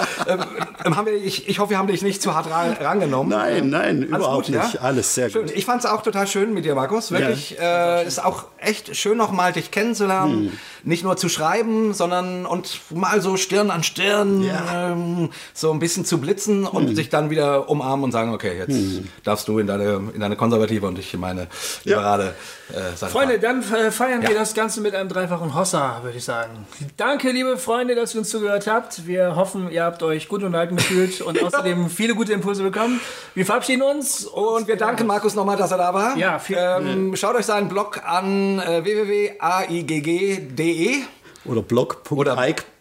ähm, 0.85 0.97
haben 0.97 1.07
wir, 1.07 1.15
ich, 1.15 1.49
ich 1.49 1.59
hoffe, 1.59 1.71
wir 1.71 1.79
haben 1.79 1.87
dich 1.89 2.03
nicht 2.03 2.23
zu 2.23 2.35
hart 2.35 2.47
ra- 2.51 2.73
rangenommen. 2.81 3.31
Nein, 3.31 3.71
nein, 3.71 4.03
überhaupt 4.03 4.47
gut, 4.47 4.55
ja? 4.55 4.65
nicht. 4.65 4.81
Alles 4.81 5.15
sehr 5.15 5.31
Schön. 5.31 5.47
gut. 5.47 5.53
Ich 5.57 5.65
fand 5.65 5.85
es 5.85 5.91
auch 5.91 6.03
total 6.03 6.27
schön 6.27 6.53
mit 6.55 6.65
dir, 6.65 6.75
Markus. 6.75 7.11
Wirklich. 7.11 7.59
Äh, 7.59 8.07
ist 8.07 8.23
auch 8.25 8.45
echt 8.59 8.95
schön, 8.97 9.17
nochmal 9.19 9.53
dich 9.53 9.71
kennenzulernen. 9.71 10.51
Hm. 10.51 10.53
Nicht 10.85 11.05
nur 11.05 11.17
zu 11.17 11.29
schreiben, 11.29 11.95
sondern 11.95 12.45
und 12.47 12.81
mal 12.91 13.21
so 13.21 13.37
Stirn 13.37 13.71
an 13.71 13.83
Stirn 13.85 14.43
Ja. 14.53 14.91
Hm. 14.93 15.19
ähm, 15.23 15.31
so 15.55 15.73
ein 15.73 15.79
bisschen 15.79 16.05
zu 16.05 16.19
blitzen 16.19 16.67
und 16.67 16.95
sich 16.95 17.09
dann 17.09 17.31
wieder 17.31 17.69
umarmen 17.69 18.05
und 18.05 18.13
sagen, 18.13 18.33
okay, 18.35 18.59
jetzt 18.59 18.79
darfst 19.25 19.49
du 19.49 19.59
in 19.59 19.67
deine, 19.67 20.11
in 20.15 20.21
deine 20.21 20.37
konservative 20.37 20.87
und 20.87 20.99
ich 20.99 21.13
in 21.15 21.21
meine 21.21 21.47
liberale 21.85 22.35
äh, 22.71 22.97
Seite 22.97 23.13
Freunde, 23.13 23.41
fahren. 23.41 23.63
dann 23.71 23.87
äh, 23.87 23.91
feiern 23.91 24.23
wir 24.23 24.31
Ja. 24.31 24.39
das 24.39 24.55
Ganze 24.55 24.81
mit 24.81 24.95
einem 24.95 25.09
dreifachen 25.09 25.55
Hossa, 25.55 26.01
würde 26.03 26.19
ich 26.19 26.25
sagen. 26.25 26.67
Danke, 26.97 27.31
liebe 27.31 27.57
Freunde, 27.57 27.95
dass 27.95 28.15
ihr 28.15 28.21
uns 28.21 28.31
zugehört 28.31 28.67
habt. 28.67 29.07
Wir 29.07 29.37
hoffen, 29.37 29.71
ihr 29.71 29.85
habt 29.85 30.03
euch 30.03 30.29
gut 30.29 30.43
unterhalten 30.43 30.77
gefühlt 30.77 31.21
und 31.21 31.43
außerdem 31.43 31.89
viele 31.91 32.15
gute 32.15 32.33
Impulse 32.33 32.63
bekommen. 32.63 33.01
Wir 33.35 33.47
verabschieden 33.47 33.83
uns 33.83 34.25
Und 34.25 34.69
wir 34.69 34.77
danken 34.77 35.07
Markus 35.07 35.35
nochmal, 35.35 35.57
dass 35.57 35.71
er 35.71 35.79
da 35.79 35.95
war. 35.95 36.17
Ja, 36.17 36.39
vielen 36.39 36.87
ähm, 36.87 37.17
Schaut 37.17 37.37
euch 37.37 37.47
seinen 37.47 37.69
Blog 37.69 38.01
an 38.05 38.59
äh, 38.59 38.85
www.aigg.de. 38.85 40.97
Oder 41.45 41.63
blog.ike.de. 41.63 42.72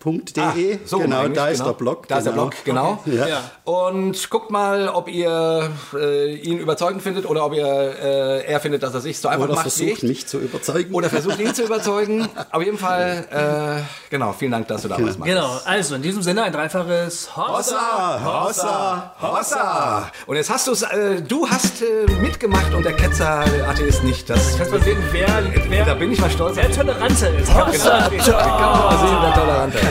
so 0.85 0.99
genau, 0.99 1.27
da 1.27 1.47
ist 1.49 1.59
genau. 1.59 1.71
der 1.71 1.77
Blog. 1.77 2.07
Da 2.07 2.17
ist 2.17 2.23
der 2.25 2.33
genau. 2.33 2.47
Blog, 2.47 2.65
genau. 2.65 2.99
Ja. 3.05 3.27
Ja. 3.27 3.51
Und 3.63 4.29
guckt 4.29 4.51
mal, 4.51 4.89
ob 4.89 5.07
ihr 5.07 5.69
äh, 5.93 6.35
ihn 6.35 6.57
überzeugend 6.57 7.01
findet 7.01 7.29
oder 7.29 7.45
ob 7.45 7.53
ihr 7.53 7.65
äh, 7.65 8.45
er 8.45 8.59
findet, 8.59 8.83
dass 8.83 8.93
er 8.93 9.01
sich 9.01 9.19
so 9.19 9.27
einfach 9.27 9.45
Oder 9.45 9.55
macht 9.55 9.65
wie 9.65 9.69
versucht 9.69 10.03
ich. 10.03 10.09
mich 10.09 10.27
zu 10.27 10.39
überzeugen. 10.39 10.93
Oder 10.93 11.09
versucht 11.09 11.39
ihn 11.39 11.53
zu 11.53 11.63
überzeugen. 11.63 12.27
Auf 12.51 12.63
jeden 12.63 12.77
Fall, 12.77 13.27
äh, 13.31 14.09
genau, 14.09 14.33
vielen 14.33 14.51
Dank, 14.51 14.67
dass 14.67 14.81
du 14.81 14.87
da 14.87 14.95
warst, 14.95 15.19
Markus. 15.19 15.25
Genau, 15.25 15.59
also 15.65 15.95
in 15.95 16.01
diesem 16.01 16.21
Sinne 16.21 16.43
ein 16.43 16.51
dreifaches 16.53 17.35
Hossa. 17.35 18.19
Hossa, 18.25 18.45
Hossa, 18.45 19.15
Hossa! 19.21 20.11
Und 20.25 20.35
jetzt 20.35 20.49
hast 20.49 20.67
du's, 20.67 20.81
äh, 20.81 21.21
du 21.21 21.47
hast 21.47 21.81
äh, 21.81 22.11
mitgemacht 22.21 22.73
und 22.73 22.83
der 22.83 22.93
Ketzer 22.93 23.45
Atheist 23.67 24.03
nicht. 24.03 24.29
Das, 24.29 24.57
Kannst 24.57 24.71
mal 24.71 24.81
sehen, 24.81 24.97
wer, 25.11 25.27
da 25.27 25.85
wer, 25.85 25.95
bin 25.95 26.11
ich 26.11 26.19
mal 26.19 26.29
stolz. 26.31 26.55
wer 26.55 26.71
toleranter 26.71 27.33
ist. 27.37 27.53
Hossa. 27.53 28.09
Kann 28.09 28.21
man 28.21 28.83
mal 28.83 28.97
sehen, 28.97 29.17
wer 29.21 29.33
tolerant 29.33 29.75
ist. 29.75 29.90